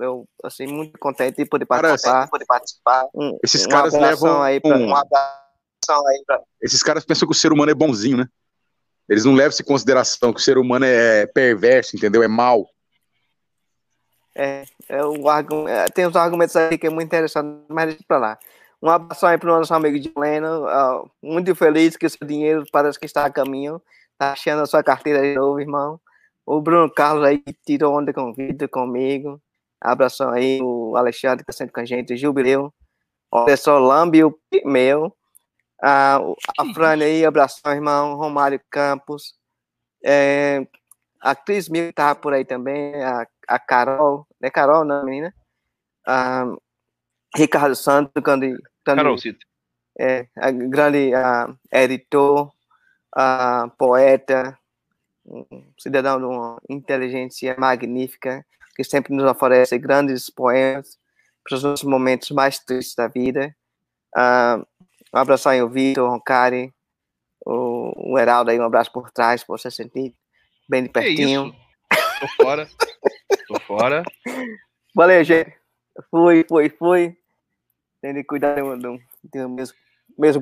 eu, 0.00 0.26
assim, 0.42 0.66
muito 0.66 0.98
contente 0.98 1.36
de 1.36 1.44
poder 1.44 1.66
participar. 1.66 2.28
poder 2.28 2.46
participar. 2.46 3.06
Um, 3.14 3.38
Esses 3.42 3.66
caras 3.66 3.92
levam 3.92 4.42
aí 4.42 4.58
pra, 4.60 4.76
um- 4.76 4.94
abração 4.94 6.06
aí 6.08 6.22
pra 6.26 6.40
Esses 6.62 6.82
caras 6.82 7.04
pensam 7.04 7.28
que 7.28 7.32
o 7.32 7.38
ser 7.38 7.52
humano 7.52 7.70
é 7.70 7.74
bonzinho, 7.74 8.16
né? 8.18 8.26
Eles 9.08 9.24
não 9.24 9.34
levam 9.34 9.56
em 9.60 9.64
consideração 9.64 10.32
que 10.32 10.40
o 10.40 10.42
ser 10.42 10.58
humano 10.58 10.84
é 10.84 11.26
perverso, 11.26 11.96
entendeu? 11.96 12.22
É 12.22 12.28
mal. 12.28 12.66
É, 14.34 14.64
é 14.88 15.04
o 15.04 15.14
é, 15.68 15.86
tem 15.86 16.06
uns 16.06 16.16
argumentos 16.16 16.56
aí 16.56 16.76
que 16.76 16.86
é 16.86 16.90
muito 16.90 17.06
interessante, 17.06 17.64
mas 17.68 17.86
deixa 17.86 18.04
pra 18.06 18.18
lá. 18.18 18.38
Um 18.82 18.90
abraço 18.90 19.24
aí 19.24 19.38
pro 19.38 19.56
nosso 19.56 19.72
amigo 19.72 19.98
de 19.98 20.12
Leno. 20.16 20.66
ah, 20.66 21.04
muito 21.22 21.54
feliz 21.54 21.96
que 21.96 22.04
o 22.04 22.10
seu 22.10 22.26
dinheiro 22.26 22.64
parece 22.70 22.98
que 22.98 23.06
está 23.06 23.24
a 23.24 23.30
caminho. 23.30 23.80
Tá 24.18 24.32
achando 24.32 24.62
a 24.62 24.66
sua 24.66 24.82
carteira 24.82 25.22
de 25.22 25.34
novo, 25.34 25.60
irmão. 25.60 26.00
O 26.44 26.60
Bruno 26.60 26.90
Carlos 26.90 27.24
aí 27.24 27.42
tirou 27.64 27.96
onda 27.96 28.12
com 28.12 28.32
vida 28.34 28.68
comigo. 28.68 29.40
Abração 29.80 30.30
aí, 30.30 30.60
o 30.62 30.96
Alexandre 30.96 31.38
que 31.38 31.46
tá 31.46 31.52
sempre 31.52 31.72
com 31.72 31.80
a 31.80 31.84
gente, 31.84 32.16
Jubileu. 32.16 32.72
Olha 33.30 33.56
só, 33.56 33.78
Lambi, 33.78 34.22
o 34.22 34.38
meu. 34.64 35.14
O- 35.82 36.36
a 36.58 36.64
Fran 36.72 37.02
aí, 37.02 37.24
abração, 37.24 37.72
irmão. 37.72 38.14
Romário 38.16 38.60
Campos. 38.70 39.34
É, 40.04 40.66
a 41.20 41.34
Cris 41.34 41.68
Mil 41.68 41.92
tá 41.92 42.14
por 42.14 42.32
aí 42.34 42.44
também. 42.44 42.94
A, 43.02 43.26
a 43.48 43.58
Carol. 43.58 44.26
É 44.42 44.50
Carol, 44.50 44.84
não, 44.84 45.04
menina? 45.04 45.34
Ah, 46.06 46.44
Ricardo 47.36 47.74
Santos, 47.74 48.12
grande, 48.22 48.48
grande, 48.84 49.02
Carolcito. 49.02 49.46
é, 49.98 50.28
a 50.36 50.50
grande 50.50 51.12
ah, 51.14 51.48
editor, 51.72 52.52
ah, 53.16 53.68
poeta, 53.78 54.56
um 55.26 55.44
cidadão 55.78 56.18
de 56.18 56.24
uma 56.26 56.58
inteligência 56.68 57.56
magnífica, 57.58 58.44
que 58.76 58.84
sempre 58.84 59.14
nos 59.14 59.24
oferece 59.24 59.78
grandes 59.78 60.28
poemas 60.30 60.98
para 61.42 61.56
os 61.56 61.82
momentos 61.82 62.30
mais 62.30 62.58
tristes 62.58 62.94
da 62.94 63.08
vida. 63.08 63.54
Ah, 64.14 64.62
um 65.14 65.18
abraço 65.18 65.48
aí 65.48 65.60
ao 65.60 65.68
Vitor, 65.68 66.10
Roncari, 66.10 66.74
o, 67.46 68.14
o 68.14 68.18
Heraldo 68.18 68.50
aí, 68.50 68.58
um 68.58 68.64
abraço 68.64 68.90
por 68.90 69.10
trás, 69.12 69.44
para 69.44 69.56
você 69.56 69.70
sentir 69.70 70.14
bem 70.68 70.82
de 70.82 70.88
Que 70.88 70.94
pertinho. 70.94 71.54
Tô 72.20 72.42
fora. 72.42 72.68
Tô 73.46 73.60
fora. 73.60 74.02
Valeu, 74.94 75.22
gente. 75.22 75.54
Fui, 76.10 76.44
fui, 76.48 76.68
fui. 76.70 77.16
Tem 78.02 78.12
de 78.12 78.24
cuidar 78.24 78.56
do, 78.56 78.76
do, 78.76 78.98
do 79.22 79.48
meus, 79.48 79.72
meus. 80.18 80.36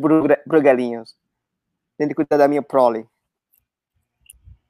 Tem 1.99 2.09
de 2.09 2.15
cuidar 2.15 2.39
da 2.39 2.49
minha 2.49 2.62
prole. 2.62 3.07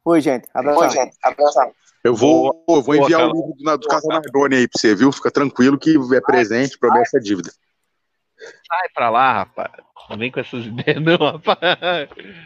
Fui, 0.03 0.21
gente. 0.21 0.49
Abração. 0.53 0.83
Oi, 0.83 0.91
gente. 0.91 1.17
Abração. 1.23 1.73
Eu 2.03 2.17
vou, 2.17 2.65
eu 2.69 2.83
vou 2.83 2.97
enviar 2.97 3.21
boa, 3.21 3.33
o 3.33 3.55
livro 3.57 3.77
do, 3.77 3.79
do 3.79 3.89
Casa 3.89 4.09
Nardoni 4.09 4.57
aí 4.57 4.69
pra 4.69 4.81
você, 4.81 4.95
viu? 4.95 5.13
Fica 5.13 5.31
tranquilo 5.31 5.79
que 5.79 5.95
é 6.15 6.21
presente, 6.21 6.77
promessa 6.77 7.19
é 7.19 7.21
dívida. 7.21 7.53
Sai 8.67 8.89
pra 8.95 9.11
lá, 9.11 9.33
rapaz. 9.33 9.73
Não 10.11 10.17
vem 10.19 10.31
com 10.31 10.41
essas 10.41 10.65
ideias, 10.67 11.01
não, 11.03 11.17
rapaz. 11.17 11.59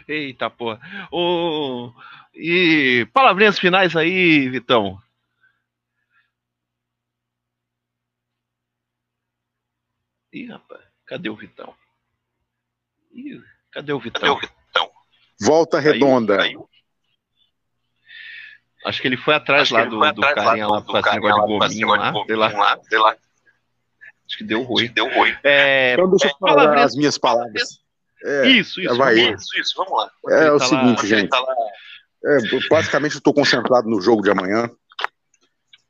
Eita 0.07 0.49
porra. 0.49 0.79
Ô, 1.11 1.91
e 2.33 3.07
palavrinhas 3.13 3.59
finais 3.59 3.95
aí, 3.95 4.47
Vitão. 4.49 4.99
Ih, 10.33 10.47
rapaz, 10.47 10.83
cadê 11.05 11.29
o 11.29 11.35
Vitão? 11.35 11.73
Ih, 13.11 13.41
cadê 13.71 13.93
o 13.93 13.99
Vitão? 13.99 14.21
Cadê 14.21 14.31
o 14.31 14.39
Vitão? 14.39 14.91
Volta 15.39 15.81
Caiu, 15.81 15.93
redonda. 15.93 16.37
caiu. 16.37 16.69
Acho 18.85 19.01
que 19.01 19.07
ele 19.07 19.17
foi 19.17 19.33
atrás 19.33 19.63
Acho 19.63 19.73
lá 19.73 19.81
que 19.81 19.87
ele 19.87 19.95
do, 19.95 19.99
foi 19.99 20.13
do 20.13 20.25
atrás 20.25 20.47
carinha 20.47 20.67
lá, 20.67 20.79
do 20.79 20.97
esse 20.97 21.09
carinha 21.09 21.35
lá, 21.35 21.45
lá, 21.45 21.67
de 21.67 21.73
sei 21.75 21.85
lá. 21.85 22.11
gominho 22.11 22.37
lá, 22.37 22.79
sei 22.83 22.99
lá. 22.99 23.17
Acho 24.27 24.37
que 24.37 24.43
deu 24.43 24.61
ruim. 24.63 24.91
Deu 24.93 25.07
ruim. 25.13 25.33
É, 25.43 25.93
Então 25.93 26.09
deixa 26.09 26.27
eu 26.27 26.37
falar 26.37 26.55
palavrinhas- 26.55 26.91
as 26.91 26.95
minhas 26.95 27.17
palavras. 27.17 27.79
É, 28.23 28.47
isso, 28.49 28.81
isso. 28.81 28.95
vai. 28.97 29.15
vamos 29.15 29.29
lá. 29.29 29.35
Isso, 29.37 29.59
isso, 29.59 29.73
vamos 29.77 29.93
lá. 29.97 30.11
é 30.29 30.51
o 30.51 30.57
tá 30.57 30.65
lá, 30.65 30.69
seguinte, 30.69 31.07
gente. 31.07 31.29
Tá 31.29 31.39
lá. 31.39 31.53
É, 32.25 32.37
basicamente, 32.69 33.13
eu 33.13 33.19
estou 33.19 33.33
concentrado 33.33 33.87
no 33.89 34.01
jogo 34.01 34.21
de 34.21 34.29
amanhã. 34.29 34.69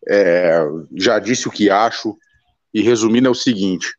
É, 0.07 0.59
já 0.95 1.19
disse 1.19 1.47
o 1.47 1.51
que 1.51 1.69
acho. 1.69 2.15
E 2.73 2.81
resumindo, 2.81 3.27
é 3.27 3.31
o 3.31 3.35
seguinte: 3.35 3.95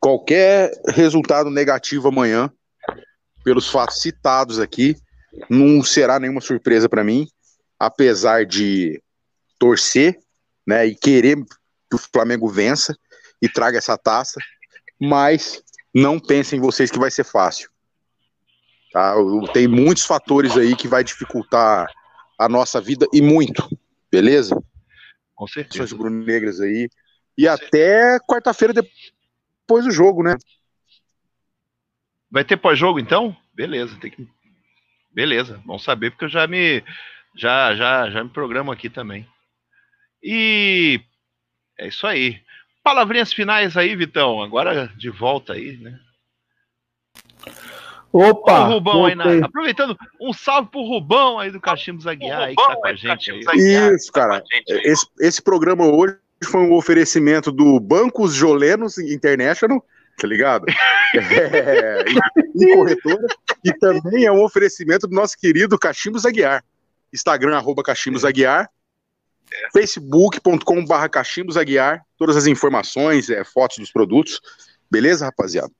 qualquer 0.00 0.72
resultado 0.88 1.50
negativo 1.50 2.08
amanhã, 2.08 2.50
pelos 3.44 3.68
fatos 3.68 4.00
citados 4.00 4.58
aqui, 4.58 4.96
não 5.48 5.82
será 5.84 6.18
nenhuma 6.18 6.40
surpresa 6.40 6.88
para 6.88 7.04
mim, 7.04 7.28
apesar 7.78 8.44
de 8.44 9.00
torcer 9.58 10.18
né, 10.66 10.86
e 10.86 10.94
querer 10.96 11.36
que 11.90 11.96
o 11.96 11.98
Flamengo 11.98 12.48
vença 12.48 12.96
e 13.40 13.48
traga 13.48 13.78
essa 13.78 13.96
taça, 13.96 14.40
mas 15.00 15.62
não 15.94 16.18
pensem 16.18 16.60
vocês 16.60 16.90
que 16.90 16.98
vai 16.98 17.10
ser 17.10 17.24
fácil. 17.24 17.70
Tá? 18.92 19.14
Tem 19.52 19.68
muitos 19.68 20.04
fatores 20.04 20.56
aí 20.56 20.74
que 20.74 20.88
vai 20.88 21.04
dificultar 21.04 21.86
a 22.38 22.48
nossa 22.48 22.80
vida 22.80 23.06
e 23.12 23.20
muito, 23.20 23.68
beleza? 24.10 24.62
Com 25.34 25.46
certeza. 25.46 25.94
rubro-negras 25.94 26.60
aí. 26.60 26.88
E 27.36 27.46
até 27.46 28.18
quarta-feira 28.20 28.72
depois 28.72 29.84
do 29.84 29.90
jogo, 29.90 30.22
né? 30.22 30.34
Vai 32.30 32.44
ter 32.44 32.56
pós-jogo 32.56 32.98
então? 32.98 33.36
Beleza, 33.54 33.96
tem 34.00 34.10
que. 34.10 34.26
Beleza, 35.12 35.60
bom 35.64 35.78
saber, 35.78 36.10
porque 36.10 36.24
eu 36.24 36.30
já 36.30 36.46
me. 36.46 36.82
Já, 37.34 37.74
já, 37.74 38.10
já 38.10 38.24
me 38.24 38.30
programo 38.30 38.72
aqui 38.72 38.88
também. 38.88 39.28
E 40.22 41.00
é 41.78 41.88
isso 41.88 42.06
aí. 42.06 42.40
Palavrinhas 42.82 43.32
finais 43.32 43.76
aí, 43.76 43.96
Vitão. 43.96 44.42
Agora 44.42 44.90
de 44.96 45.10
volta 45.10 45.54
aí, 45.54 45.76
né? 45.76 45.98
Opa! 48.12 48.66
O 48.66 48.72
Rubão 48.72 49.04
aí 49.04 49.14
na-. 49.14 49.44
Aproveitando, 49.44 49.96
um 50.20 50.32
salve 50.32 50.70
pro 50.70 50.80
Rubão 50.80 51.38
aí 51.38 51.50
do 51.50 51.60
Cachimbos 51.60 52.06
Aguiar 52.06 52.42
aí 52.42 52.56
que 52.56 52.66
tá 52.66 52.76
com 52.76 52.86
a 52.86 52.94
gente 52.94 53.30
aí. 53.30 53.94
Isso, 53.94 54.10
cara. 54.10 54.42
Esse, 54.66 55.06
esse 55.20 55.42
programa 55.42 55.86
hoje 55.86 56.16
foi 56.44 56.60
um 56.60 56.72
oferecimento 56.72 57.52
do 57.52 57.78
Bancos 57.78 58.34
Jolenos 58.34 58.98
International, 58.98 59.84
tá 60.18 60.26
ligado? 60.26 60.66
É, 61.14 62.04
e, 62.08 62.62
e 62.62 62.74
corretora. 62.74 63.26
E 63.64 63.72
também 63.72 64.24
é 64.24 64.32
um 64.32 64.42
oferecimento 64.42 65.06
do 65.06 65.14
nosso 65.14 65.38
querido 65.38 65.78
Cachimbos 65.78 66.26
Aguiar. 66.26 66.62
Instagram, 67.12 67.56
arroba 67.56 67.82
Cachimbos 67.82 68.24
Aguiar. 68.24 68.68
facebook.com.br 69.72 71.08
Cachimbos 71.10 71.56
Aguiar. 71.56 72.02
Todas 72.18 72.36
as 72.36 72.46
informações, 72.46 73.30
é, 73.30 73.44
fotos 73.44 73.78
dos 73.78 73.90
produtos. 73.90 74.40
Beleza, 74.90 75.26
rapaziada? 75.26 75.70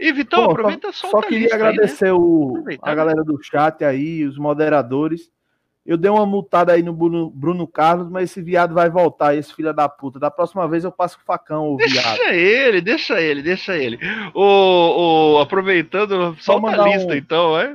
E 0.00 0.12
Vitão, 0.12 0.44
Pô, 0.44 0.50
aproveita 0.52 0.92
só, 0.92 1.08
só 1.08 1.20
só 1.22 1.28
queria 1.28 1.54
agradecer 1.54 2.12
o, 2.12 2.50
Aproveitar, 2.50 2.90
a 2.90 2.94
galera 2.94 3.24
do 3.24 3.38
chat 3.42 3.84
aí, 3.84 4.24
os 4.24 4.38
moderadores. 4.38 5.30
Eu 5.84 5.96
dei 5.96 6.10
uma 6.10 6.26
multada 6.26 6.72
aí 6.72 6.82
no 6.82 6.92
Bruno, 6.92 7.30
Bruno 7.30 7.66
Carlos, 7.66 8.10
mas 8.10 8.30
esse 8.30 8.42
viado 8.42 8.74
vai 8.74 8.90
voltar, 8.90 9.34
esse 9.34 9.54
filho 9.54 9.72
da 9.72 9.88
puta. 9.88 10.18
Da 10.18 10.30
próxima 10.30 10.68
vez 10.68 10.84
eu 10.84 10.92
passo 10.92 11.16
o 11.16 11.24
facão, 11.24 11.68
o 11.68 11.76
viado. 11.78 12.16
Deixa 12.18 12.34
ele, 12.34 12.80
deixa 12.82 13.20
ele, 13.20 13.42
deixa 13.42 13.74
ele. 13.76 13.98
O, 14.34 15.36
o, 15.36 15.38
aproveitando, 15.38 16.36
solta 16.40 16.68
a 16.68 16.70
mandar 16.70 16.84
lista 16.90 17.12
um- 17.12 17.16
então, 17.16 17.58
é? 17.58 17.74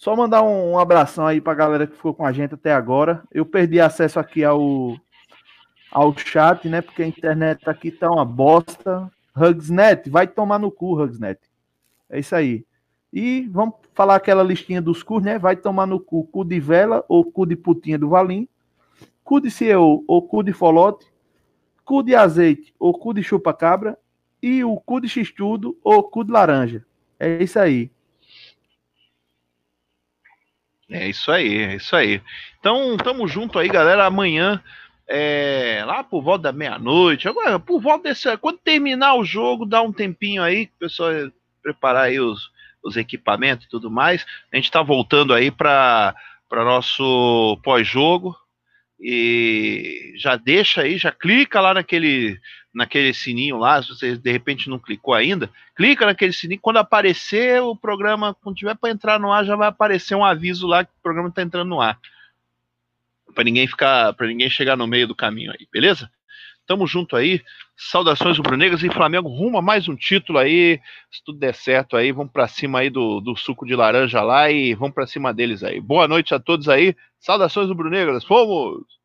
Só 0.00 0.16
mandar 0.16 0.42
um, 0.42 0.78
abração 0.78 1.26
aí 1.26 1.42
pra 1.42 1.52
galera 1.52 1.86
que 1.86 1.94
ficou 1.94 2.14
com 2.14 2.24
a 2.24 2.32
gente 2.32 2.54
até 2.54 2.72
agora. 2.72 3.22
Eu 3.30 3.44
perdi 3.44 3.78
acesso 3.78 4.18
aqui 4.18 4.42
ao, 4.42 4.96
ao 5.92 6.16
chat, 6.16 6.66
né? 6.70 6.80
Porque 6.80 7.02
a 7.02 7.06
internet 7.06 7.68
aqui 7.68 7.90
tá 7.90 8.08
uma 8.10 8.24
bosta. 8.24 9.12
Hugsnet, 9.36 10.08
vai 10.08 10.26
tomar 10.26 10.58
no 10.58 10.70
cu, 10.70 10.98
Hugsnet. 10.98 11.38
É 12.08 12.18
isso 12.18 12.34
aí. 12.34 12.64
E 13.12 13.46
vamos 13.52 13.74
falar 13.92 14.14
aquela 14.14 14.42
listinha 14.42 14.80
dos 14.80 15.02
cus, 15.02 15.22
né? 15.22 15.38
Vai 15.38 15.54
tomar 15.54 15.86
no 15.86 16.00
cu, 16.00 16.24
cu 16.28 16.46
de 16.46 16.58
vela 16.58 17.04
ou 17.06 17.22
cu 17.30 17.44
de 17.44 17.54
putinha 17.54 17.98
do 17.98 18.08
Valim, 18.08 18.48
cu 19.22 19.38
de 19.38 19.50
CEO 19.50 20.02
ou 20.08 20.22
cu 20.22 20.42
de 20.42 20.54
folote, 20.54 21.12
cu 21.84 22.02
de 22.02 22.14
azeite 22.14 22.72
ou 22.78 22.94
cu 22.94 23.12
de 23.12 23.22
chupa-cabra 23.22 23.98
e 24.42 24.64
o 24.64 24.78
cu 24.78 24.98
de 24.98 25.10
x-tudo 25.10 25.76
ou 25.84 26.02
cu 26.02 26.24
de 26.24 26.32
laranja. 26.32 26.86
É 27.18 27.42
isso 27.42 27.58
aí. 27.58 27.90
É 30.90 31.08
isso 31.08 31.30
aí, 31.30 31.58
é 31.58 31.76
isso 31.76 31.94
aí. 31.94 32.20
Então, 32.58 32.96
tamo 32.96 33.28
junto 33.28 33.58
aí, 33.58 33.68
galera. 33.68 34.06
Amanhã, 34.06 34.62
é, 35.08 35.82
lá 35.86 36.02
por 36.02 36.22
volta 36.22 36.44
da 36.44 36.52
meia-noite, 36.52 37.28
agora, 37.28 37.58
por 37.58 37.80
volta 37.80 38.08
desse. 38.08 38.36
Quando 38.38 38.58
terminar 38.58 39.14
o 39.14 39.24
jogo, 39.24 39.64
dá 39.64 39.80
um 39.82 39.92
tempinho 39.92 40.42
aí, 40.42 40.66
que 40.66 40.72
o 40.76 40.78
pessoal 40.80 41.10
preparar 41.62 42.04
aí 42.04 42.18
os, 42.18 42.50
os 42.82 42.96
equipamentos 42.96 43.66
e 43.66 43.70
tudo 43.70 43.90
mais. 43.90 44.26
A 44.52 44.56
gente 44.56 44.70
tá 44.70 44.82
voltando 44.82 45.32
aí 45.32 45.50
para 45.50 46.14
nosso 46.50 47.58
pós-jogo. 47.62 48.36
E 49.02 50.12
já 50.16 50.36
deixa 50.36 50.82
aí, 50.82 50.98
já 50.98 51.10
clica 51.10 51.58
lá 51.58 51.72
naquele, 51.72 52.38
naquele 52.72 53.12
sininho 53.12 53.58
lá, 53.58 53.82
se 53.82 53.88
você 53.88 54.16
de 54.16 54.30
repente 54.30 54.68
não 54.68 54.78
clicou 54.78 55.12
ainda, 55.12 55.50
clica 55.74 56.06
naquele 56.06 56.32
sininho, 56.32 56.60
quando 56.60 56.78
aparecer 56.78 57.60
o 57.62 57.74
programa, 57.74 58.34
quando 58.34 58.56
tiver 58.56 58.76
para 58.76 58.90
entrar 58.90 59.18
no 59.18 59.32
ar, 59.32 59.44
já 59.44 59.56
vai 59.56 59.68
aparecer 59.68 60.14
um 60.14 60.24
aviso 60.24 60.66
lá 60.66 60.84
que 60.84 60.90
o 60.90 61.02
programa 61.02 61.28
está 61.28 61.42
entrando 61.42 61.68
no 61.68 61.80
ar. 61.80 61.98
Para 63.34 63.44
ninguém 63.44 63.66
ficar, 63.66 64.12
para 64.14 64.26
ninguém 64.26 64.48
chegar 64.50 64.76
no 64.76 64.86
meio 64.86 65.06
do 65.06 65.14
caminho 65.14 65.52
aí, 65.52 65.66
beleza? 65.72 66.10
Tamo 66.66 66.86
junto 66.86 67.16
aí. 67.16 67.42
Saudações 67.76 68.36
rubro-negras 68.36 68.82
e 68.82 68.90
Flamengo 68.90 69.28
rumo 69.28 69.58
a 69.58 69.62
mais 69.62 69.88
um 69.88 69.96
título 69.96 70.38
aí. 70.38 70.80
Se 71.10 71.24
tudo 71.24 71.38
der 71.38 71.54
certo 71.54 71.96
aí, 71.96 72.12
vamos 72.12 72.32
para 72.32 72.46
cima 72.46 72.80
aí 72.80 72.90
do, 72.90 73.20
do 73.20 73.34
suco 73.34 73.66
de 73.66 73.74
laranja 73.74 74.22
lá 74.22 74.50
e 74.50 74.74
vamos 74.74 74.94
para 74.94 75.06
cima 75.06 75.34
deles 75.34 75.64
aí. 75.64 75.80
Boa 75.80 76.06
noite 76.06 76.32
a 76.34 76.38
todos 76.38 76.68
aí. 76.68 76.94
Saudações 77.18 77.68
rubro-negras. 77.68 78.24
Fomos! 78.24 78.99